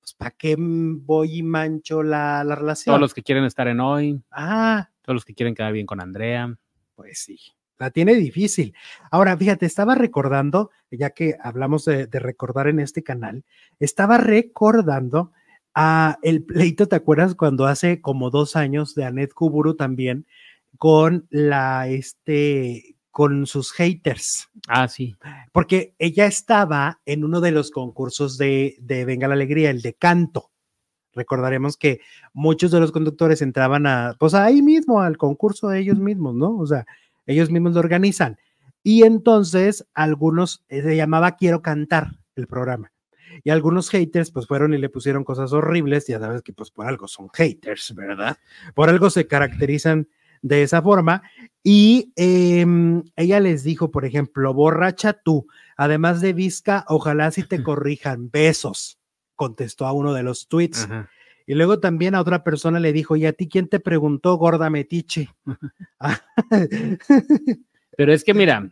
pues 0.00 0.14
¿para 0.14 0.30
qué 0.30 0.56
voy 0.58 1.38
y 1.38 1.42
mancho 1.42 2.02
la, 2.02 2.42
la 2.44 2.54
relación? 2.54 2.92
Todos 2.92 3.00
los 3.00 3.14
que 3.14 3.22
quieren 3.22 3.44
estar 3.44 3.68
en 3.68 3.80
hoy. 3.80 4.22
Ah. 4.30 4.88
Todos 5.02 5.16
los 5.16 5.24
que 5.26 5.34
quieren 5.34 5.54
quedar 5.54 5.72
bien 5.72 5.86
con 5.86 6.00
Andrea. 6.00 6.58
Pues 6.94 7.18
sí 7.18 7.38
la 7.78 7.90
tiene 7.90 8.14
difícil. 8.14 8.74
Ahora, 9.10 9.36
fíjate, 9.36 9.66
estaba 9.66 9.94
recordando, 9.94 10.70
ya 10.90 11.10
que 11.10 11.36
hablamos 11.42 11.84
de, 11.84 12.06
recordar 12.06 12.68
en 12.68 12.80
este 12.80 13.02
canal, 13.02 13.44
estaba 13.78 14.18
recordando 14.18 15.32
a 15.74 16.18
el 16.22 16.42
pleito, 16.42 16.88
¿te 16.88 16.96
acuerdas 16.96 17.34
cuando 17.34 17.66
hace 17.66 18.00
como 18.00 18.30
dos 18.30 18.56
años 18.56 18.94
de 18.94 19.04
Anet 19.04 19.32
Kuburu 19.32 19.74
también 19.74 20.26
con 20.76 21.26
la, 21.30 21.88
este, 21.88 22.96
con 23.10 23.46
sus 23.46 23.72
haters? 23.72 24.48
Ah, 24.66 24.88
sí. 24.88 25.16
Porque 25.52 25.94
ella 25.98 26.26
estaba 26.26 27.00
en 27.06 27.24
uno 27.24 27.40
de 27.40 27.52
los 27.52 27.70
concursos 27.70 28.38
de, 28.38 28.76
de 28.80 29.04
Venga 29.04 29.28
la 29.28 29.34
Alegría, 29.34 29.70
el 29.70 29.82
de 29.82 29.94
canto. 29.94 30.50
Recordaremos 31.14 31.76
que 31.76 32.00
muchos 32.32 32.70
de 32.70 32.80
los 32.80 32.92
conductores 32.92 33.42
entraban 33.42 33.86
a, 33.86 34.16
pues 34.18 34.34
ahí 34.34 34.62
mismo, 34.62 35.00
al 35.00 35.16
concurso 35.16 35.68
de 35.68 35.80
ellos 35.80 35.98
mismos, 35.98 36.34
¿no? 36.34 36.56
O 36.56 36.66
sea, 36.66 36.86
ellos 37.28 37.50
mismos 37.50 37.74
lo 37.74 37.80
organizan. 37.80 38.38
Y 38.82 39.04
entonces 39.04 39.86
algunos, 39.94 40.64
eh, 40.68 40.82
se 40.82 40.96
llamaba 40.96 41.36
Quiero 41.36 41.62
Cantar 41.62 42.18
el 42.34 42.46
programa. 42.46 42.92
Y 43.44 43.50
algunos 43.50 43.90
haters 43.90 44.30
pues 44.30 44.46
fueron 44.46 44.74
y 44.74 44.78
le 44.78 44.88
pusieron 44.88 45.22
cosas 45.22 45.52
horribles, 45.52 46.06
ya 46.06 46.18
sabes 46.18 46.42
que 46.42 46.52
pues 46.52 46.70
por 46.70 46.86
algo 46.86 47.06
son 47.06 47.28
haters, 47.32 47.94
¿verdad? 47.94 48.38
Por 48.74 48.88
algo 48.88 49.10
se 49.10 49.26
caracterizan 49.26 50.08
de 50.42 50.62
esa 50.62 50.82
forma. 50.82 51.22
Y 51.62 52.12
em, 52.16 53.02
ella 53.16 53.40
les 53.40 53.62
dijo, 53.62 53.90
por 53.90 54.04
ejemplo, 54.04 54.54
borracha 54.54 55.12
tú, 55.12 55.46
además 55.76 56.20
de 56.20 56.32
Vizca, 56.32 56.84
ojalá 56.88 57.30
si 57.30 57.42
te 57.42 57.62
corrijan, 57.62 58.30
besos, 58.30 58.98
contestó 59.36 59.86
a 59.86 59.92
uno 59.92 60.14
de 60.14 60.22
los 60.22 60.48
tweets. 60.48 60.88
Y 61.48 61.54
luego 61.54 61.80
también 61.80 62.14
a 62.14 62.20
otra 62.20 62.44
persona 62.44 62.78
le 62.78 62.92
dijo, 62.92 63.16
¿y 63.16 63.24
a 63.24 63.32
ti 63.32 63.48
quién 63.48 63.68
te 63.68 63.80
preguntó, 63.80 64.36
gorda 64.36 64.68
metiche? 64.68 65.30
Pero 67.96 68.12
es 68.12 68.22
que 68.22 68.34
mira, 68.34 68.70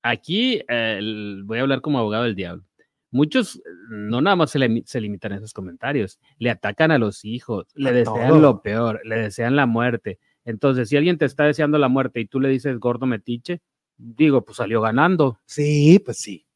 aquí 0.00 0.62
voy 1.44 1.58
a 1.58 1.62
hablar 1.62 1.80
como 1.80 1.98
abogado 1.98 2.22
del 2.22 2.36
diablo. 2.36 2.62
Muchos 3.10 3.60
no 3.90 4.20
nada 4.20 4.36
más 4.36 4.52
se, 4.52 5.00
limitan 5.00 5.32
a 5.32 5.36
esos 5.38 5.52
comentarios, 5.52 6.20
le 6.38 6.50
atacan 6.50 6.92
a 6.92 6.98
los 6.98 7.24
hijos, 7.24 7.66
le 7.74 7.90
desean 7.90 8.40
lo 8.40 8.62
peor, 8.62 9.00
le 9.04 9.16
desean 9.16 9.56
la 9.56 9.66
muerte. 9.66 10.20
Entonces, 10.44 10.88
si 10.88 10.96
alguien 10.96 11.18
te 11.18 11.24
está 11.24 11.46
deseando 11.46 11.78
la 11.78 11.88
muerte 11.88 12.20
y 12.20 12.26
tú 12.26 12.38
le 12.38 12.48
dices 12.48 12.78
gordo 12.78 13.06
metiche, 13.06 13.60
digo, 13.96 14.44
pues 14.44 14.58
salió 14.58 14.80
ganando. 14.80 15.40
Sí, 15.46 15.98
pues 15.98 16.18
sí. 16.18 16.46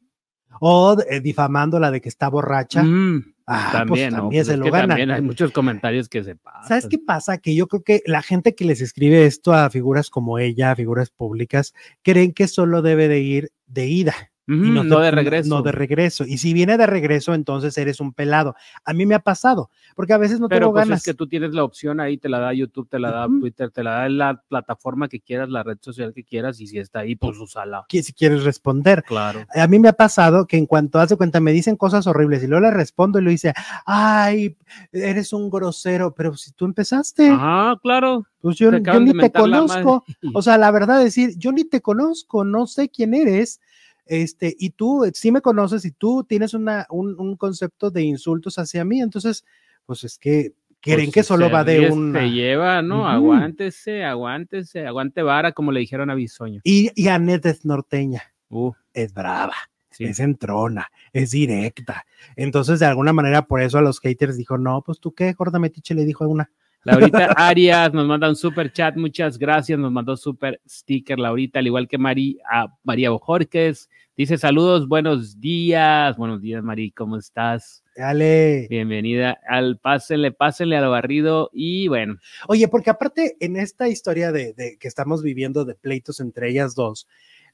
O 0.61 0.97
eh, 1.09 1.21
difamándola 1.21 1.91
de 1.91 2.01
que 2.01 2.09
está 2.09 2.29
borracha. 2.29 2.83
Mm. 2.83 3.35
Ah, 3.47 3.71
también, 3.73 4.11
pues 4.11 4.21
también 4.21 4.45
se 4.45 4.57
lo 4.59 4.71
También 4.71 5.11
hay 5.11 5.23
muchos 5.23 5.53
comentarios 5.53 6.09
que 6.09 6.23
se 6.23 6.37
pasan. 6.37 6.69
¿Sabes 6.69 6.87
qué 6.89 6.99
pasa? 6.99 7.39
Que 7.39 7.55
yo 7.55 7.67
creo 7.67 7.83
que 7.83 8.03
la 8.05 8.21
gente 8.21 8.55
que 8.55 8.67
les 8.67 8.83
escribe 8.83 9.25
esto 9.25 9.55
a 9.55 9.71
figuras 9.71 10.11
como 10.11 10.39
ella, 10.39 10.73
a 10.73 10.77
figuras 10.77 11.09
públicas, 11.09 11.73
creen 12.03 12.33
que 12.33 12.47
solo 12.47 12.83
debe 12.83 13.09
de 13.09 13.21
ir 13.21 13.53
de 13.67 13.87
ida 13.87 14.15
no, 14.49 15.01
de 15.01 15.11
regreso. 15.11 15.49
No 15.49 15.63
de 15.63 15.73
regreso. 15.73 16.25
Y 16.25 16.39
si 16.39 16.55
viene 16.55 16.79
de 16.79 16.87
regreso, 16.87 17.35
entonces 17.35 17.77
eres 17.77 18.01
un 18.01 18.13
pelado. 18.13 18.55
A 18.85 18.95
mí 18.95 19.05
me 19.05 19.15
ha 19.15 19.21
pasado, 19.21 19.71
porque 19.95 20.15
a 20.15 20.19
veces 20.19 20.41
no 20.41 20.49
Pero 20.49 20.67
tengo 20.67 20.73
pues 20.73 20.87
ganas. 20.87 21.01
Es 21.01 21.05
que 21.05 21.15
tú 21.15 21.29
tienes 21.29 21.53
la 21.53 21.65
opción 21.65 22.01
ahí, 22.01 22.17
te 22.17 22.29
la 22.29 22.39
da 22.39 22.55
YouTube, 22.55 22.89
te 22.89 22.99
la 22.99 23.11
da 23.11 23.27
Twitter, 23.27 23.71
te 23.71 23.83
la 23.83 23.91
da 23.93 24.09
la 24.09 24.43
plataforma 24.49 25.09
que 25.09 25.21
quieras, 25.21 25.49
la 25.51 25.63
red 25.63 25.79
social 25.81 26.13
que 26.15 26.25
quieras, 26.25 26.61
y 26.61 26.67
si 26.67 26.79
está 26.79 27.01
ahí, 27.01 27.15
pues 27.15 27.39
usala. 27.39 27.85
Si 27.89 28.13
quieres 28.13 28.45
responder. 28.45 29.03
Claro. 29.05 29.45
A 29.55 29.67
mí 29.67 29.79
me 29.79 29.89
ha 29.89 29.93
pasado 29.93 30.47
que 30.47 30.57
en 30.57 30.67
cuanto 30.67 30.99
hace 30.99 31.17
cuenta, 31.17 31.41
me 31.41 31.53
dicen 31.53 31.77
cosas 31.77 32.07
horribles 32.07 32.43
y 32.43 32.47
luego 32.47 32.63
le 32.63 32.71
respondo 32.71 33.19
y 33.19 33.23
lo 33.23 33.31
dice, 33.31 33.53
ay, 33.85 34.57
eres 34.93 35.33
un 35.33 35.51
grosero, 35.51 36.15
pero 36.15 36.35
si 36.37 36.53
tú 36.53 36.65
empezaste. 36.65 37.29
Ajá, 37.29 37.79
claro. 37.83 38.27
Pues 38.41 38.57
yo, 38.57 38.71
yo 38.71 39.01
ni 39.01 39.13
te 39.13 39.33
conozco. 39.33 40.05
O 40.33 40.43
sea, 40.43 40.57
la 40.59 40.71
verdad 40.71 40.99
es 40.99 41.07
decir, 41.07 41.35
yo 41.37 41.53
ni 41.53 41.65
te 41.65 41.81
conozco, 41.81 42.45
no 42.45 42.67
sé 42.67 42.89
quién 42.89 43.15
eres 43.15 43.61
este, 44.09 44.55
y 44.59 44.71
tú 44.71 45.05
eh, 45.05 45.13
sí 45.15 45.31
me 45.31 45.41
conoces 45.41 45.85
y 45.85 45.93
tú 45.93 46.25
tienes 46.25 46.55
una, 46.55 46.87
un, 46.91 47.37
concepto 47.37 47.91
de 47.91 48.03
insultos 48.03 48.59
hacia 48.59 48.85
mí, 48.85 49.01
entonces, 49.01 49.45
pues 49.87 50.05
es 50.05 50.19
que 50.19 50.55
quieren 50.81 51.07
pues 51.07 51.15
que 51.15 51.23
solo 51.23 51.51
va 51.51 51.65
de 51.65 51.91
un. 51.91 52.13
Te 52.13 52.31
lleva, 52.31 52.83
¿no? 52.83 53.09
Aguántese, 53.09 54.05
aguántese, 54.05 54.87
aguante 54.87 55.23
vara, 55.23 55.53
como 55.53 55.73
le 55.73 55.81
dijeron 55.81 56.11
a 56.11 56.15
Bisoño. 56.15 56.61
Y, 56.65 56.91
y 56.95 57.09
Annette 57.09 57.47
es 57.47 57.65
norteña. 57.65 58.23
Uh. 58.49 58.73
Es 58.93 59.13
brava. 59.13 59.55
Sí. 59.91 60.05
es 60.05 60.21
entrona, 60.21 60.87
es 61.13 61.33
directa. 61.33 62.07
Entonces, 62.37 62.79
de 62.79 62.87
alguna 62.87 63.13
manera, 63.13 63.47
por 63.47 63.61
eso 63.63 63.79
a 63.79 63.83
los 63.83 63.99
haters 63.99 64.37
dijo, 64.37 64.57
no, 64.57 64.83
pues 64.83 65.01
tú 65.01 65.13
qué, 65.13 65.33
Gorda 65.33 65.59
Metiche 65.59 65.95
le 65.95 66.05
dijo 66.05 66.23
a 66.23 66.29
una. 66.29 66.51
Laurita 66.89 67.27
Arias 67.37 67.93
nos 67.93 68.07
manda 68.07 68.31
un 68.31 68.35
super 68.35 68.73
chat, 68.73 68.97
muchas 68.97 69.37
gracias, 69.37 69.79
nos 69.79 69.93
mandó 69.93 70.17
super 70.17 70.59
sticker 70.67 71.19
Laurita, 71.19 71.59
al 71.59 71.67
igual 71.67 71.87
que 71.87 71.99
Mari, 71.99 72.39
a 72.51 72.75
María 72.83 73.11
Bojorques, 73.11 73.91
dice 74.17 74.39
saludos, 74.39 74.89
buenos 74.89 75.39
días, 75.39 76.17
buenos 76.17 76.41
días 76.41 76.63
Mari, 76.63 76.91
¿cómo 76.93 77.19
estás? 77.19 77.85
Dale. 77.95 78.69
Bienvenida 78.71 79.39
al 79.47 79.77
pásenle, 79.79 80.33
pásenle 80.33 80.79
al 80.79 80.89
barrido 80.89 81.51
y 81.53 81.89
bueno, 81.89 82.17
Oye, 82.47 82.69
porque 82.69 82.89
aparte 82.89 83.37
en 83.41 83.57
esta 83.57 83.89
historia 83.89 84.33
de, 84.33 84.55
de 84.55 84.79
que 84.79 84.89
estamos 84.89 85.23
viviendo 85.23 85.67
de 85.67 85.75
pleitos 85.75 86.21
entre 86.21 86.49
ellas 86.49 86.75
dos, 86.75 87.07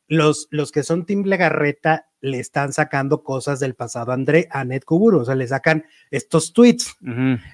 los, 0.06 0.48
los 0.50 0.72
que 0.72 0.82
son 0.82 1.06
Tim 1.06 1.24
Legarreta 1.24 2.08
le 2.20 2.38
están 2.38 2.72
sacando 2.72 3.22
cosas 3.22 3.60
del 3.60 3.74
pasado 3.74 4.10
a 4.10 4.14
André, 4.14 4.48
a 4.50 4.64
Ned 4.64 4.82
Kuburu, 4.82 5.20
o 5.20 5.24
sea, 5.24 5.34
le 5.34 5.46
sacan 5.46 5.84
estos 6.10 6.54
tweets 6.54 6.96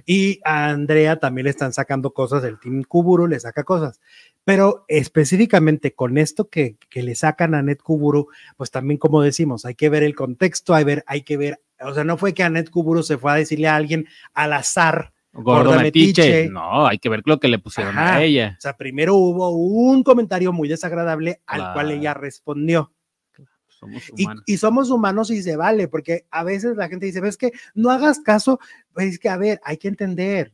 y 0.07 0.41
a 0.45 0.69
Andrea 0.69 1.19
también 1.19 1.45
le 1.45 1.51
están 1.51 1.73
sacando 1.73 2.13
cosas 2.13 2.43
del 2.43 2.61
Team 2.61 2.85
Kuburu, 2.85 3.27
le 3.27 3.41
saca 3.41 3.65
cosas. 3.65 4.01
Pero 4.45 4.85
específicamente 4.87 5.95
con 5.95 6.19
esto 6.19 6.49
que, 6.49 6.77
que 6.89 7.03
le 7.03 7.17
sacan 7.17 7.55
a 7.55 7.63
Ned 7.63 7.79
Kuburu, 7.79 8.29
pues 8.57 8.71
también 8.71 8.99
como 8.99 9.23
decimos, 9.23 9.65
hay 9.65 9.75
que 9.75 9.89
ver 9.89 10.05
el 10.05 10.15
contexto, 10.15 10.75
hay, 10.75 10.85
ver, 10.85 11.05
hay 11.07 11.23
que 11.23 11.37
ver, 11.37 11.61
o 11.81 11.93
sea, 11.93 12.05
no 12.05 12.17
fue 12.17 12.33
que 12.33 12.45
a 12.45 12.51
Ned 12.51 12.69
Kuburu 12.69 13.03
se 13.03 13.19
fue 13.19 13.33
a 13.33 13.37
decirle 13.37 13.67
a 13.67 13.77
alguien 13.77 14.07
al 14.35 14.53
azar, 14.53 15.13
gordo 15.33 15.79
metiche, 15.79 16.23
metiche. 16.23 16.49
no, 16.51 16.87
hay 16.87 16.99
que 16.99 17.09
ver 17.09 17.23
lo 17.25 17.39
que 17.39 17.49
le 17.49 17.59
pusieron 17.59 17.97
Ajá. 17.97 18.17
a 18.17 18.23
ella. 18.23 18.57
o 18.59 18.61
sea, 18.61 18.77
primero 18.77 19.15
hubo 19.17 19.51
un 19.51 20.03
comentario 20.03 20.53
muy 20.53 20.69
desagradable 20.69 21.41
al 21.47 21.73
cual 21.73 21.91
ella 21.93 22.15
respondió. 22.15 22.93
Somos 23.69 24.03
Y, 24.17 24.25
humanos. 24.25 24.43
y 24.47 24.57
somos 24.59 24.91
humanos 24.91 25.31
y 25.31 25.43
se 25.43 25.57
vale, 25.57 25.89
porque 25.89 26.27
a 26.31 26.45
veces 26.45 26.77
la 26.77 26.89
gente 26.89 27.07
dice, 27.07 27.21
ves 27.23 27.39
que 27.39 27.53
no 27.75 27.91
hagas 27.91 28.21
caso, 28.21 28.59
pues 28.93 29.07
es 29.07 29.19
que 29.19 29.29
a 29.31 29.39
ver, 29.39 29.59
hay 29.65 29.79
que 29.79 29.89
entender. 29.89 30.53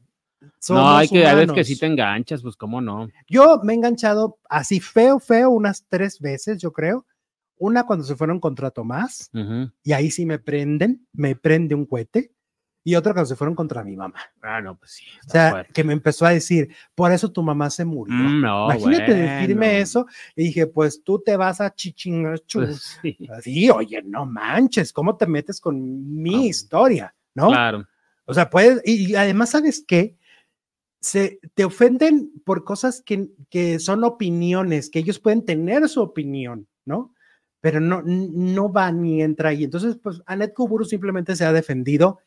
no, 0.68 0.96
hay 0.96 1.08
que, 1.08 1.26
a 1.26 1.34
veces 1.34 1.46
que 1.46 1.52
humanos. 1.52 1.66
sí 1.66 1.76
te 1.78 1.86
enganchas, 1.86 2.42
pues 2.42 2.54
cómo 2.56 2.80
no. 2.80 3.08
Yo 3.28 3.60
me 3.64 3.72
he 3.72 3.76
enganchado 3.76 4.38
así 4.48 4.78
feo, 4.78 5.18
feo, 5.18 5.50
unas 5.50 5.84
tres 5.88 6.20
veces, 6.20 6.58
yo 6.58 6.72
creo. 6.72 7.04
Una 7.58 7.84
cuando 7.84 8.04
se 8.04 8.14
fueron 8.14 8.38
contra 8.38 8.70
Tomás, 8.70 9.30
y 9.82 9.92
ahí 9.92 10.10
sí 10.12 10.24
me 10.26 10.38
prenden, 10.38 11.06
me 11.12 11.34
prende 11.34 11.74
un 11.74 11.86
cohete. 11.86 12.30
Y 12.86 12.94
otra 12.94 13.12
cuando 13.12 13.26
se 13.26 13.34
fueron 13.34 13.56
contra 13.56 13.82
mi 13.82 13.96
mamá. 13.96 14.14
Ah, 14.40 14.60
no, 14.60 14.76
pues 14.78 14.92
sí. 14.92 15.04
O 15.26 15.28
sea, 15.28 15.50
fuerte. 15.50 15.72
que 15.72 15.82
me 15.82 15.92
empezó 15.92 16.24
a 16.24 16.30
decir, 16.30 16.72
por 16.94 17.10
eso 17.10 17.32
tu 17.32 17.42
mamá 17.42 17.68
se 17.68 17.84
murió. 17.84 18.14
Mm, 18.14 18.40
no, 18.42 18.64
Imagínate 18.66 19.12
decirme 19.12 19.66
bueno. 19.66 19.82
eso. 19.82 20.06
Y 20.36 20.44
dije, 20.44 20.68
pues 20.68 21.02
tú 21.02 21.20
te 21.20 21.36
vas 21.36 21.60
a 21.60 21.74
chichingar 21.74 22.40
Pues, 22.52 23.00
sí, 23.02 23.18
Así, 23.36 23.68
oye, 23.70 24.02
no 24.04 24.24
manches, 24.24 24.92
¿cómo 24.92 25.16
te 25.16 25.26
metes 25.26 25.60
con 25.60 26.22
mi 26.22 26.36
Ah, 26.36 26.46
historia? 26.46 27.14
¿No? 27.34 27.48
claro. 27.48 27.84
O 28.24 28.32
sea, 28.34 28.48
puedes, 28.50 28.80
y, 28.84 29.10
y 29.10 29.14
además, 29.16 29.50
¿sabes 29.50 29.84
qué? 29.84 30.16
Se, 31.00 31.40
te 31.54 31.64
ofenden 31.64 32.30
por 32.44 32.62
cosas 32.62 33.02
que, 33.02 33.30
que 33.50 33.80
son 33.80 34.04
opiniones, 34.04 34.90
que 34.90 35.00
ellos 35.00 35.18
pueden 35.18 35.44
tener 35.44 35.88
su 35.88 36.02
opinión, 36.02 36.68
¿no? 36.84 37.12
Pero 37.60 37.80
no, 37.80 38.02
no 38.04 38.72
va 38.72 38.92
ni 38.92 39.22
entra 39.22 39.48
ahí. 39.48 39.64
Entonces, 39.64 39.96
pues, 40.00 40.22
Anet 40.26 40.54
Kuburu 40.54 40.84
simplemente 40.84 41.34
se 41.34 41.44
ha 41.44 41.52
defendido 41.52 42.20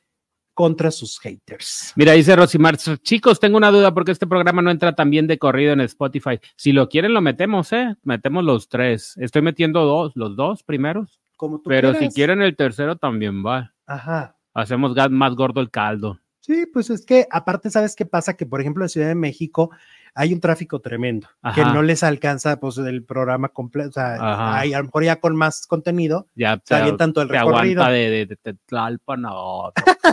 contra 0.59 0.91
sus 0.91 1.17
haters. 1.21 1.93
Mira, 1.95 2.11
dice 2.11 2.35
Rosimar, 2.35 2.75
chicos, 2.75 3.39
tengo 3.39 3.55
una 3.55 3.71
duda 3.71 3.93
porque 3.93 4.11
este 4.11 4.27
programa 4.27 4.61
no 4.61 4.69
entra 4.69 4.93
tan 4.93 5.09
bien 5.09 5.25
de 5.25 5.37
corrido 5.37 5.71
en 5.71 5.79
Spotify. 5.79 6.37
Si 6.57 6.73
lo 6.73 6.89
quieren, 6.89 7.13
lo 7.13 7.21
metemos, 7.21 7.71
¿eh? 7.71 7.95
Metemos 8.03 8.43
los 8.43 8.67
tres. 8.67 9.15
Estoy 9.19 9.41
metiendo 9.41 9.85
dos, 9.85 10.11
los 10.15 10.35
dos 10.35 10.63
primeros, 10.63 11.21
Como 11.37 11.61
tú 11.61 11.69
pero 11.69 11.93
si 11.93 12.09
quieren 12.09 12.41
el 12.41 12.57
tercero 12.57 12.97
también 12.97 13.41
va. 13.41 13.73
Ajá. 13.85 14.35
Hacemos 14.53 14.93
más 15.11 15.33
gordo 15.33 15.61
el 15.61 15.71
caldo. 15.71 16.19
Sí, 16.41 16.65
pues 16.65 16.89
es 16.89 17.05
que 17.05 17.25
aparte, 17.31 17.69
¿sabes 17.69 17.95
qué 17.95 18.05
pasa? 18.05 18.35
Que, 18.35 18.45
por 18.45 18.59
ejemplo, 18.59 18.83
en 18.83 18.89
Ciudad 18.89 19.07
de 19.07 19.15
México 19.15 19.71
hay 20.15 20.33
un 20.33 20.39
tráfico 20.39 20.79
tremendo, 20.79 21.27
que 21.55 21.61
no 21.63 21.81
les 21.81 22.03
alcanza, 22.03 22.59
pues, 22.59 22.77
el 22.77 23.03
programa 23.03 23.49
completo. 23.49 23.89
O 23.89 23.93
sea, 23.93 24.57
hay, 24.59 24.73
a 24.73 24.79
lo 24.79 24.85
mejor 24.85 25.03
ya 25.03 25.19
con 25.19 25.35
más 25.35 25.65
contenido, 25.67 26.27
Ya 26.35 26.59
se 26.63 26.75
avientan 26.75 27.13
todo 27.13 27.23
el 27.23 27.29
recorrido. 27.29 27.85
de, 27.85 28.09
de, 28.09 28.25
de, 28.25 28.37
de 28.43 28.53
Tlalpan 28.65 29.23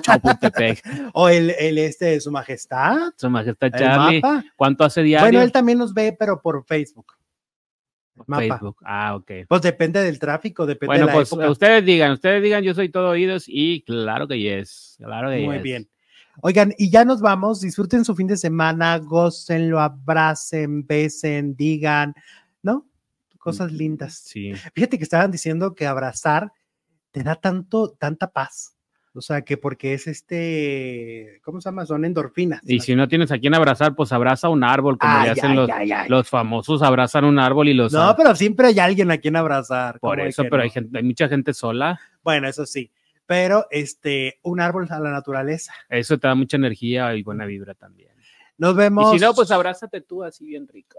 Chapultepec. 0.01 0.83
O 1.15 1.29
el, 1.29 1.51
el 1.59 1.79
este 1.79 2.07
de 2.07 2.21
su 2.21 2.31
majestad, 2.31 2.97
Su 3.17 3.31
majestad 3.31 3.71
Charlie. 3.77 4.21
mapa. 4.21 4.45
¿Cuánto 4.57 4.85
hace 4.85 5.03
diario? 5.03 5.25
Bueno, 5.27 5.41
él 5.43 5.53
también 5.53 5.79
nos 5.79 5.95
ve, 5.95 6.15
pero 6.19 6.41
por 6.41 6.65
Facebook. 6.67 7.07
mapa. 8.27 8.41
Facebook. 8.43 8.77
Ah, 8.85 9.15
ok. 9.17 9.31
Pues 9.49 9.63
depende 9.63 10.03
del 10.03 10.19
tráfico, 10.19 10.67
depende 10.67 10.87
Bueno, 10.89 11.07
de 11.07 11.13
la 11.13 11.13
pues 11.15 11.29
época. 11.33 11.51
ustedes 11.51 11.85
digan, 11.85 12.13
ustedes 12.13 12.43
digan, 12.43 12.63
yo 12.63 12.75
soy 12.75 12.89
todo 12.91 13.11
oídos 13.11 13.45
y 13.47 13.83
claro 13.83 14.27
que 14.29 14.39
yes, 14.39 14.97
claro 14.99 15.31
que 15.31 15.41
Muy 15.41 15.55
yes. 15.57 15.63
bien. 15.63 15.89
Oigan, 16.43 16.75
y 16.79 16.91
ya 16.91 17.05
nos 17.05 17.21
vamos. 17.21 17.61
Disfruten 17.61 18.05
su 18.05 18.15
fin 18.15 18.27
de 18.27 18.37
semana, 18.37 18.99
gócenlo, 18.99 19.81
abracen, 19.81 20.87
besen, 20.87 21.57
digan, 21.57 22.15
¿no? 22.63 22.87
Cosas 23.39 23.73
lindas. 23.73 24.23
Sí. 24.25 24.53
Fíjate 24.75 24.99
que 24.99 25.05
estaban 25.05 25.31
diciendo 25.31 25.75
que 25.75 25.87
abrazar 25.87 26.53
te 27.13 27.23
da 27.23 27.37
tanto, 27.37 27.93
tanta 27.99 28.33
paz. 28.33 28.77
O 29.17 29.23
sea, 29.23 29.41
que 29.41 29.57
porque 29.57 29.95
es 29.95 30.07
este, 30.07 31.41
¿cómo 31.43 31.63
se 31.63 31.71
llama? 31.71 31.87
Son 31.87 32.05
endorfinas. 32.05 32.61
Y 32.65 32.81
si 32.81 32.95
no 32.95 33.09
tienes 33.09 33.33
a 33.33 33.39
quien 33.39 33.55
abrazar, 33.55 33.95
pues 33.95 34.13
abraza 34.13 34.51
un 34.51 34.63
árbol, 34.63 34.99
como 34.99 35.15
le 35.15 35.21
Ay, 35.21 35.29
hacen 35.31 35.53
ay, 35.53 35.57
los, 35.57 35.71
ay, 35.71 35.91
los 36.09 36.29
famosos, 36.29 36.83
abrazan 36.83 37.25
un 37.25 37.39
árbol 37.39 37.69
y 37.69 37.75
los... 37.75 37.95
No, 37.95 38.15
pero 38.15 38.37
siempre 38.37 38.67
hay 38.67 38.79
alguien 38.79 39.11
a 39.11 39.17
quien 39.17 39.37
abrazar. 39.37 39.99
por 40.01 40.17
¿cómo 40.17 40.23
de 40.25 40.29
eso, 40.29 40.43
pero 40.43 40.59
no? 40.59 40.63
hay, 40.65 40.71
gente, 40.71 40.99
hay 40.99 41.05
mucha 41.05 41.29
gente 41.29 41.55
sola, 41.55 41.99
Bueno, 42.23 42.47
eso 42.47 42.67
sí. 42.67 42.91
Pero 43.27 43.67
este, 43.71 44.39
un 44.43 44.61
árbol 44.61 44.87
a 44.91 45.01
la 45.01 45.11
naturaleza. 45.11 45.75
eso 45.89 46.19
te 46.19 46.29
da 46.29 46.35
mucha 46.35 46.57
energía 46.57 47.15
y 47.15 47.23
buena 47.23 47.45
vibra 47.45 47.75
también. 47.75 48.11
Nos 48.59 48.75
vemos. 48.75 49.15
Y 49.15 49.19
si 49.19 49.25
no, 49.25 49.35
pues 49.35 49.51
abrázate 49.51 50.01
tú 50.01 50.23
así 50.23 50.47
bien 50.47 50.67
rico. 50.69 50.99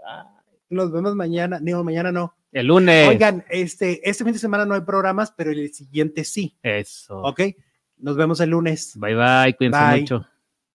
Nos 0.70 0.92
vemos 0.92 1.14
mañana. 1.14 1.58
No, 1.60 1.82
mañana 1.82 2.12
no. 2.12 2.34
el 2.52 2.66
lunes. 2.66 3.08
Oigan, 3.08 3.44
este, 3.48 4.08
este 4.08 4.24
fin 4.24 4.32
de 4.32 4.38
semana 4.38 4.64
no 4.64 4.74
hay 4.74 4.82
programas, 4.82 5.32
pero 5.32 5.50
el 5.50 5.72
siguiente 5.72 6.24
sí. 6.24 6.56
Eso. 6.62 7.18
¿Ok? 7.22 7.40
Nos 7.98 8.16
vemos 8.16 8.40
el 8.40 8.50
lunes. 8.50 8.92
Bye 8.96 9.14
bye, 9.14 9.54
cuídense 9.56 9.80
Bye. 9.80 10.00
mucho. 10.00 10.26